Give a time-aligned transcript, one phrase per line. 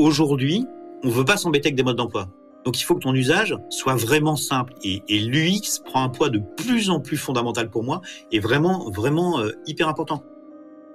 [0.00, 0.66] aujourd'hui,
[1.04, 2.28] on veut pas s'embêter avec des modes d'emploi.
[2.64, 4.74] Donc il faut que ton usage soit vraiment simple.
[4.82, 8.00] Et, l'UX prend un poids de plus en plus fondamental pour moi
[8.32, 10.22] et vraiment, vraiment euh, hyper important.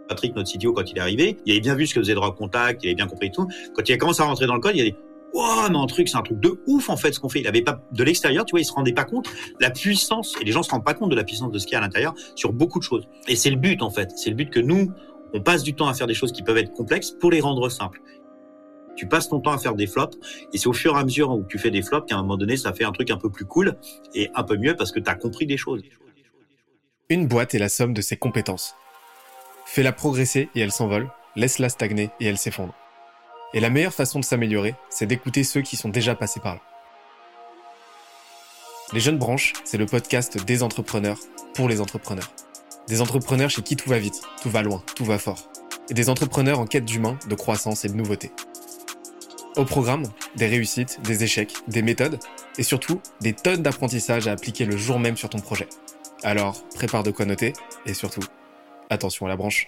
[0.07, 2.37] Patrick, notre CTO, quand il est arrivé, il avait bien vu ce que faisait Drop
[2.37, 3.47] Contact, il avait bien compris tout.
[3.73, 4.95] Quand il a commencé à rentrer dans le code, il a dit
[5.33, 7.41] Wow, non, un truc, c'est un truc de ouf en fait ce qu'on fait.
[7.41, 9.27] Il avait pas de l'extérieur, tu vois, il se rendait pas compte
[9.59, 11.73] la puissance et les gens se rendent pas compte de la puissance de ce qu'il
[11.73, 13.07] y a à l'intérieur sur beaucoup de choses.
[13.27, 14.91] Et c'est le but en fait, c'est le but que nous
[15.33, 17.67] on passe du temps à faire des choses qui peuvent être complexes pour les rendre
[17.67, 18.01] simples.
[18.95, 20.17] Tu passes ton temps à faire des flops
[20.53, 22.37] et c'est au fur et à mesure où tu fais des flops qu'à un moment
[22.37, 23.77] donné ça fait un truc un peu plus cool
[24.13, 25.83] et un peu mieux parce que tu as compris des choses.
[27.09, 28.75] Une boîte est la somme de ses compétences.
[29.65, 32.73] Fais-la progresser et elle s'envole, laisse-la stagner et elle s'effondre.
[33.53, 36.61] Et la meilleure façon de s'améliorer, c'est d'écouter ceux qui sont déjà passés par là.
[38.93, 41.19] Les Jeunes Branches, c'est le podcast des entrepreneurs
[41.53, 42.31] pour les entrepreneurs.
[42.87, 45.49] Des entrepreneurs chez qui tout va vite, tout va loin, tout va fort.
[45.89, 48.31] Et des entrepreneurs en quête d'humain, de croissance et de nouveauté.
[49.57, 50.03] Au programme,
[50.35, 52.19] des réussites, des échecs, des méthodes
[52.57, 55.69] et surtout des tonnes d'apprentissages à appliquer le jour même sur ton projet.
[56.23, 57.53] Alors, prépare de quoi noter
[57.85, 58.23] et surtout,
[58.89, 59.67] attention à la branche.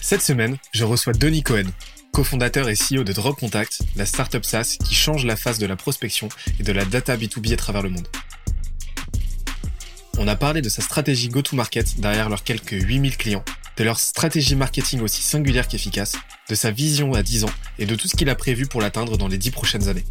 [0.00, 1.64] Cette semaine, je reçois Denis Cohen,
[2.14, 5.74] cofondateur et CEO de Drop Contact, la startup SaaS qui change la face de la
[5.74, 6.28] prospection
[6.60, 8.06] et de la data B2B à travers le monde.
[10.16, 13.44] On a parlé de sa stratégie go-to-market derrière leurs quelques 8000 clients,
[13.76, 16.12] de leur stratégie marketing aussi singulière qu'efficace,
[16.48, 19.18] de sa vision à 10 ans et de tout ce qu'il a prévu pour l'atteindre
[19.18, 20.04] dans les 10 prochaines années.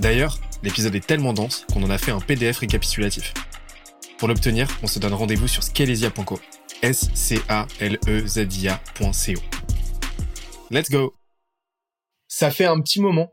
[0.00, 3.34] D'ailleurs, l'épisode est tellement dense qu'on en a fait un PDF récapitulatif.
[4.16, 6.40] Pour l'obtenir, on se donne rendez-vous sur scalesia.co.
[6.80, 7.42] S-C-A-L-E-Z-I-A.co.
[10.70, 11.25] Let's go!
[12.38, 13.32] Ça fait un petit moment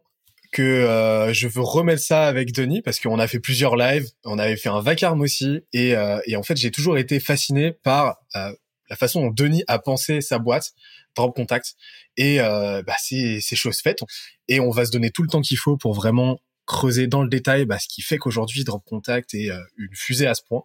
[0.54, 4.40] que euh, je veux remettre ça avec Denis parce qu'on a fait plusieurs lives, on
[4.40, 8.16] avait fait un vacarme aussi et, euh, et en fait j'ai toujours été fasciné par
[8.38, 8.54] euh,
[8.90, 10.72] la façon dont Denis a pensé sa boîte,
[11.18, 11.75] Drop Contact
[12.16, 14.00] et bah, c'est chose faite
[14.47, 17.28] et on va se donner tout le temps qu'il faut pour vraiment creuser dans le
[17.28, 20.63] détail bah, ce qui fait qu'aujourd'hui Drop Contact est une fusée à ce point.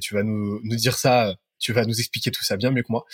[0.00, 2.92] Tu vas nous, nous dire ça tu vas nous expliquer tout ça bien mieux que
[2.92, 3.04] moi.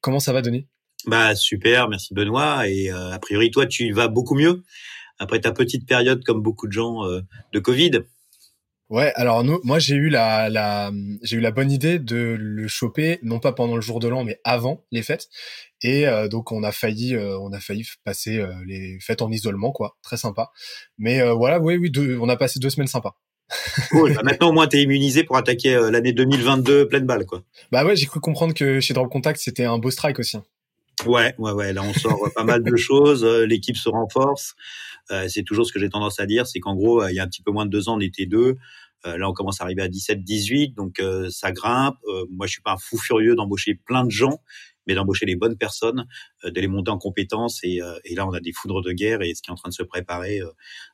[0.00, 0.66] Comment ça va, Denis?
[1.08, 2.68] Bah super, merci Benoît.
[2.68, 4.62] Et euh, a priori, toi, tu vas beaucoup mieux
[5.18, 7.22] après ta petite période, comme beaucoup de gens, euh,
[7.54, 8.02] de Covid.
[8.90, 10.90] Ouais, alors nous, moi j'ai eu la, la
[11.22, 14.24] j'ai eu la bonne idée de le choper non pas pendant le jour de l'an
[14.24, 15.28] mais avant les fêtes
[15.82, 19.96] et euh, donc on a failli on a failli passer les fêtes en isolement quoi,
[20.02, 20.50] très sympa.
[20.98, 21.90] Mais voilà, oui oui,
[22.20, 23.16] on a passé deux semaines sympas.
[23.90, 24.12] Cool.
[24.14, 27.42] Bah, maintenant, au moins, t'es immunisé pour attaquer l'année 2022 pleine balle, quoi.
[27.72, 30.36] Bah ouais, j'ai cru comprendre que chez Drop Contact, c'était un beau strike aussi.
[31.06, 31.72] Ouais, ouais, ouais.
[31.72, 33.24] Là, on sort pas mal de choses.
[33.24, 34.54] Euh, l'équipe se renforce.
[35.10, 37.22] Euh, c'est toujours ce que j'ai tendance à dire, c'est qu'en gros, il y a
[37.22, 38.56] un petit peu moins de deux ans, on était deux.
[39.04, 41.96] là, on commence à arriver à 17, 18, donc ça grimpe.
[42.30, 44.38] moi, je suis pas un fou furieux d'embaucher plein de gens,
[44.88, 46.06] mais d'embaucher les bonnes personnes,
[46.44, 47.60] euh, de les monter en compétences.
[47.62, 49.56] Et, euh, et, là, on a des foudres de guerre et ce qui est en
[49.56, 50.40] train de se préparer.
[50.40, 50.50] Euh,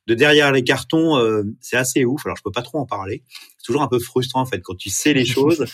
[0.06, 1.16] de derrière les cartons,
[1.60, 2.26] c'est assez ouf.
[2.26, 3.22] Alors, je peux pas trop en parler.
[3.56, 5.65] C'est toujours un peu frustrant, en fait, quand tu sais les choses,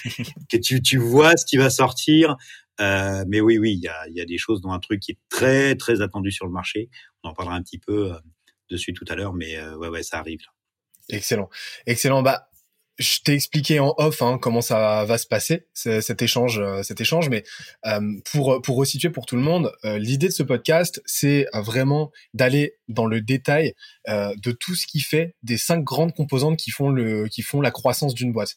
[0.48, 2.36] que tu, tu vois ce qui va sortir.
[2.80, 5.12] Euh, mais oui, oui, il y a, y a, des choses dont un truc qui
[5.12, 6.90] est très, très attendu sur le marché.
[7.22, 8.12] On en parlera un petit peu
[8.70, 10.40] dessus tout à l'heure, mais ouais, ouais, ça arrive.
[10.40, 11.16] Là.
[11.16, 11.48] Excellent,
[11.86, 12.22] excellent.
[12.22, 12.49] Bah,
[13.00, 17.00] je t'ai expliqué en off hein, comment ça va se passer cet échange, euh, cet
[17.00, 17.30] échange.
[17.30, 17.44] Mais
[17.86, 18.00] euh,
[18.30, 22.74] pour pour resituer pour tout le monde, euh, l'idée de ce podcast, c'est vraiment d'aller
[22.88, 23.74] dans le détail
[24.06, 27.70] de tout ce qui fait des cinq grandes composantes qui font le qui font la
[27.70, 28.56] croissance d'une boîte.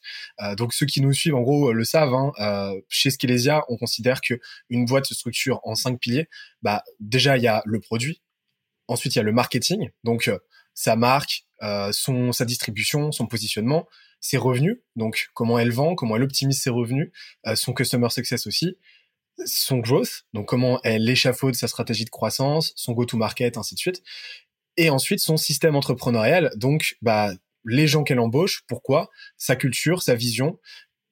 [0.58, 2.14] donc ceux qui nous suivent en gros le savent.
[2.14, 4.34] Hein, chez Skelesia, on considère que
[4.70, 6.28] une boîte se structure en cinq piliers.
[6.64, 8.22] Bah déjà il y a le produit,
[8.88, 10.32] ensuite il y a le marketing, donc
[10.74, 11.46] sa marque,
[11.92, 13.88] son sa distribution, son positionnement
[14.23, 17.11] ses revenus, donc comment elle vend, comment elle optimise ses revenus,
[17.45, 18.78] euh, son customer success aussi,
[19.45, 24.01] son growth, donc comment elle échafaude sa stratégie de croissance, son go-to-market, ainsi de suite,
[24.78, 27.34] et ensuite son système entrepreneurial, donc bah
[27.66, 30.58] les gens qu'elle embauche, pourquoi, sa culture, sa vision,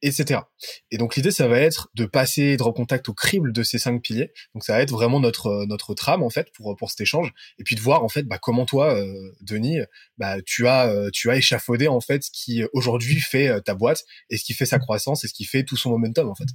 [0.01, 0.41] etc.
[0.89, 4.01] Et donc l'idée, ça va être de passer de contact au crible de ces cinq
[4.01, 4.31] piliers.
[4.53, 7.33] Donc ça va être vraiment notre euh, notre trame en fait pour pour cet échange,
[7.59, 9.79] et puis de voir en fait bah, comment toi, euh, Denis,
[10.17, 14.03] bah tu as euh, tu as échafaudé en fait ce qui aujourd'hui fait ta boîte
[14.29, 16.47] et ce qui fait sa croissance et ce qui fait tout son momentum en fait.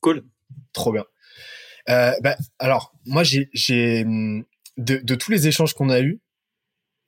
[0.00, 0.24] Cool.
[0.72, 1.04] Trop bien.
[1.86, 4.44] bah, alors moi j'ai j'ai hum,
[4.76, 6.20] de, de tous les échanges qu'on a eus,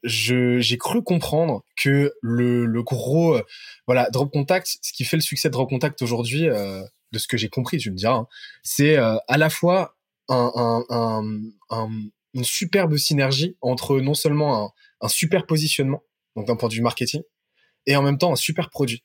[0.03, 3.43] j'ai cru comprendre que le, gros euh,
[3.87, 7.27] voilà Drop Contact, ce qui fait le succès de Drop Contact aujourd'hui, euh, de ce
[7.27, 8.27] que j'ai compris, tu me diras, hein,
[8.63, 9.97] c'est euh, à la fois
[10.29, 11.21] un, un,
[11.71, 11.91] un,
[12.35, 16.03] une superbe synergie entre non seulement un, super positionnement,
[16.37, 17.23] donc d'un point de vue marketing,
[17.87, 19.05] et en même temps un super produit.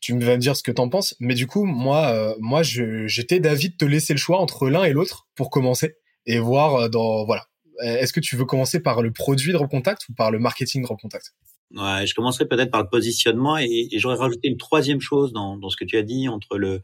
[0.00, 3.68] Tu vas me dire ce que t'en penses, mais du coup, moi, moi, j'étais d'avis
[3.68, 7.49] de te laisser le choix entre l'un et l'autre pour commencer et voir dans voilà.
[7.82, 10.86] Est-ce que tu veux commencer par le produit de Contact ou par le marketing de
[10.86, 11.34] Contact
[11.72, 15.84] je commencerai peut-être par le positionnement et, j'aurais rajouté une troisième chose dans, ce que
[15.84, 16.82] tu as dit entre le,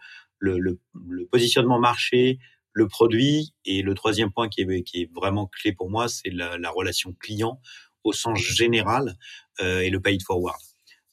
[1.32, 2.38] positionnement marché,
[2.72, 6.70] le produit et le troisième point qui est, vraiment clé pour moi, c'est la, la,
[6.70, 7.60] relation client
[8.04, 9.16] au sens général
[9.60, 10.60] euh, et le paid forward.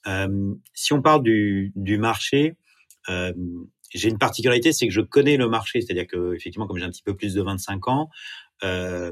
[0.07, 2.55] Euh, si on parle du, marché,
[3.09, 3.33] euh,
[3.93, 6.89] j'ai une particularité, c'est que je connais le marché, c'est-à-dire que effectivement, comme j'ai un
[6.89, 8.09] petit peu plus de 25 ans,
[8.63, 9.11] euh,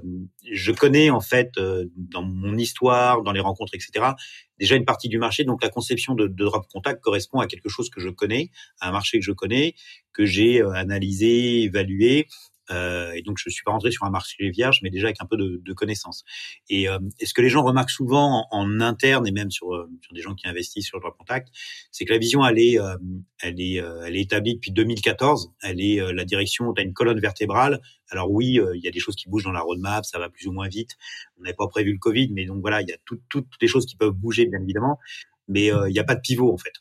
[0.52, 4.12] je connais en fait euh, dans mon histoire, dans les rencontres, etc.
[4.60, 5.44] Déjà une partie du marché.
[5.44, 8.90] Donc la conception de, de, Drop Contact correspond à quelque chose que je connais, à
[8.90, 9.74] un marché que je connais,
[10.14, 12.28] que j'ai euh, analysé, évalué
[12.72, 15.26] euh, et donc, je suis pas rentré sur un marché vierge, mais déjà avec un
[15.26, 16.24] peu de, de connaissances.
[16.70, 20.14] Et, euh, ce que les gens remarquent souvent en, interne et même sur, euh, sur,
[20.14, 21.50] des gens qui investissent sur le droit contact,
[21.92, 22.96] c'est que la vision, elle est, euh,
[23.42, 25.54] elle est, euh, elle est établie depuis 2014.
[25.62, 26.74] Elle est la direction.
[26.74, 27.82] Tu as une colonne vertébrale.
[28.10, 30.48] Alors oui, il y a des choses qui bougent dans la roadmap, ça va plus
[30.48, 30.92] ou moins vite.
[31.38, 33.68] On n'avait pas prévu le Covid, mais donc voilà, il y a tout, toutes les
[33.68, 35.00] choses qui peuvent bouger, bien évidemment.
[35.48, 36.74] Mais il n'y a pas de pivot en fait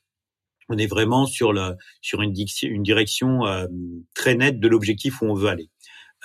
[0.71, 2.33] on est vraiment sur, le, sur une,
[2.63, 3.67] une direction euh,
[4.15, 5.69] très nette de l'objectif où on veut aller.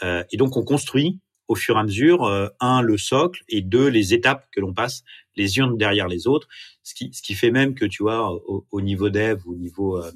[0.03, 3.61] Euh, et donc, on construit au fur et à mesure, euh, un, le socle, et
[3.61, 5.03] deux, les étapes que l'on passe
[5.35, 6.47] les unes derrière les autres,
[6.83, 9.97] ce qui, ce qui fait même que, tu vois, au, au niveau dev, au niveau
[9.97, 10.11] euh,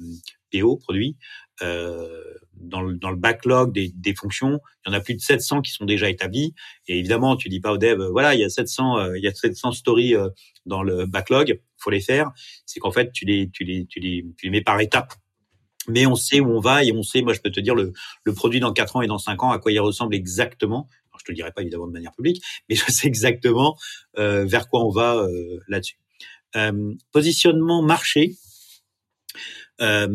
[0.52, 1.16] PO, produit,
[1.62, 2.08] euh,
[2.54, 5.60] dans, le, dans le backlog des, des, fonctions, il y en a plus de 700
[5.62, 6.54] qui sont déjà établies.
[6.88, 9.34] Et évidemment, tu dis pas au dev, voilà, il y a 700, il y a
[9.34, 10.14] 700 stories
[10.64, 12.30] dans le backlog, faut les faire.
[12.64, 15.14] C'est qu'en fait, tu les, tu les, tu les, tu les mets par étapes
[15.88, 17.92] mais on sait où on va et on sait, moi je peux te dire le,
[18.24, 20.88] le produit dans 4 ans et dans 5 ans, à quoi il ressemble exactement.
[21.10, 23.76] Alors, je te le dirai pas évidemment de manière publique, mais je sais exactement
[24.18, 25.98] euh, vers quoi on va euh, là-dessus.
[26.56, 28.36] Euh, positionnement marché.
[29.80, 30.08] Euh,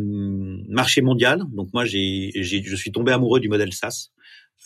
[0.69, 1.44] marché mondial.
[1.51, 4.12] Donc moi, j'ai, je suis tombé amoureux du modèle SaaS.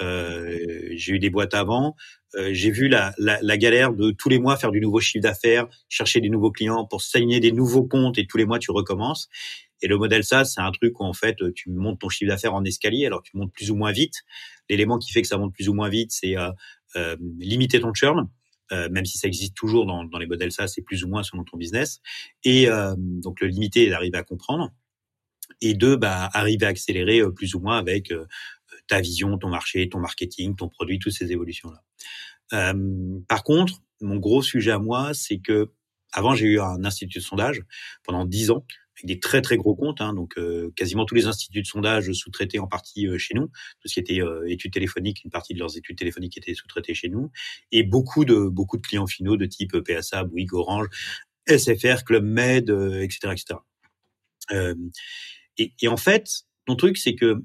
[0.01, 0.57] Euh,
[0.91, 1.95] j'ai eu des boîtes avant.
[2.35, 5.21] Euh, j'ai vu la, la, la, galère de tous les mois faire du nouveau chiffre
[5.21, 8.71] d'affaires, chercher des nouveaux clients pour signer des nouveaux comptes et tous les mois tu
[8.71, 9.29] recommences.
[9.81, 12.53] Et le modèle SaaS, c'est un truc où en fait tu montes ton chiffre d'affaires
[12.53, 14.23] en escalier, alors tu montes plus ou moins vite.
[14.69, 16.51] L'élément qui fait que ça monte plus ou moins vite, c'est euh,
[16.95, 18.29] euh, limiter ton churn.
[18.71, 21.23] Euh, même si ça existe toujours dans, dans les modèles SaaS, c'est plus ou moins
[21.23, 22.01] selon ton business.
[22.43, 24.71] Et euh, donc le limiter et d'arriver à comprendre.
[25.61, 28.13] Et deux, bah, arriver à accélérer euh, plus ou moins avec
[28.87, 32.73] ta vision, ton marché, ton marketing, ton produit, toutes ces évolutions-là.
[33.27, 35.71] Par contre, mon gros sujet à moi, c'est que
[36.11, 37.63] avant j'ai eu un institut de sondage
[38.03, 38.65] pendant dix ans
[38.99, 42.11] avec des très très gros comptes, hein, donc euh, quasiment tous les instituts de sondage
[42.11, 45.53] sous-traités en partie euh, chez nous, tout ce qui était euh, études téléphoniques, une partie
[45.53, 47.31] de leurs études téléphoniques étaient sous-traitées chez nous,
[47.71, 50.87] et beaucoup de beaucoup de clients finaux de type PSA, Bouygues, Orange,
[51.47, 53.59] SFR, Club Med, etc., etc.
[55.57, 57.43] Et, et, en fait, ton truc, c'est que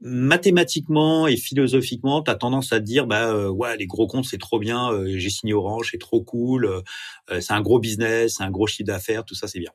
[0.00, 4.26] mathématiquement et philosophiquement, tu as tendance à te dire bah euh, ouais, les gros comptes
[4.26, 8.36] c'est trop bien, euh, j'ai signé Orange, c'est trop cool, euh, c'est un gros business,
[8.38, 9.72] c'est un gros chiffre d'affaires, tout ça c'est bien.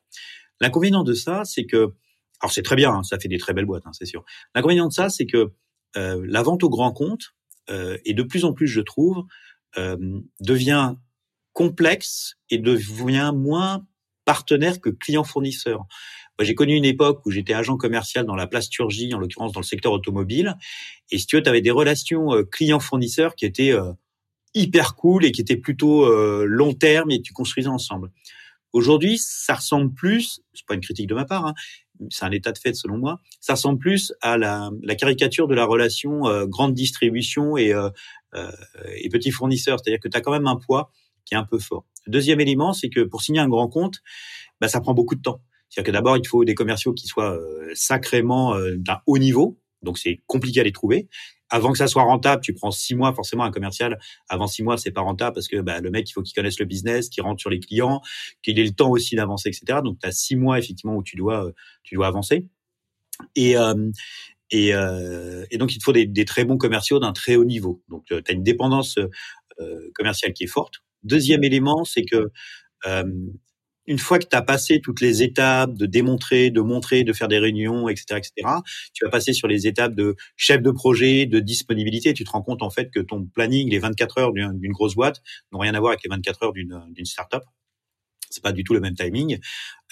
[0.64, 1.92] L'inconvénient de ça, c'est que
[2.40, 4.24] alors c'est très bien, hein, ça fait des très belles boîtes, hein, c'est sûr.
[4.54, 5.52] L'inconvénient de ça, c'est que
[5.96, 7.34] la vente au grand compte
[7.68, 9.24] et de plus en plus, je trouve,
[10.40, 10.94] devient
[11.52, 13.86] complexe et devient moins
[14.24, 15.86] partenaire que client fournisseur
[16.42, 19.64] j'ai connu une époque où j'étais agent commercial dans la plasturgie, en l'occurrence dans le
[19.64, 20.56] secteur automobile.
[21.10, 23.92] Et si tu veux, tu avais des relations euh, clients-fournisseurs qui étaient euh,
[24.54, 28.10] hyper cool et qui étaient plutôt euh, long terme et tu construisais ensemble.
[28.74, 31.54] Aujourd'hui, ça ressemble plus, c'est pas une critique de ma part, hein,
[32.10, 35.54] c'est un état de fait selon moi, ça ressemble plus à la, la caricature de
[35.54, 37.72] la relation grande distribution et,
[38.34, 39.78] et petit fournisseur.
[39.78, 40.90] C'est-à-dire que tu as quand même un poids
[41.24, 41.86] qui est un peu fort.
[42.06, 44.00] Deuxième élément, c'est que pour signer un grand compte,
[44.60, 45.40] bah, ça prend beaucoup de temps.
[45.68, 49.58] C'est-à-dire que d'abord, il faut des commerciaux qui soient euh, sacrément euh, d'un haut niveau.
[49.84, 51.08] Donc, c'est compliqué à les trouver.
[51.50, 53.98] Avant que ça soit rentable, tu prends six mois forcément un commercial.
[54.28, 56.58] Avant six mois, c'est pas rentable parce que bah, le mec, il faut qu'il connaisse
[56.58, 58.00] le business, qu'il rentre sur les clients,
[58.42, 59.80] qu'il ait le temps aussi d'avancer, etc.
[59.84, 62.48] Donc, tu as six mois effectivement où tu dois, euh, tu dois avancer.
[63.36, 63.90] Et, euh,
[64.54, 67.82] euh, et, donc, il te faut des, très bons commerciaux d'un très haut niveau.
[67.88, 68.98] Donc, tu as une dépendance
[69.94, 70.82] commerciale qui est forte.
[71.04, 72.32] Deuxième élément, c'est que
[73.86, 77.28] une fois que tu as passé toutes les étapes de démontrer, de montrer, de faire
[77.28, 78.32] des réunions, etc., etc.,
[78.92, 82.14] tu vas passer sur les étapes de chef de projet, de disponibilité.
[82.14, 85.22] Tu te rends compte en fait que ton planning, les 24 heures d'une grosse boîte,
[85.52, 87.42] n'ont rien à voir avec les 24 heures d'une start-up.
[88.34, 89.38] C'est pas du tout le même timing.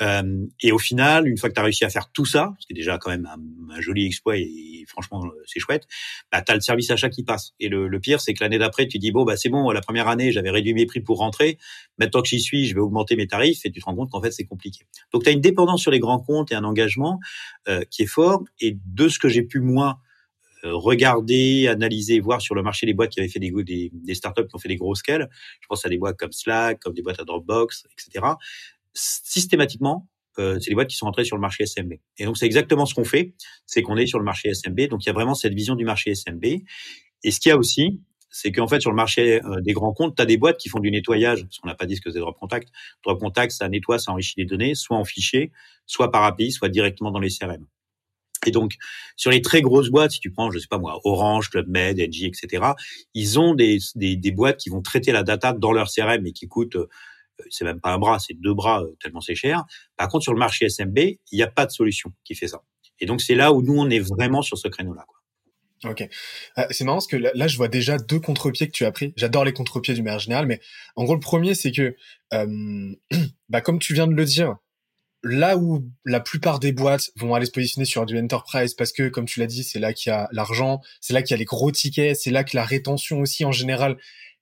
[0.01, 2.67] Euh, et au final, une fois que tu as réussi à faire tout ça, ce
[2.67, 5.87] qui est déjà quand même un, joli exploit et, franchement c'est chouette,
[6.31, 7.53] bah, tu as le service achat qui passe.
[7.61, 10.09] Et le, pire, c'est que l'année d'après, tu dis, bon, bah, c'est bon, la première
[10.09, 11.59] année, j'avais réduit mes prix pour rentrer,
[11.99, 14.21] maintenant que j'y suis, je vais augmenter mes tarifs, et tu te rends compte qu'en
[14.21, 14.85] fait, c'est compliqué.
[15.13, 17.21] Donc tu as une dépendance sur les grands comptes et un engagement
[17.69, 18.43] euh, qui est fort.
[18.61, 20.01] Et de ce que j'ai pu, moi,
[20.65, 23.53] regarder, analyser, voir sur le marché des boîtes qui avaient fait des,
[23.93, 25.29] des, startups qui ont fait des gros scales.
[25.61, 28.27] Je pense à des boîtes comme Slack, comme des boîtes à Dropbox, etc.
[28.95, 31.95] Systématiquement, euh, c'est des boîtes qui sont entrées sur le marché SMB.
[32.19, 33.35] Et donc c'est exactement ce qu'on fait,
[33.67, 34.89] c'est qu'on est sur le marché SMB.
[34.89, 36.45] Donc il y a vraiment cette vision du marché SMB.
[37.25, 38.01] Et ce qu'il y a aussi,
[38.31, 40.69] c'est qu'en fait sur le marché euh, des grands comptes, tu as des boîtes qui
[40.69, 42.69] font du nettoyage, parce qu'on n'a pas dit ce que c'est Drop Contact.
[43.05, 45.53] Drop Contact, ça nettoie, ça enrichit les données, soit en fichier,
[45.87, 47.67] soit par API, soit directement dans les CRM.
[48.47, 48.75] Et donc,
[49.17, 51.99] sur les très grosses boîtes, si tu prends, je sais pas moi, Orange, Club Med,
[51.99, 52.65] NG, etc.,
[53.15, 56.33] ils ont des, des, des, boîtes qui vont traiter la data dans leur CRM et
[56.33, 56.89] qui coûtent, euh,
[57.51, 59.65] c'est même pas un bras, c'est deux bras, euh, tellement c'est cher.
[59.97, 62.63] Par contre, sur le marché SMB, il n'y a pas de solution qui fait ça.
[62.99, 65.07] Et donc, c'est là où nous, on est vraiment sur ce créneau-là.
[65.85, 66.09] Ok.
[66.59, 69.13] Euh, c'est marrant parce que là, je vois déjà deux contre-pieds que tu as pris.
[69.17, 70.61] J'adore les contre-pieds du manière général, mais
[70.95, 71.97] en gros, le premier, c'est que,
[72.35, 72.95] euh,
[73.49, 74.57] bah, comme tu viens de le dire,
[75.23, 79.09] là où la plupart des boîtes vont aller se positionner sur du enterprise parce que,
[79.09, 81.39] comme tu l'as dit, c'est là qu'il y a l'argent, c'est là qu'il y a
[81.39, 83.97] les gros tickets, c'est là que la rétention aussi en général,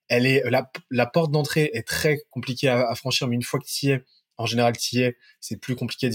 [0.09, 0.43] elle est
[0.91, 4.05] la, porte d'entrée est très compliquée à, franchir, mais une fois que tu y es,
[4.39, 6.09] en général, tu y es, c'est plus compliqué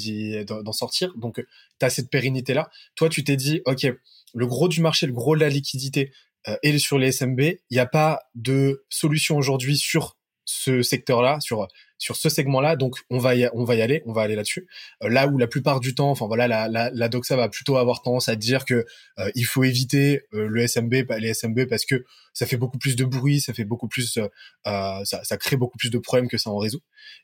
[0.46, 1.14] d'en sortir.
[1.16, 1.44] Donc,
[1.80, 2.70] tu as cette pérennité là.
[2.96, 3.86] Toi, tu t'es dit, ok,
[4.34, 6.12] le gros du marché, le gros de la liquidité
[6.48, 7.40] euh, est sur les SMB.
[7.40, 12.76] Il n'y a pas de solution aujourd'hui sur ce secteur-là, sur sur ce segment-là.
[12.76, 14.68] Donc on va y, on va y aller, on va aller là-dessus.
[15.04, 17.78] Euh, là où la plupart du temps, enfin voilà, la, la, la, doxa va plutôt
[17.78, 18.86] avoir tendance à dire que
[19.20, 22.96] euh, il faut éviter euh, le SMB, les SMB parce que ça fait beaucoup plus
[22.96, 24.20] de bruit, ça fait beaucoup plus,
[24.66, 26.82] ça, ça crée beaucoup plus de problèmes que ça en résout.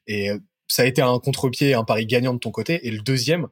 [0.07, 0.29] Et
[0.67, 2.87] ça a été un contre-pied, un pari gagnant de ton côté.
[2.87, 3.47] Et le deuxième,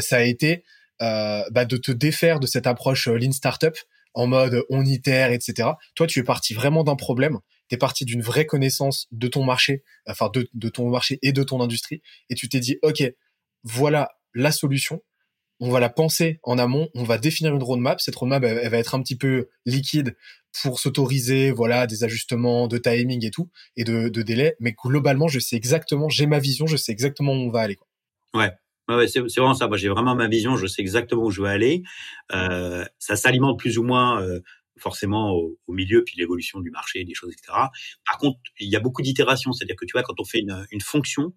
[0.00, 0.64] ça a été
[0.98, 3.76] bah, de te défaire de cette approche lean startup
[4.12, 5.68] en mode on itère, etc.
[5.94, 9.44] Toi, tu es parti vraiment d'un problème tu es parti d'une vraie connaissance de ton
[9.44, 13.02] marché, enfin de, de ton marché et de ton industrie, et tu t'es dit, OK,
[13.62, 15.02] voilà la solution,
[15.60, 18.00] on va la penser en amont, on va définir une roadmap.
[18.00, 20.16] Cette roadmap, elle, va être un petit peu liquide
[20.62, 24.56] pour s'autoriser, voilà, des ajustements de timing et tout, et de, délai.
[24.60, 27.76] Mais globalement, je sais exactement, j'ai ma vision, je sais exactement où on va aller.
[27.76, 27.88] Quoi.
[28.34, 28.50] Ouais.
[28.86, 29.66] Ouais, c'est vraiment ça.
[29.66, 30.56] Moi, j'ai vraiment ma vision.
[30.56, 31.82] Je sais exactement où je veux aller.
[32.34, 34.40] Euh, ça s'alimente plus ou moins euh,
[34.78, 37.52] forcément au, milieu, puis l'évolution du marché, des choses, etc.
[38.06, 40.66] Par contre, il y a beaucoup d'itérations, c'est-à-dire que tu vois, quand on fait une,
[40.70, 41.32] une, fonction,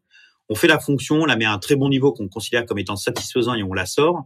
[0.50, 2.80] on fait la fonction, on la met à un très bon niveau qu'on considère comme
[2.80, 4.24] étant satisfaisant et on la sort,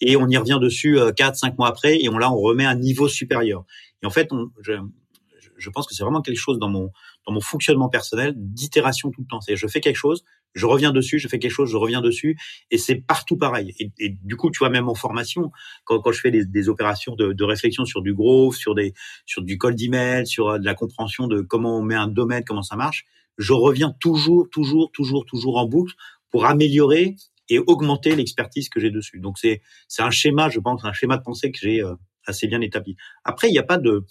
[0.00, 2.64] et on y revient dessus euh, quatre, cinq mois après, et on là on remet
[2.64, 3.64] un niveau supérieur.
[4.02, 4.72] Et en fait, on, je,
[5.56, 6.90] je pense que c'est vraiment quelque chose dans mon
[7.26, 9.40] dans mon fonctionnement personnel d'itération tout le temps.
[9.40, 12.38] C'est je fais quelque chose, je reviens dessus, je fais quelque chose, je reviens dessus,
[12.70, 13.74] et c'est partout pareil.
[13.98, 15.50] Et, du coup, tu vois, même en formation,
[15.84, 18.94] quand, je fais des, opérations de, réflexion sur du growth, sur des
[19.26, 22.44] sur du call d'email, sur euh, de la compréhension de comment on met un domaine,
[22.44, 23.04] comment ça marche,
[23.36, 25.94] je reviens toujours, toujours, toujours, toujours en boucle
[26.30, 27.16] pour améliorer
[27.48, 29.20] et augmenter l'expertise que j'ai dessus.
[29.20, 31.94] Donc c'est c'est un schéma, je pense, un schéma de pensée que j'ai euh,
[32.26, 32.96] assez bien établi.
[33.24, 34.04] Après, il n'y a pas de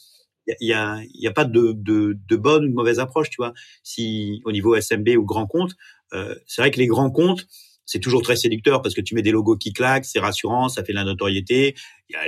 [0.60, 3.38] il y a, y a pas de, de, de, bonne ou de mauvaise approche, tu
[3.38, 3.54] vois.
[3.82, 5.76] Si au niveau SMB ou grand compte,
[6.14, 7.48] euh, c'est vrai que les grands comptes,
[7.86, 10.84] c'est toujours très séducteur parce que tu mets des logos qui claquent, c'est rassurant, ça
[10.84, 11.76] fait de la notoriété.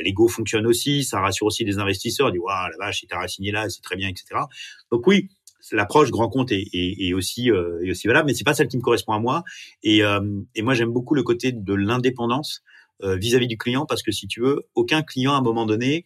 [0.04, 2.32] L'ego fonctionne aussi, ça rassure aussi des investisseurs.
[2.32, 4.42] Dit waouh la vache, t'as signé là, c'est très bien, etc.
[4.92, 5.30] Donc oui,
[5.72, 9.13] l'approche grand compte est, aussi euh, aussi valable, mais c'est pas celle qui me correspond
[9.13, 9.44] à moi.
[9.84, 10.20] Et, euh,
[10.62, 12.63] moi j'aime beaucoup le côté de l'indépendance
[13.04, 16.06] euh, vis-à-vis du client parce que si tu veux, aucun client à un moment donné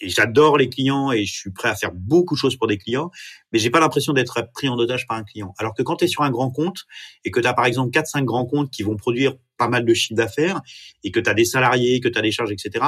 [0.00, 2.78] et j'adore les clients et je suis prêt à faire beaucoup de choses pour des
[2.78, 3.10] clients,
[3.52, 5.54] mais j'ai pas l'impression d'être pris en otage par un client.
[5.58, 6.86] Alors que quand tu es sur un grand compte
[7.24, 9.84] et que tu as par exemple 4 5 grands comptes qui vont produire pas mal
[9.84, 10.60] de chiffre d'affaires
[11.04, 12.84] et que tu as des salariés, que tu as des charges etc.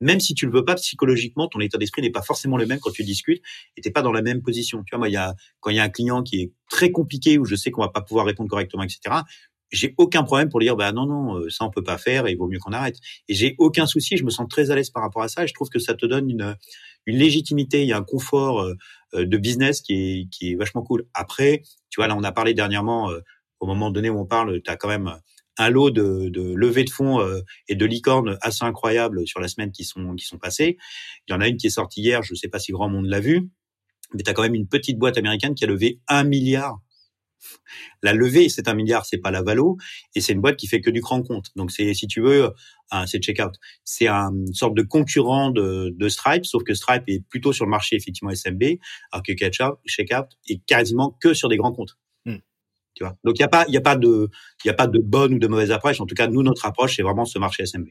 [0.00, 2.78] Même si tu le veux pas psychologiquement, ton état d'esprit n'est pas forcément le même
[2.78, 3.42] quand tu discutes
[3.76, 4.84] et t'es pas dans la même position.
[4.84, 6.92] Tu vois, moi, il y a quand il y a un client qui est très
[6.92, 9.22] compliqué où je sais qu'on va pas pouvoir répondre correctement, etc
[9.70, 12.32] j'ai aucun problème pour dire bah non non euh, ça on peut pas faire et
[12.32, 12.96] il vaut mieux qu'on arrête.
[13.28, 15.46] Et j'ai aucun souci je me sens très à l'aise par rapport à ça et
[15.46, 16.56] je trouve que ça te donne une
[17.06, 18.74] une légitimité a un confort euh,
[19.14, 21.06] euh, de business qui est qui est vachement cool.
[21.14, 23.10] Après tu vois là on a parlé dernièrement
[23.60, 25.12] au moment donné où on parle tu as quand même
[25.60, 27.20] un lot de, de levées de fonds
[27.66, 30.78] et de licornes assez incroyables sur la semaine qui sont qui sont passées.
[31.26, 33.06] Il y en a une qui est sortie hier je sais pas si grand monde
[33.06, 33.48] l'a vu
[34.14, 36.78] mais tu as quand même une petite boîte américaine qui a levé un milliard
[38.02, 39.76] la levée, c'est un milliard, c'est pas la valo,
[40.14, 41.46] et c'est une boîte qui fait que du grand compte.
[41.56, 42.52] Donc c'est, si tu veux,
[43.06, 43.52] c'est Checkout.
[43.84, 47.96] C'est une sorte de concurrent de, Stripe, sauf que Stripe est plutôt sur le marché
[47.96, 48.62] effectivement SMB,
[49.12, 51.98] alors que Checkout est quasiment que sur des grands comptes.
[52.24, 52.38] Hmm.
[52.94, 53.16] Tu vois?
[53.24, 54.30] Donc il y a pas il y a pas de
[54.64, 56.00] il y a pas de bonne ou de mauvaise approche.
[56.00, 57.88] En tout cas, nous notre approche c'est vraiment ce marché SMB.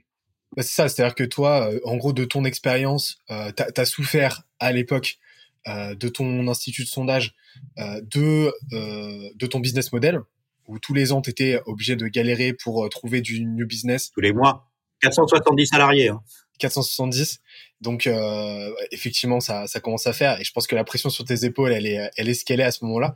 [0.55, 3.85] Bah, c'est ça, c'est-à-dire que toi, euh, en gros, de ton expérience, euh, tu as,
[3.85, 5.17] souffert à l'époque
[5.67, 7.35] de ton institut de sondage
[7.79, 10.21] euh, de, euh, de ton business model,
[10.67, 14.11] où tous les ans, tu étais obligé de galérer pour euh, trouver du new business.
[14.11, 14.69] Tous les mois.
[15.01, 16.09] 470 salariés.
[16.09, 16.21] Hein.
[16.57, 17.39] 470.
[17.81, 20.41] Donc euh, effectivement, ça, ça commence à faire.
[20.41, 22.59] Et je pense que la pression sur tes épaules, elle est, elle est ce qu'elle
[22.59, 23.13] est à ce moment-là.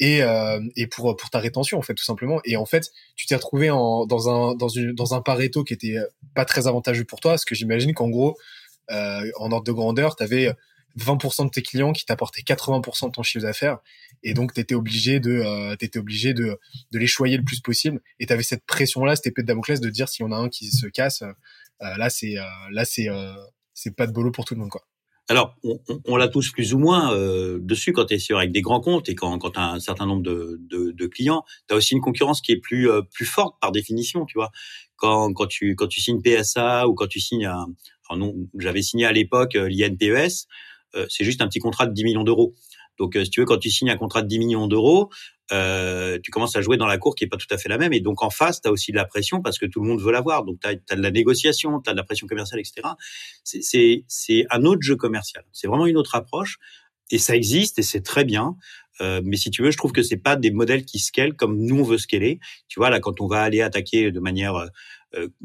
[0.00, 2.40] Et, euh, et pour pour ta rétention, en fait, tout simplement.
[2.44, 5.74] Et en fait, tu t'es retrouvé en, dans un dans une dans un Pareto qui
[5.74, 5.98] était
[6.34, 8.36] pas très avantageux pour toi, parce que j'imagine qu'en gros,
[8.90, 10.52] euh, en ordre de grandeur, tu avais
[10.98, 13.78] 20% de tes clients qui t'apportaient 80% de ton chiffre d'affaires
[14.22, 16.58] et donc tu étais obligé de euh, t'étais obligé de
[16.92, 19.46] de les choyer le plus possible et tu avais cette pression là cette épée de
[19.46, 22.44] Damoclès de dire s'il y en a un qui se casse euh, là c'est euh,
[22.72, 23.34] là c'est euh,
[23.74, 24.82] c'est pas de boulot pour tout le monde quoi.
[25.28, 28.50] Alors, on, on, l'a tous plus ou moins euh, dessus quand tu es sur avec
[28.50, 31.44] des grands comptes et quand, quand tu as un certain nombre de, de, de clients,
[31.68, 34.50] tu as aussi une concurrence qui est plus plus forte par définition, tu vois.
[34.96, 37.66] Quand, quand tu quand tu signes PSA ou quand tu signes un
[38.58, 40.28] j'avais signé à l'époque l'INPES, euh,
[41.08, 42.54] c'est juste un petit contrat de 10 millions d'euros.
[43.00, 45.10] Donc, euh, si tu veux, quand tu signes un contrat de 10 millions d'euros,
[45.52, 47.78] euh, tu commences à jouer dans la cour qui est pas tout à fait la
[47.78, 47.94] même.
[47.94, 50.02] Et donc, en face, tu as aussi de la pression parce que tout le monde
[50.02, 50.44] veut l'avoir.
[50.44, 52.88] Donc, tu as, de la négociation, tu as de la pression commerciale, etc.
[53.42, 55.44] C'est un autre jeu commercial.
[55.50, 56.58] C'est vraiment une autre approche.
[57.10, 58.54] Et ça existe et c'est très bien.
[59.00, 61.58] Euh, mais si tu veux, je trouve que c'est pas des modèles qui scalent comme
[61.58, 62.38] nous on veut scaler.
[62.68, 64.66] Tu vois là, quand on va aller attaquer de manière, euh,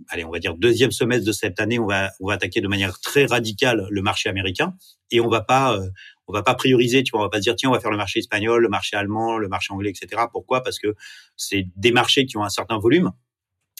[0.10, 2.68] allez, on va dire deuxième semestre de cette année, on va on va attaquer de
[2.68, 4.76] manière très radicale le marché américain
[5.12, 5.88] et on va pas euh,
[6.28, 7.04] on va pas prioriser.
[7.04, 8.96] Tu vois, on va pas dire tiens on va faire le marché espagnol, le marché
[8.96, 10.24] allemand, le marché anglais, etc.
[10.32, 10.62] Pourquoi?
[10.62, 10.96] Parce que
[11.36, 13.12] c'est des marchés qui ont un certain volume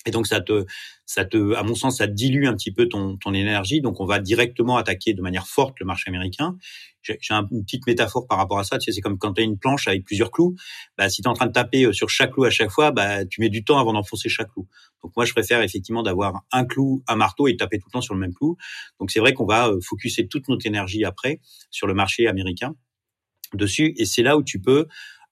[0.06, 0.66] et donc ça te,
[1.06, 3.82] ça te, à mon sens, ça dilue un petit peu ton, ton énergie.
[3.82, 6.58] Donc on va directement attaquer de manière forte le marché américain.
[7.02, 8.80] J'ai une petite métaphore par rapport à ça.
[8.80, 10.56] Tu sais, c'est comme quand tu as une planche avec plusieurs clous.
[10.98, 12.92] Bah, si tu es en train de taper euh, sur chaque clou à chaque fois,
[12.92, 14.68] bah, tu mets du temps avant d'enfoncer chaque clou.
[15.04, 18.02] Donc moi, je préfère effectivement d'avoir un clou, un marteau et taper tout le temps
[18.02, 18.58] sur le même clou.
[19.00, 22.76] Donc c'est vrai qu'on va euh, focuser toute notre énergie après sur le marché américain
[23.54, 23.94] dessus.
[23.98, 24.88] Et c'est là où tu peux,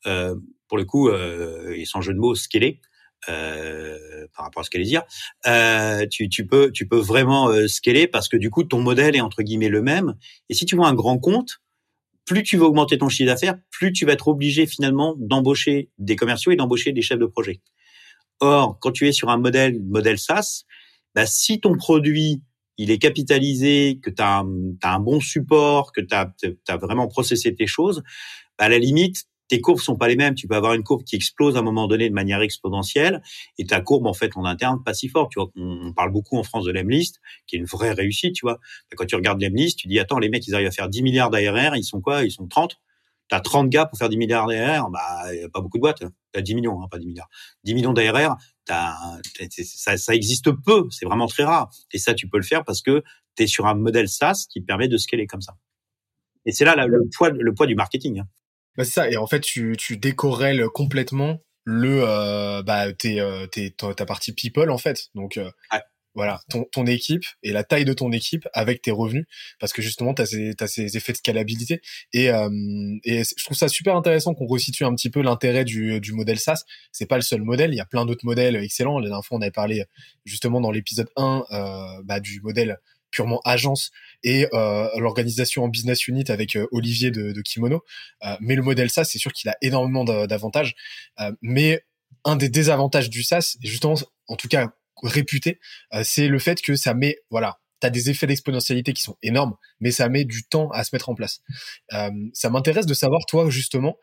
[0.05, 0.35] euh,
[0.67, 2.79] pour le coup, euh, et sans jeu de mots, scaler
[3.29, 5.03] euh, par rapport à ce qu'elle dire,
[5.47, 9.15] euh, tu, tu, peux, tu peux vraiment euh, scaler parce que du coup, ton modèle
[9.15, 10.15] est entre guillemets le même.
[10.49, 11.61] Et si tu vois un grand compte,
[12.25, 16.15] plus tu vas augmenter ton chiffre d'affaires, plus tu vas être obligé finalement d'embaucher des
[16.15, 17.61] commerciaux et d'embaucher des chefs de projet.
[18.39, 20.63] Or, quand tu es sur un modèle, modèle SaaS,
[21.15, 22.41] bah, si ton produit
[22.77, 24.43] il est capitalisé, que tu as,
[24.83, 28.03] un bon support, que tu as, vraiment processé tes choses,
[28.57, 30.33] bah, à la limite, tes courbes sont pas les mêmes.
[30.33, 33.21] Tu peux avoir une courbe qui explose à un moment donné de manière exponentielle
[33.59, 35.31] et ta courbe, en fait, en interne, pas si forte.
[35.31, 38.47] Tu vois, on, parle beaucoup en France de l'Emlist, qui est une vraie réussite, tu
[38.47, 38.59] vois.
[38.95, 41.29] Quand tu regardes l'Emlist, tu dis, attends, les mecs, ils arrivent à faire 10 milliards
[41.29, 42.23] d'ARR, ils sont quoi?
[42.23, 42.79] Ils sont 30.
[43.29, 46.01] T'as 30 gars pour faire 10 milliards d'ARR, bah, y a pas beaucoup de boîtes.
[46.31, 47.29] T'as 10 millions, hein, pas 10 milliards.
[47.63, 48.37] 10 millions d'ARR,
[48.67, 50.87] ça, ça existe peu.
[50.89, 51.69] C'est vraiment très rare.
[51.91, 53.03] Et ça, tu peux le faire parce que
[53.35, 55.57] tu es sur un modèle SaaS qui permet de scaler comme ça.
[56.47, 58.21] Et c'est là, le poids, le poids du marketing.
[58.21, 58.27] Hein.
[58.77, 59.09] Bah c'est ça.
[59.09, 64.33] Et en fait, tu, tu décorrèles complètement le euh, bah tes, euh, tes, ta partie
[64.33, 65.09] people en fait.
[65.15, 65.49] Donc euh,
[66.15, 69.25] voilà, ton, ton équipe et la taille de ton équipe avec tes revenus,
[69.59, 71.81] parce que justement, tu as ces, as ces effets de scalabilité.
[72.13, 72.49] Et, euh,
[73.03, 76.39] et je trouve ça super intéressant qu'on resitue un petit peu l'intérêt du, du modèle
[76.39, 76.63] SaaS.
[76.91, 78.99] C'est pas le seul modèle, il y a plein d'autres modèles excellents.
[78.99, 79.85] Les infos, on avait parlé
[80.25, 82.77] justement dans l'épisode 1 euh, bah, du modèle
[83.13, 83.91] purement agence
[84.23, 87.83] et euh, l'organisation en business unit avec euh, Olivier de, Kimono.
[88.25, 90.75] Euh, mais le modèle SaaS, c'est sûr qu'il a énormément d'avantages.
[91.41, 91.85] Mais
[92.25, 93.95] un des désavantages du SaaS, justement,
[94.27, 95.59] en tout cas réputé,
[96.03, 99.55] c'est le fait que ça met, voilà, tu as des effets d'exponentialité qui sont énormes,
[99.81, 101.41] mais ça met du temps à se mettre en place.
[101.89, 103.97] ça m'intéresse de savoir, toi, justement,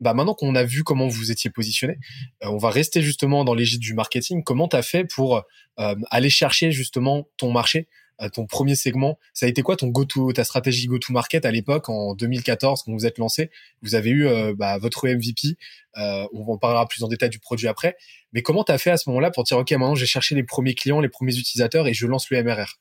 [0.00, 1.98] bah maintenant qu'on a vu comment vous étiez positionné,
[2.40, 4.42] on va rester justement dans l'égide du marketing.
[4.42, 5.42] Comment tu as fait pour
[5.76, 7.88] aller chercher justement ton marché
[8.32, 9.18] ton premier segment.
[9.32, 13.06] Ça a été quoi ton go-to, ta stratégie go-to-market à l'époque en 2014 quand vous
[13.06, 13.50] êtes lancé?
[13.82, 15.56] Vous avez eu euh, bah, votre MVP.
[15.96, 17.96] Euh, on en parlera plus en détail du produit après.
[18.32, 20.44] Mais comment tu as fait à ce moment-là pour dire ok maintenant j'ai cherché les
[20.44, 22.78] premiers clients, les premiers utilisateurs et je lance le MRR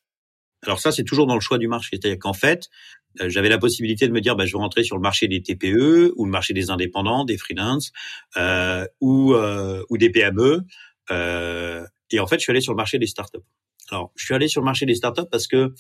[0.65, 1.89] alors ça, c'est toujours dans le choix du marché.
[1.91, 2.69] C'est-à-dire qu'en fait,
[3.22, 5.41] euh, j'avais la possibilité de me dire, bah, je vais rentrer sur le marché des
[5.41, 7.91] TPE ou le marché des indépendants, des freelance
[8.38, 10.62] euh, ou, euh, ou des PME.
[11.10, 13.39] Et en fait, je suis allé sur le marché des startups.
[13.94, 15.72] Alors, je suis allé sur le marché des startups parce que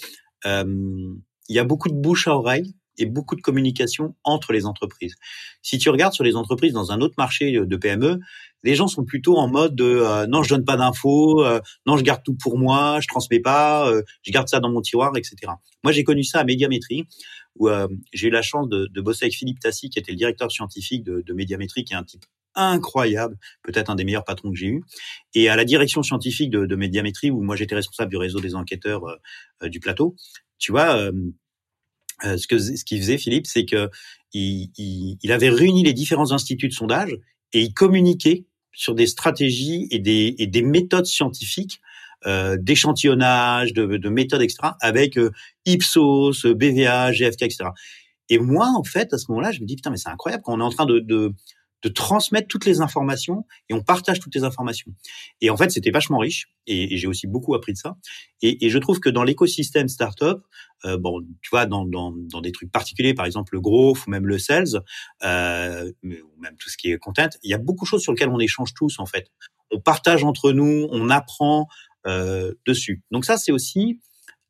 [0.45, 1.15] euh,
[1.49, 5.15] il y a beaucoup de bouche à oreille et beaucoup de communication entre les entreprises.
[5.61, 8.19] Si tu regardes sur les entreprises dans un autre marché de PME,
[8.63, 11.97] les gens sont plutôt en mode de euh, non, je donne pas d'infos, euh, non,
[11.97, 15.11] je garde tout pour moi, je transmets pas, euh, je garde ça dans mon tiroir,
[15.17, 15.35] etc.
[15.83, 17.05] Moi, j'ai connu ça à Médiamétrie
[17.55, 20.51] où euh, j'ai eu la chance de, bosser avec Philippe Tassi, qui était le directeur
[20.51, 22.25] scientifique de, de Médiamétrie, qui est un type
[22.55, 24.83] incroyable, peut-être un des meilleurs patrons que j'ai eu,
[25.33, 28.55] et à la direction scientifique de, de Médiamétrie, où moi j'étais responsable du réseau des
[28.55, 29.15] enquêteurs euh,
[29.63, 30.15] euh, du plateau.
[30.59, 31.11] Tu vois, euh,
[32.21, 33.89] ce que ce qu'il faisait Philippe, c'est que
[34.33, 37.17] il, avait réuni les différents instituts de sondage
[37.53, 41.79] et il communiquait sur des stratégies et des, des méthodes scientifiques
[42.25, 45.31] euh, d'échantillonnage, de, de, méthodes, etc., avec euh,
[45.65, 47.65] Ipsos, BVA, GFK, etc.
[48.29, 50.53] Et moi, en fait, à ce moment-là, je me dis, putain, mais c'est incroyable quand
[50.53, 51.33] on est en train de, de,
[51.83, 54.91] de transmettre toutes les informations et on partage toutes les informations.
[55.41, 57.97] Et en fait, c'était vachement riche et, j'ai aussi beaucoup appris de ça.
[58.41, 60.39] Et, je trouve que dans l'écosystème startup,
[60.85, 64.09] euh, bon, tu vois, dans, dans, dans, des trucs particuliers, par exemple le growth ou
[64.09, 64.81] même le sales,
[65.23, 68.11] euh, ou même tout ce qui est content, il y a beaucoup de choses sur
[68.13, 69.27] lesquelles on échange tous en fait.
[69.71, 71.67] On partage entre nous, on apprend
[72.05, 73.01] euh, dessus.
[73.11, 73.99] Donc ça, c'est aussi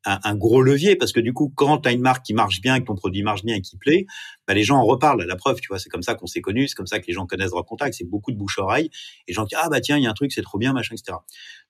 [0.04, 2.78] un, gros levier parce que du coup, quand tu as une marque qui marche bien,
[2.80, 4.06] que ton produit marche bien et qui plaît,
[4.46, 5.22] bah, les gens en reparlent.
[5.24, 7.12] La preuve, tu vois, c'est comme ça qu'on s'est connus, c'est comme ça que les
[7.12, 8.86] gens connaissent Rock Contact, c'est beaucoup de bouche-oreille.
[8.86, 8.90] Et
[9.28, 10.94] les gens disent, ah bah tiens, il y a un truc, c'est trop bien, machin,
[10.94, 11.18] etc.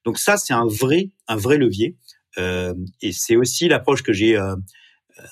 [0.04, 1.96] Donc ça, c'est un vrai, un vrai levier.
[2.38, 4.56] Euh, et c'est aussi l'approche que j'ai euh,
[5.18, 5.22] euh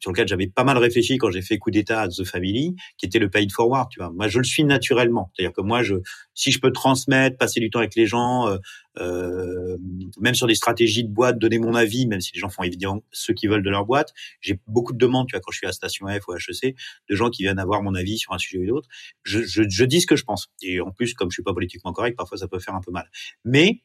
[0.00, 3.06] sur lequel j'avais pas mal réfléchi quand j'ai fait coup d'état à The Family, qui
[3.06, 3.88] était le paid forward.
[3.90, 5.30] Tu vois, moi je le suis naturellement.
[5.34, 5.96] C'est-à-dire que moi, je,
[6.34, 8.58] si je peux transmettre, passer du temps avec les gens, euh,
[8.98, 9.76] euh,
[10.20, 13.02] même sur des stratégies de boîte, donner mon avis, même si les gens font évidemment
[13.12, 14.12] ce qu'ils veulent de leur boîte.
[14.40, 16.76] J'ai beaucoup de demandes, tu vois, quand je suis à Station F ou HEC,
[17.08, 18.88] de gens qui viennent avoir mon avis sur un sujet ou l'autre.
[19.22, 20.48] Je, je, je dis ce que je pense.
[20.62, 22.92] Et en plus, comme je suis pas politiquement correct, parfois ça peut faire un peu
[22.92, 23.10] mal.
[23.44, 23.82] Mais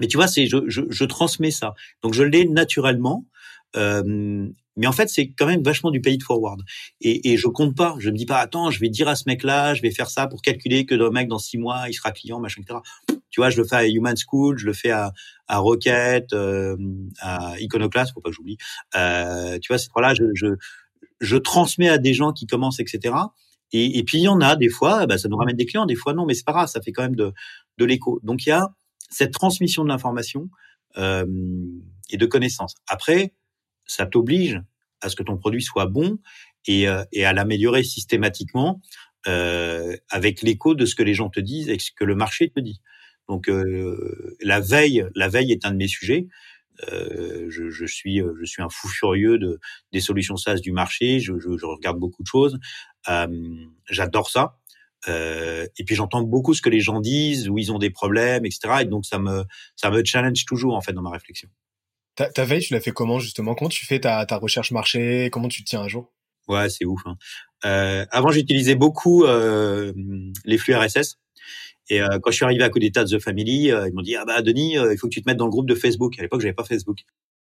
[0.00, 1.74] mais tu vois, c'est je, je, je, transmets ça.
[2.02, 3.26] Donc je l'ai naturellement.
[3.76, 4.48] Euh,
[4.80, 6.62] mais en fait, c'est quand même vachement du pay it forward.
[7.00, 7.94] Et, et je compte pas.
[7.98, 10.26] Je me dis pas, attends, je vais dire à ce mec-là, je vais faire ça
[10.26, 12.80] pour calculer que le mec dans six mois, il sera client, machin, etc.
[13.28, 15.12] Tu vois, je le fais à Human School, je le fais à,
[15.46, 16.76] à Rocket, euh,
[17.20, 18.56] à Iconoclast, faut pas que j'oublie.
[18.96, 20.46] Euh, tu vois, ces trois-là, je, je,
[21.20, 23.14] je transmets à des gens qui commencent, etc.
[23.72, 25.86] Et, et puis il y en a des fois, bah, ça nous ramène des clients,
[25.86, 27.32] des fois non, mais c'est pas grave, ça fait quand même de,
[27.78, 28.18] de l'écho.
[28.22, 28.68] Donc il y a
[29.10, 30.48] cette transmission de l'information
[30.96, 31.26] euh,
[32.10, 32.74] et de connaissances.
[32.88, 33.34] Après,
[33.86, 34.60] ça t'oblige
[35.00, 36.18] à ce que ton produit soit bon
[36.66, 38.80] et, euh, et à l'améliorer systématiquement
[39.28, 42.50] euh, avec l'écho de ce que les gens te disent et ce que le marché
[42.50, 42.80] te dit.
[43.28, 46.26] Donc euh, la veille, la veille est un de mes sujets.
[46.90, 49.60] Euh, je, je, suis, je suis un fou furieux de
[49.92, 51.20] des solutions SaaS du marché.
[51.20, 52.58] Je, je, je regarde beaucoup de choses.
[53.08, 53.26] Euh,
[53.88, 54.56] J'adore ça.
[55.08, 58.44] Euh, et puis j'entends beaucoup ce que les gens disent, où ils ont des problèmes,
[58.44, 58.82] etc.
[58.82, 59.44] Et donc ça me
[59.76, 61.48] ça me challenge toujours en fait dans ma réflexion.
[62.34, 63.54] Ta, veille, tu l'as fait comment justement?
[63.54, 65.30] Comment tu fais ta, recherche marché?
[65.32, 66.12] Comment tu te tiens à jour?
[66.48, 67.00] Ouais, c'est ouf.
[67.06, 67.16] Hein.
[67.64, 69.92] Euh, avant, j'utilisais beaucoup euh,
[70.44, 71.18] les flux RSS.
[71.88, 74.16] Et euh, quand je suis arrivé à coup d'état de The Family, ils m'ont dit
[74.16, 76.18] ah bah Denis, il faut que tu te mettes dans le groupe de Facebook.
[76.18, 76.98] À l'époque, j'avais pas Facebook.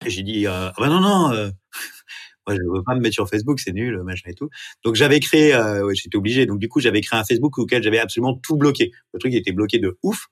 [0.04, 1.28] Et j'ai dit ah bah non non,
[2.46, 4.50] moi je veux pas me mettre sur Facebook, c'est nul, machin et tout.
[4.84, 5.58] Donc j'avais créé,
[5.94, 6.46] j'étais obligé.
[6.46, 8.92] Donc du coup, j'avais créé un Facebook auquel j'avais absolument tout bloqué.
[9.14, 10.26] Le truc était bloqué de ouf.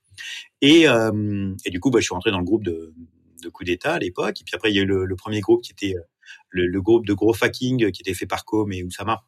[0.61, 2.95] Et, et du coup, bah, je suis rentré dans le groupe de
[3.43, 4.41] de coup d'État à l'époque.
[4.41, 6.03] Et puis après, il y a eu le, premier groupe qui était euh,
[6.51, 9.25] le, groupe de gros fucking qui était fait par Com et Oussama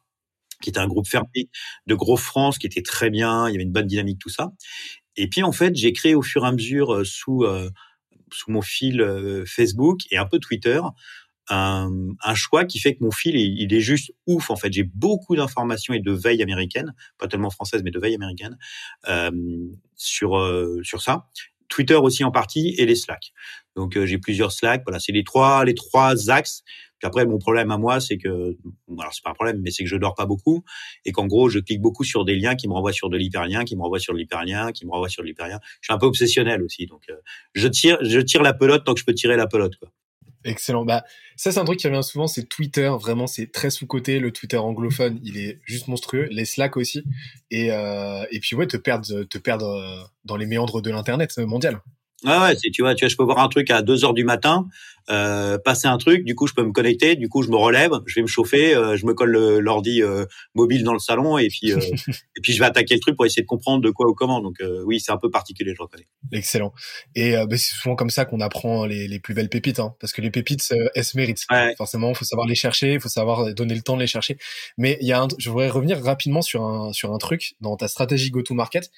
[0.61, 1.49] qui était un groupe fermé
[1.87, 4.51] de gros France, qui était très bien, il y avait une bonne dynamique, tout ça.
[5.15, 7.71] Et puis en fait, j'ai créé au fur et à mesure euh, sous euh,
[8.31, 9.03] sous mon fil
[9.45, 10.79] Facebook et un peu Twitter
[11.49, 11.89] un,
[12.33, 14.49] choix qui fait que mon fil il, est juste ouf.
[14.51, 18.15] En fait, j'ai beaucoup d'informations et de veille américaine, pas tellement française, mais de veille
[18.15, 18.57] américaine
[19.97, 20.39] sur
[20.83, 21.25] sur ça.
[21.71, 23.33] Twitter aussi en partie et les Slack.
[23.75, 24.83] Donc euh, j'ai plusieurs Slack.
[24.85, 26.63] Voilà, c'est les trois les trois axes.
[26.99, 28.55] Puis après mon problème à moi c'est que
[28.99, 30.63] alors c'est pas un problème mais c'est que je dors pas beaucoup
[31.03, 33.63] et qu'en gros je clique beaucoup sur des liens qui me renvoient sur de l'hyperlien,
[33.63, 35.59] qui me renvoient sur de l'hyperlien, qui me renvoient sur de l'hyperlien.
[35.81, 37.15] Je suis un peu obsessionnel aussi donc euh,
[37.53, 39.89] je tire je tire la pelote tant que je peux tirer la pelote quoi.
[40.43, 40.85] Excellent.
[40.85, 41.03] Bah,
[41.35, 42.91] ça, c'est un truc qui revient souvent, c'est Twitter.
[42.99, 44.19] Vraiment, c'est très sous-côté.
[44.19, 46.27] Le Twitter anglophone, il est juste monstrueux.
[46.31, 47.03] Les Slack aussi.
[47.51, 51.37] Et, euh, et puis, ouais, te perdre, te perdre euh, dans les méandres de l'Internet
[51.39, 51.79] mondial.
[52.25, 54.23] Ah ouais, tu vois, tu vois, je peux voir un truc à 2 heures du
[54.23, 54.67] matin,
[55.09, 57.91] euh, passer un truc, du coup je peux me connecter, du coup je me relève,
[58.05, 61.47] je vais me chauffer, euh, je me colle l'ordi euh, mobile dans le salon et
[61.47, 61.79] puis euh,
[62.37, 64.39] et puis je vais attaquer le truc pour essayer de comprendre de quoi ou comment.
[64.39, 66.07] Donc oui, c'est un peu particulier, je reconnais.
[66.31, 66.73] Excellent.
[67.15, 70.13] Et bah, c'est souvent comme ça qu'on apprend les, les, plus belles pépites, hein, parce
[70.13, 71.45] que les pépites, elles se méritent.
[71.77, 74.37] Forcément, il faut savoir les chercher, il faut savoir donner le temps de les chercher.
[74.77, 77.75] Mais il y a, un, je voudrais revenir rapidement sur un sur un truc dans
[77.75, 78.91] ta stratégie go-to-market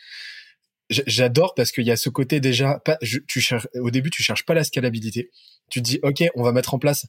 [0.89, 4.45] j'adore parce qu'il y a ce côté déjà pas tu cherches au début tu cherches
[4.45, 5.31] pas la scalabilité.
[5.69, 7.07] Tu te dis ok on va mettre en place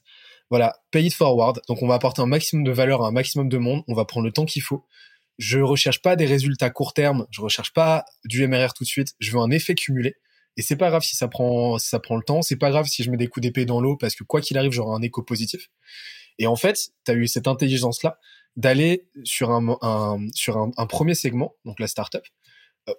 [0.49, 1.61] voilà pay it forward.
[1.67, 3.83] Donc on va apporter un maximum de valeur à un maximum de monde.
[3.87, 4.85] On va prendre le temps qu'il faut.
[5.37, 7.25] Je recherche pas des résultats court terme.
[7.31, 9.15] Je recherche pas du MRR tout de suite.
[9.19, 10.15] Je veux un effet cumulé.
[10.57, 12.41] Et c'est pas grave si ça prend si ça prend le temps.
[12.41, 14.57] C'est pas grave si je mets des coups d'épée dans l'eau parce que quoi qu'il
[14.57, 15.69] arrive j'aurai un écho positif.
[16.37, 18.19] Et en fait, tu as eu cette intelligence-là
[18.55, 22.23] d'aller sur un, sur un, premier segment, donc la startup,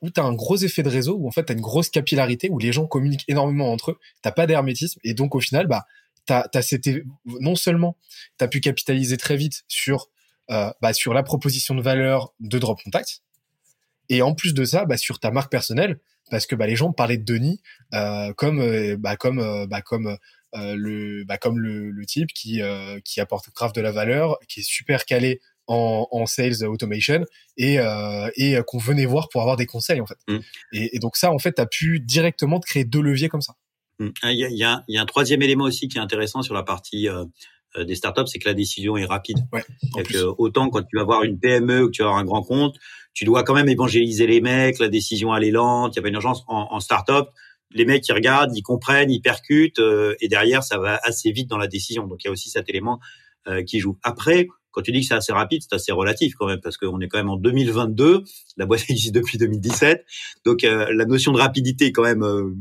[0.03, 1.91] où tu as un gros effet de réseau, où en fait tu as une grosse
[1.91, 5.67] capillarité, où les gens communiquent énormément entre eux, t'as pas d'hermétisme, et donc au final,
[5.67, 5.85] bah,
[6.27, 6.63] t'as, t'as
[7.41, 7.97] non seulement
[8.39, 10.09] tu as pu capitaliser très vite sur,
[10.51, 13.23] euh, bah, sur la proposition de valeur de Drop Contact,
[14.09, 15.99] et en plus de ça, bah, sur ta marque personnelle,
[16.31, 17.61] parce que bah, les gens parlaient de Denis
[17.95, 20.17] euh, comme euh, bah, comme euh, bah, comme
[20.55, 22.61] euh, le bah, comme le, le type qui
[23.05, 27.25] qui apporte grave de la valeur, qui est super calé en, en sales automation
[27.57, 27.79] et
[28.37, 30.19] et qu'on venait voir pour avoir des conseils en fait.
[30.29, 30.39] Mm.
[30.73, 33.41] Et, et, donc ça en fait, tu as pu directement te créer deux leviers comme
[33.41, 33.55] ça.
[33.99, 34.09] Mm.
[34.23, 36.43] Ah, il y, a, y, a, y, a, un troisième élément aussi qui est intéressant
[36.43, 37.09] sur la partie
[37.79, 39.39] des startups, c'est que la décision est rapide.
[39.53, 39.65] Ouais,
[40.39, 42.77] autant quand tu vas voir une PME ou que tu vas avoir un grand compte,
[43.17, 46.03] tu dois quand même évangéliser les mecs, la décision elle est lente, il y a
[46.03, 47.29] pas une urgence en, en start-up.
[47.71, 51.49] Les mecs ils regardent, ils comprennent, ils percutent euh, et derrière ça va assez vite
[51.49, 52.07] dans la décision.
[52.07, 53.01] Donc il y a aussi cet élément
[53.49, 53.99] euh, qui joue.
[54.03, 57.01] Après, quand tu dis que c'est assez rapide, c'est assez relatif quand même, parce qu'on
[57.01, 58.25] est quand même en 2022,
[58.59, 60.05] la boîte existe depuis 2017,
[60.45, 62.55] donc euh, la notion de rapidité quand même, euh,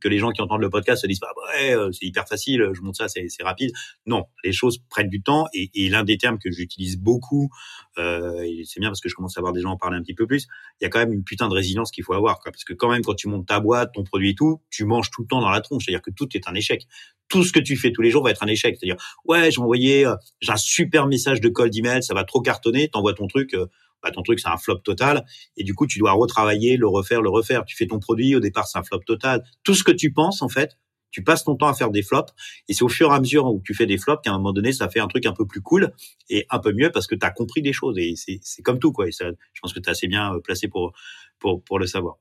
[0.00, 2.70] que les gens qui entendent le podcast se disent bah, ouais, euh, c'est hyper facile,
[2.72, 3.72] je monte ça, c'est rapide.
[4.06, 7.50] Non, les choses prennent du temps, et, l'un des termes que j'utilise beaucoup,
[7.96, 10.28] c'est bien parce que je commence à voir des gens en parler un petit peu
[10.28, 10.46] plus,
[10.80, 12.88] il y a quand même une putain de résilience qu'il faut avoir, parce que quand
[12.88, 15.40] même quand tu montes ta boîte, ton produit et tout, tu manges tout le temps
[15.40, 16.86] dans la tronche, c'est-à-dire que tout est un échec
[17.28, 18.76] tout ce que tu fais tous les jours va être un échec.
[18.78, 22.40] C'est-à-dire, ouais, j'ai envoyé, euh, j'ai un super message de call d'email, ça va trop
[22.40, 23.66] cartonner, t'envoies ton truc, euh,
[24.02, 25.24] bah, ton truc c'est un flop total,
[25.56, 27.64] et du coup tu dois retravailler, le refaire, le refaire.
[27.64, 29.44] Tu fais ton produit, au départ c'est un flop total.
[29.64, 30.78] Tout ce que tu penses en fait,
[31.10, 32.32] tu passes ton temps à faire des flops,
[32.68, 34.52] et c'est au fur et à mesure où tu fais des flops qu'à un moment
[34.52, 35.92] donné ça fait un truc un peu plus cool
[36.30, 38.92] et un peu mieux parce que tu as compris des choses, et c'est comme tout
[38.92, 39.08] quoi.
[39.08, 40.92] Et ça, je pense que tu assez bien euh, placé pour
[41.40, 42.18] pour pour le savoir.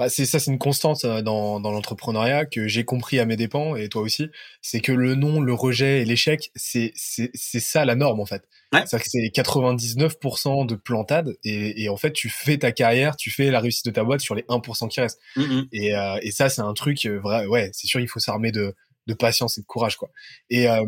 [0.00, 3.36] Bah c'est ça, c'est une constante euh, dans, dans l'entrepreneuriat que j'ai compris à mes
[3.36, 4.30] dépens et toi aussi.
[4.62, 8.24] C'est que le non, le rejet et l'échec, c'est c'est c'est ça la norme en
[8.24, 8.48] fait.
[8.72, 8.80] Ouais.
[8.86, 13.30] C'est-à-dire que c'est 99% de plantade et, et en fait tu fais ta carrière, tu
[13.30, 15.20] fais la réussite de ta boîte sur les 1% qui restent.
[15.36, 15.68] Mm-hmm.
[15.72, 17.44] Et euh, et ça c'est un truc euh, vrai.
[17.44, 18.74] Ouais, c'est sûr il faut s'armer de
[19.06, 20.08] de patience et de courage quoi.
[20.48, 20.86] Et euh,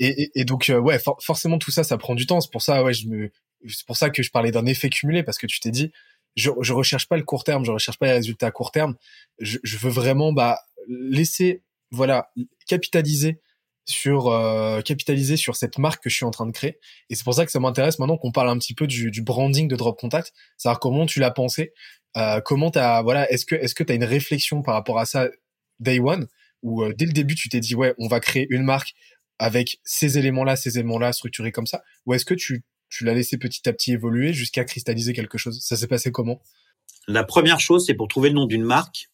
[0.00, 2.40] et, et, donc ouais, forcément tout ça ça prend du temps.
[2.40, 3.30] C'est pour ça ouais je me
[3.68, 5.92] c'est pour ça que je parlais d'un effet cumulé parce que tu t'es dit
[6.34, 8.96] je, je recherche pas le court terme, je recherche pas les résultats à court terme.
[9.38, 12.30] Je, je veux vraiment bah laisser voilà
[12.66, 13.40] capitaliser
[13.84, 16.78] sur euh, capitaliser sur cette marque que je suis en train de créer
[17.10, 19.22] et c'est pour ça que ça m'intéresse maintenant qu'on parle un petit peu du, du
[19.22, 21.72] branding de Drop Contact savoir comment tu l'as pensé
[22.16, 25.28] euh, comment t'as voilà est-ce que est-ce que t'as une réflexion par rapport à ça
[25.80, 26.28] day one
[26.62, 28.92] ou euh, dès le début tu t'es dit ouais on va créer une marque
[29.40, 33.04] avec ces éléments là ces éléments là structurés comme ça ou est-ce que tu tu
[33.04, 35.58] l'as laissé petit à petit évoluer jusqu'à cristalliser quelque chose.
[35.60, 36.42] Ça s'est passé comment?
[37.08, 39.08] La première chose, c'est pour trouver le nom d'une marque.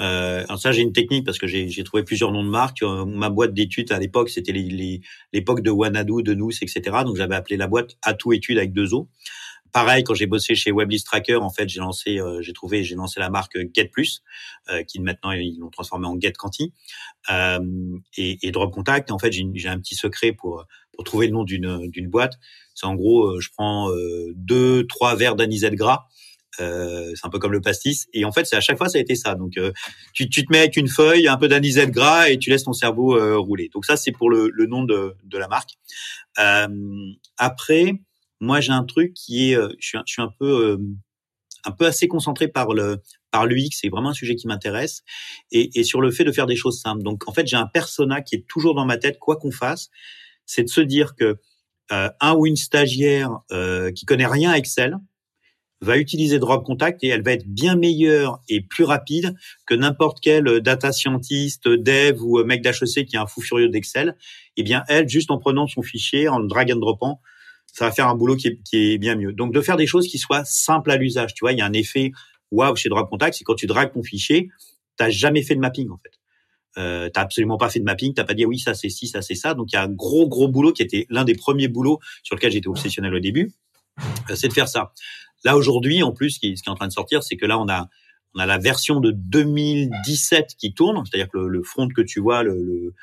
[0.00, 2.82] Euh, alors ça, j'ai une technique parce que j'ai trouvé plusieurs noms de marques.
[2.82, 6.80] Euh, ma boîte d'études à l'époque, c'était l'époque de Wanadu, de Nous, etc.
[7.04, 9.10] Donc j'avais appelé la boîte Atout Études avec deux O.
[9.70, 12.94] Pareil, quand j'ai bossé chez Weblist Tracker, en fait, j'ai lancé, euh, j'ai trouvé, j'ai
[12.94, 14.22] lancé la marque Get Plus,
[14.88, 16.72] qui maintenant ils l'ont transformé en Get Quanti,
[17.28, 19.10] et, et, Drop Contact.
[19.10, 20.64] En fait, j'ai un petit secret pour
[21.04, 22.38] trouver le nom d'une boîte.
[22.80, 26.06] C'est en gros, euh, je prends euh, deux, trois verres d'anisette gras.
[26.60, 28.06] Euh, c'est un peu comme le pastis.
[28.12, 29.34] Et en fait, c'est à chaque fois, ça a été ça.
[29.34, 29.58] Donc,
[30.14, 33.16] tu, te mets avec une feuille, un peu d'anisette gras et tu laisses ton cerveau
[33.40, 33.70] rouler.
[33.72, 35.78] Donc ça, c'est pour le, nom de, la marque.
[37.38, 37.92] après,
[38.40, 40.78] moi, j'ai un truc qui est, je suis, un peu,
[41.64, 42.98] un peu assez concentré par le
[43.30, 43.68] par l'UX.
[43.70, 45.02] C'est vraiment un sujet qui m'intéresse
[45.52, 47.02] et sur le fait de faire des choses simples.
[47.02, 49.90] Donc, en fait, j'ai un persona qui est toujours dans ma tête, quoi qu'on fasse,
[50.50, 51.36] c'est de se dire que
[51.92, 54.96] euh, un ou une stagiaire euh, qui connaît rien à Excel
[55.80, 59.34] va utiliser Drop Contact et elle va être bien meilleure et plus rapide
[59.66, 64.16] que n'importe quel data scientist, dev ou mec d'HEC qui est un fou furieux d'Excel.
[64.56, 67.20] Eh bien, elle, juste en prenant son fichier, en drag and dropant,
[67.72, 69.32] ça va faire un boulot qui est, qui est bien mieux.
[69.32, 71.32] Donc, de faire des choses qui soient simples à l'usage.
[71.32, 72.10] Tu vois, il y a un effet
[72.50, 74.50] waouh chez Drop Contact, c'est quand tu dragues ton fichier,
[74.96, 76.19] t'as jamais fait de mapping en fait
[76.78, 79.22] euh, t'as absolument pas fait de mapping, t'as pas dit oui ça c'est ci, ça
[79.22, 79.54] c'est ça.
[79.54, 82.36] Donc il y a un gros gros boulot qui était l'un des premiers boulots sur
[82.36, 83.52] lequel j'étais obsessionnel au début,
[84.30, 84.92] euh, c'est de faire ça.
[85.44, 87.68] Là aujourd'hui en plus, ce qui, est en train de sortir, c'est que là on
[87.68, 87.88] a
[88.34, 92.20] on a la version de 2017 qui tourne, c'est-à-dire que le, le, front que tu
[92.20, 92.94] vois, le, le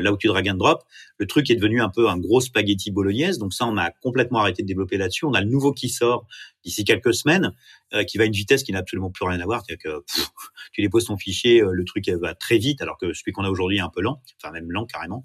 [0.00, 0.82] là où tu drag and drop,
[1.18, 3.38] le truc est devenu un peu un gros spaghetti bolognaise.
[3.38, 5.24] Donc ça, on a complètement arrêté de développer là-dessus.
[5.24, 6.26] On a le nouveau qui sort
[6.64, 7.52] d'ici quelques semaines,
[7.94, 9.62] euh, qui va à une vitesse qui n'a absolument plus rien à voir.
[9.66, 10.04] C'est-à-dire que
[10.72, 13.50] tu déposes ton fichier, euh, le truc va très vite, alors que celui qu'on a
[13.50, 15.24] aujourd'hui est un peu lent, enfin même lent carrément.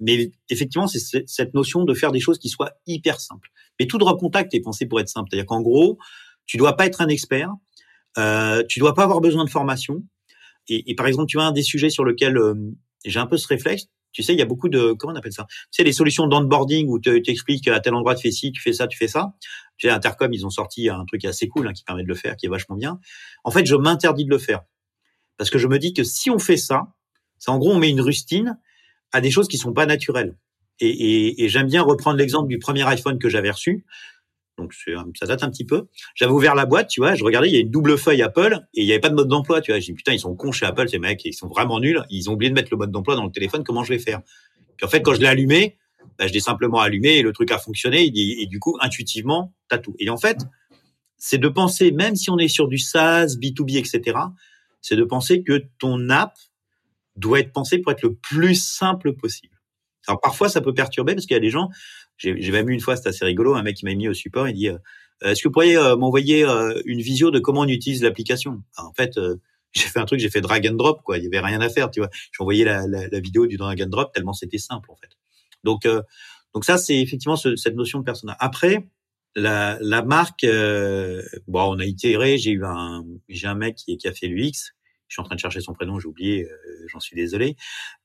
[0.00, 3.50] mais effectivement, c'est cette notion de faire des choses qui soient hyper simples.
[3.78, 5.28] Mais tout drop contact est pensé pour être simple.
[5.30, 5.98] C'est-à-dire qu'en gros,
[6.46, 7.50] tu dois pas être un expert,
[8.18, 10.04] euh, tu dois pas avoir besoin de formation.
[10.68, 12.36] Et, et, par exemple, tu as un des sujets sur lequel
[13.04, 13.86] j'ai un peu ce réflexe.
[14.12, 15.46] Tu sais, il y a beaucoup de comment on appelle ça?
[15.48, 18.60] Tu sais, les solutions d'onboarding où tu expliques à tel endroit tu fais ci, tu
[18.60, 19.34] fais ça, tu fais ça.
[19.76, 22.16] Tu sais, Intercom, ils ont sorti un truc assez cool hein, qui permet de le
[22.16, 22.98] faire, qui est vachement bien.
[23.44, 24.62] En fait, je m'interdis de le faire
[25.38, 26.88] parce que je me dis que si on fait ça,
[27.38, 28.58] c'est en gros on met une rustine
[29.12, 30.36] à des choses qui sont pas naturelles.
[30.80, 33.84] Et, et j'aime bien reprendre l'exemple du premier iPhone que j'avais reçu
[34.60, 35.88] donc ça date un petit peu.
[36.14, 38.60] J'avais ouvert la boîte, tu vois, je regardais, il y a une double feuille Apple
[38.74, 39.80] et il n'y avait pas de mode d'emploi, tu vois.
[39.80, 42.02] J'ai dit putain, ils sont cons chez Apple ces mecs, ils sont vraiment nuls.
[42.10, 43.64] Ils ont oublié de mettre le mode d'emploi dans le téléphone.
[43.64, 44.20] Comment je vais faire?
[44.76, 45.76] Puis en fait, quand je l'ai allumé,
[46.18, 48.10] bah, je l'ai simplement allumé et le truc a fonctionné.
[48.14, 49.94] Et, du coup, intuitivement, t'as tout.
[49.98, 50.38] Et en fait,
[51.16, 54.18] c'est de penser, même si on est sur du SaaS, B2B, etc.,
[54.80, 56.34] c'est de penser que ton app
[57.16, 59.59] doit être pensée pour être le plus simple possible.
[60.06, 61.68] Alors parfois, ça peut perturber parce qu'il y a des gens,
[62.16, 64.48] j'ai même eu une fois, c'était assez rigolo, un mec qui m'a mis au support,
[64.48, 64.78] il dit euh,
[65.22, 68.62] est-ce que vous pourriez euh, m'envoyer euh, une visio de comment on utilise l'application?
[68.76, 69.18] En fait,
[69.72, 71.18] j'ai fait un truc, j'ai fait drag and drop, quoi.
[71.18, 72.10] Il y avait rien à faire, tu vois.
[72.12, 75.10] J'ai envoyé la, la, la, vidéo du drag and drop tellement c'était simple, en fait.
[75.62, 75.86] Donc,
[76.54, 78.36] donc ça, c'est effectivement ce, cette notion de personnage.
[78.40, 78.86] Après,
[79.36, 80.46] la, la marque,
[81.46, 82.38] bon, on a itéré.
[82.38, 84.72] J'ai eu un, j'ai un mec qui, qui a fait l'UX
[85.10, 87.56] je suis en train de chercher son prénom, j'ai oublié, euh, j'en suis désolé.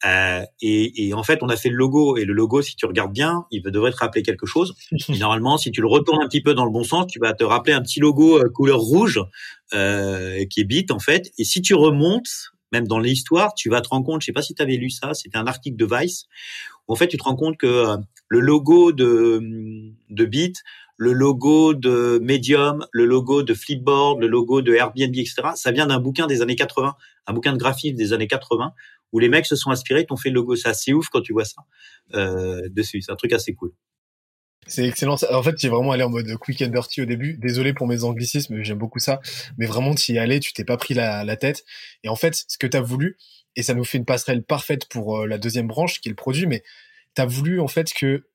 [0.06, 2.88] Euh, et, et, en fait, on a fait le logo, et le logo, si tu
[2.88, 4.76] regardes bien, il devrait te rappeler quelque chose.
[5.20, 7.44] normalement, si tu le retournes un petit peu dans le bon sens, tu vas te
[7.44, 9.22] rappeler un petit logo euh, couleur rouge
[9.74, 11.32] euh, qui est bit en fait.
[11.38, 14.42] Et si tu remontes, même dans l'histoire, tu vas te rendre compte, je sais pas
[14.42, 16.26] si tu avais lu ça, c'était un article de Vice,
[16.88, 17.98] où en fait tu te rends compte que euh,
[18.30, 19.42] le logo de,
[20.10, 20.64] de Bit
[20.98, 25.36] le logo de Medium, le logo de Flipboard, le logo de Airbnb, etc.
[25.56, 26.96] Ça vient d'un bouquin des années 80,
[27.28, 28.74] un bouquin de graphisme des années 80,
[29.12, 30.56] où les mecs se sont inspirés, t'ont fait le logo.
[30.56, 31.62] C'est assez ouf quand tu vois ça
[32.14, 33.02] euh, dessus.
[33.02, 33.74] C'est un truc assez cool.
[34.68, 35.16] C'est excellent.
[35.32, 37.38] En fait, tu es vraiment allé en mode quick and dirty au début.
[37.38, 39.20] Désolé pour mes anglicismes, j'aime beaucoup ça.
[39.58, 41.64] Mais vraiment, tu y es allé, tu t'es pas pris la, la, tête.
[42.04, 43.18] Et en fait, ce que tu as voulu,
[43.56, 46.16] et ça nous fait une passerelle parfaite pour euh, la deuxième branche, qui est le
[46.16, 46.64] produit, mais
[47.16, 48.26] tu as voulu, en fait, que,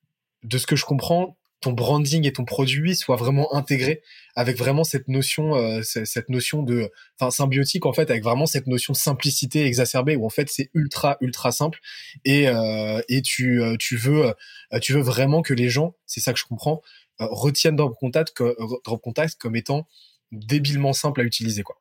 [0.44, 4.02] de ce que je comprends, ton branding et ton produit soient vraiment intégrés
[4.34, 8.66] avec vraiment cette notion euh, cette notion de enfin symbiotique en fait avec vraiment cette
[8.66, 11.80] notion de simplicité exacerbée où en fait c'est ultra ultra simple
[12.24, 14.34] et euh, et tu euh, tu veux
[14.80, 16.80] tu veux vraiment que les gens c'est ça que je comprends
[17.18, 18.42] retiennent Drop Contact
[18.84, 19.86] Drop Contact comme étant
[20.32, 21.76] débilement simple à utiliser quoi.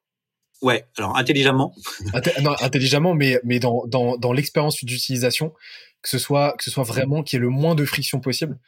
[0.62, 1.74] Ouais, alors intelligemment.
[2.42, 5.54] non, intelligemment, mais mais dans dans dans l'expérience d'utilisation,
[6.02, 8.60] que ce soit que ce soit vraiment qu'il y ait le moins de friction possible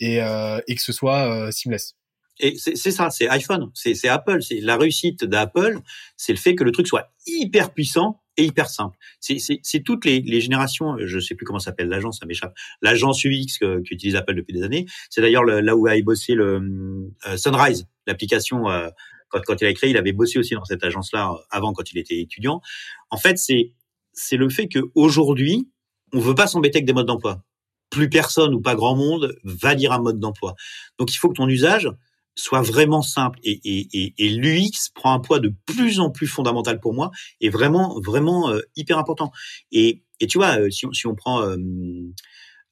[0.00, 1.94] et, euh, et que ce soit euh, seamless.
[2.42, 5.78] Et c'est ça, c'est iPhone, c'est Apple, c'est la réussite d'Apple,
[6.16, 8.96] c'est le fait que le truc soit hyper puissant et hyper simple.
[9.20, 13.58] C'est toutes les, les, générations, je sais plus comment s'appelle l'agence, ça m'échappe, l'agence UX
[13.84, 14.86] qu'utilise Apple depuis des années.
[15.10, 18.70] C'est d'ailleurs là où a bossé le euh, Sunrise, l'application.
[18.70, 18.88] Euh,
[19.28, 21.92] quand, quand il a créé, il avait bossé aussi dans cette agence-là euh, avant, quand
[21.92, 22.62] il était étudiant.
[23.10, 23.74] En fait, c'est
[24.12, 25.70] c'est le fait que aujourd'hui,
[26.12, 27.44] on veut pas s'embêter avec des modes d'emploi
[27.90, 30.54] plus personne ou pas grand monde va lire un mode d'emploi.
[30.98, 31.90] Donc il faut que ton usage
[32.36, 37.10] soit vraiment simple et, l'UX prend un poids de plus en plus fondamental pour moi
[37.40, 39.32] et vraiment vraiment euh, hyper important.
[39.72, 41.56] Et, et tu vois, euh, si, on, si on prend euh,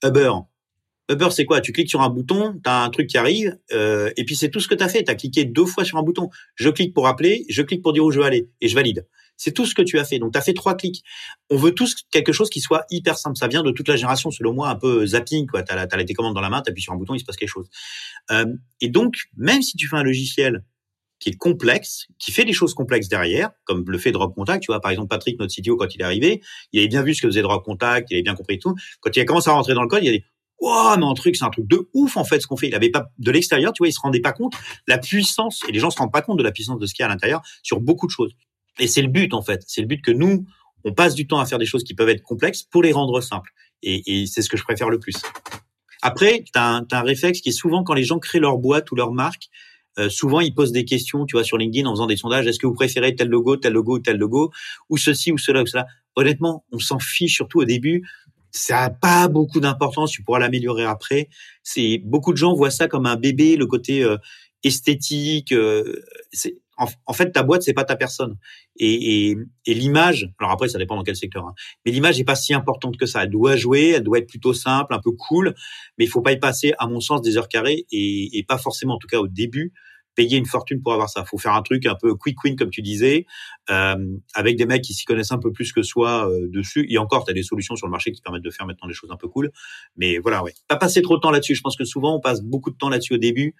[0.04, 0.30] Uber,
[1.10, 1.60] Uber, c'est quoi?
[1.60, 4.50] Tu cliques sur un bouton, tu as un truc qui arrive, euh, et puis c'est
[4.50, 5.02] tout ce que tu as fait.
[5.04, 6.28] Tu as cliqué deux fois sur un bouton.
[6.54, 9.06] Je clique pour appeler, je clique pour dire où je veux aller, et je valide.
[9.38, 10.18] C'est tout ce que tu as fait.
[10.18, 11.02] Donc, tu as fait trois clics.
[11.48, 13.38] On veut tous quelque chose qui soit hyper simple.
[13.38, 15.46] Ça vient de toute la génération, selon moi, un peu zapping.
[15.50, 17.24] Tu as, as, les commandes dans la main, tu appuies sur un bouton, il se
[17.24, 17.70] passe quelque chose.
[18.30, 18.44] Euh,
[18.82, 20.64] et donc, même si tu fais un logiciel
[21.18, 24.62] qui est complexe, qui fait des choses complexes derrière, comme le fait Drop Contact.
[24.62, 27.14] Tu vois, par exemple, Patrick, notre CTO, quand il est arrivé, il avait bien vu
[27.14, 28.74] ce que faisait Drop Contact, il avait bien compris tout.
[29.00, 30.24] Quand il a commencé à rentrer dans le code, il a dit,
[30.60, 32.68] wow, mais un truc, c'est un truc de ouf, en fait, ce qu'on fait.
[32.68, 34.54] Il avait pas, de l'extérieur, tu vois, il se rendait pas compte
[34.86, 37.02] la puissance, et les gens se rendent pas compte de la puissance de ce qu'il
[37.02, 38.32] y a à l'intérieur sur beaucoup de choses.
[38.78, 39.62] Et c'est le but, en fait.
[39.66, 40.46] C'est le but que nous,
[40.84, 43.20] on passe du temps à faire des choses qui peuvent être complexes pour les rendre
[43.20, 43.50] simples.
[43.82, 45.16] Et, et c'est ce que je préfère le plus.
[46.02, 48.94] Après, tu as, un réflexe qui est souvent quand les gens créent leur boîte ou
[48.94, 49.48] leur marque,
[49.98, 52.46] euh, souvent ils posent des questions, tu vois, sur LinkedIn en faisant des sondages.
[52.46, 54.52] Est-ce que vous préférez tel logo, tel logo, tel logo,
[54.88, 55.86] ou ceci ou cela ou cela?
[56.14, 58.08] Honnêtement, on s'en fiche surtout au début.
[58.52, 60.12] Ça n'a pas beaucoup d'importance.
[60.12, 61.28] Tu pourras l'améliorer après.
[61.62, 64.16] C'est beaucoup de gens voient ça comme un bébé, le côté euh,
[64.62, 65.52] esthétique.
[65.52, 66.02] Euh,
[66.78, 68.36] en, fait, ta boîte, c'est pas ta personne.
[68.76, 69.36] Et,
[69.66, 72.96] l'image, alors après, ça dépend dans quel secteur, hein, mais l'image n'est pas si importante
[72.96, 73.24] que ça.
[73.24, 75.54] Elle doit jouer, elle doit être plutôt simple, un peu cool,
[75.98, 78.94] mais il faut pas y passer, à mon sens, des heures carrées et, pas forcément,
[78.94, 79.72] en tout cas au début,
[80.18, 81.24] payer une fortune pour avoir ça.
[81.24, 83.24] Faut faire un truc un peu quick win, comme tu disais,
[83.70, 83.94] euh,
[84.34, 86.86] avec des mecs qui s'y connaissent un peu plus que soi euh, dessus.
[86.90, 88.94] Et encore, tu as des solutions sur le marché qui permettent de faire maintenant des
[88.94, 89.52] choses un peu cool.
[89.96, 90.54] Mais voilà, ouais.
[90.66, 91.54] Pas passer trop de temps là-dessus.
[91.54, 93.54] Je pense que souvent, on passe beaucoup de temps là-dessus au début.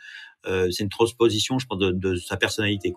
[0.48, 2.92] Euh, c'est une transposition, je pense, de, sa personnalité.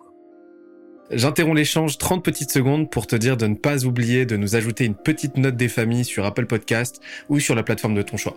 [1.12, 4.86] J'interromps l'échange 30 petites secondes pour te dire de ne pas oublier de nous ajouter
[4.86, 8.34] une petite note des familles sur Apple Podcast ou sur la plateforme de ton choix.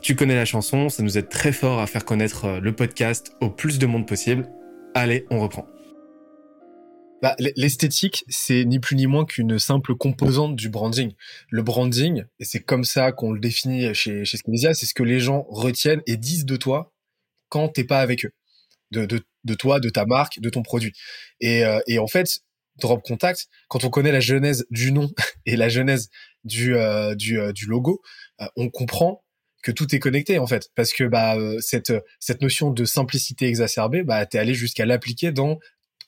[0.00, 3.32] Tu connais la chanson, ça nous aide très fort à faire connaître euh, le podcast
[3.40, 4.48] au plus de monde possible.
[4.94, 5.66] Allez, on reprend.
[7.20, 11.12] Bah, l'esthétique, c'est ni plus ni moins qu'une simple composante du branding.
[11.50, 15.18] Le branding, et c'est comme ça qu'on le définit chez, chez c'est ce que les
[15.18, 16.92] gens retiennent et disent de toi
[17.48, 18.30] quand t'es pas avec eux.
[18.92, 20.92] De, de, de, toi, de ta marque, de ton produit.
[21.40, 22.40] Et, euh, et en fait,
[22.80, 25.10] Drop Contact, quand on connaît la genèse du nom
[25.44, 26.08] et la genèse
[26.44, 28.00] du, euh, du, du logo,
[28.56, 29.24] on comprend
[29.62, 30.70] que tout est connecté en fait.
[30.74, 35.32] Parce que bah euh, cette cette notion de simplicité exacerbée bah t'es allé jusqu'à l'appliquer
[35.32, 35.58] dans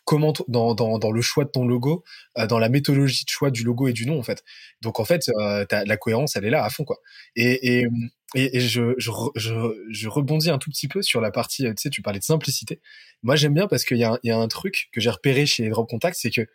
[0.04, 2.04] comment dans, dans, dans le choix de ton logo
[2.38, 4.42] euh, dans la méthodologie de choix du logo et du nom en fait.
[4.82, 6.98] Donc en fait euh, la cohérence elle est là à fond quoi.
[7.36, 7.86] Et et,
[8.34, 9.54] et, je, je, je,
[9.90, 12.80] je, rebondis un tout petit peu sur la partie tu sais tu parlais de simplicité
[13.24, 15.88] moi j'aime bien parce qu'il y y a un truc que j'ai repéré chez Drop
[15.88, 16.46] Contact c'est que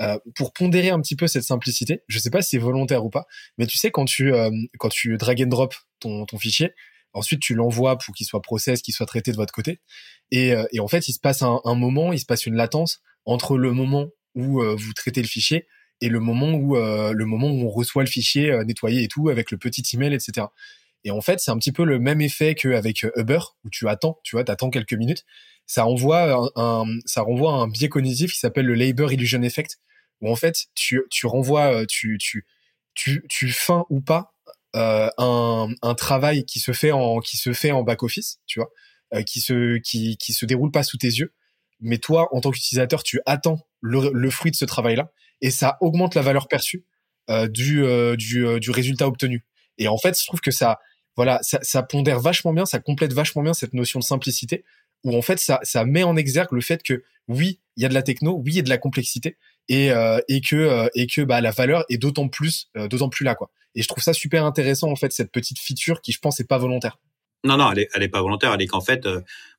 [0.00, 3.10] euh, pour pondérer un petit peu cette simplicité, je sais pas si c'est volontaire ou
[3.10, 3.26] pas,
[3.58, 6.70] mais tu sais quand tu euh, quand tu drag and drop ton, ton fichier,
[7.12, 9.80] ensuite tu l'envoies pour qu'il soit process, qu'il soit traité de votre côté,
[10.30, 12.54] et, euh, et en fait il se passe un, un, moment, il se passe une
[12.54, 15.66] latence entre le moment où vous traitez le fichier
[16.00, 19.50] et le moment où le moment où on reçoit le fichier nettoyé et tout avec
[19.50, 20.46] le petit email, etc.
[21.04, 24.20] Et en fait, c'est un petit peu le même effet qu'avec Uber, où tu attends,
[24.22, 25.24] tu vois, t'attends quelques minutes.
[25.66, 29.78] Ça renvoie un, ça renvoie un biais cognitif qui s'appelle le labor illusion effect
[30.20, 32.46] où en fait tu tu renvoies euh, tu tu
[32.94, 34.34] tu tu feins ou pas
[34.76, 38.60] euh, un, un travail qui se fait en qui se fait en back office tu
[38.60, 38.70] vois
[39.14, 41.32] euh, qui se qui qui se déroule pas sous tes yeux.
[41.80, 45.50] Mais toi en tant qu'utilisateur tu attends le, le fruit de ce travail là et
[45.50, 46.86] ça augmente la valeur perçue
[47.30, 49.44] euh, du euh, du du résultat obtenu.
[49.78, 50.78] Et en fait je trouve que ça
[51.16, 54.64] voilà ça, ça pondère vachement bien ça complète vachement bien cette notion de simplicité
[55.04, 57.88] où en fait ça, ça met en exergue le fait que oui, il y a
[57.88, 59.36] de la techno, oui, il y a de la complexité
[59.68, 63.08] et, euh, et que euh, et que bah la valeur est d'autant plus euh, d'autant
[63.08, 63.50] plus là quoi.
[63.74, 66.48] Et je trouve ça super intéressant en fait cette petite feature qui je pense est
[66.48, 66.98] pas volontaire.
[67.44, 69.06] Non non, elle est elle est pas volontaire, elle est qu'en fait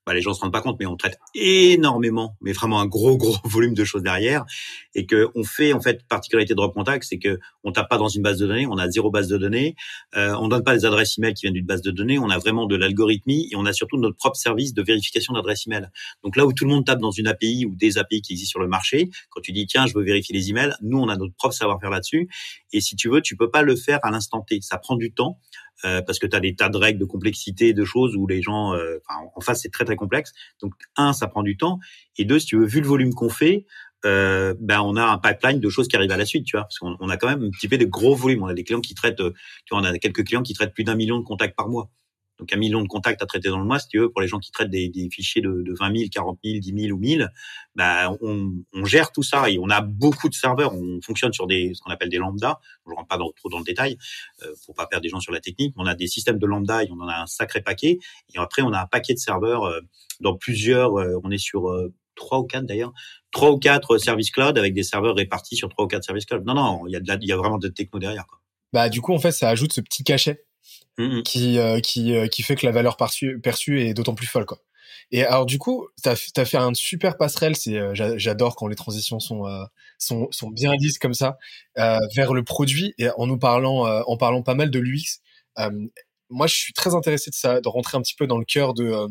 [0.06, 3.18] bah, les gens se rendent pas compte, mais on traite énormément, mais vraiment un gros
[3.24, 4.46] gros volume de choses derrière,
[4.96, 7.98] et que on fait en fait particularité de Drop Contact, c'est que on tape pas
[7.98, 9.76] dans une base de données, on a zéro base de données,
[10.16, 12.38] euh, on donne pas des adresses email qui viennent d'une base de données, on a
[12.38, 15.88] vraiment de l'algorithmie et on a surtout notre propre service de vérification d'adresse email.
[16.24, 18.52] Donc là où tout le monde tape dans une API ou des API qui existent
[18.52, 21.16] sur le marché, quand tu dis tiens je veux vérifier les emails, nous on a
[21.16, 22.30] notre propre savoir-faire là-dessus,
[22.72, 25.12] et si tu veux tu peux pas le faire à l'instant T, ça prend du
[25.14, 25.40] temps.
[25.86, 28.42] Euh, parce que tu as des tas de règles, de complexité, de choses où les
[28.42, 29.00] gens, euh,
[29.36, 30.32] en face, c'est très très complexe.
[30.62, 31.80] Donc, un, ça prend du temps,
[32.18, 33.66] et deux, si tu veux, vu le volume qu'on fait,
[34.06, 36.64] euh, ben on a un pipeline de choses qui arrivent à la suite, tu vois,
[36.64, 38.44] parce qu'on on a quand même un petit peu des gros volumes.
[38.44, 40.84] On a des clients qui traitent, tu vois, on a quelques clients qui traitent plus
[40.84, 41.90] d'un million de contacts par mois.
[42.44, 44.28] Donc un million de contacts à traiter dans le mois, si tu veux, pour les
[44.28, 47.30] gens qui traitent des, fichiers de, de 20 000, 40 000, 10 000 ou 1000,
[47.74, 50.74] bah, on, on, gère tout ça et on a beaucoup de serveurs.
[50.76, 52.60] On fonctionne sur des ce qu'on appelle des lambda.
[52.86, 53.98] Je rentre pas trop dans le détail
[54.42, 55.74] euh, pour pas perdre des gens sur la technique.
[55.78, 58.00] On a des systèmes de lambda et on en a un sacré paquet.
[58.36, 59.80] Et après, on a un paquet de serveurs euh,
[60.20, 61.00] dans plusieurs.
[61.00, 62.92] Euh, on est sur euh, trois ou quatre d'ailleurs,
[63.32, 66.44] trois ou quatre services cloud avec des serveurs répartis sur trois ou quatre services cloud.
[66.46, 68.28] Non, non, il y a la, vraiment de techno derrière.
[68.28, 68.40] Quoi.
[68.72, 70.46] Bah du coup en fait ça ajoute ce petit cachet
[71.00, 74.28] Mmh qui euh, qui euh, qui fait que la valeur perçue, perçue est d'autant plus
[74.28, 74.60] folle quoi.
[75.12, 76.16] Et alors du coup, tu as,
[76.46, 79.44] fait un super passerelle, c'est euh, j'adore quand les transitions sont
[79.98, 81.38] sont sont bien lisses comme ça
[82.16, 85.22] vers le produit et en nous parlant en parlant pas mal de l'UX.
[86.30, 88.74] moi, je suis très intéressé de ça, de rentrer un petit peu dans le cœur
[88.74, 89.08] de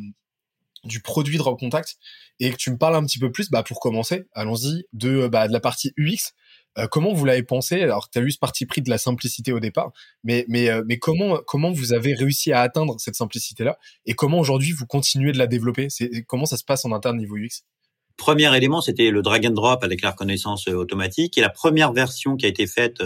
[0.85, 1.97] du produit de Contact
[2.41, 5.49] et que tu me parles un petit peu plus, bah pour commencer, allons-y, de bah,
[5.49, 6.33] de la partie UX.
[6.79, 7.83] Euh, comment vous l'avez pensé?
[7.83, 9.93] Alors, tu as eu ce parti pris de la simplicité au départ,
[10.25, 14.14] mais mais euh, mais comment comment vous avez réussi à atteindre cette simplicité là et
[14.14, 15.89] comment aujourd'hui vous continuez de la développer?
[16.27, 17.64] Comment ça se passe en interne niveau UX?
[18.16, 21.37] Premier élément, c'était le drag and drop avec la reconnaissance euh, automatique.
[21.39, 23.03] Et la première version qui a été faite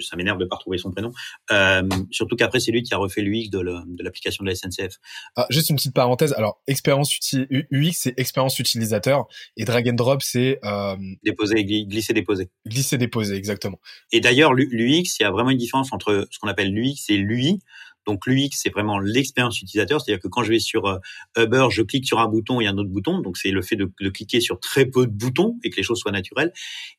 [0.00, 1.12] ça m'énerve de pas retrouver son prénom.
[1.50, 3.60] Euh, surtout qu'après, c'est lui qui a refait l'UX de
[4.02, 4.96] l'application de, la SNCF.
[5.36, 6.32] Ah, juste une petite parenthèse.
[6.34, 9.26] Alors, expérience UX, c'est expérience utilisateur,
[9.56, 10.96] et drag and drop, c'est euh...
[11.24, 12.50] déposer, glisser, déposer.
[12.66, 13.80] Glisser, déposer, exactement.
[14.12, 17.16] Et d'ailleurs, l'UX, il y a vraiment une différence entre ce qu'on appelle l'UX et
[17.16, 17.60] l'UI.
[18.08, 20.96] Donc l'UX, c'est vraiment l'expérience utilisateur, c'est-à-dire que quand je vais sur euh,
[21.36, 23.84] Uber, je clique sur un bouton et un autre bouton, donc c'est le fait de,
[24.08, 26.50] cliquer sur très peu de boutons et que les choses soient naturelles.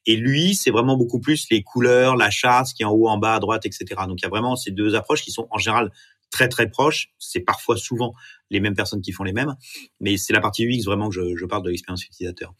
[0.05, 3.17] Et l'UI, c'est vraiment beaucoup plus les couleurs, la charte, qui est en haut, en
[3.17, 3.85] bas, à droite, etc.
[4.07, 5.89] Donc il y a vraiment ces deux approches qui sont en général
[6.29, 7.07] très très proches.
[7.17, 8.13] C'est parfois souvent
[8.51, 9.55] les mêmes personnes qui font les mêmes,
[9.99, 12.53] mais c'est la partie UX vraiment que je, je parle de l'expérience utilisateur.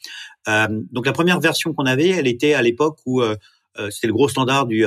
[0.47, 3.36] Euh, donc la première version qu'on avait, elle était à l'époque où euh,
[3.89, 4.86] c'était le gros standard du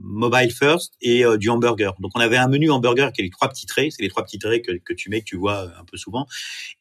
[0.00, 1.94] mobile first et du hamburger.
[2.00, 4.24] Donc on avait un menu hamburger qui est les trois petits traits, c'est les trois
[4.24, 6.26] petits traits que, tu mets, que tu vois un peu souvent.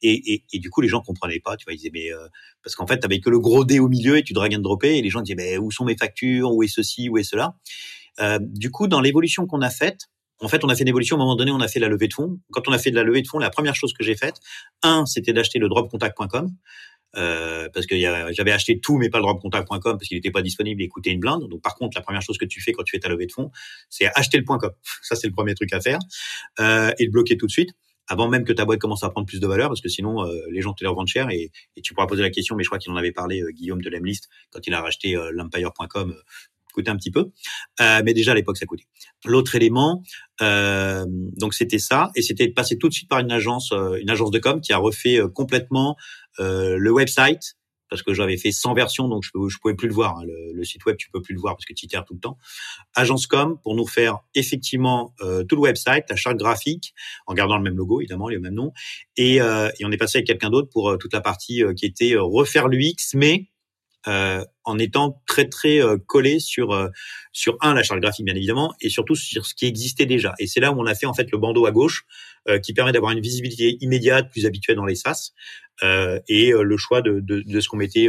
[0.01, 2.09] Et, du coup les gens comprenaient pas, tu vois, ils disaient mais
[2.63, 4.97] parce qu'en fait t'avais que le gros dé au milieu et tu drag and dropper
[4.97, 7.55] et les gens disaient mais où sont mes factures, où est ceci, où est cela?
[8.39, 10.09] du coup dans l'évolution qu'on a faite
[10.39, 11.15] en fait, on a fait une évolution.
[11.15, 12.39] À un moment donné, on a fait la levée de fonds.
[12.51, 14.39] Quand on a fait de la levée de fonds, la première chose que j'ai faite,
[14.83, 16.51] un, c'était d'acheter le dropcontact.com.
[17.15, 20.81] Euh, parce que j'avais acheté tout, mais pas le dropcontact.com parce qu'il n'était pas disponible
[20.83, 21.47] et coûtait une blinde.
[21.49, 23.31] Donc, par contre, la première chose que tu fais quand tu fais ta levée de
[23.31, 23.49] fonds,
[23.89, 24.71] c'est acheter le .com.
[25.01, 25.99] Ça, c'est le premier truc à faire
[26.59, 27.71] euh, et le bloquer tout de suite
[28.07, 30.33] avant même que ta boîte commence à prendre plus de valeur, parce que sinon euh,
[30.49, 31.51] les gens te les revendent cher et,
[31.83, 32.55] tu pourras poser la question.
[32.55, 35.15] Mais je crois qu'il en avait parlé euh, Guillaume de l'Emlist quand il a racheté
[35.15, 36.15] euh, l'Empire.com
[36.77, 37.31] coûtait un petit peu,
[37.81, 38.85] euh, mais déjà à l'époque ça coûtait.
[39.25, 40.03] L'autre élément,
[40.41, 43.97] euh, donc c'était ça, et c'était de passer tout de suite par une agence, euh,
[43.99, 45.95] une agence de com qui a refait complètement
[46.39, 47.55] le website
[47.89, 50.19] parce que j'avais fait 100 versions, donc je, je pouvais plus le voir.
[50.19, 50.25] Hein.
[50.53, 52.37] Le, site web, tu peux plus le voir parce que tu itères tout le temps.
[52.93, 56.93] Agence com pour nous faire effectivement tout le website, la charte graphique,
[57.25, 58.71] en gardant le même logo évidemment, le même nom,
[59.15, 63.15] et on est passé avec quelqu'un d'autre pour toute la partie qui était refaire l'UX,
[63.15, 63.47] mais
[64.07, 66.87] euh, en étant très très euh, collé sur euh,
[67.33, 70.33] sur un la charte graphique bien évidemment et surtout sur ce qui existait déjà.
[70.39, 72.05] Et c'est là où on a fait en fait le bandeau à gauche
[72.63, 75.33] qui permet d'avoir une visibilité immédiate plus habituelle dans les SaaS
[75.83, 78.07] et le choix de, de, de ce qu'on mettait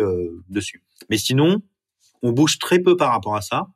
[0.49, 0.85] dessus.
[1.11, 1.61] Mais sinon,
[2.23, 3.67] on bouge très peu par rapport à ça.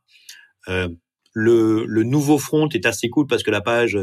[1.35, 3.99] Le, le, nouveau front est assez cool parce que la page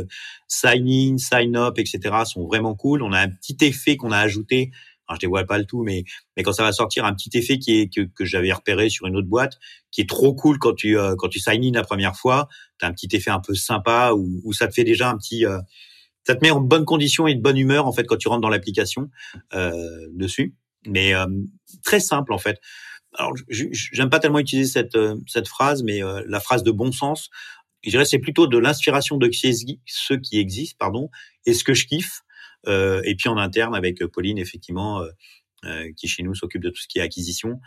[0.50, 2.00] sign in, sign up, etc.
[2.26, 3.04] sont vraiment cool.
[3.04, 4.72] On a un petit effet qu'on a ajouté
[5.10, 6.04] alors, je dévoile pas le tout, mais
[6.38, 9.08] mais quand ça va sortir, un petit effet qui est que, que j'avais repéré sur
[9.08, 9.58] une autre boîte,
[9.90, 12.48] qui est trop cool quand tu euh, quand tu sign in la première fois,
[12.80, 15.18] tu as un petit effet un peu sympa où, où ça te fait déjà un
[15.18, 15.60] petit euh,
[16.28, 18.42] ça te met en bonne condition et de bonne humeur en fait quand tu rentres
[18.42, 19.10] dans l'application
[19.56, 20.54] euh, dessus.
[20.86, 21.26] Mais euh,
[21.84, 22.60] très simple en fait.
[23.16, 27.32] Alors j'aime pas tellement utiliser cette cette phrase, mais la phrase de bon sens,
[27.82, 29.28] je dirais c'est plutôt de l'inspiration de
[29.88, 31.10] ceux qui existent, pardon,
[31.48, 32.22] et ce que je kiffe.
[32.68, 35.10] Euh, et puis en interne avec Pauline, effectivement, euh,
[35.66, 37.60] euh, qui chez nous s'occupe de tout ce qui est acquisition,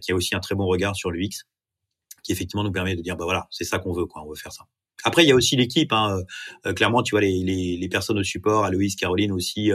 [0.00, 1.46] qui a aussi un très bon regard sur l'UX,
[2.22, 4.36] qui effectivement nous permet de dire bah voilà, c'est ça qu'on veut, quoi, on veut
[4.36, 4.64] faire ça.
[5.02, 5.92] Après, il y a aussi l'équipe.
[5.92, 6.18] Hein.
[6.76, 9.70] clairement, tu vois, les, personnes au support, Aloïs, Caroline aussi,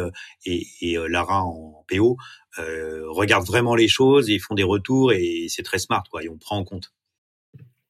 [0.45, 2.17] et, Lara en PO,
[2.59, 6.23] euh, regardent vraiment les choses et font des retours et c'est très smart, quoi.
[6.23, 6.93] Et on prend en compte.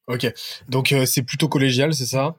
[0.06, 0.32] Ok,
[0.68, 2.36] donc c'est plutôt collégial, c'est ça?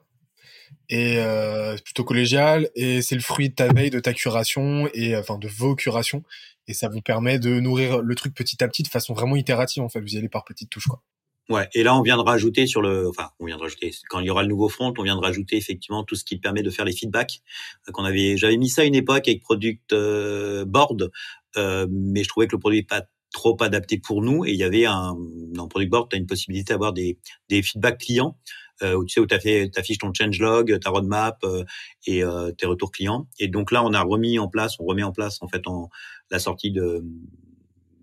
[0.88, 5.16] Et euh, plutôt collégial et c'est le fruit de ta veille, de ta curation et
[5.16, 6.22] enfin de vos curations
[6.68, 9.82] et ça vous permet de nourrir le truc petit à petit de façon vraiment itérative
[9.82, 10.00] en fait.
[10.00, 11.02] Vous y allez par petites touches quoi.
[11.48, 14.20] Ouais, et là on vient de rajouter sur le, enfin on vient de rajouter quand
[14.20, 16.62] il y aura le nouveau front, on vient de rajouter effectivement tout ce qui permet
[16.62, 17.40] de faire les feedbacks.
[17.88, 21.10] Euh, qu'on avait, j'avais mis ça à une époque avec Product euh, Board,
[21.56, 23.02] euh, mais je trouvais que le produit pas
[23.32, 25.16] trop adapté pour nous et il y avait un
[25.52, 29.14] dans Product Board, tu as une possibilité d'avoir des des feedbacks clients euh, où tu
[29.14, 31.64] sais où tu fait affiches ton changelog, ta roadmap euh,
[32.06, 33.28] et euh, tes retours clients.
[33.38, 35.88] Et donc là, on a remis en place, on remet en place en fait en
[36.30, 37.04] la sortie de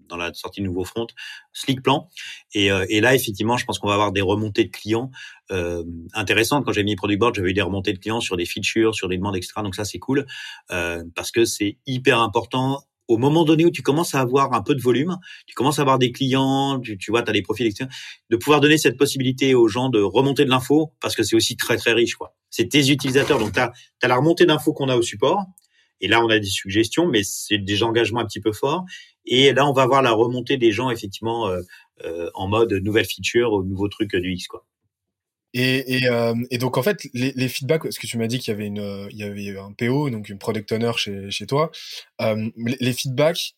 [0.07, 1.07] dans la sortie de nouveau front,
[1.53, 2.07] Slick Plan.
[2.53, 5.11] Et, euh, et là, effectivement, je pense qu'on va avoir des remontées de clients
[5.51, 6.65] euh, intéressantes.
[6.65, 9.09] Quand j'ai mis Product Board, j'avais eu des remontées de clients sur des features, sur
[9.09, 9.61] des demandes extra.
[9.63, 10.25] Donc ça, c'est cool
[10.71, 14.61] euh, parce que c'est hyper important au moment donné où tu commences à avoir un
[14.61, 17.65] peu de volume, tu commences à avoir des clients, tu, vois, tu as des profils
[17.65, 17.89] etc.,
[18.29, 21.55] de pouvoir donner cette possibilité aux gens de remonter de l'info, parce que c'est aussi
[21.55, 22.15] très très riche.
[22.15, 22.35] quoi.
[22.49, 23.71] C'est tes utilisateurs, donc tu as,
[24.03, 25.43] la remontée d'infos qu'on a au support,
[26.01, 28.85] et là on a des suggestions, mais c'est des engagements un petit peu forts,
[29.25, 31.61] et là on va avoir la remontée des gens effectivement euh,
[32.03, 34.47] euh, en mode nouvelle feature ou nouveau truc du X.
[34.47, 34.65] quoi.
[35.57, 38.39] Et, et, euh, et, donc en fait, les, les feedbacks, parce que tu m'as dit
[38.39, 41.47] qu'il y avait une, il y avait un PO, donc une product owner chez, chez
[41.47, 41.71] toi.
[42.19, 43.55] Euh, les feedbacks,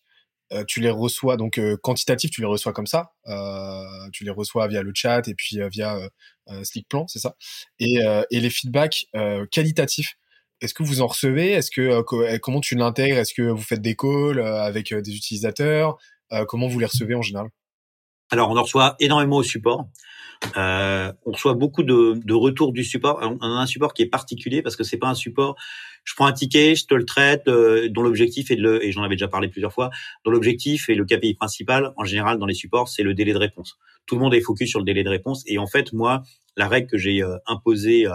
[0.53, 3.13] euh, tu les reçois donc euh, quantitatifs, tu les reçois comme ça.
[3.27, 3.83] Euh,
[4.13, 5.97] tu les reçois via le chat et puis via
[6.63, 7.35] Slickplan, c'est ça.
[7.79, 7.99] Et,
[8.31, 9.07] et les feedbacks
[9.51, 10.17] qualitatifs,
[10.61, 11.51] est-ce que vous en recevez?
[11.51, 13.17] Est-ce que comment tu l'intègres?
[13.17, 15.97] Est-ce que vous faites des calls avec des utilisateurs?
[16.47, 17.49] Comment vous les recevez en général?
[18.29, 19.87] Alors, on en reçoit énormément au support.
[20.55, 23.19] Euh, on reçoit beaucoup de, de, retours du support.
[23.21, 25.55] On a un support qui est particulier parce que c'est pas un support.
[26.03, 28.91] Je prends un ticket, je te le traite, euh, dont l'objectif est de le, et
[28.91, 29.89] j'en avais déjà parlé plusieurs fois,
[30.25, 33.37] dont l'objectif et le KPI principal en général dans les supports, c'est le délai de
[33.37, 33.77] réponse.
[34.05, 36.21] Tout le monde est focus sur le délai de réponse et en fait, moi,
[36.55, 38.07] la règle que j'ai euh, imposée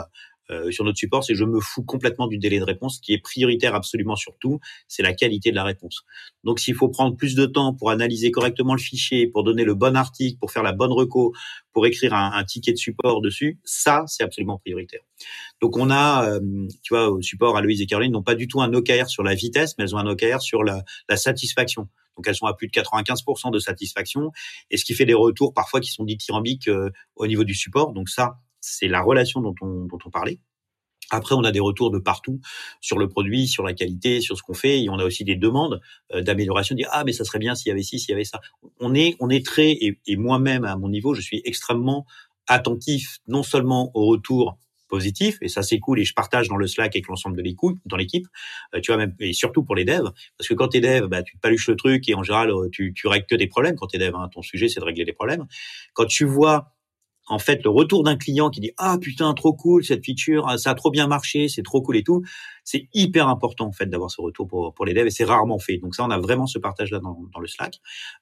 [0.50, 3.00] euh, sur notre support, c'est je me fous complètement du délai de réponse.
[3.00, 6.04] Qui est prioritaire absolument surtout, c'est la qualité de la réponse.
[6.44, 9.74] Donc s'il faut prendre plus de temps pour analyser correctement le fichier, pour donner le
[9.74, 11.32] bon article, pour faire la bonne reco,
[11.72, 15.00] pour écrire un, ticket de support dessus, ça c'est absolument prioritaire.
[15.60, 16.40] Donc on a, euh,
[16.82, 19.34] tu vois, au support, Aloïse et Caroline n'ont pas du tout un OKR sur la
[19.34, 21.88] vitesse, mais elles ont un OKR sur la, la satisfaction.
[22.16, 24.32] Donc elles sont à plus de 95% de satisfaction,
[24.70, 27.92] et ce qui fait des retours parfois qui sont dithyrambiques euh, au niveau du support.
[27.92, 30.38] Donc ça, c'est la relation dont on, dont on parlait.
[31.10, 32.40] Après, on a des retours de partout
[32.80, 35.36] sur le produit, sur la qualité, sur ce qu'on fait, et on a aussi des
[35.36, 35.80] demandes
[36.14, 36.74] euh, d'amélioration.
[36.74, 38.40] Dire ah mais ça serait bien s'il y avait ci, s'il y avait ça.
[38.80, 42.06] On est on est très et, moi-même à mon niveau, je suis extrêmement
[42.48, 44.56] attentif non seulement au retour
[44.88, 47.78] positif et ça c'est cool et je partage dans le Slack avec l'ensemble de l'équipe
[47.86, 48.26] dans l'équipe
[48.74, 51.06] euh, tu vois même et surtout pour les devs parce que quand tu es dev
[51.06, 53.76] bah tu paluches le truc et en général euh, tu tu règles que des problèmes
[53.76, 54.28] quand tu es dev hein.
[54.30, 55.46] ton sujet c'est de régler des problèmes
[55.94, 56.74] quand tu vois
[57.28, 60.58] en fait le retour d'un client qui dit ah putain trop cool cette feature ah,
[60.58, 62.22] ça a trop bien marché c'est trop cool et tout
[62.64, 65.58] c'est hyper important en fait d'avoir ce retour pour pour les devs et c'est rarement
[65.58, 67.80] fait donc ça on a vraiment ce partage là dans, dans le Slack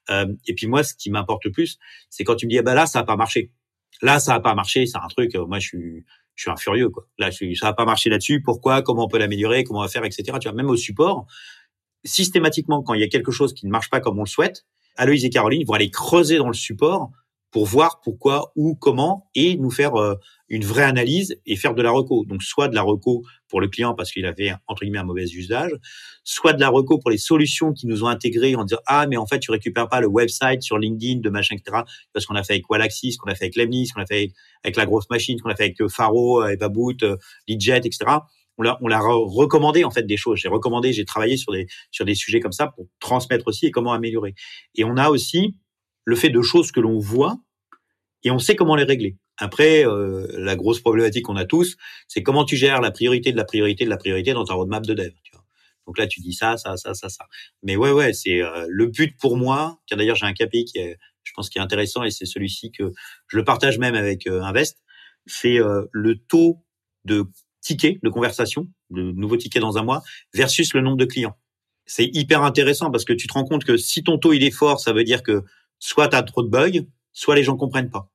[0.09, 1.77] euh, et puis moi ce qui m'importe le plus
[2.09, 3.51] c'est quand tu me dis ah bah là ça a pas marché
[4.01, 6.89] là ça a pas marché c'est un truc moi je suis je suis un furieux
[6.89, 7.07] quoi.
[7.19, 8.41] Là, ça n'a pas marché là-dessus.
[8.41, 10.23] Pourquoi Comment on peut l'améliorer Comment on va faire, etc.
[10.39, 11.27] Tu vois, même au support,
[12.03, 14.65] systématiquement, quand il y a quelque chose qui ne marche pas comme on le souhaite,
[14.97, 17.11] Aloïs et Caroline vont aller creuser dans le support
[17.51, 20.15] pour voir pourquoi, où, comment, et nous faire euh,
[20.47, 22.25] une vraie analyse et faire de la reco.
[22.25, 25.25] Donc, soit de la reco pour le client parce qu'il avait, entre guillemets, un mauvais
[25.25, 25.71] usage,
[26.23, 29.17] soit de la reco pour les solutions qui nous ont intégrées en disant, ah, mais
[29.17, 31.83] en fait, tu récupères pas le website sur LinkedIn de machin, etc.
[32.13, 34.31] Parce qu'on a fait avec Wallaxis, qu'on a fait avec Lemnis, qu'on a fait
[34.63, 37.03] avec la grosse machine, qu'on a fait avec Faro, Evaboot,
[37.47, 38.19] Leadjet, etc
[38.57, 40.39] on l'a on l'a recommandé en fait des choses.
[40.39, 43.71] J'ai recommandé, j'ai travaillé sur des sur des sujets comme ça pour transmettre aussi et
[43.71, 44.35] comment améliorer.
[44.75, 45.55] Et on a aussi
[46.05, 47.37] le fait de choses que l'on voit
[48.23, 49.17] et on sait comment les régler.
[49.37, 51.75] Après, euh, la grosse problématique qu'on a tous,
[52.07, 54.85] c'est comment tu gères la priorité de la priorité de la priorité dans ta roadmap
[54.85, 55.11] de dev.
[55.23, 55.43] Tu vois.
[55.87, 57.25] Donc là, tu dis ça, ça, ça, ça, ça.
[57.63, 59.79] Mais ouais, ouais, c'est euh, le but pour moi.
[59.91, 62.91] D'ailleurs, j'ai un KPI qui est, je pense, qui est intéressant et c'est celui-ci que
[63.27, 64.77] je le partage même avec euh, Invest.
[65.25, 65.59] C'est
[65.91, 66.63] le taux
[67.05, 67.25] de
[67.61, 70.01] tickets de conversation, de nouveaux tickets dans un mois,
[70.33, 71.37] versus le nombre de clients.
[71.85, 74.51] C'est hyper intéressant parce que tu te rends compte que si ton taux il est
[74.51, 75.43] fort, ça veut dire que
[75.81, 78.09] soit tu as trop de bugs, soit les gens comprennent pas.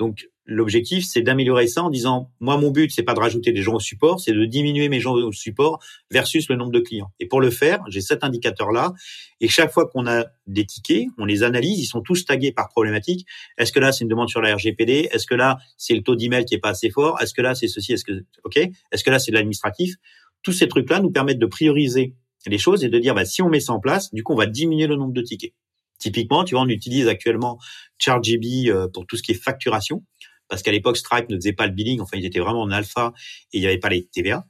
[0.00, 3.60] Donc l'objectif c'est d'améliorer ça en disant moi mon but c'est pas de rajouter des
[3.62, 5.78] gens au support, c'est de diminuer mes gens au support
[6.10, 7.12] versus le nombre de clients.
[7.20, 8.94] Et pour le faire, j'ai cet indicateur là
[9.40, 12.70] et chaque fois qu'on a des tickets, on les analyse, ils sont tous tagués par
[12.70, 13.26] problématique.
[13.58, 16.16] Est-ce que là c'est une demande sur la RGPD Est-ce que là c'est le taux
[16.16, 17.20] d'email qui est pas assez fort?
[17.20, 17.92] Est-ce que là c'est ceci?
[17.92, 18.56] Est-ce que OK?
[18.56, 19.96] Est-ce que là c'est de l'administratif?
[20.42, 22.14] Tous ces trucs là nous permettent de prioriser
[22.46, 24.36] les choses et de dire bah, si on met ça en place, du coup on
[24.36, 25.52] va diminuer le nombre de tickets.
[26.00, 27.58] Typiquement, tu vois, on utilise actuellement
[27.98, 30.04] ChargeGB euh, pour tout ce qui est facturation,
[30.48, 33.12] parce qu'à l'époque, Stripe ne faisait pas le billing, enfin, ils étaient vraiment en alpha
[33.52, 34.44] et il n'y avait pas les TVA.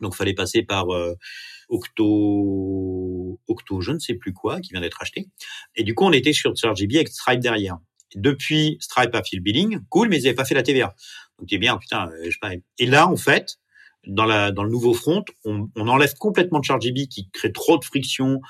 [0.00, 1.14] Donc, fallait passer par euh,
[1.70, 5.28] Octo, Octo, je ne sais plus quoi, qui vient d'être acheté.
[5.74, 7.78] Et du coup, on était sur ChargeGB avec Stripe derrière.
[8.14, 10.94] depuis, Stripe a fait le billing, cool, mais ils n'avaient pas fait la TVA.
[11.38, 12.62] Donc, es bien, putain, euh, je sais.
[12.78, 13.58] Et là, en fait,
[14.06, 18.40] dans, la, dans le nouveau front, on, enlève complètement ChargeGB qui crée trop de friction,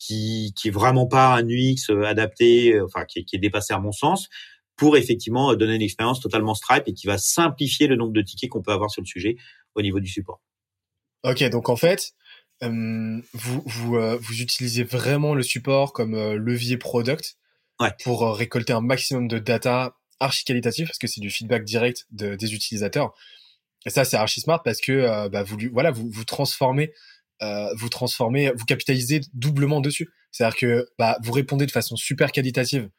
[0.00, 3.72] qui qui est vraiment pas un UX euh, adapté, euh, enfin qui, qui est dépassé
[3.72, 4.28] à mon sens,
[4.74, 8.22] pour effectivement euh, donner une expérience totalement Stripe et qui va simplifier le nombre de
[8.22, 9.36] tickets qu'on peut avoir sur le sujet
[9.76, 10.40] au niveau du support.
[11.22, 12.14] Ok, donc en fait,
[12.62, 17.36] vous vous, vous utilisez vraiment le support comme levier product
[18.02, 22.36] pour récolter un maximum de data archi qualitatif parce que c'est du feedback direct de,
[22.36, 23.12] des utilisateurs.
[23.84, 26.92] Et ça, c'est archi smart parce que bah, vous voilà vous vous transformez
[27.42, 30.10] euh, vous transformez, vous capitalisez doublement dessus.
[30.30, 32.90] C'est-à-dire que bah, vous répondez de façon super qualitative,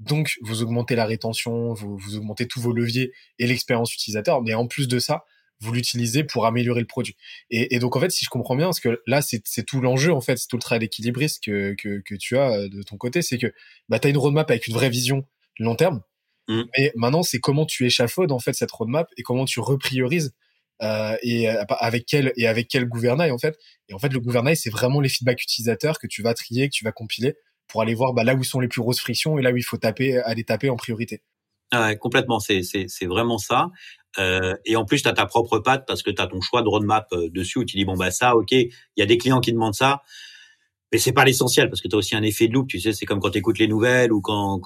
[0.00, 4.54] donc vous augmentez la rétention, vous, vous augmentez tous vos leviers et l'expérience utilisateur, mais
[4.54, 5.24] en plus de ça,
[5.60, 7.16] vous l'utilisez pour améliorer le produit.
[7.50, 10.12] Et, et, donc en fait, si je comprends bien, parce que là, c'est tout l'enjeu
[10.12, 12.96] en fait, c'est tout le travail d'équilibriste que, que, que, tu as euh, de ton
[12.96, 13.52] côté, c'est que
[13.88, 15.24] bah, tu as une roadmap avec une vraie vision
[15.58, 16.02] long terme,
[16.46, 16.62] mmh.
[16.76, 20.32] mais maintenant c'est comment tu échafaudes en fait cette roadmap et comment tu repriorises
[20.82, 23.58] euh, et euh, avec quel et avec quel gouvernail en fait?
[23.88, 26.74] Et en fait, le gouvernail, c'est vraiment les feedbacks utilisateurs que tu vas trier, que
[26.74, 27.34] tu vas compiler
[27.66, 29.62] pour aller voir bah, là où sont les plus grosses frictions et là où il
[29.62, 31.22] faut taper, aller taper en priorité.
[31.70, 33.68] Ah complètement, c'est c'est vraiment ça.
[34.18, 36.62] Euh, et en plus, tu as ta propre patte parce que tu as ton choix
[36.62, 39.40] de roadmap dessus où tu dis bon bah ça, ok, il y a des clients
[39.40, 40.02] qui demandent ça
[40.92, 42.92] mais c'est pas l'essentiel parce que tu as aussi un effet de loupe, tu sais,
[42.92, 44.58] c'est comme quand tu écoutes les nouvelles ou quand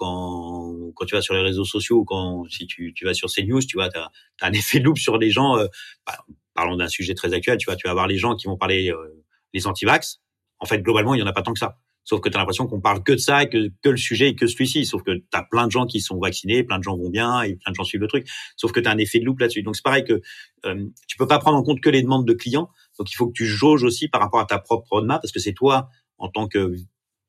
[0.95, 3.77] quand tu vas sur les réseaux sociaux quand si tu tu vas sur CNews, tu
[3.77, 5.67] vois, tu as, un effet de loupe sur les gens euh,
[6.07, 6.19] bah,
[6.55, 8.91] parlons d'un sujet très actuel, tu vois, tu vas avoir les gens qui vont parler
[8.91, 10.21] euh, les anti-vax.
[10.59, 11.79] En fait, globalement, il y en a pas tant que ça.
[12.05, 14.35] Sauf que tu as l'impression qu'on parle que de ça, que, que le sujet est
[14.35, 14.85] que celui-ci.
[14.85, 17.43] Sauf que tu as plein de gens qui sont vaccinés, plein de gens vont bien
[17.43, 18.29] et plein de gens suivent le truc.
[18.57, 19.63] Sauf que tu as un effet de loupe là-dessus.
[19.63, 20.21] Donc c'est pareil que
[20.65, 22.71] euh, tu peux pas prendre en compte que les demandes de clients.
[22.99, 25.39] Donc il faut que tu jauges aussi par rapport à ta propre roadmap parce que
[25.39, 25.89] c'est toi
[26.19, 26.75] en tant que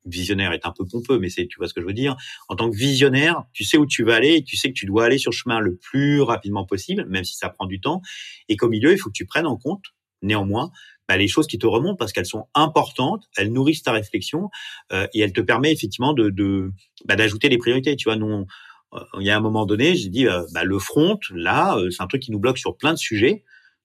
[0.05, 2.15] visionnaire est un peu pompeux, mais c'est, tu vois ce que je veux dire.
[2.49, 4.85] En tant que visionnaire, tu sais où tu vas aller et tu sais que tu
[4.85, 8.01] dois aller sur le chemin le plus rapidement possible, même si ça prend du temps.
[8.49, 9.85] Et qu'au milieu, il faut que tu prennes en compte,
[10.21, 10.71] néanmoins,
[11.07, 14.49] bah, les choses qui te remontent parce qu'elles sont importantes, elles nourrissent ta réflexion
[14.91, 16.71] euh, et elles te permettent effectivement de, de
[17.05, 17.95] bah, d'ajouter les priorités.
[17.95, 18.45] Tu vois, nous,
[18.93, 22.01] euh, il y a un moment donné, j'ai dit, euh, bah, le front, là, c'est
[22.01, 23.43] un truc qui nous bloque sur plein de sujets.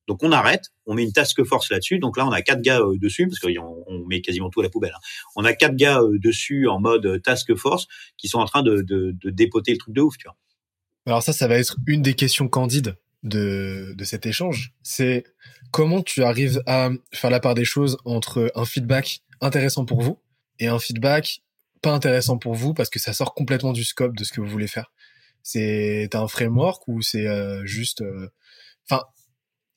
[0.09, 1.99] Donc on arrête, on met une task force là-dessus.
[1.99, 4.71] Donc là, on a quatre gars dessus parce qu'on on met quasiment tout à la
[4.71, 4.93] poubelle.
[4.97, 5.01] Hein.
[5.37, 7.87] On a quatre gars dessus en mode task force
[8.17, 8.85] qui sont en train de,
[9.25, 10.37] dépoter le truc de ouf, tu vois.
[11.07, 14.73] Alors ça, ça va être une des questions candides de, cet échange.
[14.83, 15.25] C'est
[15.71, 20.19] comment tu arrives à faire la part des choses entre un feedback intéressant pour vous
[20.59, 21.43] et un feedback
[21.83, 24.49] pas intéressant pour vous parce que ça sort complètement du scope de ce que vous
[24.49, 24.91] voulez faire.
[25.43, 28.29] C'est un framework ou c'est euh, juste, euh,
[28.89, 29.05] enfin,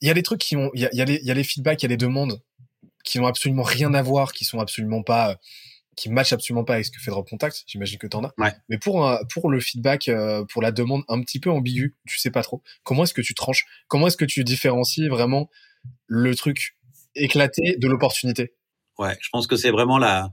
[0.01, 1.43] il y a des trucs qui ont, il y a, y, a y a les
[1.43, 2.41] feedbacks, il y a les demandes
[3.03, 5.37] qui ont absolument rien à voir, qui sont absolument pas
[5.95, 7.63] qui match absolument pas avec ce que fait Drop Contact.
[7.67, 8.33] J'imagine que t'en as.
[8.37, 8.53] Ouais.
[8.69, 12.17] Mais pour un, pour le feedback, euh, pour la demande un petit peu ambiguë, tu
[12.17, 12.63] sais pas trop.
[12.83, 13.65] Comment est-ce que tu tranches?
[13.87, 15.49] Comment est-ce que tu différencies vraiment
[16.07, 16.77] le truc
[17.15, 18.53] éclaté de l'opportunité?
[18.97, 20.31] Ouais, je pense que c'est vraiment la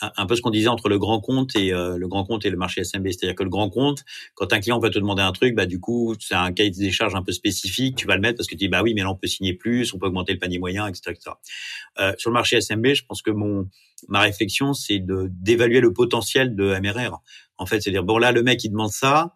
[0.00, 2.50] un peu ce qu'on disait entre le grand compte et euh, le grand compte et
[2.50, 5.32] le marché SMB, c'est-à-dire que le grand compte, quand un client va te demander un
[5.32, 8.20] truc, bah du coup c'est un cahier des charges un peu spécifique, tu vas le
[8.20, 10.06] mettre parce que tu dis bah oui mais là on peut signer plus, on peut
[10.06, 11.10] augmenter le panier moyen, etc.
[11.10, 11.36] etc.
[12.00, 13.68] Euh, sur le marché SMB, je pense que mon
[14.08, 17.20] ma réflexion c'est de d'évaluer le potentiel de MRR.
[17.58, 19.34] En fait, c'est à dire bon là le mec il demande ça,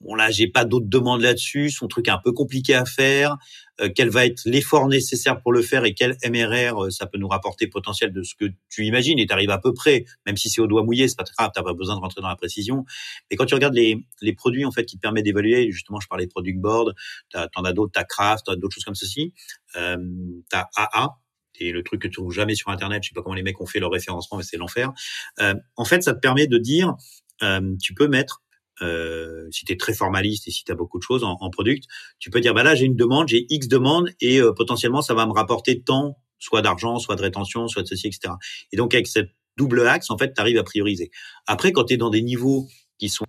[0.00, 1.70] Bon là, j'ai pas d'autres demandes là-dessus.
[1.70, 3.36] Son truc est un peu compliqué à faire.
[3.80, 7.18] Euh, quel va être l'effort nécessaire pour le faire et quel MRR euh, ça peut
[7.18, 10.36] nous rapporter potentiel de ce que tu imagines et tu arrives à peu près, même
[10.36, 12.36] si c'est au doigt mouillé, c'est pas grave, t'as pas besoin de rentrer dans la
[12.36, 12.84] précision.
[13.30, 16.08] Mais quand tu regardes les, les produits en fait qui te permettent d'évaluer, justement, je
[16.08, 16.94] parlais de product board,
[17.30, 19.32] t'en as d'autres, t'as Craft, t'as d'autres choses comme ceci.
[19.76, 19.96] Euh,
[20.48, 21.18] t'as AA,
[21.58, 23.02] et le truc que tu trouves jamais sur internet.
[23.02, 24.92] Je sais pas comment les mecs ont fait leur référencement, mais c'est l'enfer.
[25.40, 26.94] Euh, en fait, ça te permet de dire,
[27.42, 28.42] euh, tu peux mettre
[28.82, 31.50] euh, si tu es très formaliste et si tu as beaucoup de choses en, en,
[31.50, 31.84] product,
[32.18, 35.14] tu peux dire bah là j'ai une demande, j'ai X demandes et euh, potentiellement ça
[35.14, 38.34] va me rapporter tant soit d'argent, soit de rétention, soit de ceci, etc.
[38.72, 41.10] Et donc avec cette double axe, en fait, tu arrives à prioriser.
[41.46, 42.66] Après, quand tu es dans des niveaux
[42.98, 43.24] qui sont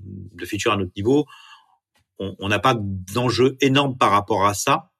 [0.00, 1.26] de feature à notre niveau,
[2.18, 4.92] on n'a pas d'enjeu énorme par rapport à ça.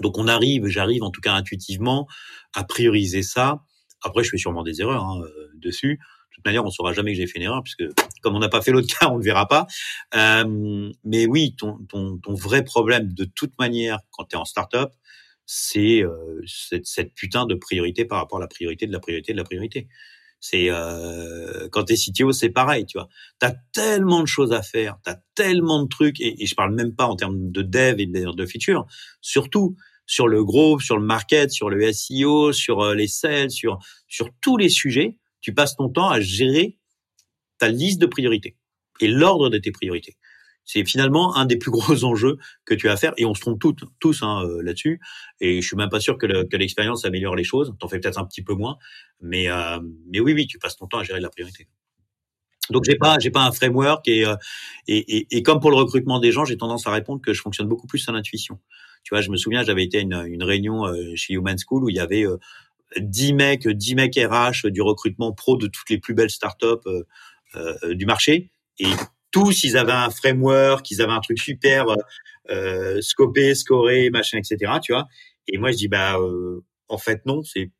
[0.00, 2.08] Donc on arrive, j'arrive en tout cas intuitivement
[2.52, 3.64] à prioriser ça.
[4.02, 6.00] Après, je fais sûrement des erreurs hein, euh, dessus
[6.38, 7.84] toute manière, on saura jamais que j'ai fait une erreur, puisque
[8.22, 9.66] comme on n'a pas fait l'autre cas, on ne le verra pas.
[10.14, 14.44] Euh, mais oui, ton, ton, ton, vrai problème, de toute manière, quand tu es en
[14.44, 14.92] start-up,
[15.46, 19.32] c'est euh, cette, cette, putain de priorité par rapport à la priorité de la priorité
[19.32, 19.88] de la priorité.
[20.40, 23.08] C'est euh, quand t'es CTO, c'est pareil, tu vois.
[23.38, 26.94] T'as tellement de choses à faire, t'as tellement de trucs, et, et, je parle même
[26.94, 28.46] pas en termes de dev et de, de
[29.20, 33.78] surtout sur le gros, sur le market, sur le SEO, sur euh, les sales, sur
[34.06, 36.77] sur tous les sujets tu passes ton temps à gérer
[37.58, 38.56] ta liste de priorités
[39.00, 40.16] et l'ordre de tes priorités.
[40.64, 43.40] C'est finalement un des plus gros enjeux que tu as à faire et on se
[43.40, 45.00] trompe toutes, tous hein, euh, là-dessus.
[45.40, 47.74] Et je suis même pas sûr que, l'expérience améliore les choses.
[47.78, 48.76] T'en fais peut-être un petit peu moins,
[49.20, 49.80] mais euh,
[50.10, 51.68] mais oui, oui, tu passes ton temps à gérer la priorité.
[52.70, 54.36] Donc j'ai pas j'ai pas un framework et, euh,
[54.86, 57.40] et, et, et comme pour le recrutement des gens, j'ai tendance à répondre que je
[57.40, 58.60] fonctionne beaucoup plus à l'intuition.
[59.04, 60.84] Tu vois, je me souviens, j'avais été à une, une réunion
[61.14, 62.26] chez Human School où il y avait
[62.96, 66.88] 10 mecs, 10 mecs RH du recrutement pro de toutes les plus belles startups euh,
[66.88, 67.04] euh,
[67.92, 68.50] du marché.
[68.78, 68.90] Et
[69.30, 71.86] tous, ils avaient un framework, ils avaient un truc super
[72.50, 74.72] euh, scopé, scoré, machin, etc.
[74.82, 75.06] Tu vois.
[75.46, 77.70] Et moi, je dis bah euh, en fait non, c'est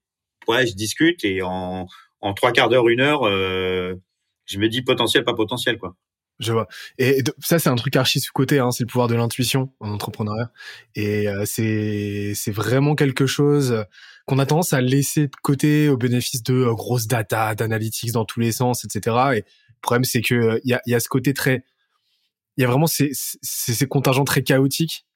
[0.47, 1.87] ouais, je discute et en
[2.21, 3.95] en trois quarts d'heure, une heure, euh,
[4.47, 5.95] je me dis potentiel, pas potentiel, quoi.
[6.41, 6.68] Je vois.
[6.99, 10.53] Et ça, c'est un truc archi sous-côté, hein, c'est le pouvoir de l'intuition en entrepreneuriat.
[10.95, 13.84] Et euh, c'est c'est vraiment quelque chose
[14.28, 18.26] qu'on a tendance à laisser de côté au bénéfice de euh, grosses data, d'analytics dans
[18.26, 19.16] tous les sens, etc.
[19.32, 21.64] Et le problème, c'est que il euh, y a, y a ce côté très,
[22.57, 25.07] il y a vraiment ces, ces, contingents très chaotiques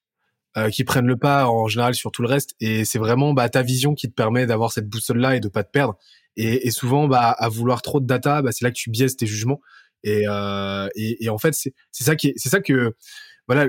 [0.56, 2.54] euh, qui prennent le pas en général sur tout le reste.
[2.58, 5.48] Et c'est vraiment bah, ta vision qui te permet d'avoir cette boussole là et de
[5.48, 5.98] pas te perdre.
[6.36, 9.16] Et, et souvent, bah, à vouloir trop de data, bah, c'est là que tu biaises
[9.16, 9.60] tes jugements.
[10.04, 12.94] Et, euh, et, et, en fait, c'est ça qui, c'est ça que,
[13.46, 13.68] voilà,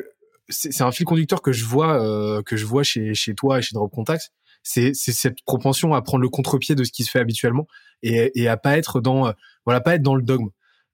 [0.49, 3.61] c'est un fil conducteur que je vois, euh, que je vois chez, chez toi et
[3.61, 4.31] chez Drop Contact
[4.65, 7.67] c'est cette propension à prendre le contre-pied de ce qui se fait habituellement
[8.01, 9.33] et, et à pas être dans
[9.65, 10.47] voilà pas être dans le dogme.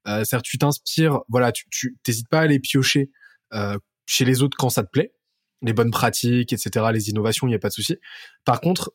[0.07, 3.11] Euh, c'est-à-dire tu t'inspires, voilà, tu tu t'hésites pas à aller piocher
[3.53, 5.13] euh, chez les autres quand ça te plaît,
[5.61, 7.97] les bonnes pratiques, etc., les innovations, il y a pas de souci.
[8.45, 8.93] Par contre,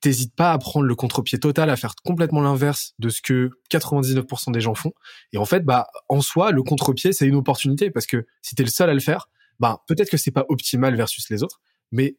[0.00, 4.52] t'hésites pas à prendre le contre-pied total, à faire complètement l'inverse de ce que 99%
[4.52, 4.92] des gens font.
[5.32, 8.62] Et en fait, bah, en soi, le contre-pied, c'est une opportunité parce que si t'es
[8.62, 9.28] le seul à le faire,
[9.58, 11.60] bah, peut-être que c'est pas optimal versus les autres,
[11.92, 12.16] mais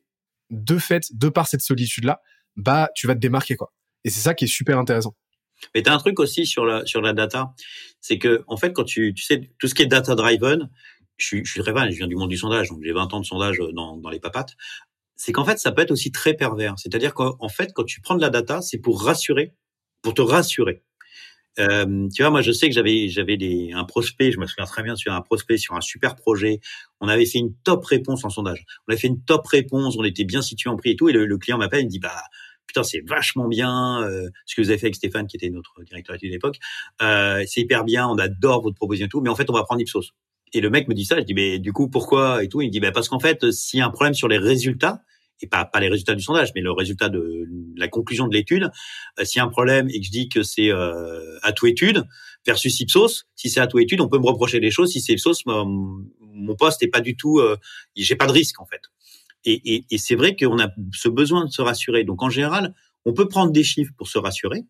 [0.49, 2.21] de fait, de par cette solitude-là,
[2.55, 3.73] bah, tu vas te démarquer, quoi.
[4.03, 5.15] Et c'est ça qui est super intéressant.
[5.75, 7.53] Mais t'as un truc aussi sur la sur la data,
[7.99, 10.69] c'est que en fait quand tu sais tout ce qui est data driven,
[11.17, 13.13] je suis je suis très fan, je viens du monde du sondage, donc j'ai 20
[13.13, 14.55] ans de sondage dans dans les papates.
[15.23, 16.73] C'est qu'en fait, ça peut être aussi très pervers.
[16.79, 19.53] C'est-à-dire qu'en fait, quand tu prends de la data, c'est pour rassurer,
[20.01, 20.81] pour te rassurer.
[21.59, 24.65] Euh, tu vois, moi, je sais que j'avais j'avais des un prospect, je me souviens
[24.65, 26.59] très bien sur un prospect sur un super projet.
[27.01, 28.65] On avait fait une top réponse en sondage.
[28.87, 31.07] On avait fait une top réponse, on était bien situé en prix et tout.
[31.07, 32.23] Et le, client m'appelle, il me dit bah
[32.65, 35.83] putain, c'est vachement bien euh, ce que vous avez fait avec Stéphane, qui était notre
[35.83, 36.57] directeur d'études d'époque.
[37.03, 39.21] Euh, c'est hyper bien, on adore votre proposition et tout.
[39.21, 40.15] Mais en fait, on va prendre Ipsos.
[40.53, 41.19] Et le mec me dit ça.
[41.19, 42.61] Je dis mais du coup pourquoi et tout?
[42.61, 45.01] Il me dit bah parce qu'en fait, s'il y a un problème sur les résultats
[45.43, 48.69] et pas, pas les résultats du sondage, mais le résultat de la conclusion de l'étude.
[49.19, 51.65] Euh, s'il y a un problème et que je dis que c'est euh, à tout
[51.67, 52.03] étude
[52.45, 54.91] versus Ipsos, si c'est à tout étude, on peut me reprocher des choses.
[54.91, 57.57] Si c'est Ipsos, mon, mon poste est pas du tout, euh,
[57.95, 58.81] j'ai pas de risque en fait.
[59.43, 62.03] Et, et, et c'est vrai qu'on a ce besoin de se rassurer.
[62.03, 62.75] Donc en général,
[63.05, 64.65] on peut prendre des chiffres pour se rassurer,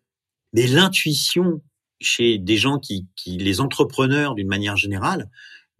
[0.54, 1.60] mais l'intuition
[2.00, 5.30] chez des gens qui, qui les entrepreneurs d'une manière générale,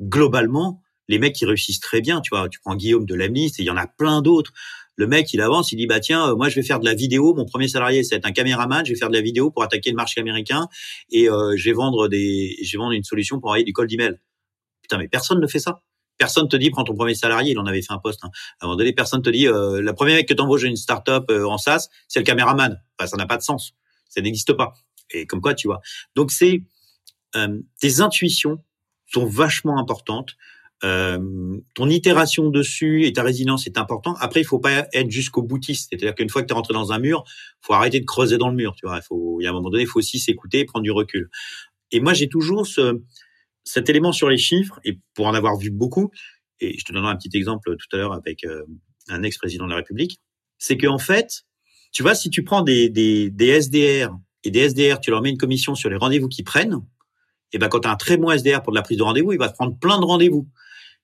[0.00, 3.62] globalement, les mecs qui réussissent très bien, tu vois, tu prends Guillaume de Lamlist et
[3.62, 4.52] il y en a plein d'autres
[4.96, 6.94] le mec, il avance, il dit bah tiens, euh, moi je vais faire de la
[6.94, 7.34] vidéo.
[7.34, 8.84] Mon premier salarié, c'est un caméraman.
[8.84, 10.68] Je vais faire de la vidéo pour attaquer le marché américain
[11.10, 13.90] et euh, je vais vendre des, je vais vendre une solution pour envoyer du cold
[13.92, 14.18] email.
[14.82, 15.82] Putain, mais personne ne fait ça.
[16.18, 17.52] Personne te dit prends ton premier salarié.
[17.52, 18.20] Il en avait fait un poste.
[18.22, 18.30] Hein.
[18.60, 21.24] À un moment donné, personne te dit euh, la première mec que t'embauches une startup
[21.30, 22.80] euh, en SaaS, c'est le caméraman.
[22.98, 23.74] Enfin, ça n'a pas de sens.
[24.08, 24.74] Ça n'existe pas.
[25.10, 25.80] Et comme quoi, tu vois.
[26.14, 26.62] Donc c'est
[27.80, 28.62] tes intuitions
[29.12, 30.36] sont vachement importantes.
[30.84, 34.16] Euh, ton itération dessus et ta résilience est important.
[34.18, 35.88] Après, il faut pas être jusqu'au boutiste.
[35.90, 37.22] C'est-à-dire qu'une fois que tu es rentré dans un mur,
[37.60, 38.74] faut arrêter de creuser dans le mur.
[38.74, 40.64] Tu vois, il faut, il y a un moment donné, il faut aussi s'écouter et
[40.64, 41.30] prendre du recul.
[41.92, 43.00] Et moi, j'ai toujours ce,
[43.64, 46.10] cet élément sur les chiffres, et pour en avoir vu beaucoup,
[46.60, 48.64] et je te donnerai un petit exemple tout à l'heure avec euh,
[49.08, 50.18] un ex-président de la République,
[50.58, 51.44] c'est qu'en fait,
[51.92, 55.30] tu vois, si tu prends des, des, des SDR et des SDR, tu leur mets
[55.30, 56.80] une commission sur les rendez-vous qu'ils prennent,
[57.52, 59.32] et ben quand tu as un très bon SDR pour de la prise de rendez-vous,
[59.32, 60.48] il va te prendre plein de rendez-vous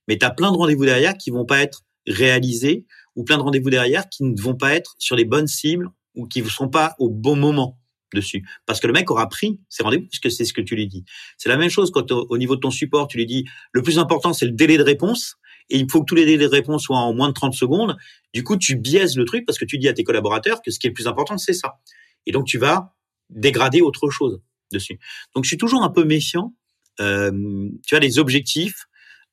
[0.09, 3.43] mais tu as plein de rendez-vous derrière qui vont pas être réalisés ou plein de
[3.43, 6.69] rendez-vous derrière qui ne vont pas être sur les bonnes cibles ou qui ne seront
[6.69, 7.79] pas au bon moment
[8.15, 8.43] dessus.
[8.65, 11.05] Parce que le mec aura pris ses rendez-vous puisque c'est ce que tu lui dis.
[11.37, 13.99] C'est la même chose quand au niveau de ton support, tu lui dis le plus
[13.99, 15.37] important, c'est le délai de réponse
[15.69, 17.99] et il faut que tous les délais de réponse soient en moins de 30 secondes.
[18.33, 20.79] Du coup, tu biaises le truc parce que tu dis à tes collaborateurs que ce
[20.79, 21.81] qui est le plus important, c'est ça.
[22.25, 22.95] Et donc, tu vas
[23.29, 24.41] dégrader autre chose
[24.73, 24.99] dessus.
[25.35, 26.55] Donc, je suis toujours un peu méfiant.
[27.01, 28.87] Euh, tu as les objectifs,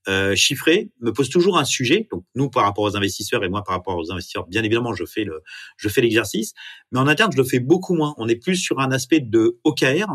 [0.07, 2.07] euh, chiffré me pose toujours un sujet.
[2.11, 5.05] Donc nous par rapport aux investisseurs et moi par rapport aux investisseurs, bien évidemment, je
[5.05, 5.41] fais le
[5.77, 6.53] je fais l'exercice,
[6.91, 8.13] mais en interne je le fais beaucoup moins.
[8.17, 10.07] On est plus sur un aspect de OKR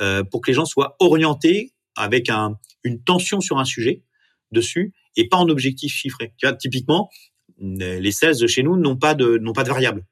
[0.00, 4.02] euh, pour que les gens soient orientés avec un une tension sur un sujet
[4.50, 6.32] dessus et pas en objectif chiffré.
[6.38, 7.10] Tu vois, typiquement,
[7.58, 10.06] les sales chez nous n'ont pas de n'ont pas de variable.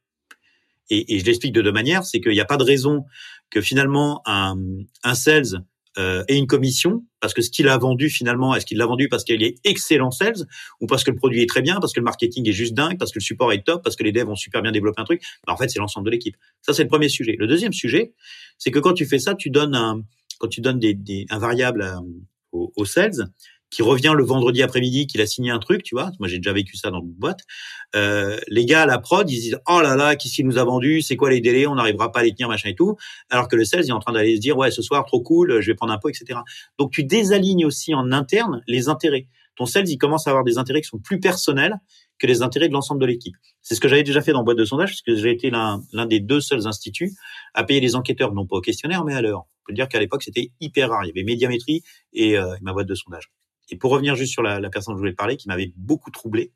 [0.90, 3.04] Et, je l'explique de deux manières, c'est qu'il n'y a pas de raison
[3.50, 4.56] que finalement un,
[5.14, 5.64] sales
[5.98, 9.08] euh, et une commission parce que ce qu'il a vendu finalement, est-ce qu'il l'a vendu
[9.08, 10.46] parce qu'il est excellent sales
[10.80, 12.98] ou parce que le produit est très bien, parce que le marketing est juste dingue,
[12.98, 15.04] parce que le support est top, parce que les devs ont super bien développé un
[15.04, 15.22] truc.
[15.46, 16.36] Bah, en fait, c'est l'ensemble de l'équipe.
[16.62, 17.36] Ça, c'est le premier sujet.
[17.38, 18.14] Le deuxième sujet,
[18.58, 20.02] c'est que quand tu fais ça, tu donnes un,
[20.38, 22.00] quand tu donnes des, un variable euh,
[22.50, 23.28] aux, aux sales,
[23.72, 26.12] qui revient le vendredi après-midi, qu'il a signé un truc, tu vois.
[26.20, 27.40] Moi, j'ai déjà vécu ça dans une boîte.
[27.96, 30.64] Euh, les gars à la prod, ils disent oh là là, qu'est-ce qu'il nous a
[30.64, 32.96] vendu C'est quoi les délais On n'arrivera pas à les tenir, machin et tout.
[33.30, 35.62] Alors que le sales est en train d'aller se dire ouais, ce soir trop cool,
[35.62, 36.38] je vais prendre un pot, etc.
[36.78, 39.26] Donc tu désalignes aussi en interne les intérêts.
[39.56, 41.76] Ton sales, il commence à avoir des intérêts qui sont plus personnels
[42.18, 43.34] que les intérêts de l'ensemble de l'équipe.
[43.62, 46.06] C'est ce que j'avais déjà fait dans boîte de sondage, parce que j'ai été l'un
[46.06, 47.12] des deux seuls instituts
[47.54, 49.40] à payer les enquêteurs, non pas au questionnaire, mais à l'heure.
[49.40, 51.04] On peut dire qu'à l'époque, c'était hyper rare.
[51.04, 53.30] Il y avait Médiamétrie et euh, ma boîte de sondage.
[53.72, 56.52] Et pour revenir juste sur la, personne dont je voulais parler, qui m'avait beaucoup troublé,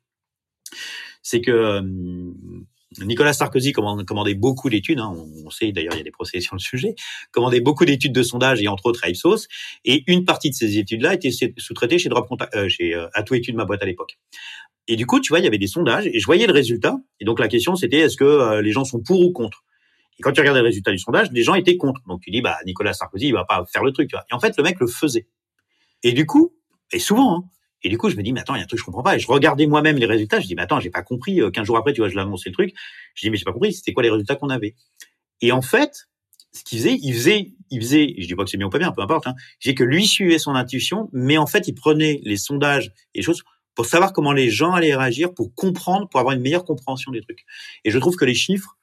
[1.23, 1.81] c'est que euh,
[2.99, 5.13] Nicolas Sarkozy commandait beaucoup d'études, hein,
[5.45, 6.95] on sait d'ailleurs il y a des procès sur le sujet,
[7.31, 9.47] commandait beaucoup d'études de sondage et entre autres à Ipsos,
[9.83, 13.07] et une partie de ces études-là était sous-traitée chez Drop Contact, euh, chez euh,
[13.53, 14.17] ma boîte à l'époque.
[14.87, 16.95] Et du coup, tu vois, il y avait des sondages et je voyais le résultat.
[17.19, 19.63] Et donc la question c'était est-ce que euh, les gens sont pour ou contre?
[20.17, 22.01] Et quand tu regardes les résultats du sondage, les gens étaient contre.
[22.07, 24.09] Donc tu dis bah Nicolas Sarkozy il va pas faire le truc.
[24.09, 24.23] Tu vois.
[24.31, 25.27] Et en fait le mec le faisait.
[26.03, 26.53] Et du coup,
[26.91, 27.49] et souvent, hein,
[27.83, 28.85] et du coup, je me dis, mais attends, il y a un truc que je
[28.85, 29.15] comprends pas.
[29.15, 30.39] Et je regardais moi-même les résultats.
[30.39, 31.37] Je dis, mais attends, j'ai pas compris.
[31.37, 32.73] 15 euh, jours après, tu vois, je l'ai annoncé le truc.
[33.13, 33.73] Je dis, mais j'ai pas compris.
[33.73, 34.75] C'était quoi les résultats qu'on avait?
[35.41, 36.09] Et en fait,
[36.53, 38.15] ce qu'il faisait, il faisait, il faisait.
[38.17, 39.27] Je dis pas que c'est bien ou pas bien, peu importe.
[39.27, 43.19] Hein, j'ai que lui suivait son intuition, mais en fait, il prenait les sondages et
[43.19, 43.43] les choses
[43.75, 47.21] pour savoir comment les gens allaient réagir, pour comprendre, pour avoir une meilleure compréhension des
[47.21, 47.45] trucs.
[47.83, 48.75] Et je trouve que les chiffres,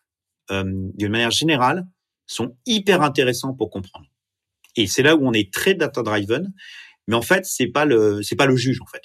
[0.53, 0.63] euh,
[0.95, 1.85] d'une manière générale,
[2.27, 4.07] sont hyper intéressants pour comprendre.
[4.77, 6.53] Et c'est là où on est très data driven
[7.09, 9.03] mais en fait, c'est pas le, c'est pas le juge en fait.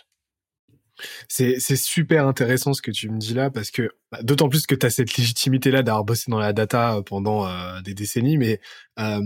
[1.29, 4.65] C'est, c'est super intéressant ce que tu me dis là parce que bah, d'autant plus
[4.65, 7.93] que tu as cette légitimité là d'avoir bossé dans la data euh, pendant euh, des
[7.93, 8.59] décennies mais
[8.99, 9.21] euh,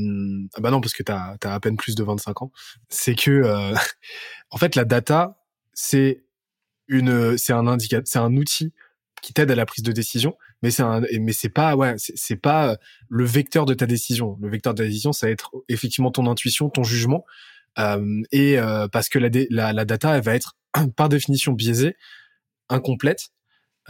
[0.59, 2.51] bah non parce que tu as, à peine plus de 25 ans
[2.89, 3.73] c'est que euh,
[4.51, 5.39] en fait la data
[5.73, 6.23] c'est
[6.87, 8.71] une c'est un indicateur c'est un outil
[9.23, 12.35] qui t'aide à la prise de décision, mais c'est un, mais c'est pas, ouais, c'est
[12.35, 12.77] pas
[13.09, 14.37] le vecteur de ta décision.
[14.41, 18.59] Le vecteur de ta décision, ça va être effectivement ton intuition, ton jugement, euh, et
[18.59, 20.55] euh, parce que la, la, la data, elle va être
[20.95, 21.95] par définition biaisée,
[22.69, 23.29] incomplète,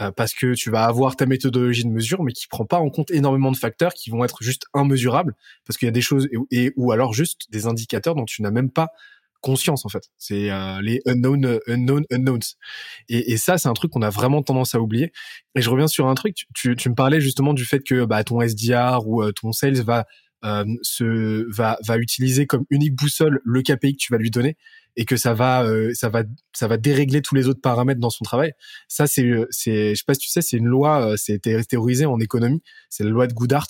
[0.00, 2.90] euh, parce que tu vas avoir ta méthodologie de mesure, mais qui prend pas en
[2.90, 5.34] compte énormément de facteurs qui vont être juste immesurables,
[5.66, 8.50] parce qu'il y a des choses et, ou alors juste des indicateurs dont tu n'as
[8.50, 8.88] même pas
[9.40, 10.08] conscience en fait.
[10.16, 12.56] C'est euh, les unknown, unknown, unknowns.
[13.10, 15.12] Et, et ça, c'est un truc qu'on a vraiment tendance à oublier.
[15.54, 16.46] Et je reviens sur un truc.
[16.54, 19.82] Tu, tu me parlais justement du fait que bah, ton SDR ou euh, ton sales
[19.82, 20.06] va
[20.44, 24.56] euh, se va va utiliser comme unique boussole le KPI que tu vas lui donner
[24.96, 26.22] et que ça va ça va
[26.52, 28.52] ça va dérégler tous les autres paramètres dans son travail.
[28.88, 32.20] Ça c'est c'est je sais pas si tu sais c'est une loi c'est théorisé en
[32.20, 33.68] économie, c'est la loi de Goodhart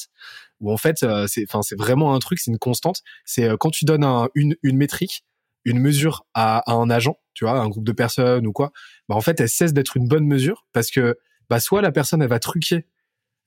[0.61, 3.85] où en fait c'est enfin c'est vraiment un truc, c'est une constante, c'est quand tu
[3.85, 5.25] donnes un, une une métrique
[5.64, 8.72] une mesure à, un agent, tu vois, un groupe de personnes ou quoi,
[9.09, 11.18] bah en fait, elle cesse d'être une bonne mesure parce que
[11.51, 12.87] bah soit la personne elle va truquer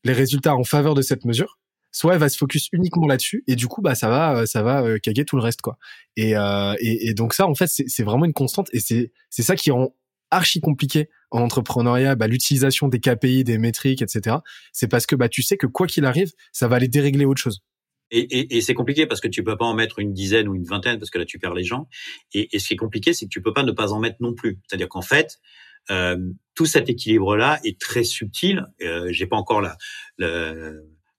[0.04, 1.60] les résultats en faveur de cette mesure,
[1.98, 4.84] soit elle va se focus uniquement là-dessus et du coup bah ça va ça va
[4.84, 5.78] euh, caguer tout le reste quoi.
[6.16, 9.42] Et, euh, et, et donc ça en fait c'est vraiment une constante et c'est c'est
[9.42, 9.96] ça qui rend
[10.30, 14.38] archi compliqué en entrepreneuriat bah, l'utilisation des KPI, des métriques, etc.
[14.74, 17.42] C'est parce que bah tu sais que quoi qu'il arrive, ça va aller dérégler autre
[17.42, 17.64] chose.
[18.12, 20.54] Et, et, et c'est compliqué parce que tu peux pas en mettre une dizaine ou
[20.56, 21.90] une vingtaine parce que là tu perds les gens.
[22.32, 24.18] Et, et ce qui est compliqué, c'est que tu peux pas ne pas en mettre
[24.20, 24.60] non plus.
[24.68, 25.40] C'est-à-dire qu'en fait,
[25.90, 26.18] euh,
[26.54, 28.66] tout cet équilibre-là est très subtil.
[28.82, 29.78] Euh, J'ai pas encore la,
[30.20, 30.54] la,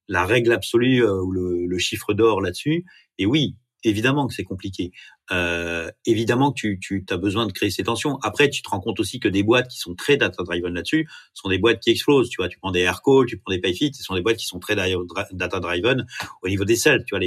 [0.09, 2.84] la règle absolue euh, ou le, le chiffre d'or là-dessus.
[3.18, 4.92] Et oui, évidemment que c'est compliqué.
[5.30, 8.18] Euh, évidemment que tu, tu as besoin de créer ces tensions.
[8.22, 11.48] Après, tu te rends compte aussi que des boîtes qui sont très data-driven là-dessus sont
[11.48, 12.28] des boîtes qui explosent.
[12.30, 14.46] Tu vois, tu prends des Aircall, tu prends des Payfit, ce sont des boîtes qui
[14.46, 16.06] sont très data-driven
[16.42, 17.04] au niveau des sales.
[17.06, 17.24] Tu vois,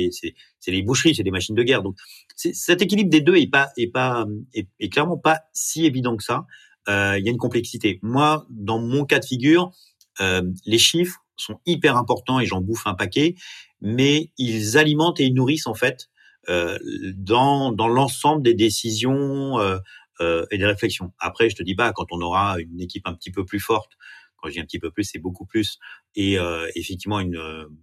[0.60, 1.84] c'est les boucheries, c'est des machines de guerre.
[1.84, 1.96] Donc,
[2.36, 6.46] cet équilibre des deux est pas est pas est, clairement pas si évident que ça.
[6.90, 8.00] Euh, il y a une complexité.
[8.02, 9.72] Moi, dans mon cas de figure,
[10.20, 13.36] euh, les chiffres sont hyper importants et j'en bouffe un paquet,
[13.82, 16.10] mais ils alimentent et ils nourrissent en fait
[16.50, 16.78] euh,
[17.16, 19.78] dans, dans l'ensemble des décisions euh,
[20.22, 21.14] euh, et des réflexions.
[21.20, 23.92] Après, je te dis pas quand on aura une équipe un petit peu plus forte.
[24.38, 25.78] Quand je dis un petit peu plus, c'est beaucoup plus.
[26.16, 26.38] Et
[26.74, 27.40] effectivement, une,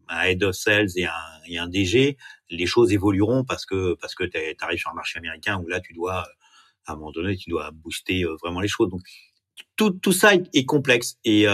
[0.09, 1.13] un head of sales et un,
[1.47, 2.17] et un DG,
[2.51, 5.79] les choses évolueront parce que parce que tu arrives sur un marché américain où là,
[5.79, 6.27] tu dois
[6.87, 8.91] à un moment donné, tu dois booster vraiment les choses.
[8.91, 9.03] Donc
[9.77, 11.47] tout, tout ça est, complexe et,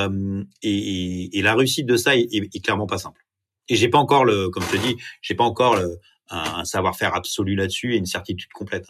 [0.62, 3.24] et, et, la réussite de ça est, clairement pas simple.
[3.68, 5.98] Et j'ai pas encore le, comme je te dis, j'ai pas encore le,
[6.30, 8.86] un, savoir-faire absolu là-dessus et une certitude complète.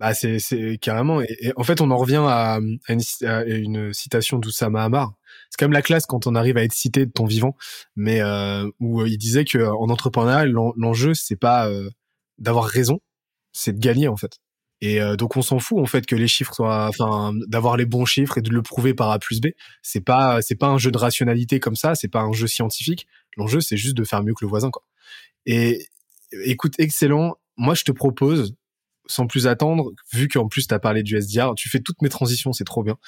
[0.00, 5.14] Bah c'est carrément et, en fait on en revient à, une, citation d'Oussama Hamar.
[5.50, 7.56] C'est quand même la classe quand on arrive à être cité de ton vivant,
[7.96, 11.90] mais euh, où il disait que en entrepreneuriat l'enjeu c'est pas euh,
[12.38, 13.00] d'avoir raison,
[13.52, 14.38] c'est de gagner en fait.
[14.80, 17.86] Et euh, donc on s'en fout en fait que les chiffres soient, enfin, d'avoir les
[17.86, 19.48] bons chiffres et de le prouver par A plus B.
[19.82, 23.06] C'est pas, c'est pas un jeu de rationalité comme ça, c'est pas un jeu scientifique.
[23.36, 24.84] L'enjeu c'est juste de faire mieux que le voisin quoi.
[25.48, 25.88] Et,
[26.44, 27.36] écoute, excellent.
[27.56, 28.54] Moi, je te propose,
[29.06, 32.10] sans plus attendre, vu qu'en plus tu as parlé du SDR, tu fais toutes mes
[32.10, 32.98] transitions, c'est trop bien,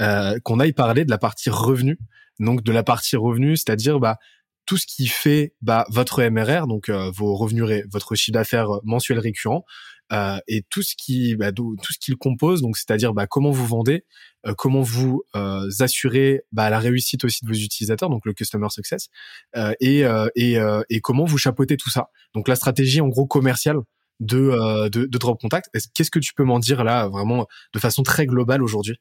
[0.00, 1.98] euh, qu'on aille parler de la partie revenu.
[2.38, 4.18] Donc de la partie revenu, c'est-à-dire bah
[4.66, 9.18] tout ce qui fait bah, votre MRR, donc euh, vos revenus, votre chiffre d'affaires mensuel
[9.18, 9.64] récurrent,
[10.12, 13.50] euh, et tout ce qui bah, tout ce qui le compose donc c'est-à-dire bah, comment
[13.50, 14.04] vous vendez
[14.46, 18.68] euh, comment vous euh, assurez bah, la réussite aussi de vos utilisateurs donc le customer
[18.70, 19.08] success
[19.56, 20.04] euh, et
[20.36, 20.58] et,
[20.90, 22.10] et comment vous chapeautez tout ça.
[22.34, 23.78] Donc la stratégie en gros commerciale
[24.20, 28.02] de, de, de drop contact qu'est-ce que tu peux m'en dire là vraiment de façon
[28.02, 29.00] très globale aujourd'hui?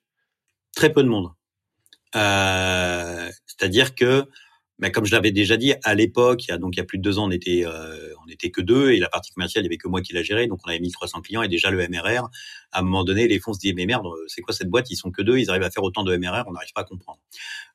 [0.75, 1.29] Très peu de monde.
[2.13, 4.25] C'est-à-dire que
[4.79, 7.17] mais comme je l'avais déjà dit, à l'époque, donc il y a plus de deux
[7.17, 9.77] ans, on était euh, on était que deux et la partie commerciale, il y avait
[9.77, 12.29] que moi qui la gérais, donc on avait 1300 clients et déjà le MRR.
[12.71, 14.89] À un moment donné, les fonds se disaient mais merde, c'est quoi cette boîte?
[14.89, 16.85] Ils sont que deux, ils arrivent à faire autant de MRR, on n'arrive pas à
[16.85, 17.19] comprendre.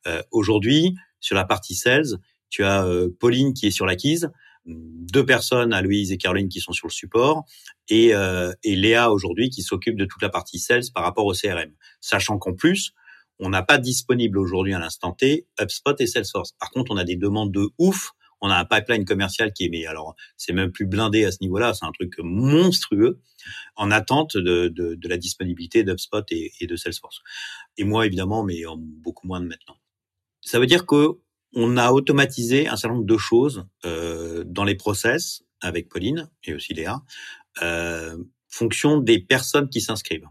[0.07, 2.19] Euh, Aujourd'hui, sur la partie sales,
[2.51, 4.31] tu as euh, Pauline qui est sur l'acquise,
[4.67, 7.45] deux personnes, à Louise et Caroline, qui sont sur le support,
[7.89, 11.33] et, euh, et Léa aujourd'hui qui s'occupe de toute la partie sales par rapport au
[11.33, 12.93] CRM, sachant qu'en plus
[13.41, 16.53] on n'a pas disponible aujourd'hui à l'instant T HubSpot et Salesforce.
[16.59, 18.13] Par contre, on a des demandes de ouf.
[18.43, 21.39] On a un pipeline commercial qui est, mais alors, c'est même plus blindé à ce
[21.43, 21.75] niveau-là.
[21.75, 23.21] C'est un truc monstrueux
[23.77, 27.21] en attente de, de, la disponibilité d'HubSpot et, et de Salesforce.
[27.77, 29.77] Et moi, évidemment, mais beaucoup moins de maintenant.
[30.41, 31.19] Ça veut dire que
[31.55, 36.55] on a automatisé un certain nombre de choses euh, dans les process avec Pauline et
[36.55, 37.03] aussi Léa,
[37.63, 38.17] euh,
[38.49, 40.29] fonction des personnes qui s'inscrivent.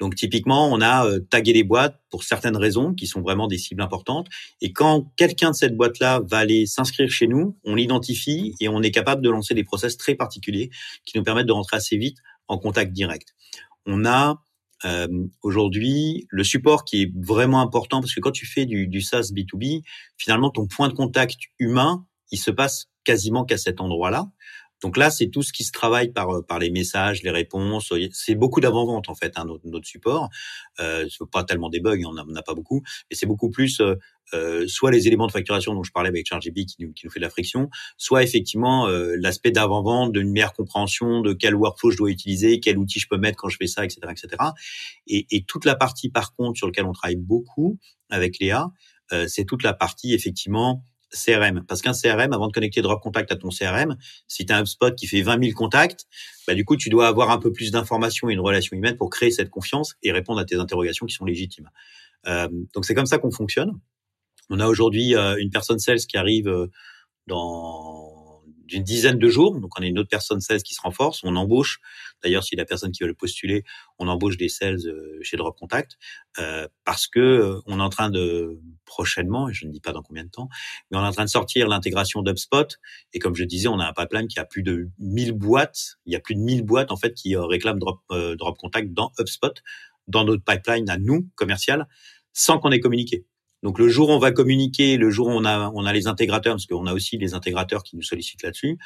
[0.00, 3.58] Donc typiquement, on a euh, tagué les boîtes pour certaines raisons qui sont vraiment des
[3.58, 4.28] cibles importantes.
[4.60, 8.82] Et quand quelqu'un de cette boîte-là va aller s'inscrire chez nous, on l'identifie et on
[8.82, 10.70] est capable de lancer des process très particuliers
[11.04, 13.34] qui nous permettent de rentrer assez vite en contact direct.
[13.86, 14.42] On a
[14.84, 15.08] euh,
[15.42, 19.32] aujourd'hui, le support qui est vraiment important, parce que quand tu fais du, du SaaS
[19.32, 19.82] B2B,
[20.16, 24.26] finalement, ton point de contact humain, il se passe quasiment qu'à cet endroit-là.
[24.82, 27.92] Donc là, c'est tout ce qui se travaille par euh, par les messages, les réponses.
[28.12, 30.28] C'est beaucoup d'avant-vente en fait, hein, notre, notre, support.
[30.80, 33.96] Euh, pas tellement des bugs, on n'en a pas beaucoup, et c'est beaucoup plus euh,
[34.34, 37.10] euh, soit les éléments de facturation dont je parlais avec ChargeGP qui nous, qui nous
[37.10, 41.90] fait de la friction, soit effectivement euh, l'aspect d'avant-vente, d'une meilleure compréhension de quel workflow
[41.90, 44.36] je dois utiliser, quel outil je peux mettre quand je fais ça, etc., etc.
[45.06, 47.78] Et, et toute la partie par contre sur laquelle on travaille beaucoup
[48.10, 48.68] avec Léa,
[49.12, 51.64] euh, c'est toute la partie effectivement CRM.
[51.66, 53.96] Parce qu'un CRM, avant de connecter Drop Contact à ton CRM,
[54.26, 56.06] si tu as un HubSpot qui fait 20 000 contacts,
[56.46, 59.10] bah, du coup, tu dois avoir un peu plus d'informations et une relation humaine pour
[59.10, 61.70] créer cette confiance et répondre à tes interrogations qui sont légitimes.
[62.26, 63.72] Euh, donc, c'est comme ça qu'on fonctionne.
[64.50, 66.66] On a aujourd'hui euh, une personne sales qui arrive euh,
[67.26, 68.07] dans
[68.68, 69.58] d'une dizaine de jours.
[69.58, 71.24] Donc, on a une autre personne sales qui se renforce.
[71.24, 71.80] On embauche.
[72.22, 73.64] D'ailleurs, si la personne qui veut le postuler,
[73.98, 75.98] on embauche des sales euh, chez Drop Contact
[76.38, 80.02] euh, parce que euh, on est en train de prochainement, je ne dis pas dans
[80.02, 80.48] combien de temps,
[80.90, 82.78] mais on est en train de sortir l'intégration d'UpSpot.
[83.14, 85.96] Et comme je disais, on a un pipeline qui a plus de 1000 boîtes.
[86.04, 89.10] Il y a plus de 1000 boîtes en fait qui réclament Drop, Drop Contact dans
[89.18, 89.54] HubSpot,
[90.06, 91.88] dans notre pipeline à nous commercial,
[92.32, 93.24] sans qu'on ait communiqué.
[93.62, 96.06] Donc le jour où on va communiquer, le jour où on a, on a les
[96.06, 98.78] intégrateurs, parce qu'on a aussi les intégrateurs qui nous sollicitent là-dessus,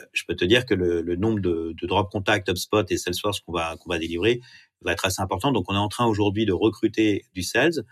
[0.00, 2.96] euh, je peux te dire que le, le nombre de, de, drop contact, HubSpot et
[2.96, 4.40] Salesforce qu'on va qu'on va délivrer
[4.80, 5.52] va être assez important.
[5.52, 7.84] Donc on est en train aujourd'hui de recruter du sales,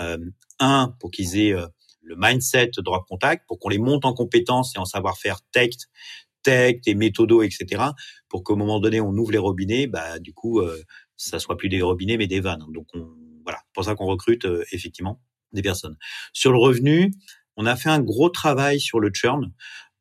[0.00, 0.18] euh,
[0.60, 1.66] un pour qu'ils aient euh,
[2.02, 5.74] le mindset drop contact, pour qu'on les monte en compétences et en savoir-faire tech,
[6.42, 7.82] tech, et méthodos, etc.
[8.28, 10.82] Pour qu'au moment donné on ouvre les robinets, bah du coup euh,
[11.16, 12.64] ça soit plus des robinets mais des vannes.
[12.72, 13.08] Donc on,
[13.44, 15.20] voilà, pour ça qu'on recrute euh, effectivement
[15.52, 15.96] des personnes.
[16.32, 17.12] Sur le revenu,
[17.56, 19.52] on a fait un gros travail sur le churn.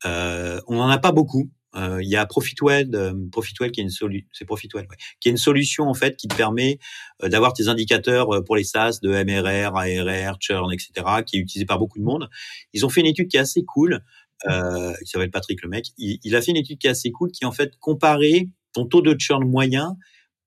[0.05, 1.49] Euh, on n'en a pas beaucoup.
[1.75, 5.27] Euh, il y a Profitwell, euh, Profitwell qui est une solution, c'est Profitwell, ouais, qui
[5.27, 6.79] est une solution en fait qui te permet
[7.23, 10.91] euh, d'avoir tes indicateurs euh, pour les SaaS de MRR, ARR, churn, etc.,
[11.25, 12.29] qui est utilisé par beaucoup de monde.
[12.73, 14.03] Ils ont fait une étude qui est assez cool.
[14.47, 15.87] Euh, il s'appelle Patrick le mec.
[15.97, 18.85] Il, il, a fait une étude qui est assez cool, qui en fait comparait ton
[18.85, 19.97] taux de churn moyen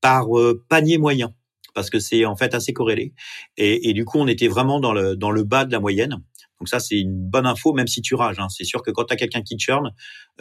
[0.00, 0.26] par
[0.68, 1.34] panier moyen
[1.74, 3.12] parce que c'est en fait assez corrélé.
[3.56, 6.22] Et, du coup, on était vraiment dans le, dans le bas de la moyenne.
[6.60, 8.38] Donc ça, c'est une bonne info, même si tu rages.
[8.38, 8.48] Hein.
[8.50, 9.92] C'est sûr que quand tu as quelqu'un qui churn,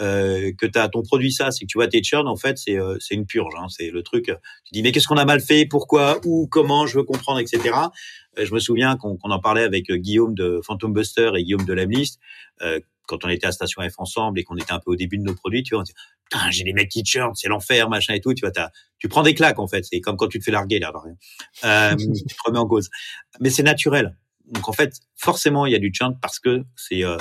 [0.02, 2.58] euh, que tu as ton produit ça, c'est que tu vois tes churn, en fait,
[2.58, 3.54] c'est euh, une purge.
[3.58, 3.68] Hein.
[3.70, 5.66] C'est le truc, tu dis, mais qu'est-ce qu'on a mal fait?
[5.66, 6.20] Pourquoi?
[6.26, 6.48] Où?
[6.48, 6.86] Comment?
[6.88, 7.74] Je veux comprendre, etc.
[8.38, 11.66] Euh, je me souviens qu'on qu en parlait avec Guillaume de Phantom Buster et Guillaume
[11.66, 12.20] de Lamlist.
[13.10, 15.24] Quand on était à Station F ensemble et qu'on était un peu au début de
[15.24, 15.93] nos produits, tu vois, on dit,
[16.30, 18.51] putain, j'ai des mecs qui churn, c'est l'enfer, machin et tout, tu vois,
[18.99, 19.84] tu prends des claques, en fait.
[19.84, 21.16] C'est comme quand tu te fais larguer, là, rien.
[21.64, 22.89] Euh, tu te remets en cause.
[23.39, 24.16] Mais c'est naturel.
[24.45, 27.18] Donc, en fait, forcément, il y a du churn parce que c'est, euh,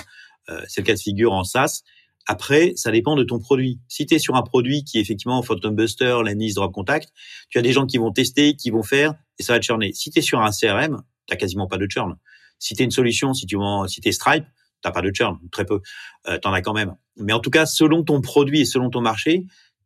[0.50, 1.82] euh, c'est le cas de figure en SaaS.
[2.26, 3.80] Après, ça dépend de ton produit.
[3.88, 7.10] Si tu es sur un produit qui est effectivement Phantom Buster, Lanis, Drop Contact,
[7.48, 9.94] tu as des gens qui vont tester, qui vont faire, et ça va churner.
[9.94, 12.16] Si tu es sur un CRM, tu quasiment pas de churn.
[12.58, 13.56] Si tu es une solution, si tu
[13.88, 14.44] si es Stripe,
[14.82, 15.80] t'as pas de churn, très peu.
[16.28, 16.94] Euh, t'en as quand même.
[17.16, 19.44] Mais en tout cas, selon ton produit et selon ton marché,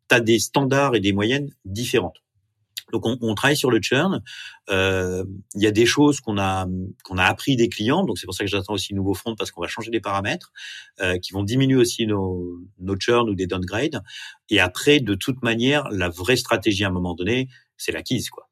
[0.08, 2.22] tu as des standards et des moyennes différentes.
[2.92, 4.22] Donc on, on travaille sur le churn.
[4.70, 5.24] Euh,
[5.54, 6.66] il y a des choses qu'on a
[7.04, 8.04] qu'on a appris des clients.
[8.04, 10.52] Donc c'est pour ça que j'attends aussi nouveau front parce qu'on va changer des paramètres
[11.00, 14.02] euh, qui vont diminuer aussi nos nos churn ou des downgrades.
[14.50, 18.48] Et après, de toute manière, la vraie stratégie à un moment donné, c'est l'acquise quoi.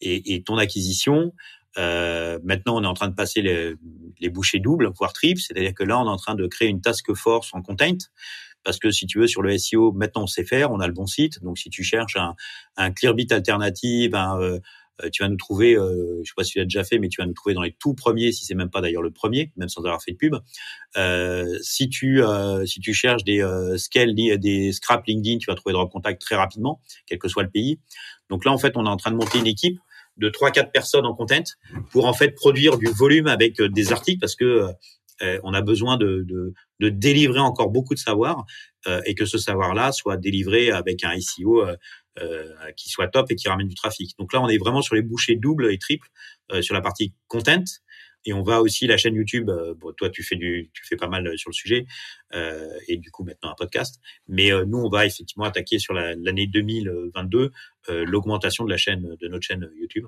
[0.00, 1.32] Et, et ton acquisition,
[1.78, 3.74] euh, maintenant, on est en train de passer les,
[4.20, 5.40] les bouchées doubles, voire triples.
[5.40, 7.96] C'est-à-dire que là, on est en train de créer une task force en content.
[8.62, 10.94] Parce que si tu veux, sur le SEO, maintenant, on sait faire, on a le
[10.94, 11.42] bon site.
[11.42, 12.34] Donc, si tu cherches un,
[12.76, 14.60] un Clearbit alternative, un,
[15.02, 17.08] euh, tu vas nous trouver, euh, je sais pas si tu l'as déjà fait, mais
[17.08, 19.52] tu vas nous trouver dans les tout premiers, si c'est même pas d'ailleurs le premier,
[19.56, 20.36] même sans avoir fait de pub.
[20.96, 25.54] Euh, si tu euh, si tu cherches des euh, scale, des scrap LinkedIn, tu vas
[25.56, 27.80] trouver Drop Contact très rapidement, quel que soit le pays.
[28.30, 29.78] Donc là, en fait, on est en train de monter une équipe
[30.16, 31.44] de trois quatre personnes en content
[31.90, 34.68] pour en fait produire du volume avec euh, des articles parce que
[35.22, 38.44] euh, on a besoin de, de, de, délivrer encore beaucoup de savoir
[38.88, 41.76] euh, et que ce savoir-là soit délivré avec un SEO euh,
[42.20, 44.16] euh, qui soit top et qui ramène du trafic.
[44.20, 46.06] Donc là, on est vraiment sur les bouchées doubles et triples
[46.52, 47.64] euh, sur la partie content
[48.24, 49.50] et on va aussi la chaîne YouTube.
[49.50, 51.86] Euh, bon, toi, tu fais du, tu fais pas mal euh, sur le sujet,
[52.34, 54.00] euh, et du coup maintenant un podcast.
[54.28, 57.52] Mais euh, nous, on va effectivement attaquer sur l'année 2022
[57.90, 60.06] euh, l'augmentation de la chaîne, de notre chaîne YouTube,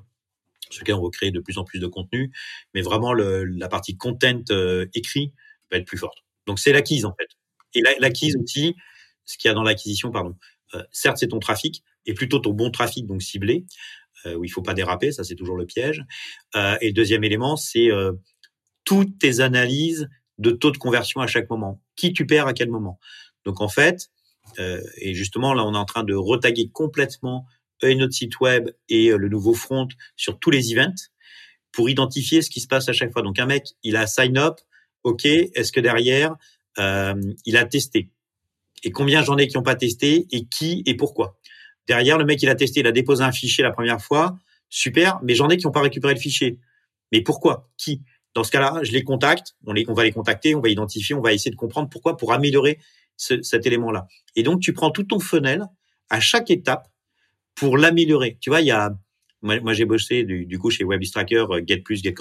[0.70, 2.32] sur laquelle on va créer de plus en plus de contenu.
[2.74, 4.42] Mais vraiment, le, la partie content
[4.94, 5.32] écrit
[5.70, 6.24] va être plus forte.
[6.46, 7.28] Donc c'est l'acquise en fait.
[7.74, 8.74] Et l'acquise aussi,
[9.24, 10.34] ce qu'il y a dans l'acquisition, pardon.
[10.92, 14.62] certes, c'est ton trafic, et plutôt ton bon trafic, donc ciblé euh, où il faut
[14.62, 16.02] pas déraper, ça c'est toujours le piège.
[16.56, 18.12] Euh, et le deuxième élément, c'est euh,
[18.84, 20.08] toutes tes analyses
[20.38, 21.80] de taux de conversion à chaque moment.
[21.94, 22.98] Qui tu perds à quel moment.
[23.44, 24.10] Donc en fait,
[24.98, 27.46] et justement là, on est en train de retaguer complètement
[27.82, 31.10] notre site web et le nouveau front sur tous les events
[31.76, 33.22] pour identifier ce qui se passe à chaque fois.
[33.22, 34.56] Donc un mec, il a sign up,
[35.02, 36.34] ok, est-ce que derrière
[36.78, 38.10] euh, il a testé?
[38.82, 41.38] Et combien j'en ai qui n'ont pas testé et qui et pourquoi?
[41.88, 44.38] Derrière, le mec, il a testé, il a déposé un fichier la première fois,
[44.68, 46.58] super, mais j'en ai qui n'ont pas récupéré le fichier.
[47.12, 47.70] Mais pourquoi?
[47.76, 48.02] Qui?
[48.34, 51.32] Dans ce cas-là, je les contacte, on, va les contacter, on va identifier, on va
[51.32, 52.78] essayer de comprendre pourquoi pour améliorer
[53.16, 54.06] ce, cet élément-là.
[54.34, 55.64] Et donc, tu prends tout ton funnel
[56.10, 56.88] à chaque étape
[57.54, 58.36] pour l'améliorer.
[58.40, 58.94] Tu vois, il y a
[59.42, 62.14] moi, j'ai bossé du, coup chez WebIstracker, euh, Get Plus, Get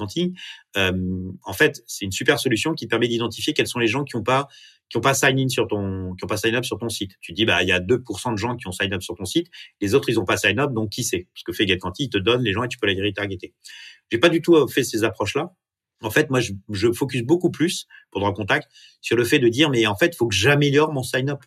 [0.78, 4.16] Euh, en fait, c'est une super solution qui permet d'identifier quels sont les gens qui
[4.16, 4.48] n'ont pas
[4.90, 7.12] qui ont pas sign in sur ton qui ont pas sign up sur ton site.
[7.22, 9.26] Tu dis bah il y a 2% de gens qui ont sign up sur ton
[9.26, 9.48] site,
[9.82, 12.10] les autres ils ont pas sign up donc qui sait Parce que fait Get il
[12.10, 13.54] te donne les gens et tu peux les retargeter.
[14.12, 15.54] J'ai pas du tout euh, fait ces approches là.
[16.02, 18.70] En fait, moi je, je focus beaucoup plus pour dans contact
[19.02, 21.44] sur le fait de dire mais en fait, il faut que j'améliore mon sign up.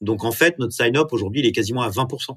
[0.00, 2.36] Donc en fait, notre sign up aujourd'hui, il est quasiment à 20%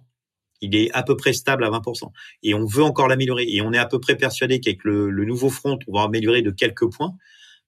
[0.62, 2.12] il est à peu près stable à 20%.
[2.44, 3.46] Et on veut encore l'améliorer.
[3.48, 6.42] Et on est à peu près persuadé qu'avec le, le, nouveau front, on va améliorer
[6.42, 7.16] de quelques points.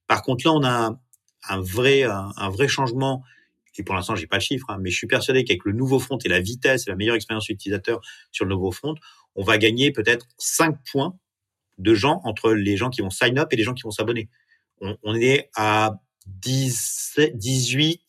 [0.06, 1.00] Par contre, là, on a
[1.48, 3.22] un vrai, un, vrai changement.
[3.76, 5.98] Et pour l'instant, j'ai pas le chiffre, hein, mais je suis persuadé qu'avec le nouveau
[5.98, 8.00] front et la vitesse et la meilleure expérience utilisateur
[8.30, 8.94] sur le nouveau front,
[9.36, 11.16] on va gagner peut-être 5 points
[11.78, 14.28] de gens entre les gens qui vont sign up et les gens qui vont s'abonner.
[14.80, 18.02] On, est à 10, 18,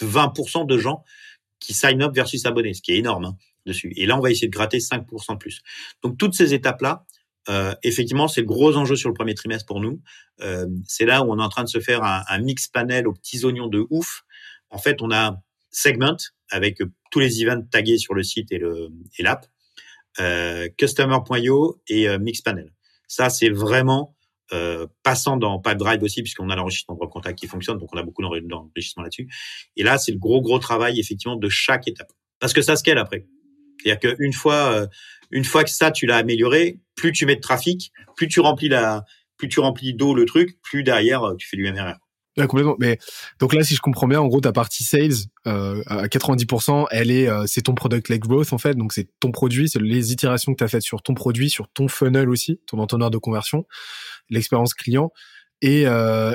[0.00, 1.04] 20% de gens
[1.60, 3.26] qui sign up versus s'abonner, ce qui est énorme.
[3.26, 3.36] Hein
[3.66, 3.92] dessus.
[3.96, 5.60] Et là, on va essayer de gratter 5% de plus.
[6.02, 7.04] Donc, toutes ces étapes-là,
[7.48, 10.00] euh, effectivement, c'est le gros enjeu sur le premier trimestre pour nous.
[10.40, 13.06] Euh, c'est là où on est en train de se faire un, un, mix panel
[13.06, 14.22] aux petits oignons de ouf.
[14.70, 15.36] En fait, on a
[15.70, 16.16] Segment
[16.50, 16.78] avec
[17.10, 18.60] tous les events tagués sur le site et
[19.18, 19.46] l'app,
[20.20, 22.72] euh, Customer.io et euh, Mix Panel.
[23.08, 24.16] Ça, c'est vraiment
[24.52, 28.02] euh, passant dans Pipedrive aussi, puisqu'on a l'enregistrement de contact qui fonctionne, donc on a
[28.02, 29.28] beaucoup d'enregistrement là-dessus.
[29.76, 32.10] Et là, c'est le gros, gros travail, effectivement, de chaque étape.
[32.38, 33.26] Parce que ça scale après.
[33.82, 34.86] C'est-à-dire qu'une fois, euh,
[35.30, 38.68] une fois que ça, tu l'as amélioré, plus tu mets de trafic, plus tu remplis
[38.68, 39.04] la,
[39.36, 41.94] plus tu remplis d'eau le truc, plus derrière euh, tu fais du MRR.
[42.36, 42.76] Ouais, complètement.
[42.78, 42.98] Mais
[43.38, 45.14] donc là, si je comprends bien, en gros, ta partie sales
[45.46, 48.74] euh, à 90%, elle est, c'est ton product led growth en fait.
[48.74, 51.68] Donc c'est ton produit, c'est les itérations que tu as faites sur ton produit, sur
[51.68, 53.64] ton funnel aussi, ton entonnoir de conversion,
[54.28, 55.12] l'expérience client.
[55.62, 55.84] Et,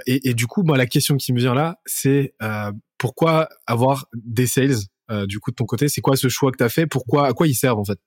[0.07, 2.33] et, et, du coup, moi, la question qui me vient là, c'est
[2.97, 4.77] pourquoi avoir des sales
[5.27, 6.87] du coup de ton côté C'est quoi ce choix que tu as fait?
[6.87, 7.99] Pourquoi À quoi ils servent en fait?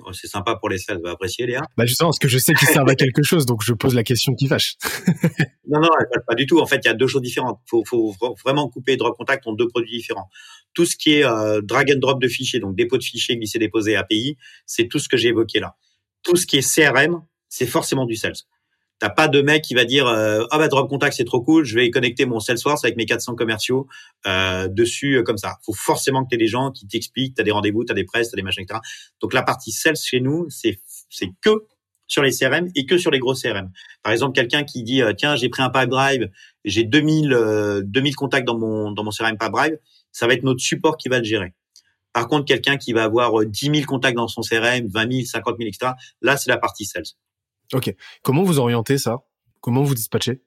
[0.00, 1.62] Oh, c'est sympa pour les sales, va apprécier Léa.
[1.76, 4.02] Bah justement, parce que je sais qu'ils servent à quelque chose, donc je pose la
[4.02, 4.74] question qui fâche.
[5.68, 5.88] non, non,
[6.26, 6.58] pas du tout.
[6.58, 7.60] En fait, il y a deux choses différentes.
[7.72, 8.12] Il faut,
[8.44, 10.28] vraiment couper Drop Contact en deux produits différents.
[10.74, 13.60] Tout ce qui est euh, drag and drop de fichiers, donc dépôt de fichiers, glisser,
[13.60, 14.36] déposer, API,
[14.66, 15.76] c'est tout ce que j'ai évoqué là.
[16.24, 18.34] Tout ce qui est CRM, c'est forcément du sales.
[19.00, 21.64] T'as pas de mec qui va dire euh, ah bah drop contact c'est trop cool,
[21.64, 23.88] je vais connecter mon Salesforce avec mes 400 commerciaux
[24.26, 25.56] euh, dessus euh, comme ça.
[25.64, 28.04] Faut forcément que tu des gens qui t'expliquent, tu as des rendez-vous, tu as des
[28.04, 28.78] presses, tu as des machins etc.
[29.20, 30.80] Donc la partie sales chez nous, c'est
[31.10, 31.64] c'est que
[32.06, 33.70] sur les CRM et que sur les gros CRM.
[34.02, 36.30] Par exemple, quelqu'un qui dit tiens, j'ai pris un pipe drive,
[36.64, 39.76] j'ai 2000 2000 contacts dans mon dans mon CRM pipe drive,
[40.12, 41.52] ça va être notre support qui va le gérer.
[42.14, 45.56] Par contre, quelqu'un qui va avoir 10 000 contacts dans son CRM, 20 000, 50
[45.58, 45.92] 000, etc.
[46.22, 47.02] Là, c'est la partie sales.
[47.72, 47.94] Ok.
[48.22, 49.24] Comment vous orientez ça?
[49.60, 50.42] Comment vous dispatchez?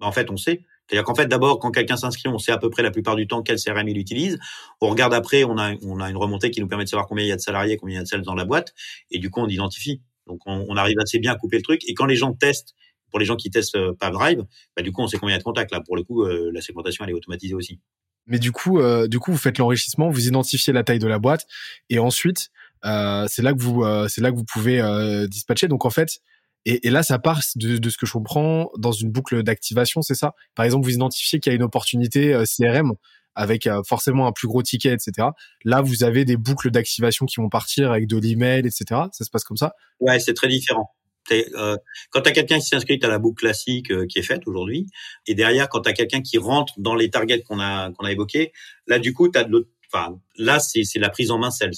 [0.00, 0.64] Bah, En fait, on sait.
[0.86, 3.26] C'est-à-dire qu'en fait, d'abord, quand quelqu'un s'inscrit, on sait à peu près la plupart du
[3.26, 4.38] temps quel CRM il utilise.
[4.80, 7.24] On regarde après, on a, on a une remontée qui nous permet de savoir combien
[7.24, 8.74] il y a de salariés, combien il y a de sales dans la boîte.
[9.10, 10.02] Et du coup, on identifie.
[10.26, 11.82] Donc, on, on, arrive assez bien à couper le truc.
[11.88, 12.74] Et quand les gens testent,
[13.10, 14.44] pour les gens qui testent euh, Drive,
[14.76, 15.70] bah, du coup, on sait combien il y a de contacts.
[15.70, 17.80] Là, pour le coup, euh, la segmentation, elle est automatisée aussi.
[18.26, 21.18] Mais du coup, euh, du coup, vous faites l'enrichissement, vous identifiez la taille de la
[21.18, 21.46] boîte,
[21.90, 22.50] et ensuite,
[22.84, 24.80] euh, c'est là que vous, c'est là que vous pouvez
[25.28, 25.68] dispatcher.
[25.68, 26.20] Donc, en fait,
[26.64, 30.02] et, et, là, ça part de, de, ce que je comprends dans une boucle d'activation,
[30.02, 30.34] c'est ça?
[30.54, 32.92] Par exemple, vous identifiez qu'il y a une opportunité euh, CRM
[33.34, 35.28] avec euh, forcément un plus gros ticket, etc.
[35.64, 38.84] Là, vous avez des boucles d'activation qui vont partir avec de l'email, etc.
[39.12, 39.74] Ça se passe comme ça?
[40.00, 40.90] Ouais, c'est très différent.
[41.30, 41.76] Euh,
[42.10, 44.86] quand tu as quelqu'un qui s'inscrit à la boucle classique euh, qui est faite aujourd'hui,
[45.26, 48.12] et derrière, quand tu as quelqu'un qui rentre dans les targets qu'on a qu'on a
[48.12, 48.52] évoqués,
[48.86, 49.68] là, du coup, as de l'autre.
[49.92, 51.74] Enfin, là, c'est la prise en main sales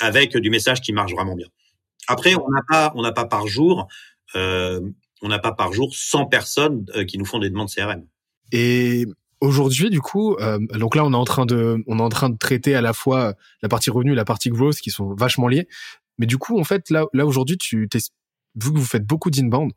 [0.00, 1.46] avec du message qui marche vraiment bien.
[2.08, 3.86] Après, on n'a pas, on n'a pas par jour,
[4.34, 4.80] euh,
[5.22, 8.06] on n'a pas par jour 100 personnes euh, qui nous font des demandes CRM.
[8.50, 9.06] Et
[9.42, 12.30] aujourd'hui, du coup, euh, donc là, on est en train de, on est en train
[12.30, 15.48] de traiter à la fois la partie revenu et la partie growth qui sont vachement
[15.48, 15.68] liées.
[16.16, 19.72] Mais du coup, en fait, là, là aujourd'hui, tu, vu que vous faites beaucoup d'inbound,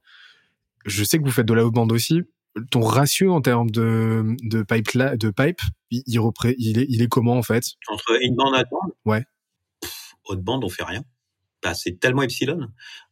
[0.86, 2.22] je sais que vous faites de l'outbound aussi.
[2.70, 7.38] Ton ratio en termes de de pipe de pipe, il, il, est, il est comment
[7.38, 7.64] en fait?
[7.88, 8.94] Entre inbound et outbound?
[9.06, 9.24] Ouais.
[10.30, 11.04] Outbound, on fait rien
[11.64, 12.68] bah, c'est tellement epsilon.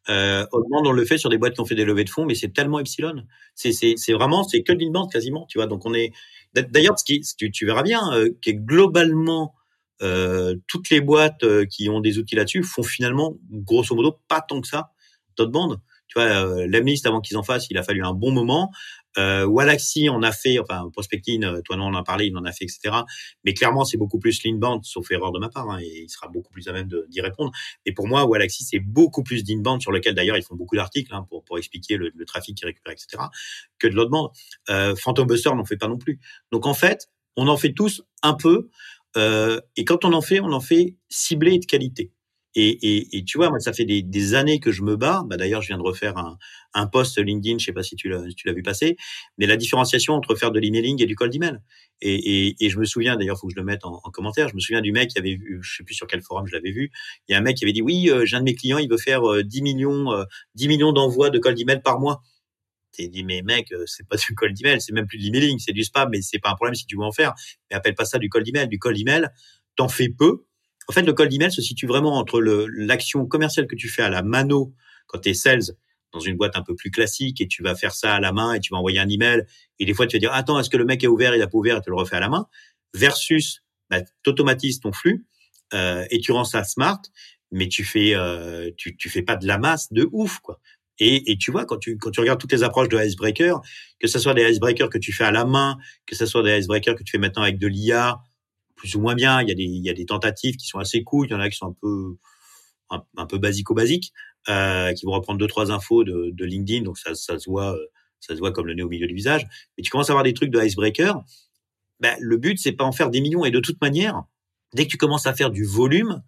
[0.10, 2.36] Euh, on le fait sur des boîtes qui ont fait des levées de fonds, mais
[2.36, 3.24] c'est tellement epsilon.
[3.56, 5.68] C'est, vraiment, c'est que l'inbound quasiment, tu vois.
[5.68, 6.12] Donc on est,
[6.54, 9.54] d'ailleurs, ce qui, tu, verras bien, euh, qui est globalement
[10.02, 14.42] euh, toutes les boîtes euh, qui ont des outils là-dessus font finalement, grosso modo, pas
[14.42, 14.92] tant que ça
[15.38, 15.80] d'outbound.
[16.08, 18.72] Tu vois, euh, avant qu'ils en fassent, il a fallu un bon moment.
[19.20, 22.38] Euh, Wallaxy en a fait, enfin Prospecting, euh, toi non, on en a parlé, il
[22.38, 22.96] en a fait, etc.
[23.44, 26.28] Mais clairement, c'est beaucoup plus l'inbound, sauf erreur de ma part, hein, et il sera
[26.28, 27.52] beaucoup plus à même d'y répondre.
[27.86, 31.14] Et pour moi, Wallaxy, c'est beaucoup plus d'inbound, sur lequel d'ailleurs ils font beaucoup d'articles
[31.14, 33.24] hein, pour, expliquer le, le trafic qu'ils récupèrent, etc.,
[33.80, 34.30] que de l'outbound.
[34.70, 36.20] Euh, Phantom Buster n'en fait pas non plus.
[36.52, 38.70] Donc en fait, on en fait tous un peu,
[39.18, 42.12] euh, et quand on en fait, on en fait ciblé et de qualité.
[42.56, 45.24] Et, et, et, tu vois, moi, ça fait des, années que je me bats.
[45.28, 46.38] Bah, D'ailleurs, je viens de refaire un,
[46.74, 48.98] un post LinkedIn, je sais pas si tu l'as, vu passer,
[49.38, 51.60] mais la différenciation entre faire de l'emailing et du cold email.
[52.02, 54.48] Et, et, je me souviens, d'ailleurs, faut que je le mette en, en, commentaire.
[54.48, 56.54] Je me souviens du mec qui avait vu, je sais plus sur quel forum je
[56.54, 56.92] l'avais vu.
[57.28, 58.78] Il y a un mec qui avait dit oui, euh, j'ai un de mes clients,
[58.78, 60.24] il veut faire euh, 10 millions, euh,
[60.56, 62.22] 10 millions d'envois de cold email par mois.
[62.92, 65.60] T'es dit mais mec, euh, c'est pas du cold email, c'est même plus de l'emailing,
[65.60, 67.34] c'est du spam, mais c'est pas un problème si tu veux en faire.
[67.70, 68.68] Mais appelle pas ça du cold email.
[68.68, 69.28] Du cold email,
[69.76, 70.46] t'en fais peu
[70.90, 74.10] en fait, le cold email se situe vraiment entre l'action commerciale que tu fais à
[74.10, 74.74] la mano
[75.06, 75.76] quand tu es sales
[76.12, 78.54] dans une boîte un peu plus classique et tu vas faire ça à la main
[78.54, 79.46] et tu vas envoyer un email
[79.78, 81.48] et des fois tu vas dire attends est-ce que le mec est ouvert il a
[81.48, 82.48] pas ouvert et tu le refais à la main
[82.96, 83.62] versus
[83.92, 85.28] bah, tu automatises ton flux
[85.76, 87.00] euh, et tu rends ça smart
[87.52, 90.60] mais tu fais euh, tu, tu fais pas de la masse de ouf quoi.
[91.02, 93.62] Et, et, tu vois, quand tu, quand tu regardes toutes les approches de icebreaker,
[94.02, 96.60] que ce soit des icebreakers que tu fais à la main, que ce soit des
[96.60, 98.20] icebreakers que tu fais maintenant avec de l'IA,
[98.80, 99.42] plus ou moins bien.
[99.42, 101.28] Il y a des, tentatives qui sont assez cool.
[101.28, 102.16] Il y en a qui sont un peu,
[102.90, 104.14] un, un basico-basiques,
[104.48, 106.84] euh, qui vont reprendre deux, trois infos de, LinkedIn.
[106.84, 107.78] Donc, ça, se voit,
[108.20, 109.46] ça se voit comme le nez au milieu du visage.
[109.78, 111.24] Mais tu commences à avoir des trucs de icebreaker.
[112.00, 113.46] Ben, le but, c'est pas en faire des millions.
[113.46, 114.24] Et de toute manière,
[114.74, 116.24] dès que tu commences à faire du volume,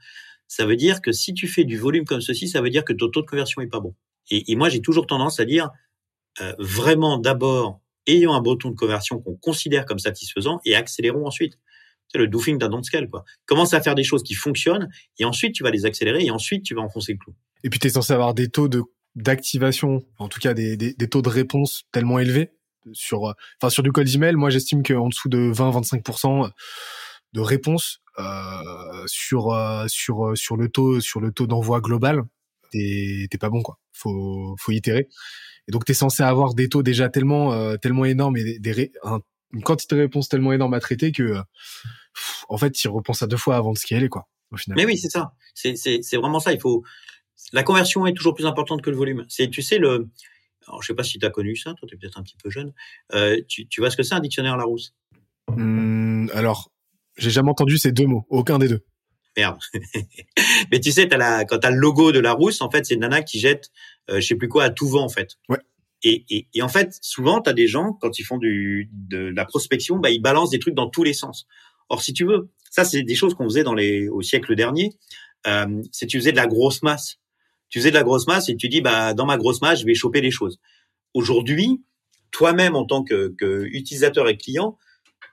[0.47, 2.91] ça veut dire que si tu fais du volume comme ceci, ça veut dire que
[2.91, 3.95] ton taux de conversion est pas bon.
[4.29, 5.69] Et, moi, j'ai toujours tendance à dire,
[6.41, 11.57] euh, vraiment d'abord, ayons un bouton de conversion qu'on considère comme satisfaisant et accélérons ensuite
[12.11, 13.23] c'est le doofing d'un don't scale, quoi.
[13.45, 14.89] Commence à faire des choses qui fonctionnent
[15.19, 17.33] et ensuite tu vas les accélérer et ensuite tu vas enfoncer le clou.
[17.63, 18.83] Et puis tu es censé avoir des taux de
[19.15, 22.51] d'activation, en tout cas des, des, taux de réponse tellement élevés
[22.93, 24.35] sur, enfin sur du cold email.
[24.35, 26.49] Moi, j'estime qu'en dessous de 20-25%
[27.33, 32.23] de réponse euh, sur euh, sur sur le taux sur le taux d'envoi global,
[32.71, 33.79] t'es pas bon quoi.
[33.93, 35.07] Faut faut itérer.
[35.67, 38.91] Et donc t'es censé avoir des taux déjà tellement euh, tellement énormes et des, des
[39.03, 39.19] un,
[39.53, 41.41] une quantité de réponses tellement énorme à traiter que
[42.49, 44.77] en fait, il repense à deux fois avant de scaler, quoi, au final.
[44.77, 45.33] Mais oui, c'est ça.
[45.53, 46.53] C'est, c'est, c'est vraiment ça.
[46.53, 46.83] Il faut,
[47.53, 49.25] la conversion est toujours plus importante que le volume.
[49.29, 50.09] C'est, tu sais, le,
[50.67, 52.37] alors, je sais pas si tu as connu ça, toi, tu es peut-être un petit
[52.41, 52.73] peu jeune.
[53.13, 54.93] Euh, tu, tu vois ce que c'est un dictionnaire Larousse?
[55.49, 56.71] Mmh, Alors,
[57.17, 58.85] j'ai jamais entendu ces deux mots, aucun des deux.
[59.35, 59.59] Merde.
[60.71, 62.93] Mais tu sais, as la, quand tu as le logo de Larousse, en fait, c'est
[62.93, 63.71] une nana qui jette,
[64.09, 65.37] euh, je sais plus quoi, à tout vent, en fait.
[65.49, 65.59] Ouais.
[66.03, 69.31] Et, et, et en fait, souvent, tu as des gens, quand ils font du, de
[69.35, 71.47] la prospection, bah, ils balancent des trucs dans tous les sens.
[71.91, 74.93] Or, si tu veux, ça, c'est des choses qu'on faisait dans les, au siècle dernier.
[75.45, 77.17] Euh, c'est tu faisais de la grosse masse.
[77.67, 79.85] Tu faisais de la grosse masse et tu dis, bah, dans ma grosse masse, je
[79.85, 80.57] vais choper les choses.
[81.13, 81.83] Aujourd'hui,
[82.31, 84.77] toi-même, en tant que, que, utilisateur et client,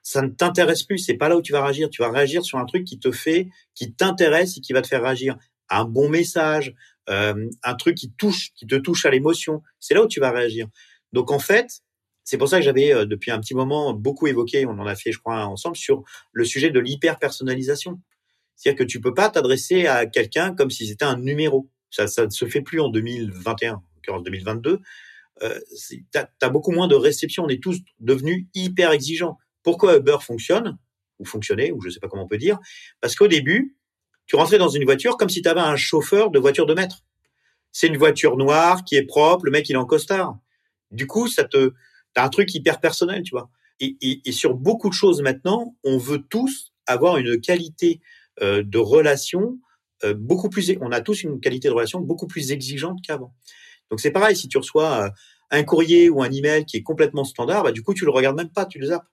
[0.02, 0.98] ça ne t'intéresse plus.
[0.98, 1.90] C'est pas là où tu vas réagir.
[1.90, 4.88] Tu vas réagir sur un truc qui te fait, qui t'intéresse et qui va te
[4.88, 5.36] faire réagir.
[5.70, 6.74] Un bon message,
[7.08, 9.62] euh, un truc qui touche, qui te touche à l'émotion.
[9.78, 10.66] C'est là où tu vas réagir.
[11.12, 11.82] Donc, en fait,
[12.28, 14.94] c'est pour ça que j'avais euh, depuis un petit moment beaucoup évoqué, on en a
[14.94, 18.02] fait je crois ensemble sur le sujet de l'hyper personnalisation.
[18.54, 21.70] C'est-à-dire que tu peux pas t'adresser à quelqu'un comme si c'était un numéro.
[21.90, 24.78] Ça, ça ne se fait plus en 2021, en 2022.
[25.42, 26.04] Euh, tu
[26.42, 27.44] as, beaucoup moins de réception.
[27.44, 29.38] On est tous devenus hyper exigeants.
[29.62, 30.76] Pourquoi Uber fonctionne
[31.18, 32.58] ou fonctionnait ou je sais pas comment on peut dire
[33.00, 33.74] Parce qu'au début,
[34.26, 36.98] tu rentrais dans une voiture comme si tu avais un chauffeur de voiture de maître.
[37.72, 40.36] C'est une voiture noire qui est propre, le mec il est en costard.
[40.90, 41.72] Du coup, ça te
[42.18, 43.48] T'as un truc hyper personnel, tu vois.
[43.78, 48.00] Et, sur beaucoup de choses maintenant, on veut tous avoir une qualité
[48.42, 49.60] euh, de relation
[50.02, 50.76] euh, beaucoup plus.
[50.80, 53.36] On a tous une qualité de relation beaucoup plus exigeante qu'avant.
[53.88, 55.10] Donc c'est pareil, si tu reçois euh,
[55.52, 58.36] un courrier ou un email qui est complètement standard, bah, du coup tu le regardes
[58.36, 59.06] même pas, tu le zappes.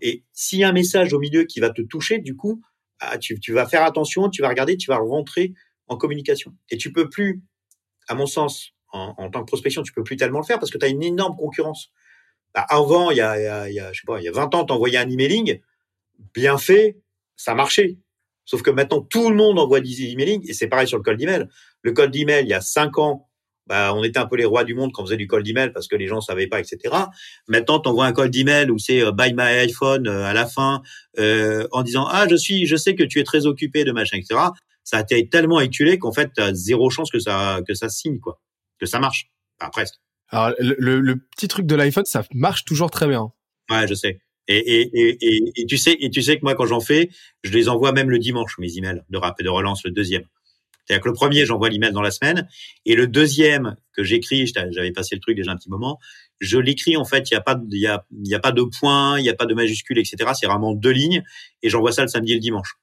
[0.00, 2.62] Et s'il y a un message au milieu qui va te toucher, du coup,
[3.00, 5.52] ah, tu, vas faire attention, tu vas regarder, tu vas rentrer
[5.86, 6.54] en communication.
[6.70, 7.42] Et tu peux plus,
[8.08, 10.70] à mon sens, en, en tant que prospection, tu peux plus tellement le faire parce
[10.70, 11.92] que tu as une énorme concurrence.
[12.54, 15.08] Bah, avant, il y a, je sais pas, il y a 20 ans, t'envoyais un
[15.08, 15.60] emailing,
[16.34, 16.98] bien fait,
[17.36, 17.98] ça marchait.
[18.44, 21.20] Sauf que maintenant, tout le monde envoie des emailing, et c'est pareil sur le cold
[21.20, 21.46] email.
[21.82, 23.28] Le cold email, il y a 5 ans,
[23.68, 25.70] bah, on était un peu les rois du monde quand on faisait du cold email
[25.72, 26.94] parce que les gens savaient pas, etc.
[27.48, 30.46] Maintenant, tu envoies un cold email où c'est euh, buy my iPhone euh, à la
[30.46, 30.82] fin
[31.18, 34.16] euh, en disant ah je suis, je sais que tu es très occupé de machin,
[34.16, 34.40] etc.
[34.84, 37.90] Ça a été tellement éculé qu'en fait, tu as zéro chance que ça que ça
[37.90, 38.40] signe quoi,
[38.80, 39.30] que ça marche.
[39.60, 39.96] Enfin presque.
[40.30, 43.32] Alors, le, petit truc de l'iPhone, ça marche toujours très bien.
[43.70, 44.20] Ouais, je sais.
[44.46, 47.10] Et, et, et, et, tu sais, et tu sais que moi, quand j'en fais,
[47.42, 50.24] je les envoie même le dimanche, mes emails de rappel de relance, le deuxième.
[50.88, 52.48] C'est-à-dire que le premier, j'envoie l'email dans la semaine,
[52.86, 55.98] et le deuxième que j'écris, j'avais passé le truc déjà un petit moment,
[56.40, 59.18] je l'écris en fait, il y a pas, y a, y a pas de points,
[59.18, 60.16] il y a pas de majuscules, etc.
[60.32, 61.22] C'est vraiment deux lignes,
[61.62, 62.76] et j'envoie ça le samedi et le dimanche.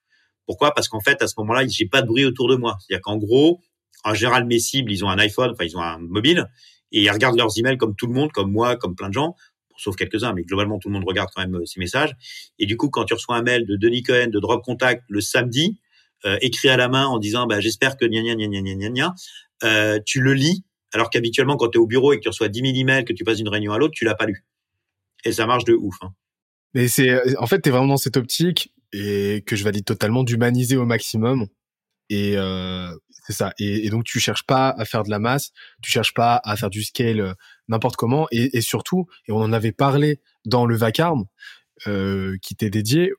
[0.46, 0.72] Pourquoi?
[0.76, 2.78] Parce qu'en fait, à ce moment-là, j'ai pas de bruit autour de moi.
[2.80, 3.60] C'est-à-dire qu'en gros,
[4.04, 6.48] en général, mes cibles, ils ont un iPhone, enfin, ils ont un mobile,
[6.96, 9.36] et ils regardent leurs emails comme tout le monde, comme moi, comme plein de gens
[9.78, 12.16] sauf quelques-uns, mais globalement tout le monde regarde quand même euh, ces messages.
[12.60, 15.22] Et du coup, quand tu reçois un mail de Denis Cohen de Drop Contact le
[15.22, 15.80] samedi,
[16.26, 18.90] euh, écrit à la main en disant bah, j'espère que gna gna gna gna gna
[18.90, 19.16] gna,
[19.64, 20.64] euh, tu le lis,
[20.94, 23.14] alors qu'habituellement quand tu es au bureau et que tu reçois 10 000 emails, que
[23.14, 24.46] tu passes d'une réunion à l'autre, tu l'as pas lu.
[25.24, 25.96] Et ça marche de ouf.
[26.02, 26.14] Hein.
[26.74, 30.24] Mais c'est en fait tu es vraiment dans cette optique et que je valide totalement
[30.24, 31.48] d'humaniser au maximum.
[32.10, 32.96] Et euh,
[33.26, 33.54] c'est ça.
[33.60, 35.52] Et, donc tu cherches pas à faire de la masse,
[35.82, 37.34] tu cherches pas à faire du scale euh,
[37.68, 38.28] n'importe comment.
[38.32, 41.26] Et, surtout, et on en avait parlé dans le vacarme
[41.88, 43.12] euh, qui t'est dédié,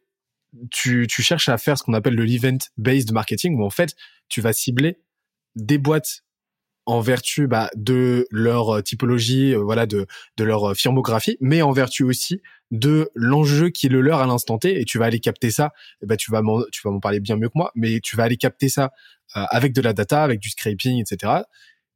[0.70, 3.94] tu, tu cherches à faire ce qu'on appelle le event based marketing, où en fait
[4.28, 4.98] tu vas cibler
[5.54, 6.22] des boîtes
[6.86, 10.06] en vertu bah, de leur typologie, euh, voilà, de,
[10.36, 12.40] de leur firmographie, mais en vertu aussi
[12.70, 14.80] de l'enjeu qui est le leur à l'instant T.
[14.80, 15.72] Et tu vas aller capter ça.
[16.02, 18.24] Bah, tu vas m'en, tu vas m'en parler bien mieux que moi, mais tu vas
[18.24, 18.92] aller capter ça
[19.36, 21.42] euh, avec de la data, avec du scraping, etc.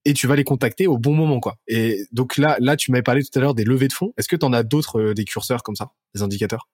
[0.05, 1.57] Et tu vas les contacter au bon moment, quoi.
[1.69, 4.13] Et donc là, là, tu m'avais parlé tout à l'heure des levées de fonds.
[4.17, 6.69] Est-ce que tu en as d'autres, euh, des curseurs comme ça, des indicateurs?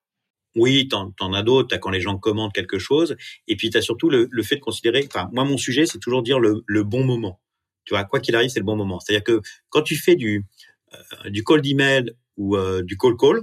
[0.54, 1.68] Oui, t'en, en as d'autres.
[1.68, 3.16] T'as quand les gens commandent quelque chose,
[3.46, 5.06] et puis t'as surtout le, le, fait de considérer.
[5.06, 7.40] Enfin, moi, mon sujet, c'est toujours dire le, le bon moment.
[7.86, 9.00] Tu vois, quoi qu'il arrive, c'est le bon moment.
[9.00, 9.40] C'est-à-dire que
[9.70, 10.44] quand tu fais du
[10.92, 13.40] euh, du call d'email ou euh, du call call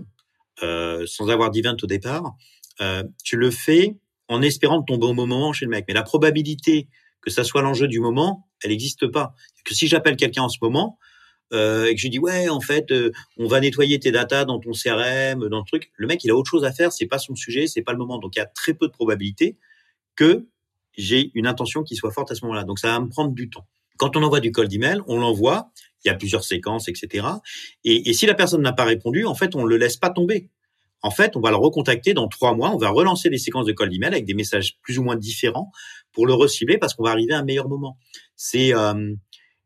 [0.62, 2.36] euh, sans avoir d'event au départ,
[3.24, 3.96] tu le fais
[4.28, 5.86] en espérant de tomber bon moment chez le mec.
[5.88, 6.88] Mais la probabilité
[7.22, 9.34] que ça soit l'enjeu du moment, elle n'existe pas.
[9.64, 11.00] Que si j'appelle quelqu'un en ce moment
[11.54, 14.60] euh, et que je dis ouais en fait euh, on va nettoyer tes datas dans
[14.60, 17.20] ton CRM, dans le truc, le mec il a autre chose à faire, c'est pas
[17.20, 18.18] son sujet, c'est pas le moment.
[18.18, 19.58] Donc il y a très peu de probabilité
[20.16, 20.48] que
[20.98, 22.66] j'ai une intention qui soit forte à ce moment-là.
[22.66, 23.68] Donc ça va me prendre du temps.
[23.98, 25.72] Quand on envoie du call d'email, on l'envoie,
[26.04, 27.28] il y a plusieurs séquences, etc.
[27.84, 30.50] Et, si la personne n'a pas répondu, en fait on le laisse pas tomber.
[31.06, 32.72] En fait, on va le recontacter dans trois mois.
[32.74, 35.70] On va relancer des séquences de call d'email avec des messages plus ou moins différents
[36.14, 37.98] pour le recibler parce qu'on va arriver à un meilleur moment.
[38.38, 39.14] C'est euh,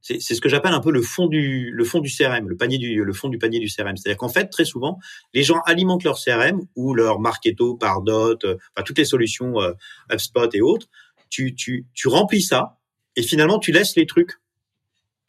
[0.01, 2.77] c'est ce que j'appelle un peu le fond du le fond du CRM, le panier
[2.77, 3.97] du le fond du panier du CRM.
[3.97, 4.99] C'est-à-dire qu'en fait, très souvent,
[5.33, 9.73] les gens alimentent leur CRM ou leur Marketo, Pardot, euh, enfin toutes les solutions euh,
[10.11, 10.87] HubSpot et autres.
[11.29, 12.76] Tu tu tu remplis ça
[13.17, 14.39] et finalement tu laisses les trucs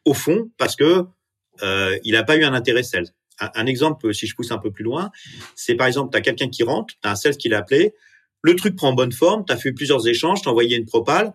[0.05, 1.03] au fond parce que
[1.61, 3.09] euh, il n'a pas eu un intérêt sales.
[3.41, 5.11] Un, exemple, si je pousse un peu plus loin,
[5.55, 7.93] c'est par exemple, tu as quelqu'un qui rentre, tu as un sales qui l'a appelé,
[8.41, 11.33] le truc prend bonne forme, tu as fait plusieurs échanges, tu as envoyé une propale,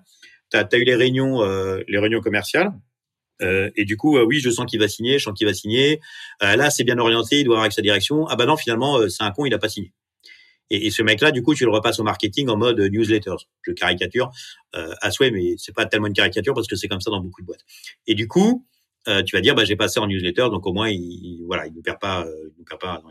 [0.50, 2.72] tu as, eu les réunions, euh, les réunions commerciales.
[3.42, 5.54] Euh, et du coup, euh, oui, je sens qu'il va signer, je sens qu'il va
[5.54, 6.00] signer.
[6.42, 8.26] Là, c'est bien orienté, il doit avoir avec sa direction.
[8.26, 9.92] Ah bah non, finalement, c'est un con, il a pas signé.
[10.70, 13.46] Et, ce mec-là, du coup, tu le repasses au marketing en mode newsletters.
[13.62, 14.30] Je caricature
[14.72, 17.42] à souhait, mais c'est pas tellement une caricature parce que c'est comme ça dans beaucoup
[17.42, 17.64] de boîtes.
[18.06, 18.66] Et du coup,
[19.06, 21.80] tu vas dire, bah j'ai passé en newsletter, donc au moins, il, voilà, il ne
[21.80, 23.02] perd pas, il ne perd pas.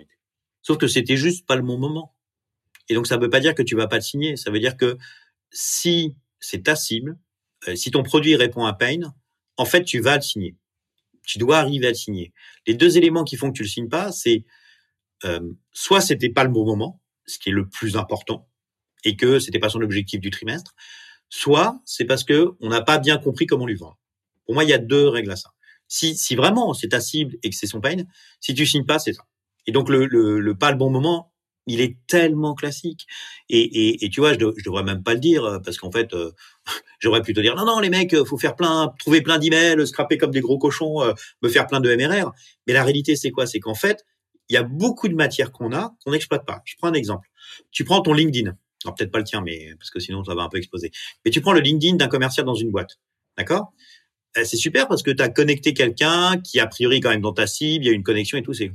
[0.64, 2.16] Sauf que c'était juste pas le bon moment.
[2.90, 4.36] Et donc, ça ne veut pas dire que tu vas pas le signer.
[4.36, 4.98] Ça veut dire que
[5.52, 7.18] si c'est ta cible,
[7.68, 9.14] euh, si ton produit répond à pain,
[9.58, 10.56] en fait, tu vas le signer.
[11.26, 12.34] Tu dois arriver à le signer.
[12.68, 14.44] Les deux éléments qui font que tu le signes pas, c'est
[15.24, 15.40] euh,
[15.72, 18.48] soit c'était pas le bon moment, ce qui est le plus important,
[19.04, 20.74] et que c'était pas son objectif du trimestre,
[21.30, 24.00] soit c'est parce que on n'a pas bien compris comment lui vendre.
[24.46, 25.52] Pour moi, il y a deux règles à ça.
[25.88, 27.98] Si, si vraiment c'est ta cible et que c'est son pain,
[28.40, 29.24] si tu signes pas, c'est ça.
[29.68, 31.34] Et donc le, le, le pas le bon moment,
[31.66, 33.08] il est tellement classique.
[33.50, 36.14] Et, et, et tu vois, je, devrais même pas le dire euh, parce qu'en fait,
[36.14, 36.32] euh,
[37.00, 40.32] j'aurais plutôt dire non, non, les mecs, faut faire plein, trouver plein d'emails, scraper comme
[40.32, 42.32] des gros cochons, euh, me faire plein de MRR.
[42.68, 43.48] Mais la réalité, c'est quoi?
[43.48, 44.06] C'est qu'en fait,
[44.50, 46.62] il y a beaucoup de matières qu'on a qu'on n'exploite pas.
[46.66, 47.30] Je prends un exemple.
[47.72, 48.56] Tu prends ton LinkedIn.
[48.84, 50.92] Alors peut-être pas le tien, mais parce que sinon ça va un peu exploser.
[51.24, 53.00] Mais tu prends le LinkedIn d'un commercial dans une boîte,
[53.38, 53.74] d'accord?
[54.36, 57.46] C'est super parce que tu as connecté quelqu'un qui a priori quand même dans ta
[57.46, 58.54] cible, il y a une connexion et tout.
[58.54, 58.72] C'est,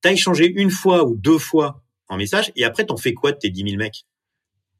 [0.00, 3.38] t'as échangé une fois ou deux fois en message, et après, t'en fais quoi de
[3.38, 4.04] tes 10 000 mecs?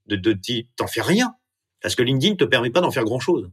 [0.06, 0.38] De, de,
[0.76, 1.34] T'en fais rien,
[1.80, 3.50] parce que LinkedIn te permet pas d'en faire grand-chose.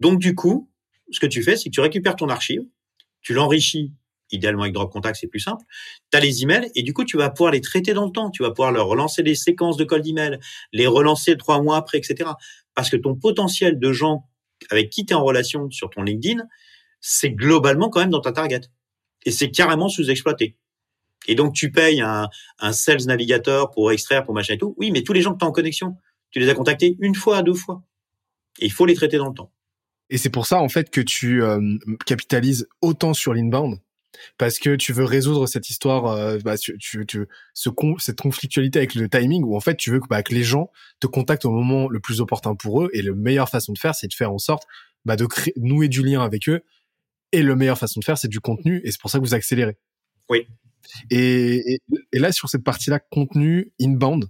[0.00, 0.68] Donc, du coup,
[1.10, 2.62] ce que tu fais, c'est que tu récupères ton archive,
[3.22, 3.92] tu l'enrichis,
[4.30, 5.64] idéalement avec Drop Contact, c'est plus simple,
[6.10, 8.30] tu as les emails, et du coup, tu vas pouvoir les traiter dans le temps,
[8.30, 10.38] tu vas pouvoir leur relancer des séquences de cold email,
[10.72, 12.30] les relancer trois mois après, etc.
[12.74, 14.28] Parce que ton potentiel de gens
[14.70, 16.42] avec qui tu es en relation sur ton LinkedIn,
[17.00, 18.62] c'est globalement quand même dans ta target.
[19.26, 20.56] Et c'est carrément sous-exploité.
[21.26, 22.28] Et donc, tu payes un,
[22.72, 24.74] sales navigateur pour extraire, pour machin et tout.
[24.78, 25.96] Oui, mais tous les gens que tu as en connexion,
[26.30, 27.82] tu les as contactés une fois, deux fois.
[28.58, 29.52] Et il faut les traiter dans le temps.
[30.10, 31.60] Et c'est pour ça, en fait, que tu euh,
[32.06, 33.78] capitalises autant sur l'inbound.
[34.38, 38.20] Parce que tu veux résoudre cette histoire, euh, bah, tu, tu, tu ce con, cette
[38.20, 40.70] conflictualité avec le timing, où en fait tu veux que, bah, que les gens
[41.00, 43.94] te contactent au moment le plus opportun pour eux, et la meilleure façon de faire,
[43.94, 44.64] c'est de faire en sorte
[45.04, 46.62] bah, de créer, nouer du lien avec eux,
[47.32, 49.34] et la meilleure façon de faire, c'est du contenu, et c'est pour ça que vous
[49.34, 49.76] accélérez.
[50.28, 50.46] Oui.
[51.10, 51.80] Et, et,
[52.12, 54.26] et là, sur cette partie-là, contenu inbound,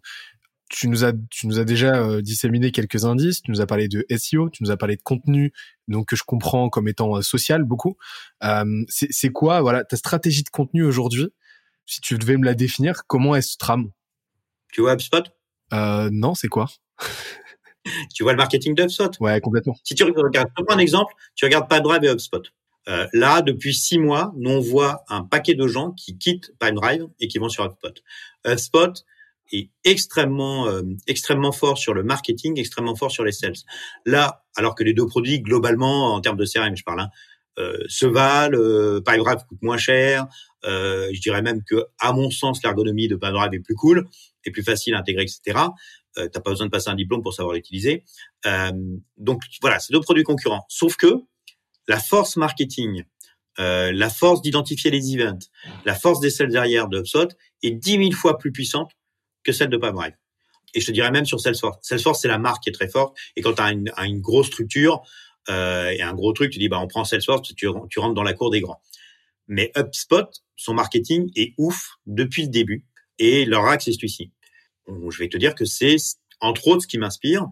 [0.75, 3.87] tu nous as tu nous as déjà euh, disséminé quelques indices, tu nous as parlé
[3.87, 5.53] de SEO, tu nous as parlé de contenu
[5.87, 7.97] donc que je comprends comme étant euh, social beaucoup.
[8.43, 11.29] Euh, c'est quoi voilà ta stratégie de contenu aujourd'hui?
[11.87, 13.91] Si tu devais me la définir, comment est-ce trame
[14.73, 15.23] Tu vois HubSpot?
[15.71, 16.67] Non, c'est quoi?
[18.15, 19.77] Tu vois le marketing d'HubSpot Ouais, complètement.
[19.85, 22.43] Si tu regardes, je prends un exemple, tu regardes PipeDrive et HubSpot.
[22.89, 27.07] Euh, là, depuis six mois, nous on voit un paquet de gens qui quittent PipeDrive
[27.21, 28.03] et qui vont sur HubSpot.
[28.47, 29.05] HubSpot,
[29.53, 33.55] est extrêmement euh, extrêmement fort sur le marketing, extrêmement fort sur les sales.
[34.07, 37.09] Là, alors que les deux produits globalement en termes de CRM, je parle, hein,
[37.59, 40.27] euh, se valent, euh, PipeDrive coûte moins cher.
[40.65, 44.09] Euh, je dirais même que, à mon sens, l'ergonomie de PipeDrive est plus cool,
[44.45, 45.59] et plus facile à intégrer, etc.
[46.19, 48.05] Euh, T'as pas besoin de passer un diplôme pour savoir l'utiliser.
[49.17, 50.65] Donc voilà, c'est deux produits concurrents.
[50.69, 51.15] Sauf que
[51.89, 53.05] la force marketing,
[53.59, 55.47] la force d'identifier les events,
[55.85, 57.29] la force des sales derrière de HubSpot
[57.63, 58.91] est dix mille fois plus puissante
[59.45, 60.15] que celle de PipeDrive.
[60.75, 61.79] Et je te dirais même sur Salesforce.
[61.83, 63.17] Salesforce, c'est la marque qui est très forte.
[63.37, 65.03] Et quand tu as une, grosse structure
[65.49, 68.23] euh, et un gros truc, tu dis, bah, on prend Salesforce, tu, tu rentres dans
[68.23, 68.81] la cour des grands.
[69.47, 72.87] Mais HubSpot, son marketing est ouf depuis le début.
[73.19, 74.33] Et leur axe est celui-ci.
[74.89, 75.97] Je vais te dire que c'est,
[76.41, 77.47] entre autres, ce qui m'inspire.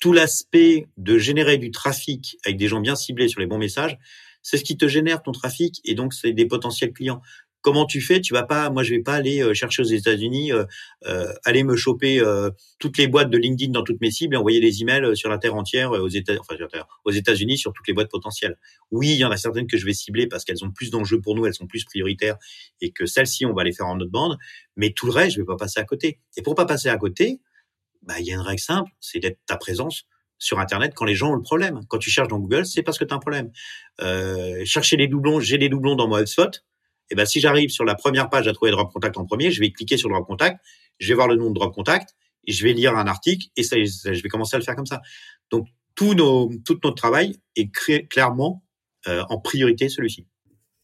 [0.00, 3.98] Tout l'aspect de générer du trafic avec des gens bien ciblés sur les bons messages,
[4.42, 7.20] c'est ce qui te génère ton trafic et donc c'est des potentiels clients
[7.60, 8.20] comment tu fais?
[8.20, 10.64] Tu vas pas, moi je vais pas aller euh, chercher aux États-Unis, euh,
[11.06, 14.38] euh, aller me choper euh, toutes les boîtes de LinkedIn dans toutes mes cibles et
[14.38, 16.56] envoyer des emails sur la terre entière aux États, enfin
[17.04, 18.56] aux États-Unis sur toutes les boîtes potentielles.
[18.90, 21.20] Oui, il y en a certaines que je vais cibler parce qu'elles ont plus d'enjeux
[21.20, 22.36] pour nous, elles sont plus prioritaires
[22.80, 24.38] et que celles-ci on va les faire en notre bande,
[24.76, 26.20] mais tout le reste je vais pas passer à côté.
[26.36, 27.40] Et pour pas passer à côté,
[28.02, 30.06] bah il y a une règle simple, c'est d'être ta présence
[30.38, 31.80] sur Internet quand les gens ont le problème.
[31.88, 33.50] Quand tu cherches dans Google, c'est parce que tu as un problème.
[34.00, 36.64] Euh, chercher les doublons, j'ai des doublons dans mon HubSpot,
[37.10, 39.50] et eh ben si j'arrive sur la première page à trouver Drop Contact en premier,
[39.50, 40.60] je vais cliquer sur Drop Contact,
[40.98, 42.14] je vais voir le nom de Drop Contact
[42.48, 45.00] je vais lire un article et ça, je vais commencer à le faire comme ça.
[45.50, 47.70] Donc tout notre travail est
[48.08, 48.64] clairement
[49.06, 50.26] euh, en priorité celui-ci.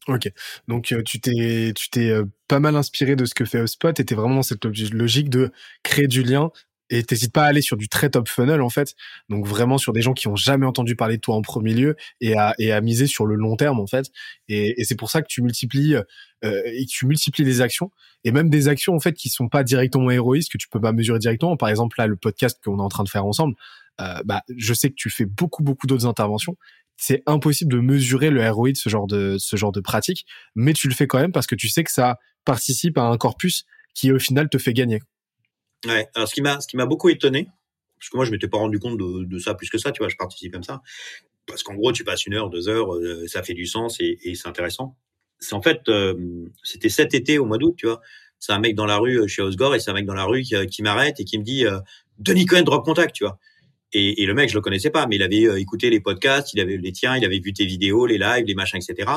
[0.07, 0.31] Ok,
[0.69, 3.95] donc euh, tu t'es tu t'es euh, pas mal inspiré de ce que fait HubSpot
[3.95, 5.51] t'es vraiment dans cette logique de
[5.83, 6.51] créer du lien
[6.91, 8.95] et t'hésites pas à aller sur du très top funnel en fait.
[9.29, 11.97] Donc vraiment sur des gens qui ont jamais entendu parler de toi en premier lieu
[12.21, 14.07] et à, et à miser sur le long terme en fait.
[14.49, 17.91] Et, et c'est pour ça que tu multiplies euh, et que tu multiplies les actions.
[18.25, 20.93] Et même des actions en fait qui sont pas directement héroïstes que tu peux pas
[20.93, 21.57] mesurer directement.
[21.57, 23.55] Par exemple là le podcast qu'on est en train de faire ensemble
[24.01, 26.57] euh, bah je sais que tu fais beaucoup beaucoup d'autres interventions.
[26.97, 30.73] C'est impossible de mesurer le ROI de ce genre de ce genre de pratique mais
[30.73, 33.65] tu le fais quand même parce que tu sais que ça participe à un corpus
[33.95, 35.01] qui au final te fait gagner
[35.87, 36.09] Ouais.
[36.15, 37.49] Alors ce qui m'a ce qui m'a beaucoup étonné,
[37.99, 39.99] parce que moi je m'étais pas rendu compte de, de, ça plus que ça, tu
[39.99, 40.83] vois, je participe comme ça,
[41.47, 44.19] parce qu'en gros tu passes une heure, deux heures, euh, ça fait du sens et,
[44.23, 44.97] et c'est intéressant.
[45.41, 46.15] C'est en fait euh,
[46.63, 48.01] c'était cet été au mois d'août, tu vois.
[48.39, 50.43] C'est un mec dans la rue chez Osgore et c'est un mec dans la rue
[50.43, 51.79] qui, qui m'arrête et qui me dit euh,
[52.19, 53.39] Denis Cohen drop contact, tu vois.
[53.95, 56.53] Et, et, le mec, je le connaissais pas, mais il avait euh, écouté les podcasts,
[56.53, 59.11] il avait les tiens, il avait vu tes vidéos, les lives, les machins, etc.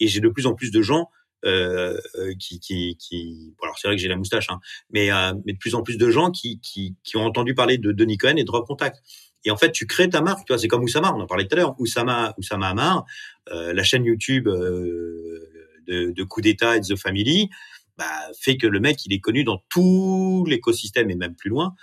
[0.00, 1.10] Et j'ai de plus en plus de gens
[1.44, 4.58] euh, euh, qui, qui, qui, alors c'est vrai que j'ai la moustache, hein,
[4.90, 7.78] mais, euh, mais de plus en plus de gens qui, qui, qui ont entendu parler
[7.78, 9.02] de Denis Cohen et de Drop Contact.
[9.44, 10.46] Et en fait, tu crées ta marque.
[10.46, 11.74] Tu vois, c'est comme Oussama, on en parlait tout à l'heure.
[11.78, 13.04] Oussama, Oussama Amar,
[13.52, 15.48] euh, la chaîne YouTube euh,
[15.86, 17.48] de, de Coup d'État et The Family,
[17.96, 18.04] bah,
[18.38, 21.74] fait que le mec, il est connu dans tout l'écosystème et même plus loin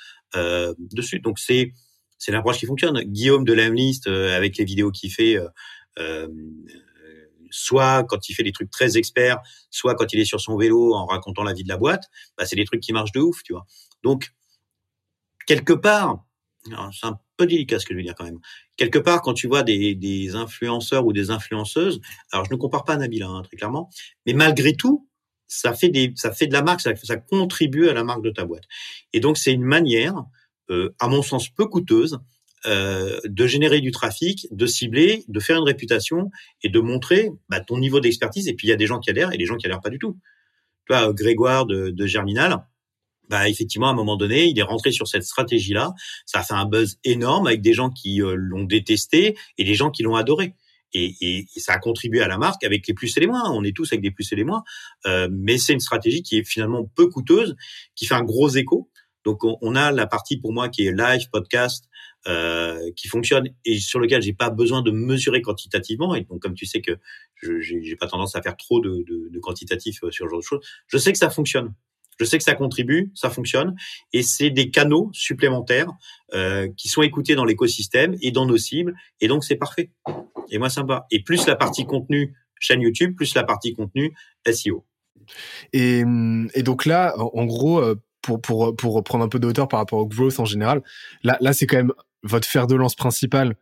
[0.91, 1.21] dessus.
[1.21, 1.71] Donc c'est
[2.17, 2.99] c'est l'approche qui fonctionne.
[3.03, 5.37] Guillaume de l'Amlist, avec les vidéos qu'il fait,
[5.99, 6.27] euh,
[7.55, 10.93] soit quand il fait des trucs très experts, soit quand il est sur son vélo
[10.93, 12.03] en racontant la vie de la boîte,
[12.37, 13.65] bah, c'est des trucs qui marchent de ouf, tu vois.
[14.03, 14.33] Donc,
[15.47, 16.25] quelque part,
[16.65, 18.39] c'est un peu délicat ce que je veux dire quand même.
[18.75, 22.01] Quelque part, quand tu vois des, influenceurs ou des influenceuses,
[22.31, 23.89] alors je ne compare pas à Nabila, hein, très clairement,
[24.25, 25.07] mais malgré tout,
[25.47, 28.31] ça fait des, ça fait de la marque, ça, ça contribue à la marque de
[28.31, 28.63] ta boîte.
[29.13, 30.25] Et donc, c'est une manière,
[30.71, 32.19] euh, à mon sens, peu coûteuse,
[32.67, 36.31] euh, de générer du trafic, de cibler, de faire une réputation
[36.63, 38.47] et de montrer bah, ton niveau d'expertise.
[38.47, 39.89] Et puis il y a des gens qui adhèrent et des gens qui adhèrent pas
[39.89, 40.17] du tout.
[40.87, 42.63] Tu vois, Grégoire de, de Germinal,
[43.29, 45.93] bah effectivement à un moment donné, il est rentré sur cette stratégie-là.
[46.25, 49.73] Ça a fait un buzz énorme avec des gens qui euh, l'ont détesté et des
[49.73, 50.55] gens qui l'ont adoré.
[50.93, 53.51] Et, et, ça a contribué à la marque avec les plus et les moins.
[53.51, 54.63] On est tous avec des plus et les moins,
[55.05, 57.55] euh, mais c'est une stratégie qui est finalement peu coûteuse,
[57.95, 58.89] qui fait un gros écho.
[59.25, 61.89] Donc on, on, a la partie pour moi qui est live, podcast,
[62.27, 66.15] euh, qui fonctionne et sur lequel j'ai pas besoin de mesurer quantitativement.
[66.15, 66.97] Et donc, comme tu sais que
[67.35, 70.43] je j'ai pas tendance à faire trop de, de, quantitatif euh, sur ce genre de
[70.43, 71.75] choses, je sais que ça fonctionne.
[72.19, 73.75] Je sais que ça contribue, ça fonctionne,
[74.11, 75.91] et c'est des canaux supplémentaires
[76.33, 79.91] euh, qui sont écoutés dans l'écosystème et dans nos cibles, et donc c'est parfait.
[80.49, 81.05] Et moi, ça va.
[81.11, 84.15] Et plus la partie contenu chaîne YouTube, plus la partie contenu
[84.51, 84.83] SEO.
[85.73, 86.01] Et,
[86.55, 87.83] et donc là, en gros,
[88.23, 90.81] pour, pour, pour prendre un peu de hauteur par rapport au growth en général,
[91.23, 91.93] là, là c'est quand même
[92.25, 93.55] votre fer de lance principal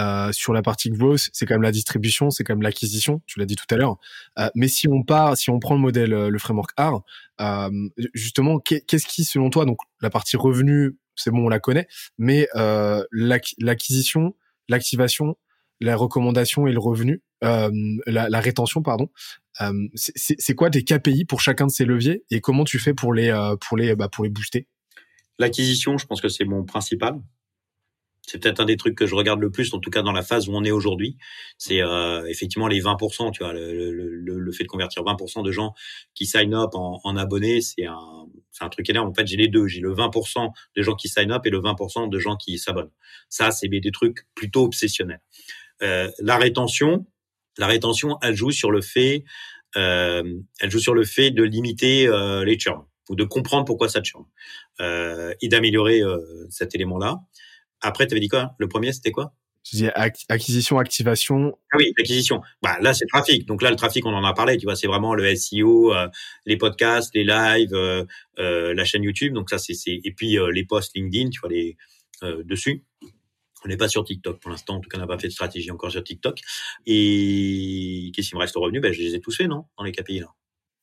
[0.00, 3.40] euh, sur la partie growth, c'est quand même la distribution, c'est quand même l'acquisition, tu
[3.40, 3.96] l'as dit tout à l'heure.
[4.38, 7.00] Euh, mais si on part, si on prend le modèle, euh, le framework R,
[7.40, 7.70] euh,
[8.14, 12.48] justement, qu'est-ce qui, selon toi, donc la partie revenu, c'est bon, on la connaît, mais
[12.54, 14.36] euh, l'acquisition,
[14.68, 15.36] l'activation,
[15.80, 17.70] la recommandation et le revenu, euh,
[18.06, 19.10] la, la, rétention, pardon.
[19.94, 23.32] C'est quoi tes KPI pour chacun de ces leviers et comment tu fais pour les
[23.60, 24.68] pour les bah, pour les booster?
[25.40, 27.20] L'acquisition, je pense que c'est mon principal.
[28.28, 30.22] C'est peut-être un des trucs que je regarde le plus, en tout cas dans la
[30.22, 31.16] phase où on est aujourd'hui.
[31.56, 35.50] C'est euh, effectivement les 20%, tu vois, le, le, le, fait de convertir 20% de
[35.50, 35.72] gens
[36.14, 38.26] qui sign up en, en abonnés, c'est un,
[38.60, 39.08] un truc énorme.
[39.08, 39.66] En fait, j'ai les deux.
[39.66, 42.90] J'ai le 20% de gens qui sign up et le 20% de gens qui s'abonnent.
[43.28, 45.20] Ça, c'est des trucs plutôt obsessionnels.
[45.82, 47.06] Euh, la rétention,
[47.56, 49.24] la rétention, elle joue sur le fait,
[49.76, 50.22] euh,
[50.60, 54.02] elle joue sur le fait de limiter euh, les churns ou de comprendre pourquoi ça
[54.02, 54.24] churn
[54.80, 56.18] euh, et d'améliorer euh,
[56.50, 57.20] cet élément-là.
[57.80, 59.34] Après, tu avais dit quoi Le premier, c'était quoi?
[60.28, 61.58] Acquisition, activation.
[61.72, 62.40] Ah oui, acquisition.
[62.62, 63.46] Bah là, c'est trafic.
[63.46, 64.56] Donc là, le trafic, on en a parlé.
[64.56, 66.08] Tu vois, c'est vraiment le SEO, euh,
[66.46, 68.04] les podcasts, les lives, euh,
[68.38, 69.34] euh, la chaîne YouTube.
[69.34, 71.76] Donc ça, c'est et puis les posts LinkedIn, tu vois les
[72.44, 72.84] dessus.
[73.64, 74.76] On n'est pas sur TikTok pour l'instant.
[74.76, 76.40] En tout cas, on n'a pas fait de stratégie encore sur TikTok.
[76.86, 78.80] Et qu'est-ce qui me reste au revenu?
[78.80, 79.64] Ben, Je les ai tous faits, non?
[79.76, 80.28] Dans les KPI, là.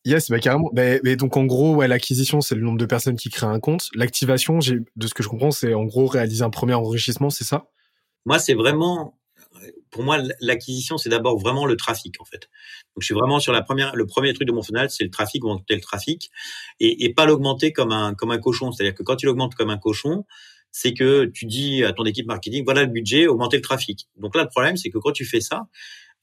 [0.06, 0.70] Yes, bah carrément.
[0.72, 3.90] Bah, mais donc en gros, l'acquisition, c'est le nombre de personnes qui créent un compte.
[3.96, 7.66] L'activation, de ce que je comprends, c'est en gros réaliser un premier enrichissement, c'est ça?
[8.28, 9.18] Moi, c'est vraiment,
[9.90, 12.50] pour moi, l'acquisition, c'est d'abord vraiment le trafic en fait.
[12.96, 15.10] Donc je suis vraiment sur la première, le premier truc de mon funnel, c'est le
[15.10, 16.30] trafic, augmenter le trafic,
[16.80, 18.72] et, et pas l'augmenter comme un comme un cochon.
[18.72, 20.24] C'est-à-dire que quand tu l'augmentes comme un cochon,
[20.72, 24.08] c'est que tu dis à ton équipe marketing, voilà le budget, augmenter le trafic.
[24.18, 25.64] Donc là, le problème, c'est que quand tu fais ça,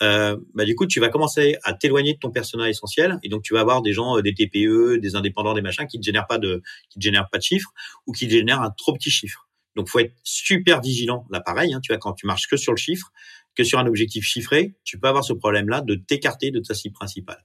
[0.02, 3.42] euh, bah, du coup, tu vas commencer à t'éloigner de ton personnel essentiel, et donc
[3.42, 6.26] tu vas avoir des gens, euh, des TPE, des indépendants, des machins qui ne génèrent
[6.26, 7.70] pas de, qui te génèrent pas de chiffres
[8.06, 9.48] ou qui génèrent un trop petit chiffre.
[9.76, 11.26] Donc, faut être super vigilant.
[11.30, 13.10] Là, pareil, hein, tu vois, quand tu marches que sur le chiffre,
[13.54, 16.94] que sur un objectif chiffré, tu peux avoir ce problème-là de t'écarter de ta cible
[16.94, 17.44] principale.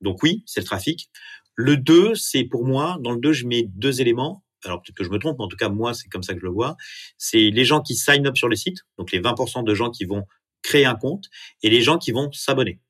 [0.00, 1.10] Donc oui, c'est le trafic.
[1.54, 5.04] Le 2, c'est pour moi, dans le 2, je mets deux éléments alors peut-être que
[5.04, 6.76] je me trompe, mais en tout cas moi c'est comme ça que je le vois,
[7.18, 10.04] c'est les gens qui sign up sur les sites, donc les 20% de gens qui
[10.04, 10.24] vont
[10.64, 11.26] créer un compte
[11.62, 12.80] et les gens qui vont s'abonner.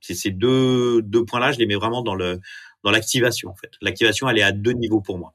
[0.00, 2.40] C'est ces deux deux points-là, je les mets vraiment dans le
[2.82, 3.70] dans l'activation en fait.
[3.80, 5.34] L'activation elle est à deux niveaux pour moi.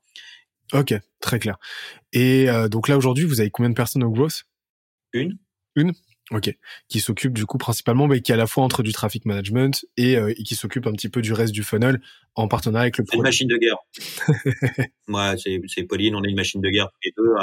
[0.74, 1.58] Ok, très clair.
[2.12, 4.44] Et euh, donc là aujourd'hui vous avez combien de personnes au growth
[5.14, 5.38] Une.
[5.76, 5.94] Une?
[6.32, 6.50] Ok,
[6.88, 9.86] qui s'occupe du coup principalement, mais qui est à la fois entre du traffic management
[9.98, 12.00] et, euh, et qui s'occupe un petit peu du reste du funnel
[12.36, 13.04] en partenariat avec le.
[13.06, 13.76] C'est une machine de guerre.
[15.08, 17.34] Moi, c'est Pauline, on est une machine de guerre tous les deux.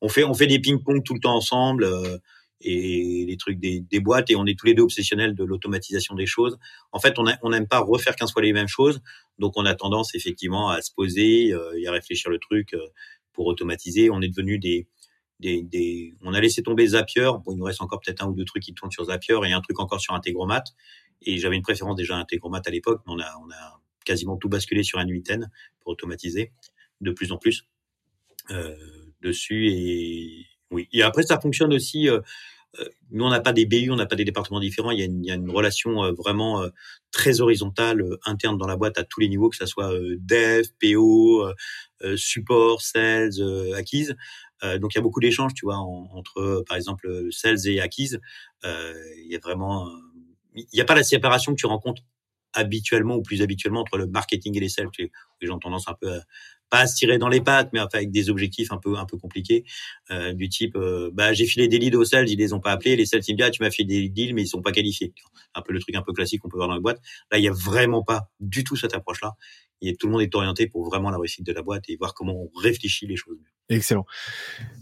[0.00, 2.18] On fait on fait des ping-pong tout le temps ensemble euh,
[2.60, 6.14] et les trucs des, des, boîtes et on est tous les deux obsessionnels de l'automatisation
[6.14, 6.58] des choses.
[6.92, 9.00] En fait, on on n'aime pas refaire 15 fois les mêmes choses,
[9.38, 12.80] donc on a tendance effectivement à se poser euh, et à réfléchir le truc euh,
[13.32, 14.10] pour automatiser.
[14.10, 14.88] On est devenu des
[15.40, 17.30] des, des, on a laissé tomber Zapier.
[17.44, 19.52] Bon, il nous reste encore peut-être un ou deux trucs qui tournent sur Zapier et
[19.52, 20.64] un truc encore sur Integromat.
[21.22, 24.36] Et j'avais une préférence déjà à Integromat à l'époque, mais on a, on a quasiment
[24.36, 25.32] tout basculé sur 8
[25.80, 26.52] pour automatiser
[27.00, 27.66] de plus en plus
[28.50, 28.76] euh,
[29.20, 29.68] dessus.
[29.68, 30.88] Et oui.
[30.92, 32.08] Et après, ça fonctionne aussi.
[32.08, 32.20] Euh,
[32.78, 34.90] euh nous, on n'a pas des BU, on n'a pas des départements différents.
[34.90, 36.62] Il y a une, relation euh, vraiment
[37.10, 41.50] très horizontale, interne dans la boîte à tous les niveaux, que ça soit dev, PO,
[42.16, 43.40] support, sales,
[43.74, 44.14] acquise.
[44.62, 48.20] Donc il y a beaucoup d'échanges, tu vois, entre par exemple sales et acquise.
[48.64, 49.90] Il y a vraiment,
[50.54, 52.02] il n'y a pas la séparation que tu rencontres
[52.52, 54.88] habituellement ou plus habituellement entre le marketing et les sales.
[54.98, 56.20] Les gens ont tendance un peu à,
[56.70, 59.06] pas à se tirer dans les pattes, mais enfin avec des objectifs un peu un
[59.06, 59.64] peu compliqués,
[60.10, 62.72] euh, du type euh, bah j'ai filé des leads aux sales, ils les ont pas
[62.72, 64.62] appelés, les sales ils me disent ah, tu m'as fait des deals mais ils sont
[64.62, 65.12] pas qualifiés.
[65.54, 67.00] Un peu le truc un peu classique qu'on peut voir dans les boîtes.
[67.30, 69.34] Là il y a vraiment pas du tout cette approche là.
[69.80, 72.14] Et tout le monde est orienté pour vraiment la réussite de la boîte et voir
[72.14, 73.38] comment on réfléchit les choses.
[73.68, 74.06] Excellent.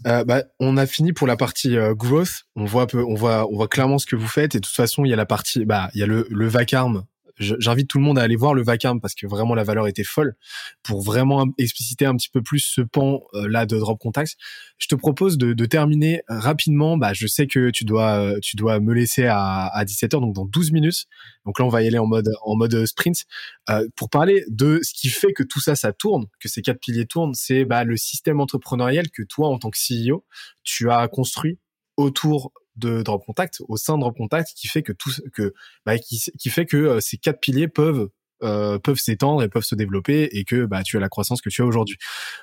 [0.07, 2.45] Euh, bah, on a fini pour la partie euh, growth.
[2.55, 4.55] On voit peu, on voit, on voit clairement ce que vous faites.
[4.55, 6.47] Et de toute façon, il y a la partie, bah, il y a le, le
[6.47, 7.05] vacarme
[7.39, 10.03] j'invite tout le monde à aller voir le vacarme parce que vraiment la valeur était
[10.03, 10.35] folle
[10.83, 14.35] pour vraiment expliciter un petit peu plus ce pan euh, là de Drop Contacts.
[14.77, 16.97] Je te propose de, de terminer rapidement.
[16.97, 20.45] Bah, je sais que tu dois, tu dois me laisser à, à 17h, donc dans
[20.45, 21.05] 12 minutes.
[21.45, 23.25] Donc là, on va y aller en mode, en mode sprint
[23.69, 26.79] euh, pour parler de ce qui fait que tout ça, ça tourne, que ces quatre
[26.79, 27.33] piliers tournent.
[27.33, 30.25] C'est bah, le système entrepreneurial que toi, en tant que CEO,
[30.63, 31.57] tu as construit
[31.95, 35.53] autour de Drop Contact, au sein de Drop Contact, qui fait que tout, que,
[35.85, 38.09] bah, qui, qui fait que euh, ces quatre piliers peuvent
[38.43, 41.49] euh, peuvent s'étendre et peuvent se développer et que bah tu as la croissance que
[41.49, 41.97] tu as aujourd'hui.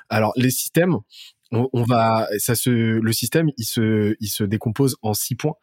[0.08, 0.96] Alors les systèmes,
[1.52, 5.54] on, on, va ça se le système il se il se décompose en six points.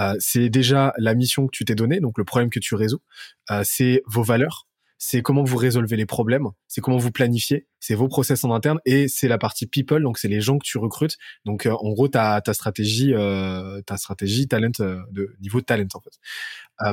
[0.00, 3.02] Euh, c'est déjà la mission que tu t'es donnée, donc le problème que tu résous.
[3.50, 4.66] Euh, c'est vos valeurs,
[5.06, 8.78] c'est comment vous résolvez les problèmes, c'est comment vous planifiez, c'est vos process en interne
[8.86, 11.18] et c'est la partie people, donc c'est les gens que tu recrutes.
[11.44, 16.00] Donc euh, en gros ta stratégie euh, ta stratégie talent euh, de niveau talent en
[16.00, 16.12] fait.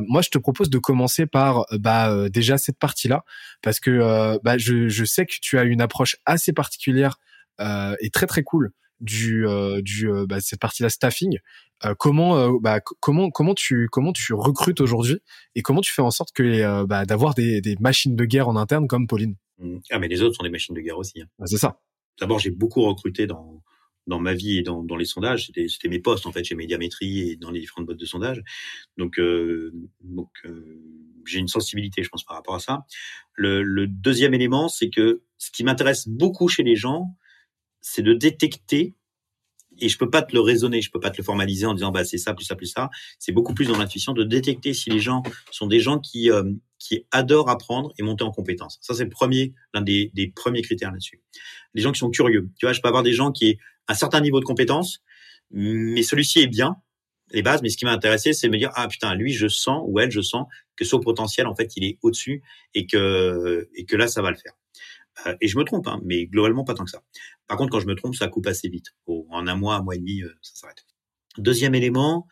[0.08, 3.24] Moi je te propose de commencer par bah déjà cette partie là
[3.62, 7.18] parce que bah je sais que tu as une approche assez particulière
[7.60, 9.46] et très très cool du
[9.82, 11.40] du bah, cette partie là staffing
[11.86, 15.18] euh, comment, euh, bah, comment, comment tu, comment tu recrutes aujourd'hui
[15.56, 18.48] et comment tu fais en sorte que euh, bah, d'avoir des, des, machines de guerre
[18.48, 19.36] en interne comme Pauline?
[19.58, 19.78] Mmh.
[19.90, 21.22] Ah, mais les autres sont des machines de guerre aussi.
[21.22, 21.28] Hein.
[21.40, 21.82] Ah, c'est ça.
[22.20, 23.64] D'abord, j'ai beaucoup recruté dans
[24.08, 25.46] dans ma vie et dans, dans les sondages.
[25.46, 28.42] C'était, c'était mes postes en fait chez Médiamétrie et dans les différentes boîtes de sondage.
[28.98, 29.22] Donc,
[30.02, 30.30] donc
[31.28, 32.80] j'ai une sensibilité, je pense, par rapport à ça.
[33.36, 37.16] Le, le deuxième élément, c'est que ce qui m'intéresse beaucoup chez les gens,
[37.82, 38.96] c'est de détecter
[39.80, 41.92] et je peux pas te le raisonner, je peux pas te le formaliser en disant
[41.92, 42.90] bah c'est ça plus ça plus ça.
[43.20, 46.44] C'est beaucoup plus dans l'intuition de détecter si les gens sont des gens qui euh,
[46.78, 48.78] qui adorent apprendre et monter en compétences.
[48.82, 51.22] Ça c'est le premier l'un des, des premiers critères là-dessus.
[51.74, 52.50] Les gens qui sont curieux.
[52.60, 55.02] Tu vois, je peux avoir des gens qui aient un certain niveau de compétences,
[55.52, 56.76] mais celui-ci est bien
[57.32, 57.62] les bases.
[57.62, 60.00] Mais ce qui m'a intéressé, c'est de me dire ah putain lui je sens ou
[60.00, 62.44] elle je sens que son potentiel en fait il est au-dessus
[62.74, 64.54] et que et que là ça va le faire.
[65.28, 67.04] Euh, et je me trompe, hein, mais globalement pas tant que ça.
[67.48, 68.88] Par contre, quand je me trompe, ça coupe assez vite.
[69.08, 70.86] en un mois, un mois et demi, euh, ça s'arrête.
[71.38, 72.28] Deuxième élément,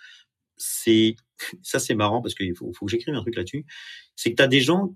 [0.57, 1.15] c'est
[1.64, 3.65] ça, c'est marrant parce qu'il faut, que j'écrive un truc là-dessus.
[4.15, 4.95] C'est que tu as des gens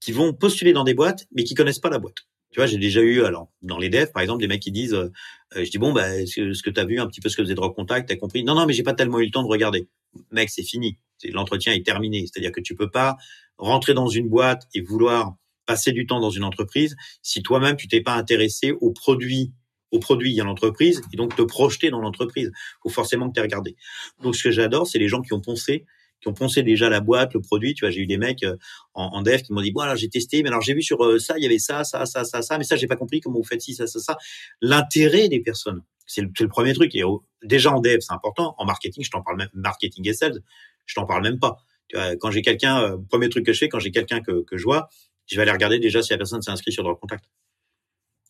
[0.00, 2.18] qui vont postuler dans des boîtes, mais qui connaissent pas la boîte.
[2.52, 4.94] Tu vois, j'ai déjà eu, alors, dans les devs, par exemple, des mecs qui disent,
[4.94, 5.10] euh,
[5.54, 7.54] je dis, bon, bah, ce que tu as vu un petit peu ce que faisait
[7.54, 8.44] Drop Contact, t'as compris?
[8.44, 9.88] Non, non, mais j'ai pas tellement eu le temps de regarder.
[10.30, 10.98] Mec, c'est fini.
[11.24, 12.20] L'entretien est terminé.
[12.26, 13.16] C'est-à-dire que tu peux pas
[13.58, 15.36] rentrer dans une boîte et vouloir
[15.66, 19.52] passer du temps dans une entreprise si toi-même tu t'es pas intéressé aux produits
[19.92, 22.50] aux produits à l'entreprise et donc te projeter dans l'entreprise.
[22.82, 23.76] faut forcément que tu aies regardé.
[24.22, 25.86] Donc ce que j'adore, c'est les gens qui ont poncé,
[26.20, 27.74] qui ont poncé déjà la boîte, le produit.
[27.74, 28.56] Tu vois, j'ai eu des mecs euh,
[28.94, 31.18] en, en dev qui m'ont dit alors j'ai testé, mais alors j'ai vu sur euh,
[31.18, 33.38] ça il y avait ça, ça, ça, ça, ça, mais ça j'ai pas compris comment
[33.38, 34.16] vous faites ci, ça, ça, ça.
[34.60, 36.94] L'intérêt des personnes, c'est le, le, premier truc.
[36.94, 37.02] Et
[37.42, 38.54] déjà en dev c'est important.
[38.58, 40.40] En marketing, je t'en parle même marketing et sales,
[40.86, 41.58] je t'en parle même pas.
[41.88, 44.42] Tu vois, quand j'ai quelqu'un, euh, premier truc que je fais, quand j'ai quelqu'un que,
[44.42, 44.88] que je vois,
[45.26, 47.24] je vais aller regarder déjà si la personne s'est inscrite sur Drop Contact.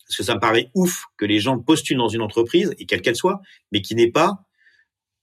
[0.07, 3.01] Parce que ça me paraît ouf que les gens postulent dans une entreprise, et quelle
[3.01, 3.41] qu'elle soit,
[3.71, 4.47] mais qui n'est pas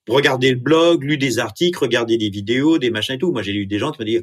[0.08, 3.32] regardé le blog, lu des articles, regardé des vidéos, des machins et tout.
[3.32, 4.22] Moi, j'ai eu des gens qui me disent,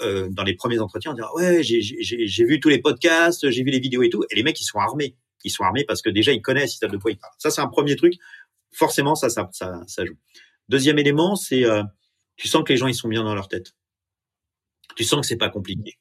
[0.00, 3.80] euh, dans les premiers entretiens, on ouais, j'ai vu tous les podcasts, j'ai vu les
[3.80, 4.24] vidéos et tout.
[4.30, 5.16] Et les mecs, ils sont armés.
[5.44, 7.34] Ils sont armés parce que déjà, ils connaissent, ils savent de quoi ils parlent.
[7.38, 8.14] Ça, c'est un premier truc.
[8.72, 10.16] Forcément, ça, ça, ça, ça joue.
[10.68, 11.82] Deuxième élément, c'est, euh,
[12.36, 13.74] tu sens que les gens, ils sont bien dans leur tête.
[14.96, 15.98] Tu sens que c'est pas compliqué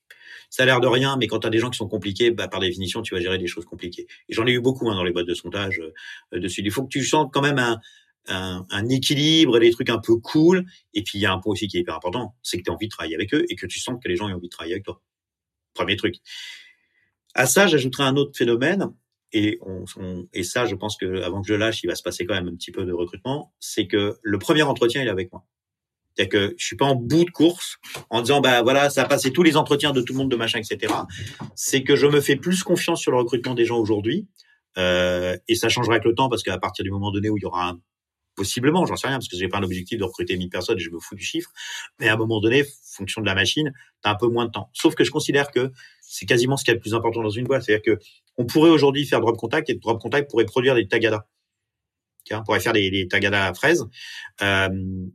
[0.50, 2.48] ça a l'air de rien, mais quand tu as des gens qui sont compliqués, bah,
[2.48, 4.08] par définition, tu vas gérer des choses compliquées.
[4.30, 5.82] Et j'en ai eu beaucoup hein, dans les boîtes de sondage
[6.34, 6.62] euh, dessus.
[6.64, 7.80] Il faut que tu sens quand même un,
[8.28, 10.66] un, un, équilibre, des trucs un peu cool.
[10.94, 12.72] Et puis il y a un point aussi qui est hyper important, c'est que tu
[12.72, 14.48] as envie de travailler avec eux et que tu sens que les gens ont envie
[14.48, 15.02] de travailler avec toi.
[15.74, 16.16] Premier truc.
[17.34, 18.88] À ça, j'ajouterai un autre phénomène.
[19.34, 19.84] Et, on,
[20.34, 22.48] et ça, je pense que avant que je lâche, il va se passer quand même
[22.48, 23.54] un petit peu de recrutement.
[23.60, 25.46] C'est que le premier entretien, il est avec moi.
[26.18, 27.78] C'est-à-dire que je suis pas en bout de course
[28.10, 30.36] en disant bah voilà ça a passé tous les entretiens de tout le monde de
[30.36, 30.94] machin etc.
[31.56, 34.28] C'est que je me fais plus confiance sur le recrutement des gens aujourd'hui
[34.78, 37.42] euh, et ça changera avec le temps parce qu'à partir du moment donné où il
[37.42, 37.80] y aura un
[38.38, 40.82] possiblement, j'en sais rien, parce que j'ai pas un objectif de recruter 1000 personnes et
[40.82, 41.50] je me fous du chiffre.
[42.00, 42.64] Mais à un moment donné,
[42.94, 43.74] fonction de la machine,
[44.04, 44.70] tu as un peu moins de temps.
[44.74, 45.72] Sauf que je considère que
[46.02, 47.64] c'est quasiment ce qui est le plus important dans une boîte.
[47.64, 48.00] C'est-à-dire que
[48.38, 51.26] on pourrait aujourd'hui faire drop contact et drop contact pourrait produire des tagadas
[52.32, 53.86] on pourrait faire des, tagadas à fraises,
[54.42, 54.70] euh,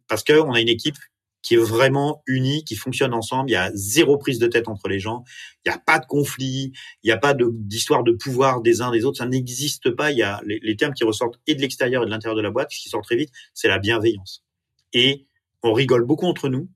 [0.08, 0.96] parce qu'on a une équipe
[1.42, 3.50] qui est vraiment unie, qui fonctionne ensemble.
[3.50, 5.24] Il y a zéro prise de tête entre les gens.
[5.64, 6.72] Il n'y a pas de conflit.
[7.02, 9.18] Il n'y a pas d'histoire de, pouvoir des uns des autres.
[9.18, 10.12] Ça n'existe pas.
[10.12, 12.50] Il y a les, termes qui ressortent et de l'extérieur et de l'intérieur de la
[12.50, 14.44] boîte, ce qui sort très vite, c'est la bienveillance.
[14.92, 15.26] Et
[15.62, 16.70] on rigole beaucoup entre nous.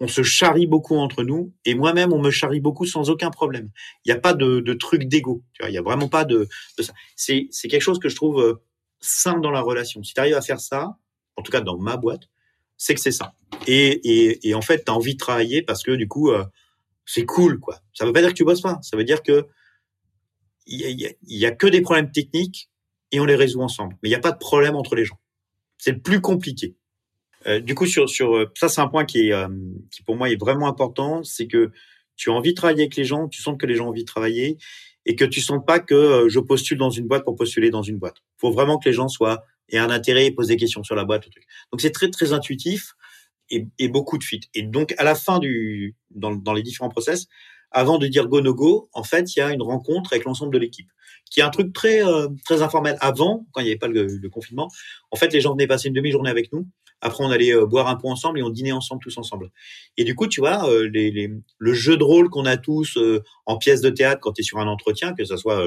[0.00, 1.52] On se charrie beaucoup entre nous.
[1.64, 3.70] Et moi-même, on me charrie beaucoup sans aucun problème.
[4.04, 5.42] Il n'y a pas de, truc d'ego.
[5.64, 6.92] Il n'y a vraiment pas de, de ça.
[7.16, 8.62] C'est quelque chose que je trouve euh,
[9.00, 10.02] simple dans la relation.
[10.02, 10.96] Si tu arrives à faire ça,
[11.36, 12.28] en tout cas dans ma boîte,
[12.76, 13.34] c'est que c'est ça.
[13.66, 16.44] Et, et, et, en fait, tu as envie de travailler parce que du coup, euh,
[17.06, 17.80] c'est cool, quoi.
[17.92, 18.78] Ça veut pas dire que tu bosses pas.
[18.82, 19.46] Ça veut dire que
[20.66, 22.68] il y a, y a, que des problèmes techniques
[23.10, 23.96] et on les résout ensemble.
[24.02, 25.18] Mais il n'y a pas de problème entre les gens.
[25.78, 26.76] C'est le plus compliqué.
[27.46, 29.48] Euh, du coup, sur, sur euh, ça, c'est un point qui est, euh,
[29.90, 31.70] qui pour moi est vraiment important, c'est que
[32.16, 34.02] tu as envie de travailler avec les gens, tu sens que les gens ont envie
[34.02, 34.58] de travailler
[35.08, 37.96] et que tu sens pas que je postule dans une boîte pour postuler dans une
[37.96, 38.18] boîte.
[38.36, 40.94] Il faut vraiment que les gens soient aient un intérêt et posent des questions sur
[40.94, 41.22] la boîte.
[41.22, 41.44] Truc.
[41.72, 42.94] Donc c'est très très intuitif
[43.50, 44.42] et, beaucoup de fit.
[44.54, 47.26] Et donc à la fin du dans, dans les différents process,
[47.70, 50.52] avant de dire go no go, en fait, il y a une rencontre avec l'ensemble
[50.52, 50.90] de l'équipe,
[51.30, 52.96] qui est un truc très euh, très informel.
[53.00, 54.68] Avant, quand il n'y avait pas le, confinement,
[55.10, 56.66] en fait, les gens venaient passer une demi-journée avec nous.
[57.00, 59.50] Après, on allait euh, boire un pot ensemble et on dînait ensemble tous ensemble.
[59.96, 62.98] Et du coup, tu vois, euh, les, les, le jeu de rôle qu'on a tous
[63.46, 65.64] en pièce de théâtre quand tu es sur un entretien, que ce soit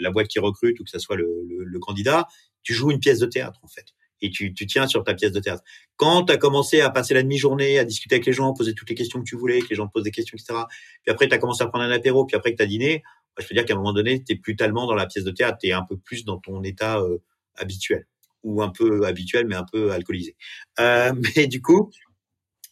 [0.00, 2.26] la boîte qui recrute ou que ce soit le, le, le candidat,
[2.62, 5.32] tu joues une pièce de théâtre en fait et tu, tu tiens sur ta pièce
[5.32, 5.62] de théâtre.
[5.96, 8.88] Quand tu as commencé à passer la demi-journée, à discuter avec les gens, poser toutes
[8.88, 10.60] les questions que tu voulais, que les gens te posent des questions, etc.,
[11.02, 13.02] puis après tu as commencé à prendre un apéro, puis après que tu as dîné,
[13.36, 15.30] bah, je peux dire qu'à un moment donné, tu plus tellement dans la pièce de
[15.30, 17.18] théâtre, tu es un peu plus dans ton état euh,
[17.56, 18.06] habituel,
[18.42, 20.36] ou un peu habituel, mais un peu alcoolisé.
[20.80, 21.90] Euh, mais du coup,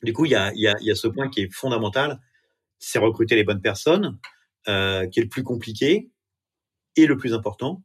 [0.03, 2.21] du coup, il y a, y, a, y a ce point qui est fondamental,
[2.79, 4.19] c'est recruter les bonnes personnes,
[4.69, 6.11] euh, qui est le plus compliqué
[6.97, 7.83] et le plus important,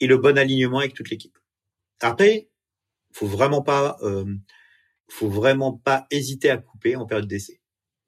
[0.00, 1.36] et le bon alignement avec toute l'équipe.
[2.00, 2.48] Après,
[3.12, 4.24] faut vraiment pas, euh,
[5.08, 7.60] faut vraiment pas hésiter à couper en période d'essai.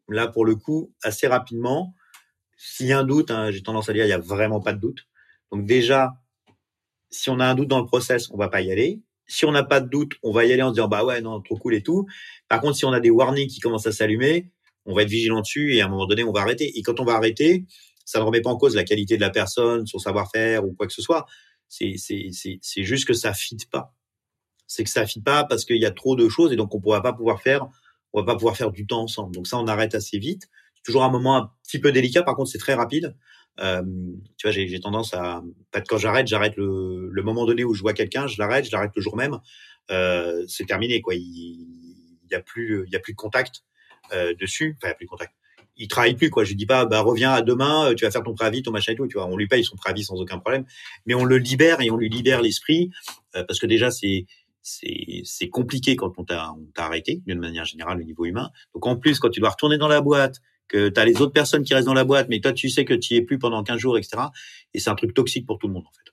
[0.09, 1.95] Là, pour le coup, assez rapidement,
[2.57, 4.73] s'il y a un doute, hein, j'ai tendance à dire il y a vraiment pas
[4.73, 5.07] de doute.
[5.51, 6.15] Donc déjà,
[7.11, 9.03] si on a un doute dans le process, on va pas y aller.
[9.27, 11.21] Si on n'a pas de doute, on va y aller en se disant bah ouais
[11.23, 12.07] non trop cool et tout.
[12.49, 14.51] Par contre, si on a des warnings qui commencent à s'allumer,
[14.87, 16.77] on va être vigilant dessus et à un moment donné, on va arrêter.
[16.79, 17.65] Et quand on va arrêter,
[18.05, 20.87] ça ne remet pas en cause la qualité de la personne, son savoir-faire ou quoi
[20.87, 21.27] que ce soit.
[21.69, 21.97] C'est
[22.85, 23.95] juste que ça fit pas
[24.67, 26.81] c'est que ça fit pas parce qu'il y a trop de choses et donc on
[26.81, 27.67] pourra pas pouvoir faire,
[28.13, 29.35] on va pas pouvoir faire du temps ensemble.
[29.35, 30.49] Donc ça, on arrête assez vite.
[30.75, 32.23] C'est toujours un moment un petit peu délicat.
[32.23, 33.15] Par contre, c'est très rapide.
[33.61, 33.83] Euh,
[34.37, 35.43] tu vois, j'ai tendance à,
[35.89, 38.93] quand j'arrête, j'arrête le, le moment donné où je vois quelqu'un, je l'arrête, je l'arrête
[38.95, 39.39] le jour même.
[39.91, 41.15] Euh, c'est terminé, quoi.
[41.15, 43.65] Il, il y a plus, il y a plus de contact
[44.13, 44.77] euh, dessus.
[44.79, 45.35] Enfin, il y a plus de contact.
[45.77, 46.45] Il travaille plus, quoi.
[46.45, 48.97] Je dis pas, bah reviens à demain, tu vas faire ton préavis, ton machin et
[48.97, 49.09] tout.
[49.09, 50.65] Tu vois, on lui paye son préavis sans aucun problème,
[51.05, 52.91] mais on le libère et on lui libère l'esprit
[53.35, 54.27] euh, parce que déjà c'est
[54.67, 58.51] c'est compliqué quand on t'a arrêté d'une manière générale au niveau humain.
[58.73, 60.41] Donc en plus, quand tu dois retourner dans la boîte,
[60.75, 62.85] que tu as les autres personnes qui restent dans la boîte, mais toi tu sais
[62.85, 64.25] que tu y es plus pendant 15 jours, etc.
[64.75, 66.13] Et c'est un truc toxique pour tout le monde en fait.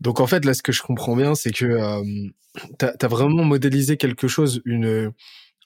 [0.00, 2.02] Donc en fait, là, ce que je comprends bien, c'est que euh,
[2.78, 5.12] tu as, vraiment modélisé quelque chose, une,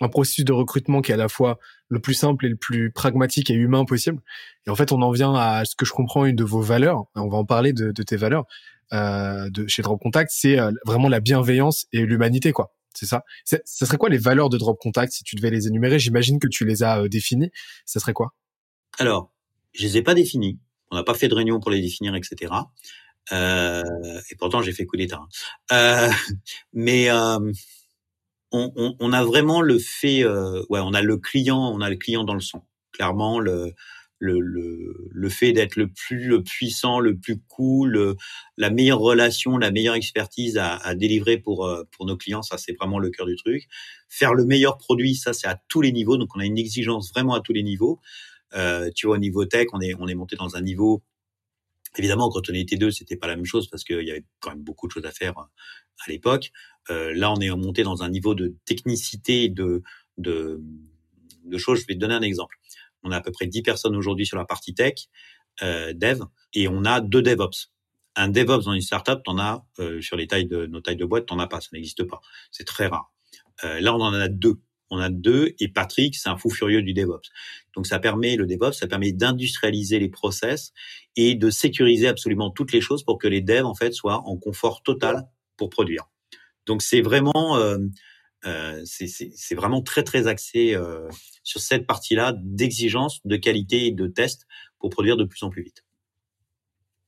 [0.01, 1.59] un processus de recrutement qui est à la fois
[1.89, 4.21] le plus simple et le plus pragmatique et humain possible.
[4.67, 7.07] Et en fait, on en vient à ce que je comprends, une de vos valeurs.
[7.15, 8.45] On va en parler de, tes valeurs
[8.93, 12.76] euh, de chez Drop Contact, c'est euh, vraiment la bienveillance et l'humanité, quoi.
[12.97, 13.25] C'est ça.
[13.45, 15.99] Ça serait quoi les valeurs de Drop Contact si tu devais les énumérer?
[15.99, 17.51] J'imagine que tu les as euh, définies.
[17.85, 18.35] Ça serait quoi?
[18.99, 19.33] Alors,
[19.75, 20.59] je les ai pas définies.
[20.91, 22.53] On n'a pas fait de réunion pour les définir, etc.
[23.33, 23.83] Euh,
[24.31, 25.21] et pourtant, j'ai fait coup d'état.
[25.21, 25.29] Hein.
[25.73, 26.11] Euh,
[26.73, 27.53] mais euh,
[28.53, 30.25] on, on, on, a vraiment le fait.
[30.25, 32.67] ouais, on a le client, on a le client dans le sang.
[32.93, 33.75] Clairement, le
[34.19, 38.17] le, le, le fait d'être le plus puissant, le plus cool,
[38.57, 42.59] la meilleure relation, la meilleure expertise à, à délivrer pour euh, pour nos clients, ça
[42.59, 43.69] c'est vraiment le cœur du truc.
[44.09, 47.11] Faire le meilleur produit, ça c'est à tous les niveaux, donc on a une exigence
[47.13, 48.01] vraiment à tous les niveaux.
[48.55, 51.03] Euh, tu vois au niveau tech, on est on est monté dans un niveau.
[51.99, 54.51] Évidemment, quand on était deux, c'était pas la même chose parce qu'il y avait quand
[54.51, 55.45] même beaucoup de choses à faire euh,
[56.07, 56.53] à l'époque.
[56.91, 59.83] Euh, là, on est monté dans un niveau de technicité de
[60.19, 60.61] de
[61.45, 61.81] de choses.
[61.81, 62.57] Je vais te donner un exemple.
[63.07, 64.95] On a à peu près 10 personnes aujourd'hui sur la partie tech,
[65.63, 66.23] euh, dev,
[66.53, 67.71] et on a deux DevOps.
[68.17, 71.05] Un DevOps dans une startup, t'en as euh, sur les tailles de nos tailles de
[71.05, 72.21] boîte, t'en as pas, ça n'existe pas.
[72.51, 73.13] C'est très rare.
[73.65, 74.57] Euh, là, on en a deux.
[74.91, 77.29] On a deux et Patrick, c'est un fou furieux du DevOps.
[77.75, 80.73] Donc ça permet le DevOps, ça permet d'industrialiser les process
[81.17, 84.37] et de sécuriser absolument toutes les choses pour que les devs en fait soient en
[84.37, 86.05] confort total pour produire.
[86.67, 87.59] Donc c'est vraiment
[88.47, 91.09] euh, c'est vraiment très très axé euh,
[91.43, 94.47] sur cette partie-là d'exigence, de qualité et de test
[94.79, 95.85] pour produire de plus en plus vite.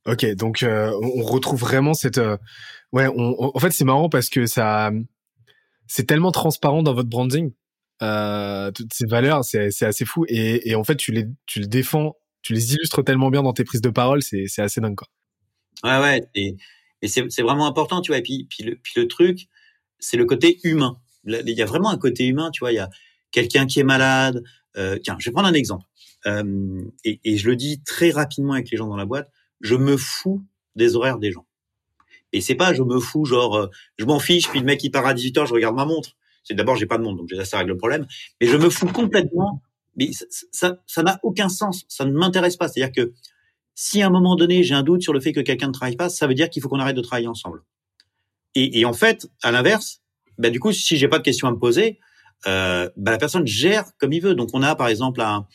[0.07, 2.21] Ok, donc euh, on retrouve vraiment cette.
[2.93, 4.91] ouais, on, en fait c'est marrant parce que ça,
[5.87, 7.53] c'est tellement transparent dans votre branding,
[8.01, 12.53] toutes ces valeurs, c'est assez fou et, et, en fait tu les tu défends, tu
[12.53, 15.09] les illustres tellement bien dans tes prises de parole, c'est c'est assez dingue quoi.
[15.85, 16.57] Ouais ouais, et,
[17.03, 18.19] et c'est vraiment important, tu vois.
[18.19, 19.47] Et puis puis le puis le truc,
[20.01, 22.73] c'est le côté humain il y a vraiment un côté humain, tu vois.
[22.73, 22.91] Il y a
[23.31, 24.43] quelqu'un qui est malade.
[24.77, 25.85] Euh, tiens, je vais prendre un exemple.
[26.27, 29.31] Euh, et, je le dis très rapidement avec les gens dans la boîte.
[29.61, 30.43] Je me fous
[30.75, 31.47] des horaires des gens.
[32.33, 34.91] Et c'est pas je me fous genre euh, je m'en fiche puis le mec il
[34.91, 36.11] part à 18h je regarde ma montre.
[36.45, 38.07] C'est d'abord j'ai pas de montre donc déjà ça règle le problème.
[38.41, 39.63] Mais je me fous complètement
[39.97, 40.11] mais
[40.53, 41.85] ça, ça n'a aucun sens.
[41.89, 42.69] Ça ne m'intéresse pas.
[42.69, 43.13] C'est-à-dire que
[43.75, 45.97] si à un moment donné j'ai un doute sur le fait que quelqu'un ne travaille
[45.97, 47.63] pas, ça veut dire qu'il faut qu'on arrête de travailler ensemble.
[48.55, 50.03] Et en fait, à l'inverse,
[50.39, 51.99] bah, du coup, si j'ai pas de questions à me poser,
[52.47, 54.35] euh, bah, la personne gère comme il veut.
[54.35, 55.47] Donc on a par exemple un,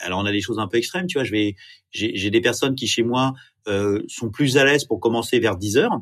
[0.00, 1.24] alors on a des choses un peu extrêmes, tu vois.
[1.24, 1.56] Je vais,
[1.90, 3.34] j'ai des personnes qui chez moi
[3.68, 6.00] euh, sont plus à l'aise pour commencer vers 10 heures,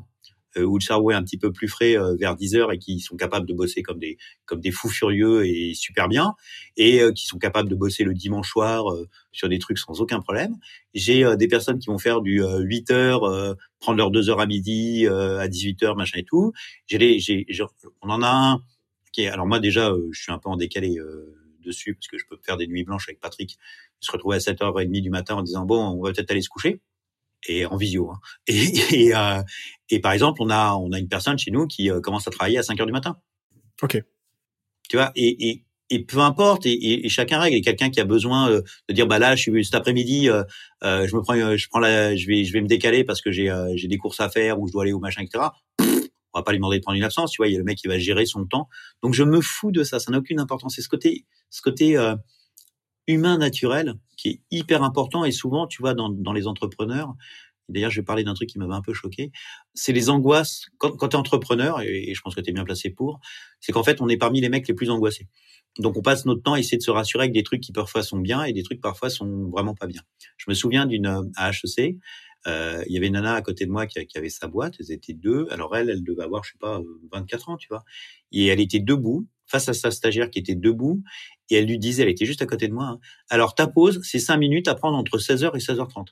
[0.57, 2.79] euh, où le cerveau est un petit peu plus frais euh, vers 10 heures et
[2.79, 6.35] qui sont capables de bosser comme des comme des fous furieux et super bien,
[6.77, 8.85] et euh, qui sont capables de bosser le dimanche soir
[9.33, 10.57] sur des trucs sans aucun problème.
[10.93, 15.07] J'ai des personnes qui vont faire du 8 heures, prendre leurs 2 heures à midi,
[15.07, 16.53] à 18 heures, machin et tout.
[16.87, 17.47] J'ai, j'ai,
[18.03, 18.63] on en a un
[19.13, 20.99] qui est, alors moi déjà, je suis un peu en décalé
[21.63, 23.57] dessus parce que je peux faire des nuits blanches avec Patrick,
[24.01, 26.81] se retrouver à 7h30 du matin en disant bon, on va peut-être aller se coucher
[27.47, 28.11] et en visio.
[28.11, 28.21] Hein.
[28.47, 29.43] Et, et, euh,
[29.89, 32.31] et, par exemple, on a on a une personne chez nous qui euh, commence à
[32.31, 33.17] travailler à 5 heures du matin.
[33.83, 34.03] Ok.
[34.89, 37.57] Tu vois, et, et, et peu importe, et, et, chacun règle.
[37.57, 40.45] Et quelqu'un qui a besoin euh, de dire bah là, je suis cet après-midi, euh,
[40.83, 43.53] je me prends, je prends la, je vais je vais me décaler parce que j'ai
[43.75, 45.45] j'ai des courses à faire ou je dois aller au machin, etc.
[45.79, 47.49] on va pas lui demander de prendre une absence, tu vois.
[47.49, 48.69] Il y a le mec qui va gérer son temps.
[49.03, 49.99] Donc je me fous de ça.
[49.99, 50.75] Ça n'a aucune importance.
[50.77, 51.97] C'est ce côté ce côté
[53.11, 57.15] humain naturel qui est hyper important et souvent, tu vois, dans, les entrepreneurs,
[57.69, 59.31] d'ailleurs, je vais parler d'un truc qui m'avait un peu choqué,
[59.74, 60.66] c'est les angoisses.
[60.78, 63.20] Quand, quand tu es entrepreneur, et, je pense que tu es bien placé pour,
[63.61, 65.28] c'est qu'en fait, on est parmi les mecs les plus angoissés.
[65.78, 68.03] Donc, on passe notre temps à essayer de se rassurer avec des trucs qui parfois
[68.03, 70.03] sont bien et des trucs parfois sont vraiment pas bien.
[70.37, 71.97] Je me souviens d'une à HEC,
[72.47, 74.74] euh, il y avait une nana à côté de moi qui, qui, avait sa boîte,
[74.81, 75.47] elles étaient deux.
[75.51, 76.81] Alors elle, elle devait avoir, je sais pas,
[77.12, 77.85] 24 ans, tu vois.
[78.32, 81.03] Et elle était debout face à sa stagiaire qui était debout
[81.51, 84.01] et elle lui disait, elle était juste à côté de moi, hein, alors ta pause,
[84.03, 86.09] c'est cinq minutes à prendre entre 16h et 16h30.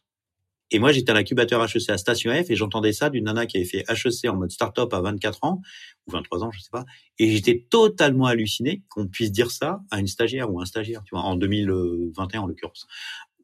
[0.71, 3.57] Et moi, j'étais à l'incubateur HEC à Station F et j'entendais ça d'une nana qui
[3.57, 5.63] avait fait HEC en mode start-up à 24 ans
[6.07, 6.85] ou 23 ans, je sais pas.
[7.19, 11.15] Et j'étais totalement halluciné qu'on puisse dire ça à une stagiaire ou un stagiaire, tu
[11.15, 12.87] vois, en 2021 en l'occurrence.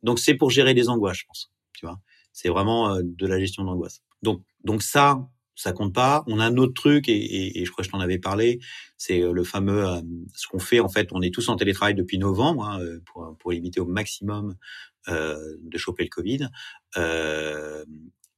[0.03, 1.99] Donc c'est pour gérer les angoisses, je pense, tu vois.
[2.33, 4.03] C'est vraiment euh, de la gestion d'angoisse.
[4.23, 6.25] Donc donc ça, ça compte pas.
[6.27, 8.61] On a un autre truc, et, et, je crois que je t'en avais parlé,
[8.97, 10.01] c'est euh, le fameux, euh,
[10.35, 13.37] ce qu'on fait en fait, on est tous en télétravail depuis novembre hein, euh, pour,
[13.39, 14.57] pour limiter au maximum
[15.09, 16.49] euh, de choper le Covid.
[16.97, 17.85] Euh,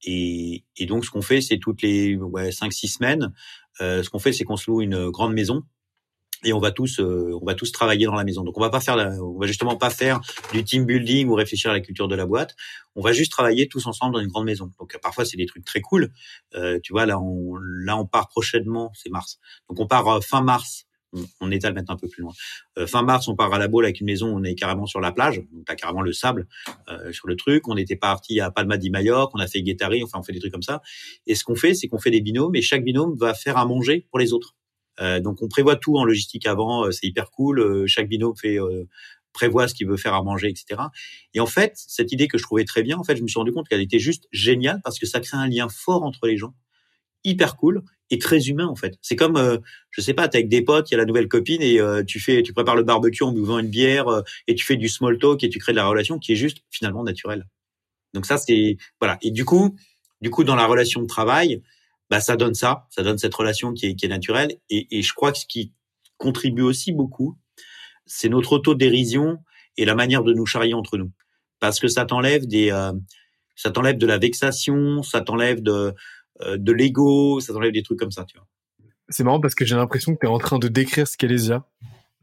[0.02, 3.32] et, et, donc ce qu'on fait, c'est toutes les ouais, 5-6 semaines,
[3.80, 5.64] ce qu'on fait, c'est qu'on se loue une grande maison
[6.44, 8.42] et on va tous euh, on va tous travailler dans la maison.
[8.44, 10.20] Donc on va pas faire la, on va justement pas faire
[10.52, 12.54] du team building ou réfléchir à la culture de la boîte.
[12.94, 14.70] On va juste travailler tous ensemble dans une grande maison.
[14.78, 16.12] Donc parfois c'est des trucs très cool.
[16.54, 19.38] Euh, tu vois là on là on part prochainement, c'est mars.
[19.68, 20.86] Donc on part euh, fin mars.
[21.40, 22.32] On, étale maintenant un peu plus loin.
[22.78, 24.28] Euh, fin mars, on part à la boule avec une maison.
[24.28, 25.38] On est carrément sur la plage.
[25.52, 26.46] Donc t'as carrément le sable
[26.88, 27.68] euh, sur le truc.
[27.68, 29.32] On était parti à Palma di Mallorca.
[29.34, 30.02] On a fait Guettari.
[30.02, 30.82] Enfin on fait des trucs comme ça.
[31.26, 32.54] Et ce qu'on fait, c'est qu'on fait des binômes.
[32.54, 34.54] Et chaque binôme va faire à manger pour les autres.
[35.00, 37.60] Euh, donc on prévoit tout en logistique avant, euh, c'est hyper cool.
[37.60, 38.58] Euh, chaque binôme fait
[39.32, 40.80] prévoit ce qu'il veut faire à manger, etc.
[41.34, 43.38] Et en fait, cette idée que je trouvais très bien, en fait, je me suis
[43.38, 46.38] rendu compte qu'elle était juste géniale parce que ça crée un lien fort entre les
[46.38, 46.54] gens,
[47.22, 48.96] hyper cool et très humain en fait.
[49.02, 49.58] C'est comme, euh,
[49.90, 52.20] je sais pas, t'es avec des potes, il y a la nouvelle copine et tu
[52.20, 54.06] fais, tu prépares le barbecue en buvant une bière
[54.46, 56.58] et tu fais du small talk et tu crées de la relation qui est juste
[56.70, 57.46] finalement naturelle.
[58.14, 59.18] Donc ça c'est voilà.
[59.22, 59.76] Et du coup,
[60.22, 61.62] du coup dans la relation de travail,
[62.10, 64.56] bah ça donne ça, ça donne cette relation qui est, qui est naturelle.
[64.70, 65.72] Et, et je crois que ce qui
[66.16, 67.38] contribue aussi beaucoup,
[68.06, 69.38] c'est notre autodérision
[69.76, 71.12] et la manière de nous charrier entre nous,
[71.60, 72.92] parce que ça t'enlève des, euh,
[73.56, 75.94] ça t'enlève de la vexation, ça t'enlève de
[76.42, 78.46] euh, de l'ego, ça t'enlève des trucs comme ça, tu vois.
[79.08, 81.28] C'est marrant parce que j'ai l'impression que tu es en train de décrire ce qu'est
[81.28, 81.64] l'ESIA.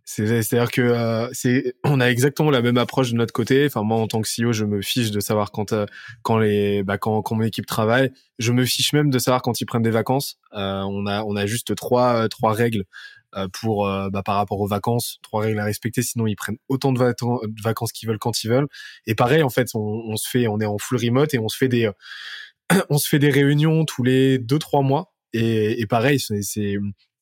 [0.06, 3.66] C'est-à-dire que euh, c'est, on a exactement la même approche de notre côté.
[3.66, 5.86] Enfin, moi, en tant que CEO, je me fiche de savoir quand euh,
[6.24, 8.12] quand les bah, quand, quand mon équipe travaille.
[8.38, 10.40] Je me fiche même de savoir quand ils prennent des vacances.
[10.54, 12.84] Euh, on a on a juste trois trois règles
[13.54, 16.04] pour bah, par rapport aux vacances, trois règles à respecter.
[16.04, 17.00] Sinon, ils prennent autant de,
[17.64, 18.68] vacances qu'ils veulent quand ils veulent.
[19.08, 21.48] Et pareil, en fait, on, on, se fait, on est en full remote et on
[21.48, 21.90] se fait des
[22.90, 25.14] on se fait des réunions tous les deux trois mois.
[25.34, 26.78] Et, et pareil, c'est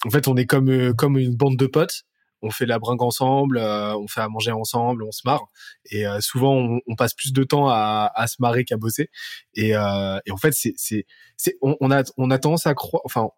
[0.05, 2.05] en fait, on est comme comme une bande de potes
[2.41, 5.45] on fait la bringue ensemble, euh, on fait à manger ensemble, on se marre.
[5.89, 9.09] Et euh, souvent, on, on, passe plus de temps à, à se marrer qu'à bosser.
[9.53, 11.05] Et, euh, et, en fait, c'est, c'est,
[11.37, 13.01] c'est, on, on, a, on a tendance à croire.
[13.05, 13.29] Enfin,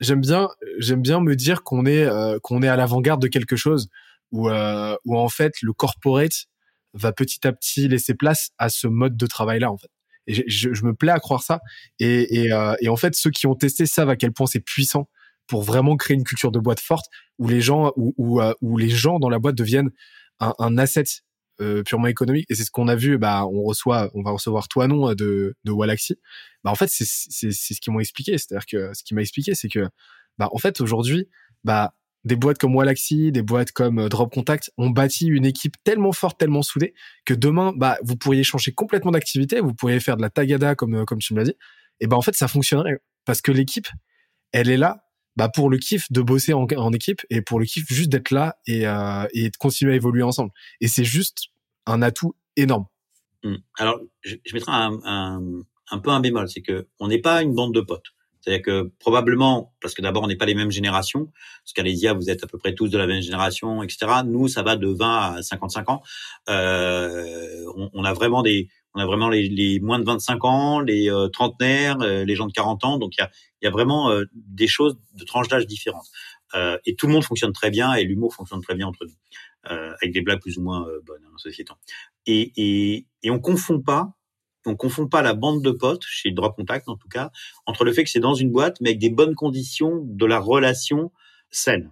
[0.00, 0.48] j'aime bien,
[0.78, 2.08] j'aime bien me dire qu'on est,
[2.42, 3.88] qu'on est à l'avant-garde de quelque chose
[4.32, 6.46] où, où en fait le corporate
[6.94, 9.90] va petit à petit laisser place à ce mode de travail-là, en fait.
[10.28, 11.60] Et je, je, me plais à croire ça.
[11.98, 12.50] Et, et,
[12.80, 15.08] et en fait, ceux qui ont testé savent à quel point c'est puissant
[15.46, 17.06] pour vraiment créer une culture de boîte forte
[17.38, 19.90] où les gens où, où, euh, les gens dans la boîte deviennent
[20.40, 21.04] un, asset
[21.60, 22.46] euh, purement économique.
[22.48, 25.54] Et c'est ce qu'on a vu bah on reçoit on va recevoir toi non de
[25.64, 26.16] de Walaxy.
[26.64, 28.36] Bah en fait c'est ce qu'ils m'ont expliqué.
[28.38, 29.88] C'est-à-dire que ce qui m'a expliqué c'est que
[30.38, 31.28] bah en fait aujourd'hui
[31.64, 31.94] bah
[32.24, 36.12] des boîtes comme Walaxy, des boîtes comme euh, Drop Contact ont bâti une équipe tellement
[36.12, 36.94] forte, tellement soudée
[37.24, 41.04] que demain, bah, vous pourriez changer complètement d'activité, vous pourriez faire de la tagada comme
[41.04, 41.56] comme tu me l'as dit.
[42.00, 43.88] Et ben en fait, ça fonctionnerait parce que l'équipe,
[44.52, 45.01] elle est là
[45.36, 48.56] bah, pour le kiff de bosser en, équipe et pour le kiff juste d'être là
[48.66, 50.50] et, euh, et de continuer à évoluer ensemble.
[50.80, 51.48] Et c'est juste
[51.86, 52.86] un atout énorme.
[53.44, 53.56] Mmh.
[53.78, 55.00] Alors, je, je mettrai un,
[55.90, 58.12] un, peu un bémol, c'est que on n'est pas une bande de potes.
[58.42, 61.26] C'est-à-dire que probablement, parce que d'abord on n'est pas les mêmes générations,
[61.64, 64.06] parce qu'Alésia, vous êtes à peu près tous de la même génération, etc.
[64.26, 66.02] Nous, ça va de 20 à 55 ans.
[66.48, 71.28] Euh, on, a vraiment des, on a vraiment les, moins de 25 ans, les euh,
[71.28, 72.98] trentenaires, euh, les gens de 40 ans.
[72.98, 73.26] Donc il
[73.62, 76.06] y a, vraiment euh, des choses de tranches d'âge différentes.
[76.84, 79.14] Et tout le monde fonctionne très bien et l'humour fonctionne très bien entre nous,
[79.64, 81.78] avec des blagues plus ou moins bonnes, en ceci étant.
[82.26, 84.12] Et, on confond pas
[84.66, 87.32] on confond pas la bande de potes chez Drop Contact en tout cas
[87.66, 90.38] entre le fait que c'est dans une boîte mais avec des bonnes conditions de la
[90.38, 91.10] relation
[91.50, 91.90] saine.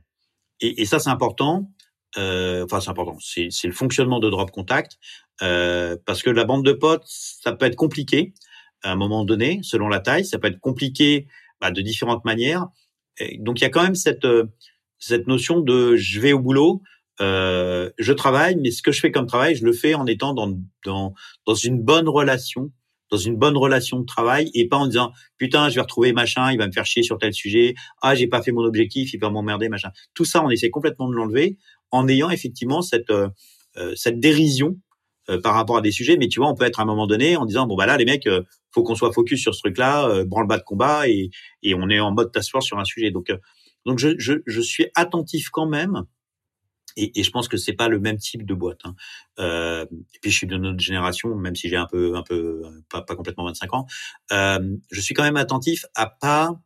[0.60, 1.70] Et ça c'est important.
[2.18, 3.16] Euh, enfin c'est important.
[3.20, 4.98] C'est, le fonctionnement de Drop Contact
[5.42, 8.34] euh, parce que la bande de potes ça peut être compliqué
[8.82, 10.24] à un moment donné selon la taille.
[10.24, 11.28] Ça peut être compliqué
[11.60, 12.68] bah, de différentes manières.
[13.38, 14.46] Donc il y a quand même cette euh,
[14.98, 16.82] cette notion de je vais au boulot,
[17.20, 20.34] euh, je travaille, mais ce que je fais comme travail, je le fais en étant
[20.34, 21.14] dans, dans,
[21.46, 22.70] dans une bonne relation,
[23.10, 26.52] dans une bonne relation de travail, et pas en disant putain, je vais retrouver machin,
[26.52, 29.20] il va me faire chier sur tel sujet, ah j'ai pas fait mon objectif, il
[29.20, 29.90] va m'emmerder machin.
[30.14, 31.56] Tout ça, on essaie complètement de l'enlever
[31.90, 33.28] en ayant effectivement cette euh,
[33.76, 34.76] euh cette dérision
[35.28, 36.16] euh, par rapport à des sujets.
[36.16, 37.96] Mais tu vois, on peut être à un moment donné en disant bon bah là
[37.96, 38.28] les mecs,
[38.72, 41.30] faut qu'on soit focus sur ce truc-là, branle-bas de combat, et,
[41.62, 43.10] et on est en mode task force sur un sujet.
[43.10, 43.30] Donc
[43.86, 46.04] donc je, je, je suis attentif quand même
[46.96, 48.80] et, et, je pense que c'est pas le même type de boîte.
[48.84, 48.94] Hein.
[49.38, 52.62] Euh, et puis je suis de notre génération, même si j'ai un peu, un peu,
[52.90, 53.86] pas, pas complètement 25 ans.
[54.32, 56.60] Euh, je suis quand même attentif à pas,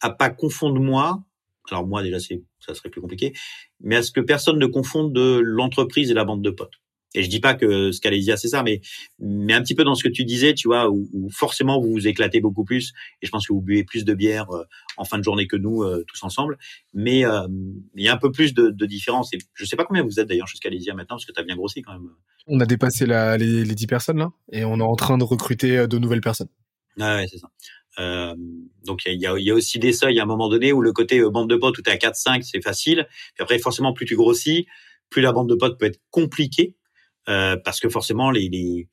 [0.00, 1.22] à pas confondre moi.
[1.70, 3.32] Alors moi déjà c'est, ça serait plus compliqué,
[3.80, 6.80] mais à ce que personne ne confonde de l'entreprise et la bande de potes.
[7.14, 8.80] Et je dis pas que Scalesia c'est ça, mais
[9.18, 11.90] mais un petit peu dans ce que tu disais, tu vois, où, où, forcément vous
[11.90, 12.92] vous éclatez beaucoup plus.
[13.22, 14.64] Et je pense que vous buvez plus de bière euh,
[14.98, 16.58] en fin de journée que nous euh, tous ensemble.
[16.92, 17.48] Mais euh,
[17.94, 19.32] il y a un peu plus de, de différence.
[19.32, 21.44] Et je sais pas combien vous êtes d'ailleurs chez Scalesia maintenant, parce que tu as
[21.44, 22.10] bien grossi quand même.
[22.46, 25.24] On a dépassé la, les, les 10 personnes là, et on est en train de
[25.24, 26.48] recruter de nouvelles personnes.
[27.00, 27.48] Ah ouais, c'est ça.
[27.98, 28.34] Euh,
[28.84, 30.92] donc il y a, y a, aussi des seuils à un moment donné où le
[30.92, 33.06] côté bande de potes où tu à 4-5, c'est facile.
[33.34, 34.66] Puis après, forcément, plus tu grossis,
[35.10, 36.76] plus la bande de potes peut être compliquée.
[37.28, 38.88] Euh, parce que forcément les, les,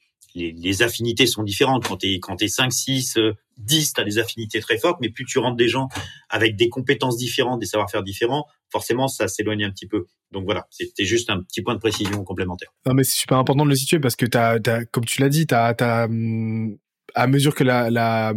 [0.52, 1.88] les, affinités sont différentes.
[1.88, 3.18] Quand tu es, quand es 5, 6,
[3.58, 5.88] 10, tu as des affinités très fortes, mais plus tu rentres des gens
[6.30, 10.06] avec des compétences différentes, des savoir-faire différents, forcément ça s'éloigne un petit peu.
[10.32, 12.74] Donc voilà, c'était juste un petit point de précision complémentaire.
[12.86, 15.30] Non, mais c'est super important de le situer parce que t'as, as, comme tu l'as
[15.30, 16.78] dit, t'as, as, hum,
[17.16, 18.34] à mesure que la, la,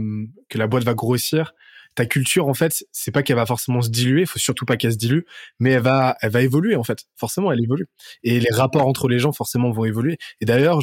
[0.49, 1.53] que la boîte va grossir,
[1.99, 4.93] ta culture en fait c'est pas qu'elle va forcément se diluer faut surtout pas qu'elle
[4.93, 5.23] se dilue
[5.59, 7.07] mais elle va elle va évoluer en fait.
[7.17, 7.89] Forcément elle évolue.
[8.23, 10.17] Et les rapports entre les gens forcément vont évoluer.
[10.41, 10.79] Et d'ailleurs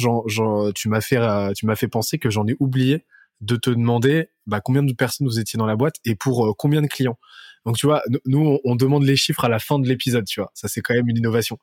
[0.74, 3.06] tu m'as fait euh, tu m'as fait penser que j'en ai oublié
[3.40, 6.52] de te demander bah, combien de personnes vous étiez dans la boîte et pour euh,
[6.56, 7.18] combien de clients.
[7.64, 10.50] Donc tu vois nous on, demande les chiffres à la fin de l'épisode tu vois.
[10.52, 11.56] Ça c'est quand même une innovation.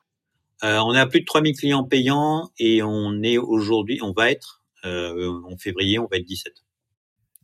[0.64, 4.63] Euh, on à plus de 3000 clients payants et on est aujourd'hui on va être
[4.84, 6.54] en février on va être 17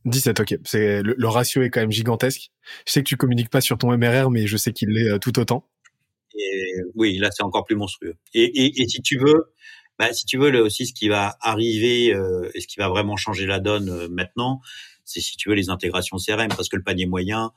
[0.05, 0.55] 17, ok.
[0.63, 2.51] C'est le, ratio est quand même gigantesque.
[2.85, 5.17] Je sais que tu communiques pas sur ton MRR, mais je sais qu'il l'est euh,
[5.17, 5.67] tout autant.
[6.35, 8.15] Et oui, là c'est encore plus monstrueux.
[8.33, 9.53] Et, et, et, si tu veux,
[9.97, 12.87] bah, si tu veux là aussi, ce qui va arriver euh, et ce qui va
[12.87, 14.61] vraiment changer la donne euh, maintenant,
[15.03, 17.51] c'est si tu veux les intégrations CRM, parce que le panier moyen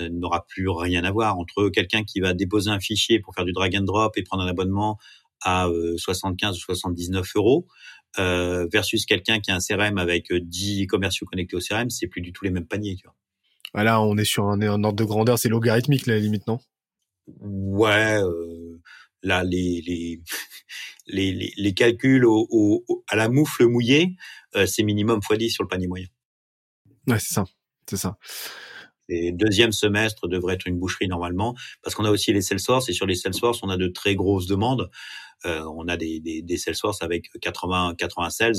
[0.00, 3.44] euh, n'aura plus rien à voir entre quelqu'un qui va déposer un fichier pour faire
[3.44, 4.98] du drag and drop et prendre un abonnement
[5.42, 5.68] à
[5.98, 7.66] 75 ou 79 euros
[8.18, 12.06] euh, versus quelqu'un qui a un CRM avec 10 euh, commerciaux connectés au CRM, c'est
[12.06, 13.14] plus du tout les mêmes paniers, tu vois.
[13.74, 16.58] Voilà, on est sur un, un ordre de grandeur, c'est logarithmique la limite, non?
[17.40, 18.80] Ouais, euh,
[19.22, 20.20] là les les,
[21.06, 24.16] les les, les calculs au, au, à la moufle mouillée,
[24.54, 26.06] euh, c'est minimum x10 sur le panier moyen.
[27.06, 27.44] Ouais, c'est ça,
[27.88, 28.16] c'est ça.
[29.08, 32.92] Et deuxième semestre devrait être une boucherie normalement, parce qu'on a aussi les Salesforce et
[32.92, 34.90] sur les Salesforce on a de très grosses demandes.
[35.44, 38.54] Euh, on a des, des, des Salesforce avec 80, 80 sales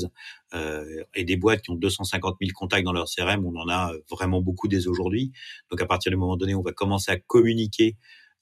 [0.54, 3.44] euh, et des boîtes qui ont 250 000 contacts dans leur CRM.
[3.44, 5.32] On en a vraiment beaucoup dès aujourd'hui.
[5.70, 7.96] Donc à partir du moment donné, on va commencer à communiquer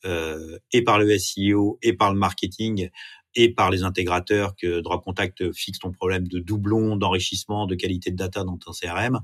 [0.05, 2.91] euh, et par le SEO et par le marketing
[3.35, 8.11] et par les intégrateurs que Drop Contact fixe ton problème de doublon, d'enrichissement, de qualité
[8.11, 9.21] de data dans ton CRM.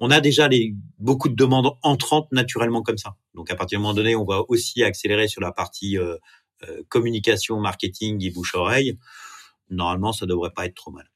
[0.00, 3.16] On a déjà les, beaucoup de demandes entrantes naturellement comme ça.
[3.34, 6.16] Donc à partir du moment donné, on va aussi accélérer sur la partie euh,
[6.88, 8.98] communication, marketing et bouche-oreille,
[9.70, 11.10] normalement, ça devrait pas être trop mal.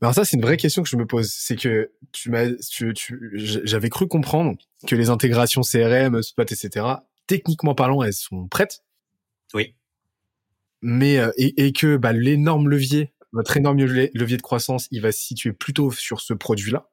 [0.00, 1.30] Alors ça, c'est une vraie question que je me pose.
[1.30, 3.30] C'est que tu m'as, tu, tu,
[3.64, 4.56] j'avais cru comprendre
[4.86, 6.86] que les intégrations CRM, Spot, etc.,
[7.28, 8.82] techniquement parlant, elles sont prêtes.
[9.54, 9.76] Oui.
[10.80, 15.22] Mais et, et que bah, l'énorme levier, votre énorme levier de croissance, il va se
[15.22, 16.90] situer plutôt sur ce produit-là.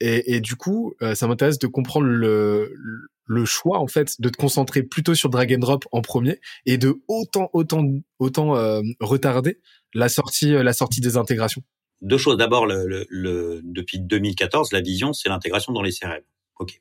[0.00, 5.14] Et, du coup, ça m'intéresse de comprendre le, choix en fait de te concentrer plutôt
[5.14, 7.86] sur drag and drop en premier et de autant autant
[8.18, 9.60] autant euh, retarder
[9.94, 11.62] la sortie la sortie des intégrations
[12.02, 12.36] Deux choses.
[12.36, 16.22] D'abord, depuis 2014, la vision, c'est l'intégration dans les CRM.
[16.60, 16.78] Ok.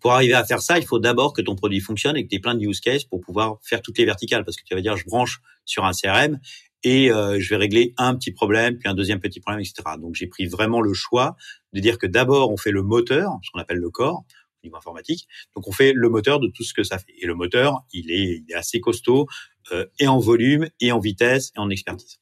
[0.00, 2.36] Pour arriver à faire ça, il faut d'abord que ton produit fonctionne et que tu
[2.36, 4.44] aies plein de use cases pour pouvoir faire toutes les verticales.
[4.44, 6.38] Parce que tu vas dire, je branche sur un CRM
[6.82, 9.96] et euh, je vais régler un petit problème, puis un deuxième petit problème, etc.
[9.98, 11.36] Donc j'ai pris vraiment le choix
[11.72, 14.24] de dire que d'abord on fait le moteur, ce qu'on appelle le corps,
[14.62, 15.26] niveau informatique.
[15.54, 17.14] Donc on fait le moteur de tout ce que ça fait.
[17.20, 19.26] Et le moteur, il est, il est assez costaud,
[19.72, 22.20] euh, et en volume, et en vitesse, et en expertise.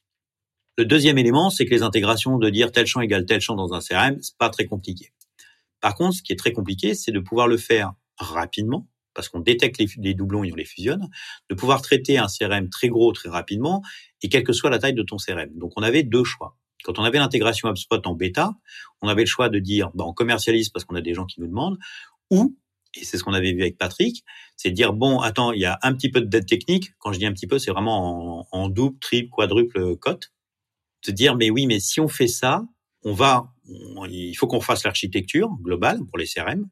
[0.77, 3.73] Le deuxième élément, c'est que les intégrations de dire tel champ égale tel champ dans
[3.73, 5.13] un CRM, c'est pas très compliqué.
[5.79, 9.39] Par contre, ce qui est très compliqué, c'est de pouvoir le faire rapidement, parce qu'on
[9.39, 11.09] détecte les, doublons et on les fusionne,
[11.49, 13.81] de pouvoir traiter un CRM très gros très rapidement,
[14.21, 15.49] et quelle que soit la taille de ton CRM.
[15.55, 16.57] Donc on avait deux choix.
[16.83, 18.53] Quand on avait l'intégration HubSpot en bêta,
[19.01, 21.41] on avait le choix de dire, bah, on commercialise parce qu'on a des gens qui
[21.41, 21.79] nous demandent,
[22.29, 22.55] ou,
[22.93, 24.23] et c'est ce qu'on avait vu avec Patrick,
[24.55, 26.91] c'est de dire, bon, attends, il y a un petit peu de dette technique.
[26.99, 30.31] Quand je dis un petit peu, c'est vraiment en, en, double, triple, quadruple cote.
[31.05, 32.65] De dire, mais oui, mais si on fait ça,
[33.03, 33.53] on va,
[34.09, 36.67] il faut qu'on fasse l'architecture globale pour les CRM.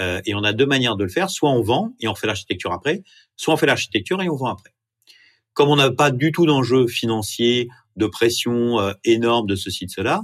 [0.00, 1.30] Euh, et on a deux manières de le faire.
[1.30, 3.02] Soit on vend et on fait l'architecture après,
[3.36, 4.74] soit on fait l'architecture et on vend après.
[5.54, 9.90] Comme on n'a pas du tout d'enjeu financier, de pression euh, énorme de ceci, de
[9.90, 10.22] cela,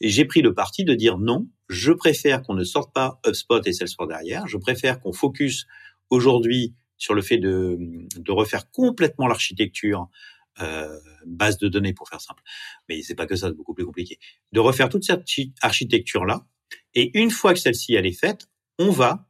[0.00, 3.72] j'ai pris le parti de dire non, je préfère qu'on ne sorte pas HubSpot et
[3.72, 4.46] Salesforce derrière.
[4.46, 5.66] Je préfère qu'on focus
[6.10, 7.76] aujourd'hui sur le fait de,
[8.16, 10.08] de refaire complètement l'architecture
[10.62, 12.42] euh, base de données pour faire simple.
[12.88, 14.18] Mais c'est pas que ça, c'est beaucoup plus compliqué.
[14.52, 15.24] De refaire toute cette
[15.60, 16.46] architecture là.
[16.94, 19.26] Et une fois que celle-ci elle est faite, on va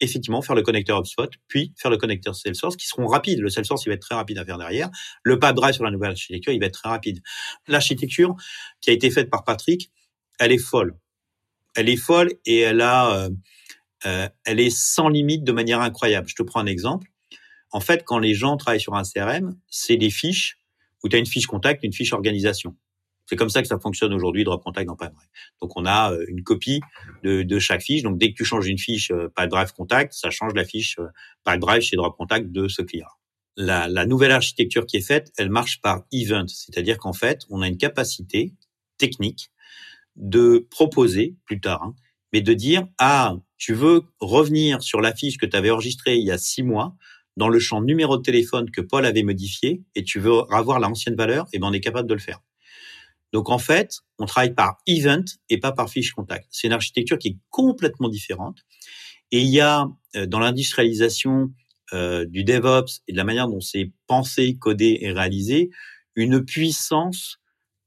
[0.00, 3.40] effectivement faire le connecteur HubSpot, puis faire le connecteur Salesforce, qui seront rapides.
[3.40, 4.90] Le Salesforce, il va être très rapide à faire derrière.
[5.22, 7.22] Le drive sur la nouvelle architecture, il va être très rapide.
[7.66, 8.34] L'architecture
[8.80, 9.90] qui a été faite par Patrick,
[10.38, 10.96] elle est folle.
[11.74, 13.30] Elle est folle et elle a, euh,
[14.06, 16.28] euh, elle est sans limite de manière incroyable.
[16.28, 17.08] Je te prends un exemple.
[17.72, 20.58] En fait, quand les gens travaillent sur un CRM, c'est des fiches
[21.02, 22.76] où tu as une fiche contact, une fiche organisation.
[23.26, 25.28] C'est comme ça que ça fonctionne aujourd'hui Drop Contact dans Pipedrive.
[25.60, 26.80] Donc on a euh, une copie
[27.24, 28.02] de, chaque fiche.
[28.02, 31.08] Donc dès que tu changes une fiche euh, Pipedrive Contact, ça change la fiche euh,
[31.44, 33.08] Pipedrive chez Drop Contact de ce client.
[33.56, 37.62] La, la nouvelle architecture qui est faite, elle marche par event, c'est-à-dire qu'en fait, on
[37.62, 38.52] a une capacité
[38.98, 39.50] technique
[40.14, 41.94] de proposer plus tard, hein,
[42.32, 46.24] mais de dire ah tu veux revenir sur la fiche que tu avais enregistrée il
[46.24, 46.94] y a six mois
[47.36, 51.16] dans le champ numéro de téléphone que Paul avait modifié et tu veux avoir l'ancienne
[51.16, 52.40] valeur, et eh ben on est capable de le faire.
[53.36, 56.46] Donc en fait, on travaille par event et pas par fiche contact.
[56.50, 58.60] C'est une architecture qui est complètement différente.
[59.30, 61.52] Et il y a euh, dans l'industrialisation
[61.92, 65.68] euh, du DevOps et de la manière dont c'est pensé, codé et réalisé,
[66.14, 67.36] une puissance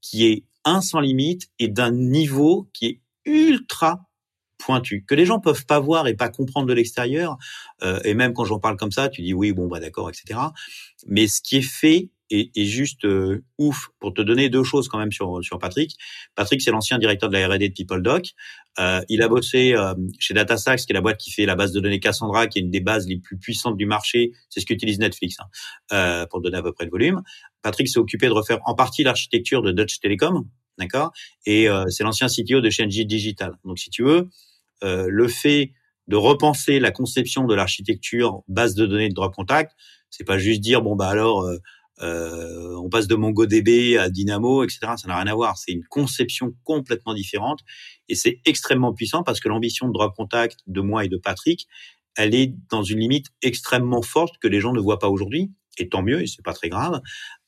[0.00, 4.08] qui est un sans limite et d'un niveau qui est ultra
[4.60, 7.36] pointu que les gens peuvent pas voir et pas comprendre de l'extérieur
[7.82, 10.40] euh, et même quand j'en parle comme ça tu dis oui bon bah d'accord etc
[11.06, 13.88] mais ce qui est fait est, est juste euh, ouf.
[13.98, 15.96] Pour te donner deux choses quand même sur sur Patrick.
[16.34, 18.34] Patrick c'est l'ancien directeur de la R&D de PeopleDoc
[18.78, 21.72] euh, il a bossé euh, chez DataStax qui est la boîte qui fait la base
[21.72, 24.30] de données Cassandra qui est une des bases les plus puissantes du marché.
[24.48, 25.46] C'est ce qu'utilise Netflix hein,
[25.92, 27.22] euh, pour donner à peu près le volume.
[27.62, 30.44] Patrick s'est occupé de refaire en partie l'architecture de Dutch Telecom
[30.80, 31.12] d'accord
[31.46, 33.52] Et euh, c'est l'ancien CTO de Shenji Digital.
[33.64, 34.28] Donc, si tu veux,
[34.82, 35.72] le fait
[36.10, 39.72] de repenser la conception de l'architecture base de données de drop contact,
[40.10, 41.58] c'est pas juste dire bon bah alors euh,
[42.02, 44.80] euh, on passe de MongoDB à Dynamo, etc.
[44.96, 45.56] Ça n'a rien à voir.
[45.56, 47.60] C'est une conception complètement différente
[48.08, 51.68] et c'est extrêmement puissant parce que l'ambition de drop contact de moi et de Patrick,
[52.16, 55.88] elle est dans une limite extrêmement forte que les gens ne voient pas aujourd'hui et
[55.88, 57.00] tant mieux, et c'est pas très grave.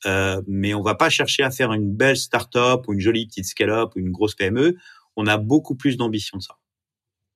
[0.05, 3.45] Euh, mais on va pas chercher à faire une belle start-up ou une jolie petite
[3.45, 4.77] scale-up ou une grosse PME.
[5.15, 6.55] On a beaucoup plus d'ambition de ça.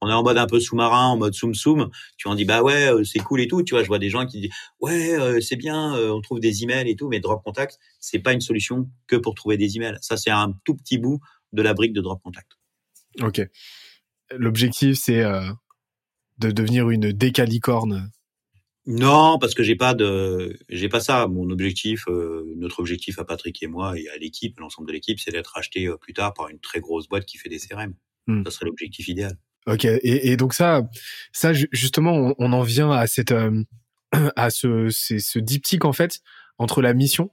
[0.02, 1.90] On est en mode un peu sous-marin, en mode soum-soum.
[2.18, 3.64] Tu en dis bah ouais, euh, c'est cool et tout.
[3.64, 6.40] Tu vois, je vois des gens qui disent ouais, euh, c'est bien, euh, on trouve
[6.40, 9.76] des emails et tout, mais Drop Contact, c'est pas une solution que pour trouver des
[9.78, 9.98] emails.
[10.02, 11.20] Ça, c'est un tout petit bout
[11.54, 12.52] de la brique de Drop Contact.
[13.22, 13.42] Ok.
[14.32, 15.24] L'objectif, c'est
[16.38, 18.12] de devenir une décalicorne
[18.88, 21.28] non, parce que j'ai pas de, j'ai pas ça.
[21.28, 25.20] Mon objectif, euh, notre objectif à Patrick et moi et à l'équipe, l'ensemble de l'équipe,
[25.20, 27.94] c'est d'être acheté euh, plus tard par une très grosse boîte qui fait des CRM.
[28.28, 28.46] Hmm.
[28.46, 29.38] Ça serait l'objectif idéal.
[29.68, 29.86] Ok.
[29.86, 30.84] Et, et, donc ça,
[31.34, 33.64] ça justement, on, on en vient à cette, euh,
[34.36, 36.20] à ce, ce diptyque en fait
[36.58, 37.32] entre la mission,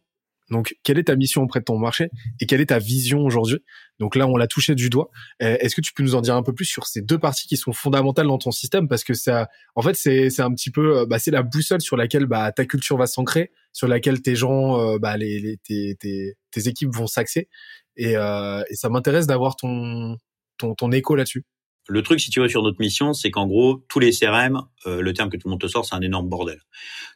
[0.51, 3.61] Donc, quelle est ta mission auprès de ton marché et quelle est ta vision aujourd'hui?
[3.99, 5.11] Donc là, on l'a touché du doigt.
[5.43, 7.47] Euh, est-ce que tu peux nous en dire un peu plus sur ces deux parties
[7.49, 8.89] qui sont fondamentales dans ton système?
[8.89, 11.97] Parce que ça, en fait, c'est un petit peu, euh, bah, c'est la boussole sur
[11.97, 15.97] laquelle bah, ta culture va s'ancrer, sur laquelle tes gens, euh, bah, les, les tes,
[15.99, 17.49] tes, tes équipes vont s'axer.
[17.97, 20.19] Et, euh, et ça m'intéresse d'avoir ton,
[20.59, 21.45] ton ton écho là-dessus.
[21.87, 25.03] Le truc, si tu veux, sur notre mission, c'est qu'en gros, tous les CRM, euh,
[25.03, 26.59] le terme que tout le monde te sort, c'est un énorme bordel.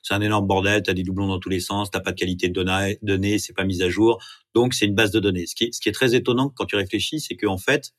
[0.02, 2.18] C'est un énorme bordel, tu as des doublons dans tous les sens, t'as pas de
[2.18, 4.22] qualité de données, c'est pas mis à jour.
[4.54, 5.46] Donc, c'est une base de données.
[5.46, 7.92] Ce qui est, ce qui est très étonnant quand tu réfléchis, c'est qu'en fait,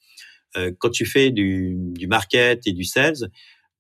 [0.58, 3.30] euh, quand tu fais du, du market et du sales,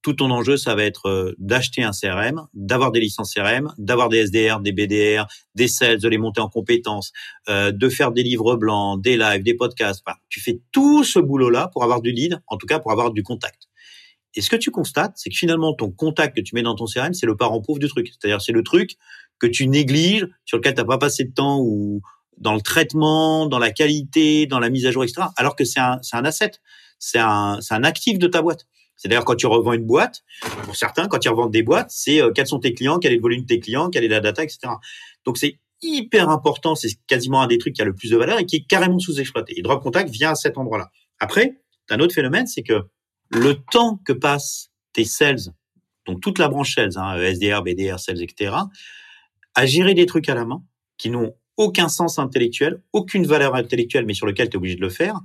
[0.01, 4.09] tout ton enjeu, ça va être euh, d'acheter un CRM, d'avoir des licences CRM, d'avoir
[4.09, 7.11] des SDR, des BDR, des sales, de les monter en compétences,
[7.49, 10.03] euh, de faire des livres blancs, des lives, des podcasts.
[10.29, 13.23] Tu fais tout ce boulot-là pour avoir du lead, en tout cas pour avoir du
[13.23, 13.69] contact.
[14.35, 16.85] Et ce que tu constates, c'est que finalement, ton contact que tu mets dans ton
[16.85, 18.07] CRM, c'est le parent pauvre du truc.
[18.07, 18.95] C'est-à-dire, c'est le truc
[19.39, 22.01] que tu négliges, sur lequel tu n'as pas passé de temps ou
[22.37, 25.27] dans le traitement, dans la qualité, dans la mise à jour, etc.
[25.35, 26.51] Alors que c'est un, un asset,
[26.99, 28.65] c'est un, un actif de ta boîte.
[28.99, 30.23] C'est d'ailleurs quand tu revends une boîte,
[30.63, 33.15] pour certains, quand ils revendent des boîtes, c'est euh, quels sont tes clients, quel est
[33.15, 34.59] le volume de tes clients, quelle est la data, etc.
[35.23, 38.39] Donc c'est hyper important, c'est quasiment un des trucs qui a le plus de valeur
[38.39, 39.57] et qui est carrément sous-exploité.
[39.57, 40.91] Et Drop Contact vient à cet endroit-là.
[41.21, 42.87] Après, un autre phénomène, c'est que
[43.29, 45.53] le temps que passent tes sales,
[46.05, 48.53] donc toute la branche sales, hein, SDR, BDR, sales, etc.,
[49.55, 50.61] à gérer des trucs à la main
[50.97, 54.81] qui n'ont aucun sens intellectuel, aucune valeur intellectuelle, mais sur lequel tu es obligé de
[54.81, 55.15] le faire,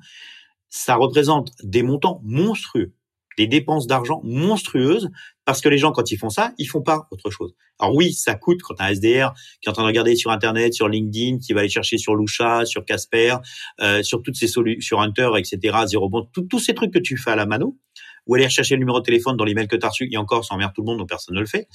[0.68, 2.92] ça représente des montants monstrueux
[3.38, 5.10] des dépenses d'argent monstrueuses
[5.44, 7.54] parce que les gens, quand ils font ça, ils font pas autre chose.
[7.78, 10.74] Alors oui, ça coûte quand un SDR qui est en train de regarder sur Internet,
[10.74, 13.36] sur LinkedIn, qui va aller chercher sur Lusha, sur Casper,
[13.80, 17.16] euh, sur toutes ces solutions, sur Hunter, etc., Zero Bond, tous ces trucs que tu
[17.16, 17.78] fais à la mano,
[18.26, 20.44] ou aller chercher le numéro de téléphone dans l'email que tu as reçu, et encore,
[20.44, 21.68] ça emmerde tout le monde, donc personne ne le fait.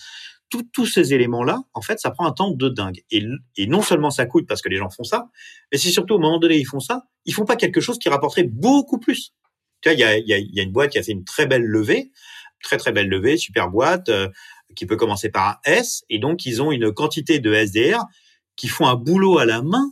[0.74, 3.04] tous ces éléments-là, en fait, ça prend un temps de dingue.
[3.12, 3.24] Et,
[3.56, 5.28] et non seulement ça coûte parce que les gens font ça,
[5.72, 8.10] mais c'est surtout au moment donné, ils font ça, ils font pas quelque chose qui
[8.10, 9.34] rapporterait beaucoup plus.
[9.82, 11.24] Tu vois, il y a, y, a, y a, une boîte qui a fait une
[11.24, 12.12] très belle levée,
[12.64, 14.30] très très belle levée, super boîte, euh,
[14.76, 18.04] qui peut commencer par un S, et donc ils ont une quantité de SDR
[18.56, 19.92] qui font un boulot à la main.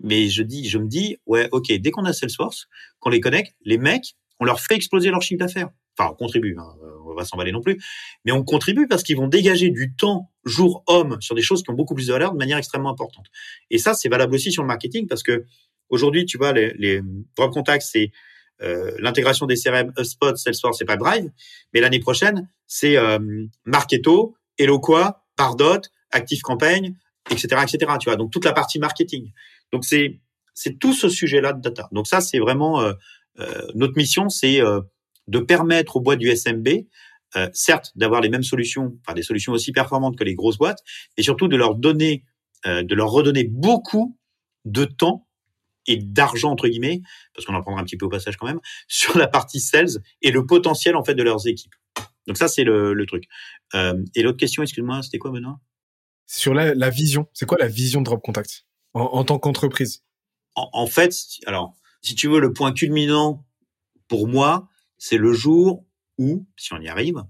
[0.00, 2.68] Mais je dis, je me dis, ouais, ok, dès qu'on a Salesforce,
[3.00, 5.70] qu'on les connecte, les mecs, on leur fait exploser leur chiffre d'affaires.
[5.98, 6.74] Enfin, on contribue, hein,
[7.06, 7.82] on va s'emballer non plus,
[8.26, 11.70] mais on contribue parce qu'ils vont dégager du temps jour homme sur des choses qui
[11.70, 13.26] ont beaucoup plus de valeur de manière extrêmement importante.
[13.70, 15.46] Et ça, c'est valable aussi sur le marketing parce que
[15.88, 17.00] aujourd'hui, tu vois, les, les
[17.34, 18.12] drop contacts, c'est
[18.62, 21.30] euh, l'intégration des CRM HubSpot, Salesforce et Drive,
[21.74, 23.18] Mais l'année prochaine, c'est euh,
[23.64, 26.96] Marketo, Eloqua, Pardot, Active Campaign,
[27.30, 27.92] etc., etc.
[28.00, 29.32] Tu vois, donc toute la partie marketing.
[29.72, 30.20] Donc c'est
[30.54, 31.88] c'est tout ce sujet-là de data.
[31.92, 32.92] Donc ça, c'est vraiment euh,
[33.38, 34.80] euh notre mission, c'est euh,
[35.28, 36.68] de permettre aux boîtes du SMB,
[37.52, 40.82] certes, d'avoir les mêmes solutions, enfin des solutions aussi performantes que les grosses boîtes,
[41.18, 42.24] et surtout de leur donner,
[42.64, 44.16] de leur redonner beaucoup
[44.64, 45.25] de temps
[45.86, 47.00] et d'argent entre guillemets,
[47.34, 49.98] parce qu'on en prendra un petit peu au passage quand même, sur la partie sales
[50.22, 51.74] et le potentiel en fait de leurs équipes.
[52.26, 53.24] Donc ça c'est le, le, truc.
[53.74, 55.60] Euh, et l'autre question, excuse-moi, c'était quoi Benoît?
[56.26, 57.28] Sur la, la vision.
[57.32, 58.66] C'est quoi la vision de Drop Contact?
[58.94, 60.02] En, en tant qu'entreprise?
[60.56, 61.14] En, en, fait,
[61.46, 63.44] alors si tu veux, le point culminant
[64.08, 64.68] pour moi,
[64.98, 65.84] c'est le jour
[66.18, 67.22] où, si on y arrive,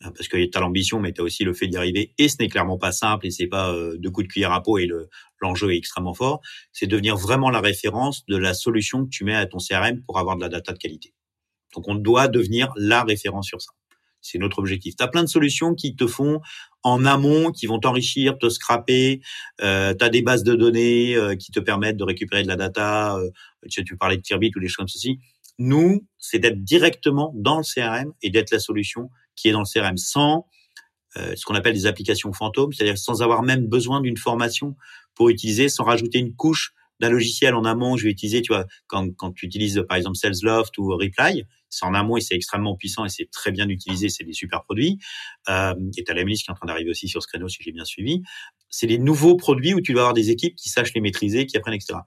[0.00, 2.36] parce que tu as l'ambition, mais tu as aussi le fait d'y arriver, et ce
[2.40, 4.88] n'est clairement pas simple, et c'est pas euh, deux coups de cuillère à peau, et
[5.40, 6.40] l'enjeu est extrêmement fort,
[6.72, 10.18] c'est devenir vraiment la référence de la solution que tu mets à ton CRM pour
[10.18, 11.14] avoir de la data de qualité.
[11.74, 13.72] Donc on doit devenir la référence sur ça.
[14.22, 14.96] C'est notre objectif.
[14.96, 16.40] Tu as plein de solutions qui te font
[16.82, 19.20] en amont, qui vont t'enrichir, te scraper.
[19.62, 23.16] Euh, tu des bases de données euh, qui te permettent de récupérer de la data.
[23.16, 23.30] Euh,
[23.70, 25.18] tu, tu parlais de Tirbit ou des choses comme ceci.
[25.58, 29.10] Nous, c'est d'être directement dans le CRM et d'être la solution
[29.40, 30.46] qui est dans le CRM sans
[31.16, 34.76] euh, ce qu'on appelle des applications fantômes, c'est-à-dire sans avoir même besoin d'une formation
[35.14, 38.52] pour utiliser, sans rajouter une couche d'un logiciel en amont que je vais utiliser, tu
[38.52, 42.34] vois, quand, quand tu utilises par exemple SalesLoft ou Reply, c'est en amont et c'est
[42.34, 44.98] extrêmement puissant et c'est très bien utilisé, c'est des super produits.
[45.48, 47.62] Euh, et tu as la qui est en train d'arriver aussi sur ce créneau, si
[47.62, 48.22] j'ai bien suivi.
[48.68, 51.56] C'est des nouveaux produits où tu vas avoir des équipes qui sachent les maîtriser, qui
[51.56, 52.00] apprennent, etc.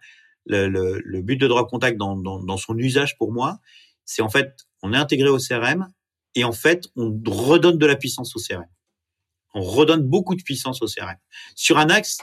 [0.45, 3.57] Le, but de Drop Contact dans, dans son usage pour moi,
[4.05, 5.87] c'est en fait, on est intégré au CRM
[6.35, 8.65] et en fait, on redonne de la puissance au CRM.
[9.53, 11.15] On redonne beaucoup de puissance au CRM.
[11.55, 12.19] Sur un axe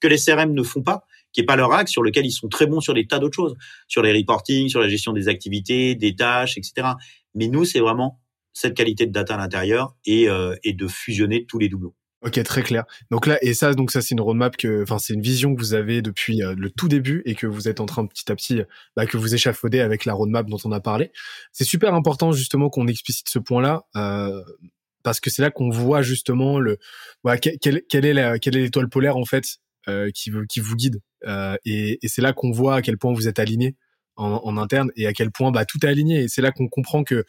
[0.00, 2.48] que les CRM ne font pas, qui est pas leur axe, sur lequel ils sont
[2.48, 3.54] très bons sur des tas d'autres choses,
[3.88, 6.88] sur les reporting, sur la gestion des activités, des tâches, etc.
[7.34, 8.20] Mais nous, c'est vraiment
[8.52, 11.94] cette qualité de data à l'intérieur et, euh, et de fusionner tous les doublons.
[12.26, 12.84] Ok, très clair.
[13.12, 15.60] Donc là, et ça, donc ça, c'est une roadmap que, enfin, c'est une vision que
[15.60, 18.34] vous avez depuis euh, le tout début et que vous êtes en train petit à
[18.34, 18.62] petit,
[18.96, 21.12] bah, que vous échafaudez avec la roadmap dont on a parlé.
[21.52, 23.84] C'est super important justement qu'on explicite ce point-là.
[23.94, 24.42] Euh,
[25.04, 26.78] parce que c'est là qu'on voit justement le,
[27.22, 29.44] voilà, quelle, quelle est la, quelle est l'étoile polaire en fait
[30.14, 31.00] qui, qui vous guide.
[31.64, 33.76] et, et c'est là qu'on voit à quel point vous êtes aligné
[34.16, 36.24] en, en, interne et à quel point bah, tout est aligné.
[36.24, 37.24] Et c'est là qu'on comprend que,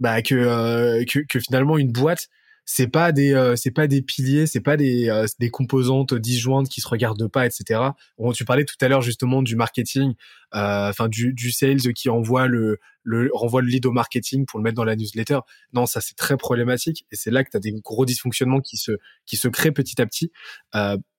[0.00, 2.28] bah, que, que, que finalement une boîte
[2.64, 6.68] c'est pas des euh, c'est pas des piliers, c'est pas des euh, des composantes disjointes
[6.68, 7.80] qui se regardent pas, etc.
[8.18, 10.14] Bon, tu parlais tout à l'heure justement du marketing,
[10.54, 14.60] euh, enfin du du sales qui envoie le le renvoie le lead au marketing pour
[14.60, 15.40] le mettre dans la newsletter.
[15.72, 18.76] Non, ça c'est très problématique et c'est là que tu as des gros dysfonctionnements qui
[18.76, 18.92] se
[19.26, 20.30] qui se créent petit à petit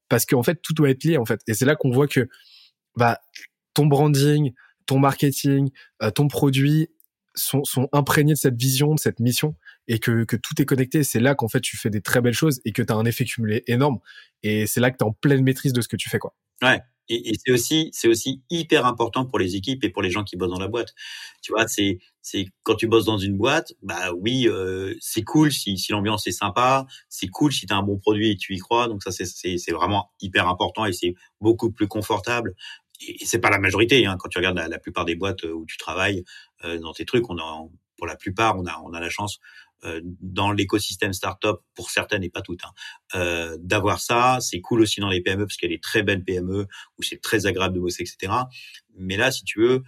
[0.10, 2.30] parce qu'en fait tout doit être lié en fait et c'est là qu'on voit que
[2.96, 3.20] bah
[3.74, 4.54] ton branding,
[4.86, 5.72] ton marketing,
[6.16, 6.90] ton produit
[7.36, 9.56] sont, sont imprégnés de cette vision, de cette mission
[9.88, 12.34] et que, que tout est connecté, c'est là qu'en fait tu fais des très belles
[12.34, 14.00] choses et que tu as un effet cumulé énorme.
[14.42, 16.20] Et c'est là que tu es en pleine maîtrise de ce que tu fais.
[16.20, 16.36] quoi.
[16.62, 16.82] Ouais.
[17.10, 20.52] Et, c'est aussi, aussi hyper important pour les équipes et pour les gens qui bossent
[20.52, 20.94] dans la boîte.
[21.42, 22.00] Tu vois, c'est,
[22.64, 26.32] quand tu bosses dans une boîte, bah oui, euh, c'est cool si, si l'ambiance est
[26.32, 28.88] sympa, c'est cool si tu as un bon produit et tu y crois.
[28.88, 32.56] Donc ça, c'est, vraiment hyper important et c'est beaucoup plus confortable.
[33.06, 34.06] Et, c'est pas la majorité.
[34.06, 36.24] Hein, quand tu regardes la, plupart des boîtes où tu travailles
[36.64, 39.40] euh, dans tes trucs, on a, pour la plupart, on a, on a la chance
[40.22, 42.72] dans l'écosystème startup, pour certaines et pas toutes, hein,
[43.16, 44.40] euh, d'avoir ça.
[44.42, 47.04] C'est cool aussi dans les PME parce qu'il y a des très belles PME où
[47.04, 48.34] c'est très agréable de bosser, etc.
[48.96, 49.84] Mais là, si tu veux,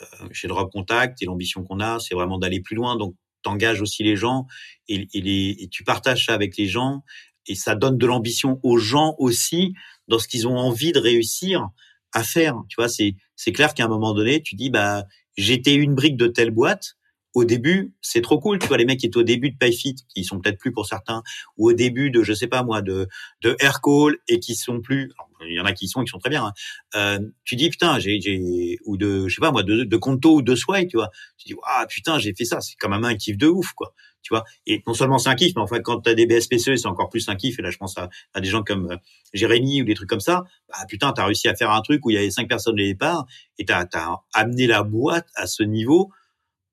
[0.00, 2.96] euh, chez Drop Contact et l'ambition qu'on a, c'est vraiment d'aller plus loin.
[2.96, 4.46] Donc, t'engages aussi les gens
[4.88, 7.02] et, et tu partages ça avec les gens
[7.46, 9.74] et ça donne de l'ambition aux gens aussi
[10.06, 11.68] dans ce qu'ils ont envie de réussir
[12.12, 12.56] à faire.
[12.68, 15.04] Tu vois, c'est c'est clair qu'à un moment donné, tu dis bah
[15.36, 16.97] j'étais une brique de telle boîte,
[17.34, 18.58] au début, c'est trop cool.
[18.58, 20.86] Tu vois, les mecs qui étaient au début de PayFit, qui sont peut-être plus pour
[20.86, 21.22] certains,
[21.56, 23.08] ou au début de, je sais pas moi, de,
[23.42, 25.12] de Aircall et qui sont plus,
[25.46, 26.46] il y en a qui sont, qui sont très bien.
[26.46, 26.52] Hein.
[26.96, 30.36] Euh, tu dis, putain, j'ai, j'ai, ou de, je sais pas moi, de, de Conto
[30.36, 31.10] ou de Sway, tu vois.
[31.36, 32.60] Tu dis, ah, putain, j'ai fait ça.
[32.60, 33.94] C'est quand même un kiff de ouf, quoi.
[34.22, 34.44] Tu vois.
[34.66, 36.86] Et non seulement c'est un kiff, mais en fait, quand tu as des BSPCE, c'est
[36.86, 37.58] encore plus un kiff.
[37.58, 38.96] Et là, je pense à, à des gens comme euh,
[39.32, 40.44] Jérémy ou des trucs comme ça.
[40.68, 42.76] Bah, putain, t'as réussi à faire un truc où il y avait cinq personnes au
[42.76, 43.26] départ
[43.58, 46.10] et t'as, as amené la boîte à ce niveau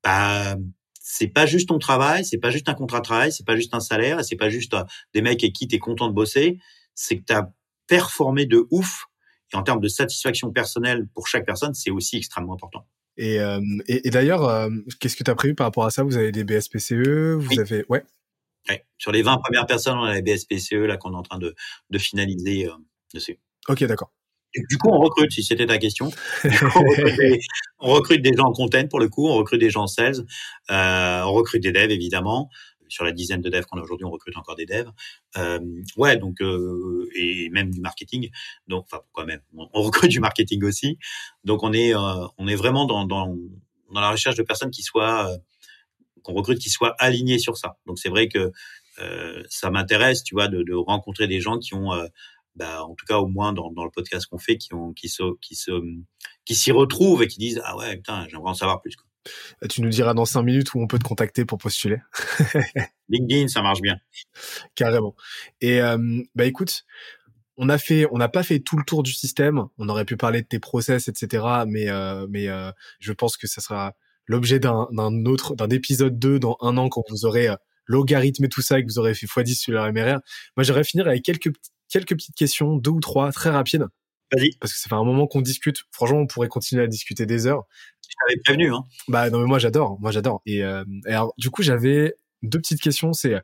[0.06, 0.56] bah,
[1.02, 3.73] c'est pas juste ton travail, c'est pas juste un contrat de travail, c'est pas juste
[3.73, 4.84] un salaire, c'est pas juste euh,
[5.14, 6.60] des mecs avec qui tu es content de bosser,
[6.94, 7.52] c'est que tu as
[7.88, 9.06] performé de ouf.
[9.52, 12.88] Et en termes de satisfaction personnelle pour chaque personne, c'est aussi extrêmement important.
[13.18, 14.69] Et, euh, et, d'ailleurs, euh,
[14.99, 16.03] qu'est-ce que tu as prévu par rapport à ça?
[16.03, 18.03] Vous avez des BSPCE Vous avez ouais.
[18.69, 18.86] ouais.
[18.98, 21.56] Sur les 20 premières personnes, on a les BSPCE là qu'on est en train de,
[21.90, 22.68] de finaliser
[23.14, 23.40] dessus.
[23.69, 24.11] Ok, d'accord
[24.69, 26.11] du coup, on recrute, si c'était ta question.
[27.80, 30.26] on, recrute des, gens en content pour le coup, on recrute des gens en sales,
[30.72, 32.49] euh, on recrute des devs évidemment.
[32.88, 34.91] Sur la dizaine de devs qu'on a aujourd'hui, on recrute encore des devs.
[35.38, 35.60] Euh,
[35.98, 38.30] ouais, donc euh, et même du marketing.
[38.68, 40.99] Donc, enfin pourquoi même on, recrute du marketing aussi.
[41.44, 43.36] Donc on est on est vraiment dans, dans
[43.91, 45.36] dans la recherche de personnes qui soient
[46.22, 47.77] qu'on recrute qui soient alignées sur ça.
[47.88, 48.52] Donc c'est vrai que
[49.49, 51.91] ça m'intéresse, tu vois, de, de, rencontrer des gens qui ont
[52.56, 55.10] bah, en tout cas au moins dans, dans le podcast qu'on fait, qui, ont, qui,
[55.10, 55.72] se, qui, se,
[56.45, 58.95] qui s'y retrouvent et qui disent ah ouais putain j'aimerais en savoir plus.
[58.95, 59.06] Quoi.
[59.64, 61.98] Euh, tu nous diras dans cinq minutes où on peut te contacter pour postuler.
[63.10, 63.98] LinkedIn, ça marche bien.
[64.76, 65.15] Carrément.
[65.61, 65.98] Et euh,
[66.36, 66.86] bah écoute,
[67.57, 69.65] on a fait, on n'a pas fait tout le tour du système.
[69.77, 71.44] On aurait pu parler de tes process, etc.
[71.68, 73.94] Mais euh, mais euh, je pense que ça sera
[74.26, 77.49] l'objet d'un d'un autre d'un épisode 2 dans un an quand vous aurez
[77.88, 80.19] logarithme et tout ça et que vous aurez fait x10 sur la MRR.
[80.57, 81.52] Moi, j'aimerais finir avec quelques
[81.90, 83.88] quelques petites questions, deux ou trois, très rapides.
[84.34, 84.52] Vas-y.
[84.60, 85.84] Parce que ça fait un moment qu'on discute.
[85.91, 87.64] Franchement, on pourrait continuer à discuter des heures.
[88.02, 88.86] Je t'avais prévenu, hein.
[89.07, 90.41] Bah non, mais moi j'adore, moi j'adore.
[90.45, 93.14] Et, euh, alors, du coup, j'avais deux petites questions.
[93.14, 93.36] C'est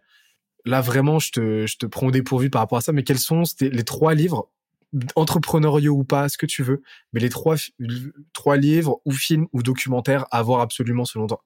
[0.65, 2.91] là vraiment, je te, je te prends au dépourvu par rapport à ça.
[2.91, 4.49] Mais quels sont les trois livres
[5.15, 6.81] entrepreneuriaux ou pas, ce que tu veux,
[7.13, 7.55] mais les trois,
[8.33, 11.45] trois livres ou films ou documentaires à voir absolument selon toi?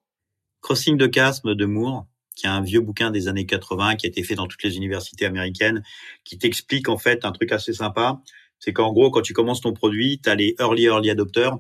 [0.62, 4.10] Crossing de Casme de Moore qui est un vieux bouquin des années 80 qui a
[4.10, 5.84] été fait dans toutes les universités américaines,
[6.24, 8.22] qui t'explique en fait un truc assez sympa.
[8.60, 11.58] C'est qu'en gros, quand tu commences ton produit, tu as les early early adopters.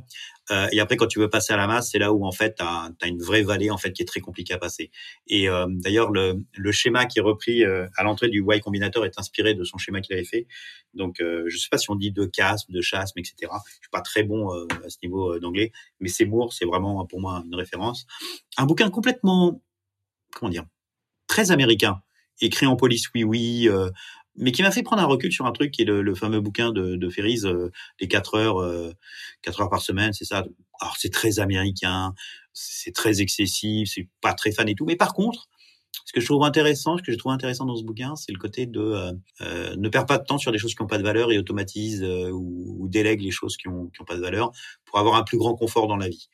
[0.52, 2.56] Euh, et après, quand tu veux passer à la masse, c'est là où en fait,
[2.58, 4.92] tu as, une vraie vallée en fait qui est très compliquée à passer.
[5.28, 9.06] Et euh, d'ailleurs, le, le, schéma qui est repris euh, à l'entrée du Y Combinator
[9.06, 10.48] est inspiré de son schéma qu'il avait fait.
[10.96, 13.36] Donc, euh, je sais pas si on dit de casme, de chasme, etc.
[13.42, 17.20] Je suis pas très bon euh, à ce niveau d'anglais, mais Moore, c'est vraiment pour
[17.20, 18.08] moi une référence.
[18.58, 19.62] Un bouquin complètement
[20.36, 20.66] comment dire,
[21.28, 22.02] très américain,
[22.42, 23.90] écrit en police oui oui, euh,
[24.38, 26.72] mais qui m'a fait prendre un recul sur un truc qui est le, fameux bouquin
[26.72, 28.94] de, de Ferris, euh, les 4 heures, euh,
[29.42, 30.46] 4 heures par semaine, c'est ça.
[30.82, 32.14] Alors c'est très américain,
[32.54, 35.48] c'est très excessif, c'est pas très fan et tout, mais par contre,
[36.04, 38.38] ce que je trouve intéressant, ce que je trouve intéressant dans ce bouquin, c'est le
[38.38, 41.04] côté de euh, ne perd pas de temps sur des choses qui n'ont pas de
[41.04, 44.52] valeur et automatise ou, ou, délègue les choses qui n'ont qui ont pas de valeur
[44.84, 46.28] pour avoir un plus grand confort dans la vie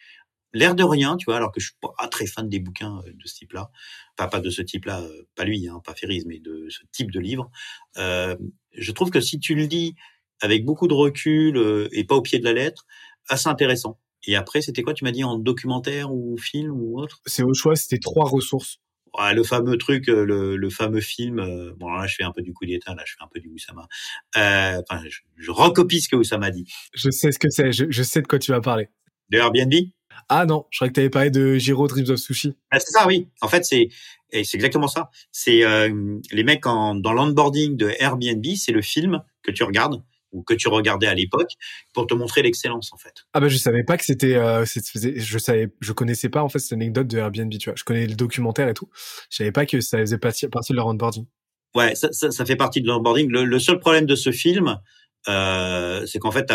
[0.54, 3.12] l'air de rien, tu vois, alors que je suis pas très fan des bouquins euh,
[3.14, 3.72] de ce type-là,
[4.18, 7.12] pas pas de ce type-là, euh, pas lui, hein, pas Ferris, mais de ce type
[7.12, 7.50] de livre.
[7.98, 8.36] Euh,
[8.74, 9.96] je trouve que si tu le lis
[10.42, 12.86] avec beaucoup de recul euh, et pas au pied de la lettre,
[13.30, 14.00] assez intéressant.
[14.28, 17.22] Et après, c'était quoi Tu m'as dit en documentaire ou film ou autre?
[17.26, 18.78] C'est au choix, c'était trois ressources.
[19.18, 21.40] Ouais, le fameux truc, le, le fameux film.
[21.40, 23.40] euh, bon, là, je fais un peu du coup d'état, là, je fais un peu
[23.40, 23.88] du Oussama.
[24.38, 26.66] Euh, Enfin, je, je recopie ce que Oussama dit.
[26.94, 28.88] Je sais ce que c'est, je, je sais de quoi tu vas parler.
[29.30, 29.74] De Airbnb?
[30.30, 32.56] Ah non, je crois que tu avais parlé de Jiro Dreams of Sushi.
[32.72, 33.28] Ah, C'est ça, oui.
[33.42, 33.90] En fait, c'est
[34.32, 35.10] c'est exactement ça.
[35.32, 40.02] C'est euh, les mecs en, dans l'onboarding de Airbnb, c'est le film que tu regardes
[40.32, 41.52] ou que tu regardais à l'époque
[41.94, 43.26] pour te montrer l'excellence, en fait.
[43.34, 46.60] Ah bah je savais pas que c'était, euh, je savais, je connaissais pas en fait
[46.60, 47.76] cette anecdote de Airbnb, tu vois.
[47.76, 48.90] Je connais le documentaire et tout.
[49.30, 51.26] Je savais pas que ça faisait partie, partie de leur onboarding.
[51.76, 53.30] Ouais, ça, ça, ça fait partie de l'onboarding.
[53.30, 54.80] Le, le seul problème de ce film,
[55.28, 56.52] euh, c'est qu'en fait,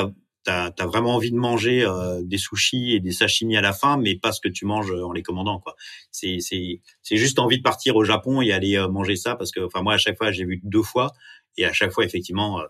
[0.47, 3.97] t'as as, vraiment envie de manger euh, des sushis et des sashimi à la fin,
[3.97, 5.59] mais pas ce que tu manges en les commandant.
[5.59, 5.75] quoi.
[6.13, 6.39] C'est
[7.11, 9.95] juste envie de partir au Japon et aller euh, manger ça parce que, enfin, moi,
[9.95, 11.13] à chaque fois, j'ai vu deux fois
[11.57, 12.61] et à chaque fois, effectivement.
[12.61, 12.65] euh,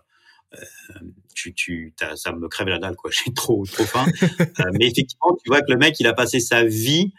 [0.55, 0.99] euh,
[1.35, 3.11] tu, tu, ça me crève la dalle, quoi.
[3.25, 4.05] J'ai trop, trop faim.
[4.31, 7.13] Euh, mais effectivement, tu vois que le mec, il a passé sa vie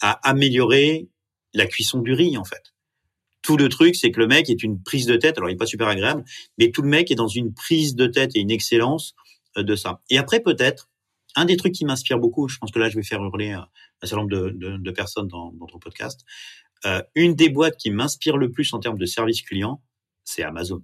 [0.00, 1.08] à améliorer
[1.54, 2.72] la cuisson du riz, en fait
[3.42, 5.36] tout le truc, c'est que le mec est une prise de tête.
[5.36, 6.24] Alors, il est pas super agréable,
[6.58, 9.21] mais tout le mec est dans une prise de tête et une excellence euh,
[9.56, 10.00] de ça.
[10.10, 10.88] Et après, peut-être,
[11.34, 13.68] un des trucs qui m'inspire beaucoup, je pense que là, je vais faire hurler un
[14.02, 16.24] un certain nombre de, personnes dans, dans podcast.
[16.84, 19.82] Euh, une des boîtes qui m'inspire le plus en termes de service client,
[20.24, 20.82] c'est Amazon.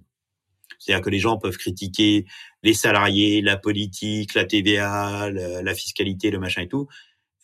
[0.77, 2.25] C'est-à-dire que les gens peuvent critiquer
[2.63, 6.87] les salariés, la politique, la TVA, la, la fiscalité, le machin et tout.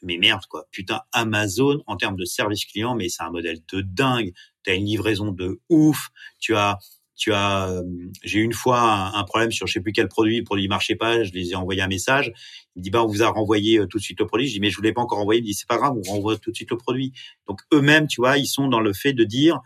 [0.04, 0.66] Mais merde, quoi.
[0.72, 4.32] Putain, Amazon, en termes de service client, mais c'est un modèle de dingue.
[4.64, 6.10] Tu as une livraison de ouf.
[6.40, 6.78] Tu as,
[7.16, 7.84] tu as, euh,
[8.24, 11.24] j'ai une fois un, problème sur je sais plus quel produit, le produit marchait pas,
[11.24, 12.32] je les ai envoyé un message.
[12.76, 14.48] Il me dit, bah, on vous a renvoyé euh, tout de suite le produit.
[14.48, 15.40] Je dis, mais je voulais pas encore envoyer.
[15.42, 17.14] Il dit, c'est pas grave, on renvoie tout de suite le produit.
[17.48, 19.62] Donc, eux-mêmes, tu vois, ils sont dans le fait de dire,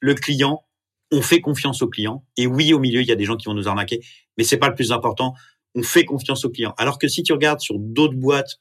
[0.00, 0.64] le client,
[1.10, 2.24] on fait confiance au client.
[2.36, 4.00] Et oui, au milieu, il y a des gens qui vont nous arnaquer,
[4.38, 5.34] mais c'est pas le plus important.
[5.74, 6.74] On fait confiance au client.
[6.78, 8.60] Alors que si tu regardes sur d'autres boîtes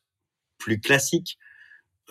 [0.58, 1.38] plus classiques,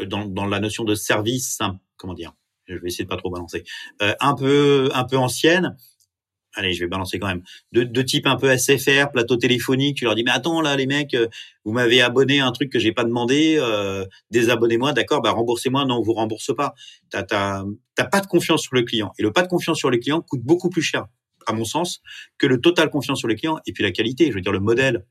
[0.01, 1.59] euh, dans, dans la notion de service,
[1.97, 2.32] comment dire,
[2.66, 3.65] je vais essayer de pas trop balancer,
[4.01, 5.77] euh, un peu, un peu ancienne.
[6.55, 7.43] Allez, je vais balancer quand même.
[7.73, 9.97] De, de type un peu SFR, plateau téléphonique.
[9.97, 11.29] Tu leur dis, mais attends là, les mecs, euh,
[11.65, 13.57] vous m'avez abonné à un truc que j'ai pas demandé.
[13.59, 15.87] Euh, désabonnez-moi, d'accord Bah remboursez-moi.
[15.87, 16.74] Non, on vous rembourse pas.
[17.11, 17.65] T'as, t'as,
[17.95, 19.12] t'as pas de confiance sur le client.
[19.19, 21.07] Et le pas de confiance sur les clients coûte beaucoup plus cher,
[21.47, 22.03] à mon sens,
[22.37, 23.59] que le total confiance sur les clients.
[23.66, 24.29] Et puis la qualité.
[24.29, 25.07] Je veux dire, le modèle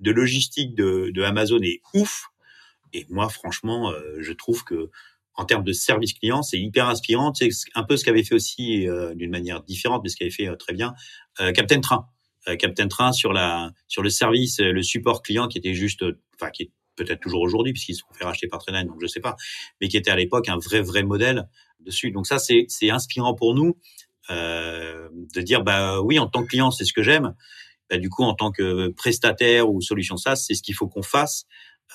[0.00, 2.28] de logistique de, de Amazon est ouf.
[2.94, 4.90] Et moi, franchement, euh, je trouve que
[5.36, 7.32] en termes de service client, c'est hyper inspirant.
[7.34, 10.48] C'est un peu ce qu'avait fait aussi, euh, d'une manière différente, mais ce qu'avait fait
[10.48, 10.94] euh, très bien,
[11.40, 12.06] euh, Captain Train.
[12.48, 16.04] Euh, Captain Train sur la sur le service, euh, le support client qui était juste,
[16.34, 19.06] enfin qui est peut-être toujours aujourd'hui puisqu'ils se sont fait racheter par Trainline, donc je
[19.06, 19.36] sais pas,
[19.80, 21.48] mais qui était à l'époque un vrai vrai modèle
[21.80, 22.10] dessus.
[22.12, 23.76] Donc ça, c'est c'est inspirant pour nous
[24.28, 27.34] de dire bah oui, en tant que client, c'est ce que j'aime.
[27.90, 31.02] Bah, du coup, en tant que prestataire ou solution SaaS, c'est ce qu'il faut qu'on
[31.02, 31.46] fasse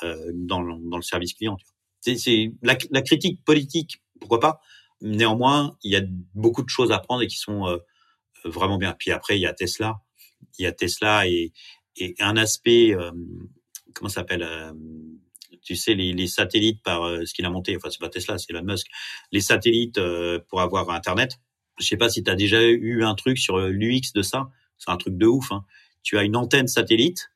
[0.01, 1.57] dans, dans le service client.
[2.01, 4.61] C'est, la, la critique politique, pourquoi pas.
[5.01, 6.01] Néanmoins, il y a
[6.35, 7.77] beaucoup de choses à prendre et qui sont euh,
[8.45, 8.93] vraiment bien.
[8.97, 10.01] Puis après, il y a Tesla.
[10.57, 11.53] Il y a Tesla et,
[11.97, 13.11] et un aspect, euh,
[13.93, 14.73] comment ça s'appelle euh,
[15.63, 17.75] Tu sais, les, les satellites par euh, ce qu'il a monté.
[17.75, 18.87] Enfin, c'est pas Tesla, c'est Elon Musk.
[19.31, 21.39] Les satellites euh, pour avoir Internet.
[21.79, 24.49] Je sais pas si tu as déjà eu un truc sur l'UX de ça.
[24.77, 25.51] C'est un truc de ouf.
[25.51, 25.65] Hein.
[26.03, 27.29] Tu as une antenne satellite,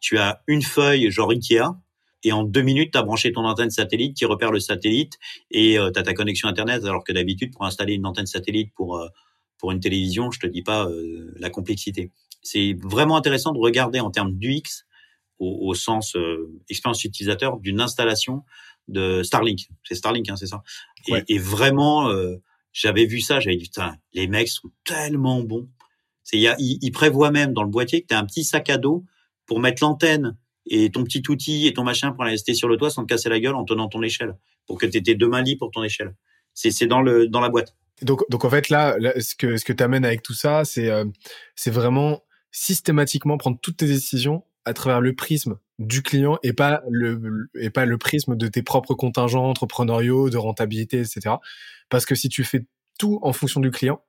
[0.00, 1.76] tu as une feuille genre Ikea,
[2.24, 5.18] et en deux minutes, tu as branché ton antenne satellite qui repère le satellite
[5.50, 8.72] et euh, tu as ta connexion Internet, alors que d'habitude, pour installer une antenne satellite
[8.74, 9.08] pour, euh,
[9.58, 12.10] pour une télévision, je te dis pas euh, la complexité.
[12.42, 14.84] C'est vraiment intéressant de regarder en termes d'UX,
[15.38, 18.44] au, au sens euh, expérience utilisateur, d'une installation
[18.88, 19.68] de Starlink.
[19.84, 20.62] C'est Starlink, hein, c'est ça
[21.06, 21.24] et, Ouais.
[21.28, 22.36] et vraiment, euh,
[22.72, 25.68] j'avais vu ça, j'avais dit, putain, les mecs sont tellement bons.
[26.24, 28.24] C'est, il, y a, il, il prévoit même dans le boîtier que tu as un
[28.26, 29.04] petit sac à dos
[29.46, 30.36] pour mettre l'antenne
[30.66, 33.08] et ton petit outil et ton machin pour aller rester sur le toit sans te
[33.08, 34.36] casser la gueule en tenant ton échelle,
[34.66, 36.14] pour que tu tes deux mains libres pour ton échelle.
[36.54, 37.74] C'est, dans, le, dans la boîte.
[38.02, 41.04] Donc, donc en fait là, ce que ce que t'amènes avec tout ça, c'est euh,
[41.54, 46.82] c'est vraiment systématiquement prendre toutes tes décisions à travers le prisme du client et pas
[46.90, 51.36] le et pas le prisme de tes propres contingents entrepreneuriaux, de rentabilité, etc.
[51.88, 52.66] Parce que si tu fais
[52.98, 54.02] tout en fonction du client,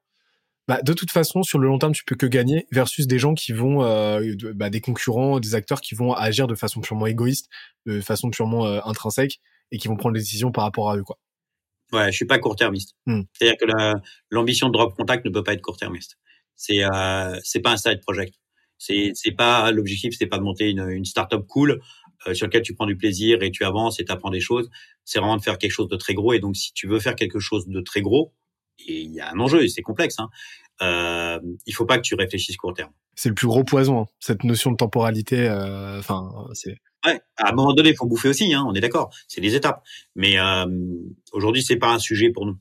[0.67, 3.33] bah, de toute façon, sur le long terme, tu peux que gagner versus des gens
[3.33, 7.05] qui vont, euh, de- bah, des concurrents, des acteurs qui vont agir de façon purement
[7.07, 7.49] égoïste,
[7.85, 9.39] de façon purement euh, intrinsèque
[9.71, 11.19] et qui vont prendre des décisions par rapport à eux, quoi.
[11.91, 12.95] Ouais, je suis pas court-termiste.
[13.05, 13.21] Hmm.
[13.33, 13.95] C'est-à-dire que la-
[14.31, 16.17] l'ambition de Drop Contact ne peut pas être court-termiste.
[16.55, 18.35] C'est euh, c'est pas un side project.
[18.77, 21.81] C'est c'est pas l'objectif, c'est pas de monter une, une startup cool
[22.27, 24.69] euh, sur laquelle tu prends du plaisir et tu avances et tu apprends des choses.
[25.05, 26.33] C'est vraiment de faire quelque chose de très gros.
[26.33, 28.33] Et donc, si tu veux faire quelque chose de très gros,
[28.79, 30.29] et il y a un enjeu, et c'est complexe, hein,
[30.81, 32.91] euh, il faut pas que tu réfléchisses court terme.
[33.15, 35.47] C'est le plus gros poison, hein, cette notion de temporalité.
[35.47, 36.77] Euh, enfin, c'est.
[37.05, 38.53] Ouais, à un moment donné, il faut bouffer aussi.
[38.53, 39.13] Hein, on est d'accord.
[39.27, 39.83] C'est des étapes.
[40.15, 40.65] Mais euh,
[41.31, 42.57] aujourd'hui, c'est pas un sujet pour nous.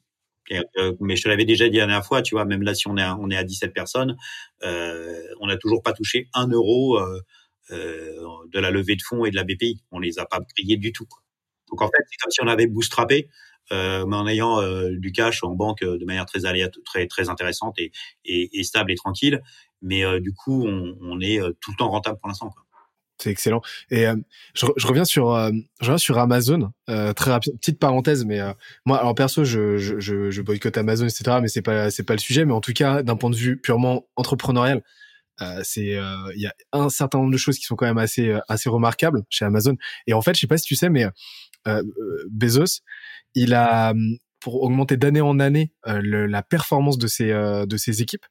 [0.76, 2.86] Euh, mais je te l'avais déjà dit la dernière fois, tu vois, même là, si
[2.88, 4.16] on est à, on est à 17 personnes,
[4.64, 7.00] euh, on n'a toujours pas touché un euro
[7.70, 9.82] de la levée de fonds et de la BPI.
[9.92, 11.06] On les a pas payés du tout.
[11.70, 13.30] Donc en fait, c'est comme si on avait bootstrappé,
[13.70, 16.40] euh, mais en ayant euh, du cash en banque de manière très
[16.84, 17.92] très très intéressante et,
[18.24, 19.40] et, stable et tranquille.
[19.80, 22.50] Mais euh, du coup, on, est tout le temps rentable pour l'instant.
[23.18, 23.62] C'est excellent.
[23.90, 24.06] Et
[24.54, 26.72] je, reviens sur, je reviens sur Amazon.
[26.86, 28.40] très rapide, petite parenthèse, mais
[28.84, 31.38] moi, alors perso, je, je, je, boycotte Amazon, etc.
[31.40, 32.44] Mais c'est pas, c'est pas le sujet.
[32.44, 34.82] Mais en tout cas, d'un point de vue purement entrepreneurial,
[35.40, 35.98] euh, c'est
[36.34, 39.22] il y a un certain nombre de choses qui sont quand même assez assez remarquables
[39.30, 39.76] chez Amazon.
[40.08, 41.06] Et en fait, je sais pas si tu sais, mais
[41.68, 41.82] euh,
[42.30, 42.80] Bezos,
[43.34, 43.94] il a
[44.42, 48.26] pour augmenter d'année en année euh, la performance de ses euh, de ses équipes.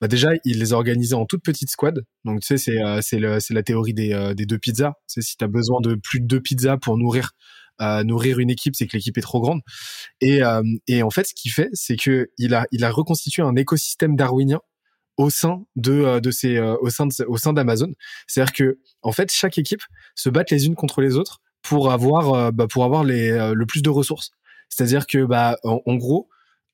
[0.00, 2.00] Bah déjà, il les a organisées en toutes petites squads.
[2.24, 3.00] Donc tu sais, c'est euh,
[3.40, 4.94] c'est la théorie des des deux pizzas.
[5.06, 7.32] C'est si tu as besoin de plus de deux pizzas pour nourrir
[8.04, 9.60] nourrir une équipe, c'est que l'équipe est trop grande.
[10.20, 10.40] Et
[10.86, 14.16] et en fait, ce qu'il fait, c'est que il a il a reconstitué un écosystème
[14.16, 14.60] darwinien
[15.16, 16.30] au sein de de
[16.80, 17.92] au sein de, au sein d'Amazon.
[18.28, 19.82] C'est-à-dire que en fait, chaque équipe
[20.14, 23.82] se bat les unes contre les autres pour avoir bah, pour avoir les le plus
[23.82, 24.30] de ressources.
[24.68, 26.28] C'est-à-dire que bah en, gros,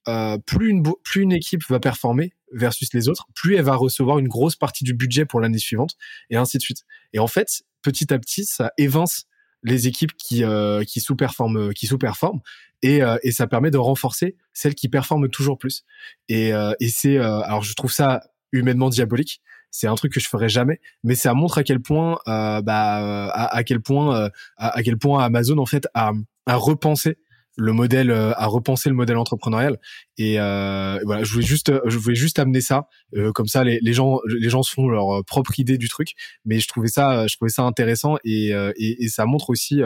[0.08, 4.18] euh, plus une plus une équipe va performer versus les autres, plus elle va recevoir
[4.18, 5.96] une grosse partie du budget pour l'année suivante
[6.30, 6.84] et ainsi de suite.
[7.12, 9.24] Et en fait, petit à petit, ça évince
[9.62, 10.42] les équipes qui
[10.86, 12.40] qui sous-performent qui sous-performent
[12.82, 15.84] et et ça permet de renforcer celles qui performent toujours plus.
[16.28, 16.50] Et
[16.80, 19.40] et c'est alors je trouve ça humainement diabolique
[19.72, 23.28] c'est un truc que je ferais jamais mais ça montre à quel point euh, bah
[23.32, 26.12] à, quel point euh, à, quel point Amazon en fait a,
[26.46, 27.18] a repensé
[27.56, 29.78] le modèle euh, a repensé le modèle entrepreneurial
[30.16, 33.80] et euh, voilà je voulais juste je voulais juste amener ça euh, comme ça les,
[33.92, 36.14] gens les gens se font leur propre idée du truc
[36.44, 39.82] mais je trouvais ça je trouvais ça intéressant et et, et ça montre aussi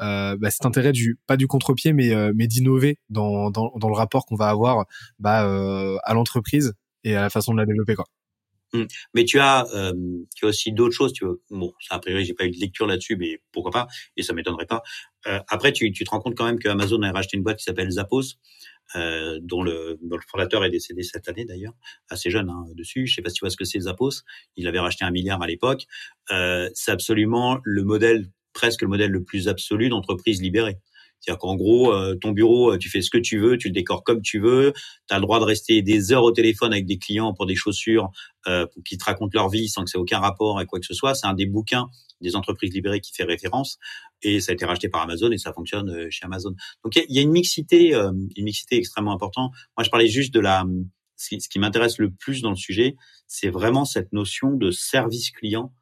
[0.00, 3.94] euh, bah, cet intérêt du pas du contre-pied mais mais d'innover dans, dans, dans le
[3.94, 4.86] rapport qu'on va avoir
[5.18, 5.48] bah,
[6.02, 6.74] à l'entreprise
[7.04, 8.06] et à la façon de la développer quoi.
[8.74, 8.84] Mmh.
[9.14, 9.92] Mais tu as, euh,
[10.34, 11.12] tu as aussi d'autres choses.
[11.12, 11.36] Tu vois.
[11.50, 13.86] Bon, ça, a priori, j'ai pas eu de lecture là-dessus, mais pourquoi pas
[14.16, 14.82] Et ça m'étonnerait pas.
[15.26, 17.64] Euh, après, tu, tu, te rends compte quand même qu'Amazon a racheté une boîte qui
[17.64, 18.34] s'appelle Zappos,
[18.96, 21.72] euh, dont, le, dont le fondateur est décédé cette année d'ailleurs,
[22.10, 23.06] assez jeune hein, dessus.
[23.06, 24.22] Je sais pas si tu vois ce que c'est Zappos.
[24.56, 25.86] Il avait racheté un milliard à l'époque.
[26.30, 30.78] Euh, c'est absolument le modèle, presque le modèle le plus absolu d'entreprise libérée.
[31.24, 33.72] C'est-à-dire qu'en gros, euh, ton bureau, euh, tu fais ce que tu veux, tu le
[33.72, 34.72] décores comme tu veux,
[35.08, 37.54] tu as le droit de rester des heures au téléphone avec des clients pour des
[37.54, 38.10] chaussures
[38.46, 40.86] euh, qui te racontent leur vie sans que ça ait aucun rapport avec quoi que
[40.86, 41.14] ce soit.
[41.14, 41.88] C'est un des bouquins
[42.20, 43.78] des entreprises libérées qui fait référence
[44.22, 46.54] et ça a été racheté par Amazon et ça fonctionne chez Amazon.
[46.82, 49.52] Donc il y, a une mixité, une mixité extrêmement importante.
[49.76, 50.64] Moi, je parlais juste de la
[51.16, 52.96] ce qui, m'intéresse le plus dans le sujet,
[53.26, 55.72] c'est vraiment cette notion de service client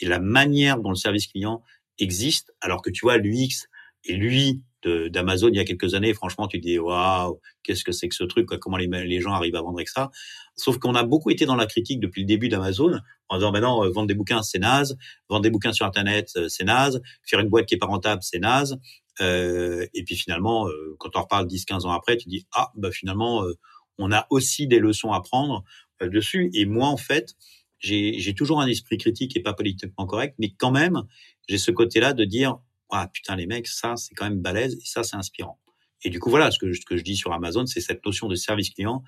[0.00, 1.62] et la manière dont le service client
[1.98, 3.68] existe, alors que tu vois l'UX
[4.04, 8.08] et lui d'Amazon il y a quelques années, franchement, tu dis waouh, qu'est-ce que c'est
[8.08, 10.10] que ce truc Comment les, gens arrivent à vendre ça
[10.56, 12.98] Sauf qu'on a beaucoup été dans la critique depuis le début d'Amazon
[13.28, 14.96] en disant maintenant vendre des bouquins c'est naze,
[15.28, 18.22] vendre des bouquins sur internet euh, c'est naze, faire une boîte qui est pas rentable
[18.24, 18.76] c'est naze.
[19.20, 22.90] Euh, et puis finalement, euh, quand on reparle 10-15 ans après, tu dis ah bah
[22.90, 23.54] finalement euh,
[23.98, 25.64] on a aussi des leçons à prendre
[26.00, 26.50] dessus.
[26.54, 27.34] Et moi en fait,
[27.78, 31.02] j'ai toujours un esprit critique et pas politiquement correct, mais quand même
[31.48, 32.58] j'ai ce côté-là de dire
[32.92, 35.58] ah putain les mecs, ça c'est quand même balèze et ça c'est inspirant.
[36.04, 38.70] Et du coup voilà, ce que, je dis sur Amazon, c'est cette notion de service
[38.70, 39.02] client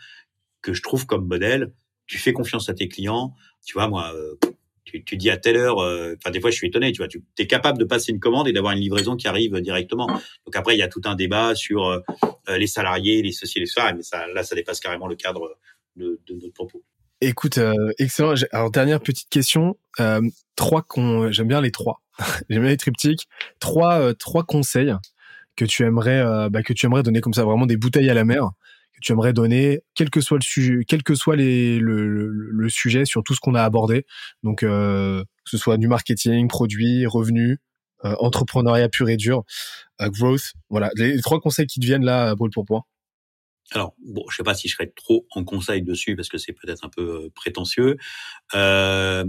[0.63, 1.73] que je trouve comme modèle.
[2.07, 3.35] Tu fais confiance à tes clients.
[3.65, 4.37] Tu vois moi, euh,
[4.85, 5.81] tu, tu, dis à telle heure.
[5.81, 6.93] Euh, enfin des fois je suis étonné.
[6.93, 9.61] Tu vois, tu es capable de passer une commande et d'avoir une livraison qui arrive
[9.61, 10.07] directement.
[10.07, 12.01] Donc après il y a tout un débat sur euh,
[12.57, 15.59] les salariés, les ceci, les ça, mais ça là ça dépasse carrément le cadre
[15.97, 16.83] de, de notre propos.
[17.21, 17.59] Écoute,
[17.99, 18.35] excellent.
[18.51, 19.77] Alors dernière petite question.
[20.57, 22.04] trois qu'on, j'aime bien les trois.
[22.49, 23.27] J'aime bien les triptyques.
[23.61, 24.95] Trois, euh, trois conseils
[25.57, 28.15] que tu aimerais, euh, bah, que tu aimerais donner comme ça, vraiment des bouteilles à
[28.15, 28.51] la mer
[28.93, 33.25] que tu aimerais donner, quel que soit le sujet, quel que soit le, sujet sur
[33.25, 34.07] tout ce qu'on a abordé.
[34.45, 37.59] Donc, euh, que ce soit du marketing, produits, revenus,
[38.05, 39.43] entrepreneuriat pur et dur,
[40.01, 40.53] growth.
[40.71, 42.85] Voilà, les, trois conseils qui te viennent là, brûle pour point.
[43.73, 46.53] Alors, bon, je sais pas si je serais trop en conseil dessus parce que c'est
[46.53, 47.97] peut-être un peu euh, prétentieux.
[48.55, 49.25] Euh,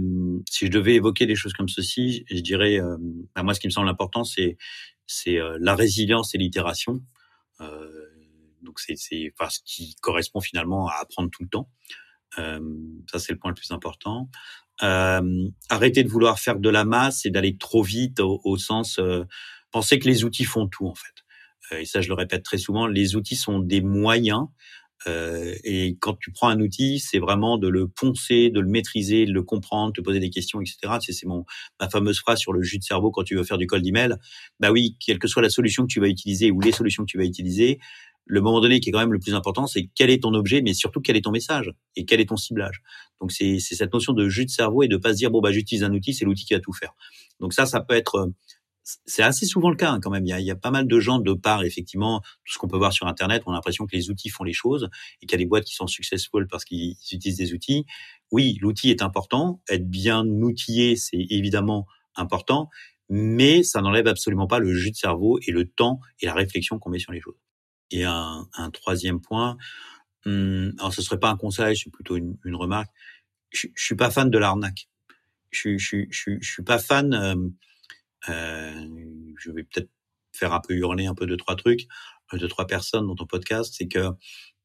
[0.50, 2.96] si je devais évoquer des choses comme ceci, je dirais, euh,
[3.34, 4.56] bah, moi, ce qui me semble important, c'est
[5.06, 7.00] c'est euh, la résilience et l'itération.
[8.62, 11.70] donc, c'est c'est enfin, ce qui correspond finalement à apprendre tout le temps.
[12.36, 14.28] ça, c'est le point le plus important.
[14.78, 19.00] arrêter de vouloir faire de la masse et d'aller trop vite au, au sens
[19.70, 21.25] penser que les outils font tout en fait.
[21.72, 24.46] Euh, et ça je le répète très souvent, les outils sont des moyens
[25.06, 29.26] Euh, et quand tu prends un outil, c'est vraiment de le poncer, de le maîtriser,
[29.26, 30.98] de le comprendre, de te poser des questions, etc.
[31.00, 31.44] C'est mon
[31.80, 34.16] ma fameuse phrase sur le jus de cerveau quand tu veux faire du cold email.
[34.60, 37.10] Bah oui, quelle que soit la solution que tu vas utiliser ou les solutions que
[37.10, 37.78] tu vas utiliser,
[38.26, 40.62] le moment donné qui est quand même le plus important, c'est quel est ton objet,
[40.62, 42.82] mais surtout quel est ton message et quel est ton ciblage.
[43.20, 45.52] Donc c'est cette notion de jus de cerveau et de pas se dire bon bah
[45.52, 46.92] j'utilise un outil, c'est l'outil qui va tout faire.
[47.40, 48.30] Donc ça, ça peut être
[49.04, 50.24] c'est assez souvent le cas hein, quand même.
[50.24, 52.92] Il y, a, pas mal de gens de part effectivement tout ce qu'on peut voir
[52.92, 53.42] sur Internet.
[53.46, 54.88] On a l'impression que les outils font les choses
[55.20, 57.84] et qu'il y a des boîtes qui sont successful parce qu'ils utilisent des outils.
[58.30, 59.60] Oui, l'outil est important.
[59.68, 62.70] Être bien outillé, c'est évidemment important,
[63.08, 66.78] mais ça n'enlève absolument pas le jus de cerveau et le temps et la réflexion
[66.78, 67.38] qu'on met sur les choses.
[67.90, 69.56] Et un, un troisième point,
[70.26, 72.90] hum, alors ce serait pas un conseil, c'est plutôt une, remarque.
[73.50, 74.88] Je, suis pas fan de l'arnaque.
[75.50, 77.14] Je, suis pas fan.
[77.14, 77.34] Euh,
[78.26, 79.90] je vais peut-être
[80.32, 81.86] faire un peu hurler un peu de trois trucs,
[82.32, 84.10] euh, de trois personnes dans ton podcast, c'est que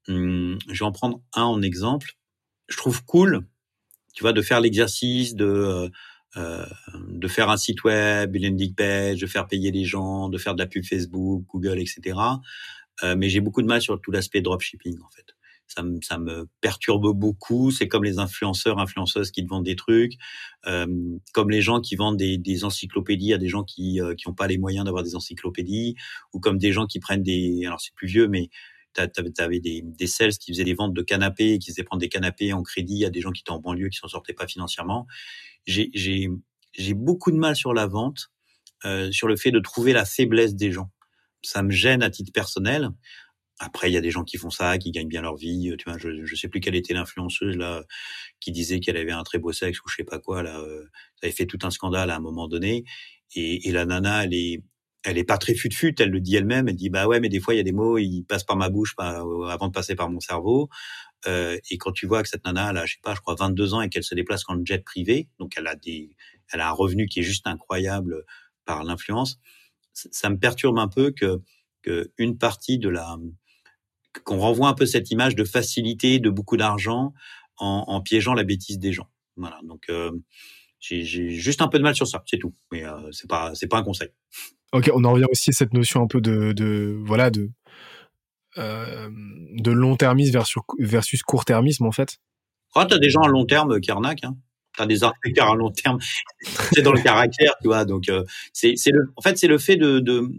[0.08, 2.14] hum, je vais en prendre un en exemple.
[2.68, 3.48] Je trouve cool,
[4.14, 5.90] tu vois, de faire l'exercice de euh,
[6.38, 6.66] euh,
[7.10, 10.56] de faire un site web, une landing page, de faire payer les gens, de faire
[10.56, 12.18] de la pub Facebook, Google, etc.
[13.04, 15.36] Euh, mais j'ai beaucoup de mal sur tout l'aspect dropshipping en fait
[15.74, 17.72] ça me, perturbe beaucoup.
[17.72, 20.14] C'est comme les influenceurs, influenceuses qui te vendent des trucs,
[20.68, 20.88] euh,
[21.34, 24.48] comme les gens qui vendent des, des encyclopédies à des gens qui euh, n'ont pas
[24.48, 25.96] les moyens d'avoir des encyclopédies,
[26.34, 28.50] ou comme des gens qui prennent des, alors c'est plus vieux, mais
[28.94, 29.02] tu
[29.40, 32.54] avais des, des sales qui faisaient des ventes de canapés, qui faisaient prendre des canapés
[32.54, 35.08] en crédit à des gens qui étaient en banlieue, qui s'en sortaient pas financièrement.
[35.66, 36.30] J'ai
[36.94, 38.32] beaucoup de mal sur la vente,
[38.86, 40.90] euh, sur le fait de trouver la faiblesse des gens.
[41.44, 42.90] Ça me gêne à titre personnel.
[43.64, 45.70] Après, il y a des gens qui font ça, qui gagnent bien leur vie.
[45.70, 47.84] Euh, tu vois, je, je sais plus quelle était l'influenceuse là
[48.40, 50.60] qui disait qu'elle avait un très beau sexe ou je sais pas quoi là.
[50.60, 50.84] Euh,
[51.16, 52.84] ça avait fait tout un scandale à un moment donné.
[53.36, 54.64] Et, et la nana, elle est,
[55.04, 55.96] elle est pas très fut-fut.
[56.00, 56.68] Elle le dit elle-même.
[56.68, 58.58] Elle dit bah ouais, mais des fois il y a des mots, ils passent par
[58.58, 60.70] ma bouche euh, avant de passer par mon cerveau.
[61.28, 63.36] Euh, et quand tu vois que cette nana, elle a, je sais pas, je crois
[63.36, 66.16] 22 ans et qu'elle se déplace en jet privé, donc elle a des,
[66.52, 68.26] elle a un revenu qui est juste incroyable
[68.66, 69.40] par l'influence.
[69.94, 71.42] Ça me perturbe un peu que,
[71.84, 73.18] que une partie de la
[74.24, 77.14] qu'on renvoie un peu cette image de facilité, de beaucoup d'argent,
[77.58, 79.08] en, en, piégeant la bêtise des gens.
[79.38, 79.60] Voilà.
[79.64, 80.12] Donc euh,
[80.80, 82.54] j'ai juste un peu de mal sur ça, c'est tout.
[82.72, 84.10] Mais euh, c'est pas c'est pas un conseil.
[84.74, 87.50] Ok, on en revient aussi à cette notion un peu de, de voilà de
[88.58, 89.10] euh,
[89.54, 92.18] de long-termisme versus, versus court-termisme en fait.
[92.76, 94.24] Oh, t'as des gens à long terme qui arnaquent.
[94.24, 94.38] Hein.
[94.78, 96.00] T'as des arnaqueurs à long terme.
[96.74, 97.86] c'est dans le caractère, tu vois.
[97.86, 98.24] Donc euh,
[98.54, 100.30] c'est c'est le en fait c'est le fait de, de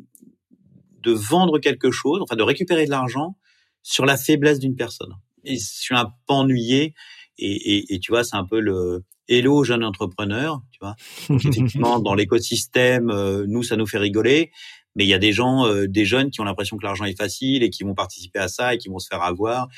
[1.01, 3.37] de vendre quelque chose, enfin de récupérer de l'argent
[3.83, 5.13] sur la faiblesse d'une personne.
[5.45, 6.95] Et je suis un peu ennuyé.
[7.39, 10.61] Et, et, et tu vois, c'est un peu le hello jeune entrepreneur.
[10.71, 10.95] Tu vois,
[11.31, 14.51] effectivement, dans l'écosystème, euh, nous, ça nous fait rigoler.
[14.95, 17.17] Mais il y a des gens, euh, des jeunes qui ont l'impression que l'argent est
[17.17, 19.69] facile et qui vont participer à ça et qui vont se faire avoir.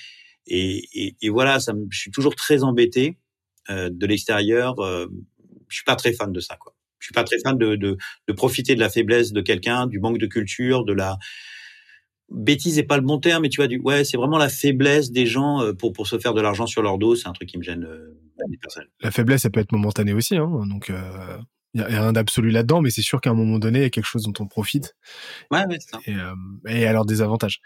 [0.46, 3.18] Et, et voilà, ça je suis toujours très embêté
[3.70, 4.78] euh, de l'extérieur.
[4.80, 5.06] Euh,
[5.68, 6.74] je suis pas très fan de ça, quoi.
[6.98, 7.96] Je suis pas très fan de, de,
[8.28, 11.18] de profiter de la faiblesse de quelqu'un, du manque de culture, de la
[12.34, 15.10] bêtise n'est pas le bon terme, mais tu vois, du, ouais, c'est vraiment la faiblesse
[15.10, 17.16] des gens euh, pour, pour se faire de l'argent sur leur dos.
[17.16, 18.18] C'est un truc qui me gêne euh,
[19.00, 20.36] La faiblesse, ça peut être momentanée aussi.
[20.36, 21.38] Hein, donc, il euh,
[21.74, 23.90] y, a, rien d'absolu là-dedans, mais c'est sûr qu'à un moment donné, il y a
[23.90, 24.96] quelque chose dont on profite.
[25.50, 26.00] Ouais, ouais, c'est ça.
[26.06, 26.34] Et, euh,
[26.68, 27.60] et alors des avantages.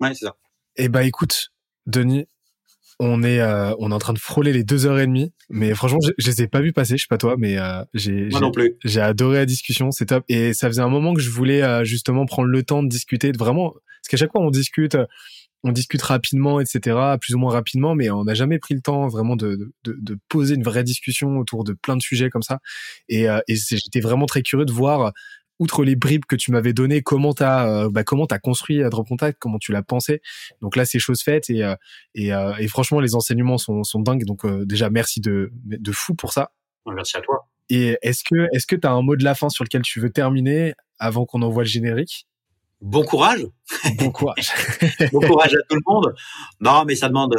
[0.00, 0.36] Ouais, c'est ça.
[0.76, 1.52] Et eh bah écoute,
[1.86, 2.26] Denis,
[2.98, 5.74] on est euh, on est en train de frôler les deux heures et demie, mais
[5.74, 6.96] franchement, je, je les ai pas vu passer.
[6.96, 8.28] Je sais pas toi, mais euh, j'ai
[8.84, 10.24] j'ai adoré la discussion, c'est top.
[10.28, 13.32] Et ça faisait un moment que je voulais euh, justement prendre le temps de discuter,
[13.32, 14.96] de vraiment, parce qu'à chaque fois on discute,
[15.64, 19.06] on discute rapidement, etc., plus ou moins rapidement, mais on n'a jamais pris le temps
[19.08, 22.58] vraiment de, de, de, poser une vraie discussion autour de plein de sujets comme ça.
[23.08, 25.12] Et, euh, et j'étais vraiment très curieux de voir
[25.62, 29.06] outre les bribes que tu m'avais données, comment t'as euh, bah, comment t'as construit Drop
[29.06, 30.20] Contact, comment tu l'as pensé.
[30.60, 31.76] Donc là, c'est chose faite et euh,
[32.14, 34.24] et, euh, et, franchement, les enseignements sont, sont dingues.
[34.24, 36.50] Donc euh, déjà, merci de de fou pour ça.
[36.86, 37.48] Merci à toi.
[37.70, 40.10] Et est-ce que est-ce que t'as un mot de la fin sur lequel tu veux
[40.10, 42.26] terminer avant qu'on envoie le générique?
[42.82, 43.46] Bon courage.
[43.98, 44.52] Bon courage.
[45.12, 46.14] bon courage à tout le monde.
[46.60, 47.34] Non, mais ça demande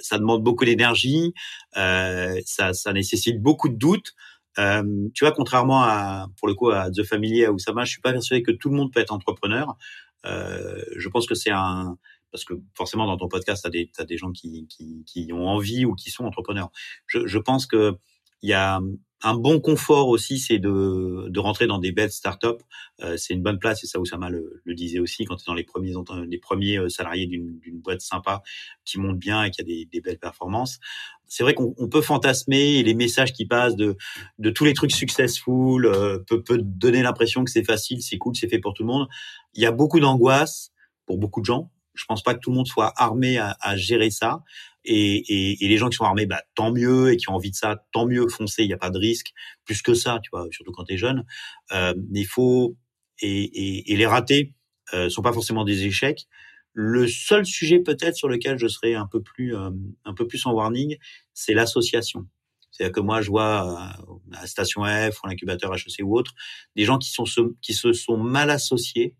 [0.00, 1.32] ça demande beaucoup d'énergie.
[1.74, 4.14] ça ça nécessite beaucoup de doutes.
[4.58, 8.00] Euh, tu vois, contrairement à, pour le coup, à The Family, à Oussama, je suis
[8.00, 9.76] pas persuadé que tout le monde peut être entrepreneur.
[10.24, 11.98] Euh, je pense que c'est un,
[12.32, 15.32] parce que forcément dans ton podcast, tu as des, as des gens qui, qui, qui,
[15.32, 16.70] ont envie ou qui sont entrepreneurs.
[17.06, 17.98] Je, je pense que
[18.42, 18.80] il y a
[19.22, 22.62] un bon confort aussi, c'est de, de rentrer dans des belles startups.
[23.02, 25.46] Euh, c'est une bonne place, et ça Oussama le, le disait aussi, quand tu es
[25.46, 25.94] dans les premiers,
[26.28, 28.42] les premiers euh, salariés d'une boîte sympa
[28.84, 30.78] qui monte bien et qui a des, des belles performances.
[31.26, 33.96] C'est vrai qu'on peut fantasmer et les messages qui passent de,
[34.38, 38.36] de tous les trucs successful euh, peut, peut donner l'impression que c'est facile, c'est cool,
[38.36, 39.08] c'est fait pour tout le monde.
[39.54, 40.72] Il y a beaucoup d'angoisse
[41.06, 43.76] pour beaucoup de gens, je pense pas que tout le monde soit armé à, à
[43.76, 44.42] gérer ça.
[44.84, 47.50] Et, et, et, les gens qui sont armés, bah, tant mieux, et qui ont envie
[47.50, 49.32] de ça, tant mieux, foncer, il n'y a pas de risque,
[49.64, 51.24] plus que ça, tu vois, surtout quand tu es jeune.
[51.72, 52.76] Euh, il faut,
[53.20, 54.54] et, et, les ratés
[54.94, 56.26] euh, sont pas forcément des échecs.
[56.72, 59.70] Le seul sujet peut-être sur lequel je serais un peu plus, euh,
[60.04, 60.96] un peu plus en warning,
[61.32, 62.26] c'est l'association.
[62.70, 66.34] C'est-à-dire que moi, je vois euh, à Station F ou l'incubateur HEC ou autre,
[66.76, 67.24] des gens qui, sont,
[67.62, 69.16] qui se sont mal associés,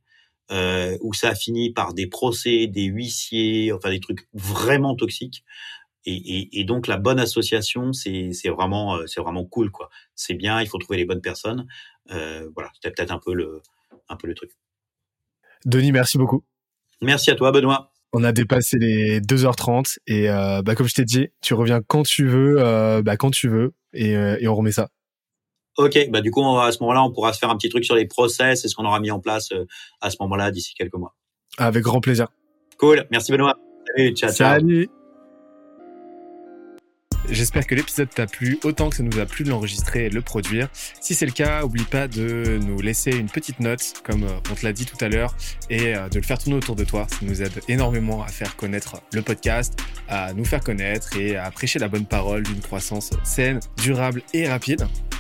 [0.51, 5.45] euh, où ça a fini par des procès, des huissiers, enfin des trucs vraiment toxiques.
[6.05, 9.91] Et, et, et donc la bonne association, c'est vraiment euh, c'est vraiment cool quoi.
[10.15, 11.67] C'est bien, il faut trouver les bonnes personnes.
[12.11, 13.61] Euh, voilà, c'était peut-être un peu le
[14.09, 14.53] un peu le truc.
[15.65, 16.45] Denis, merci beaucoup.
[17.03, 17.93] Merci à toi, Benoît.
[18.13, 22.05] On a dépassé les 2h30 et euh, bah, comme je t'ai dit, tu reviens quand
[22.05, 24.89] tu veux, euh, bah, quand tu veux et, et, on remet ça.
[25.77, 27.95] Ok, bah du coup à ce moment-là, on pourra se faire un petit truc sur
[27.95, 29.51] les process et ce qu'on aura mis en place
[30.01, 31.15] à ce moment-là d'ici quelques mois.
[31.59, 32.29] Avec grand plaisir.
[32.79, 33.59] Cool, merci Benoît.
[33.87, 34.59] Salut, ciao, ciao.
[34.59, 34.89] Salut.
[37.29, 40.15] J'espère que l'épisode t'a plu autant que ça nous a plu de l'enregistrer et de
[40.15, 40.69] le produire.
[41.01, 44.55] Si c'est le cas, oublie pas de nous laisser une petite note, comme euh, on
[44.55, 45.35] te l'a dit tout à l'heure,
[45.69, 47.07] et euh, de le faire tourner autour de toi.
[47.09, 49.77] Ça nous aide énormément à faire connaître le podcast,
[50.09, 54.49] à nous faire connaître et à prêcher la bonne parole d'une croissance saine, durable et
[54.49, 54.87] rapide.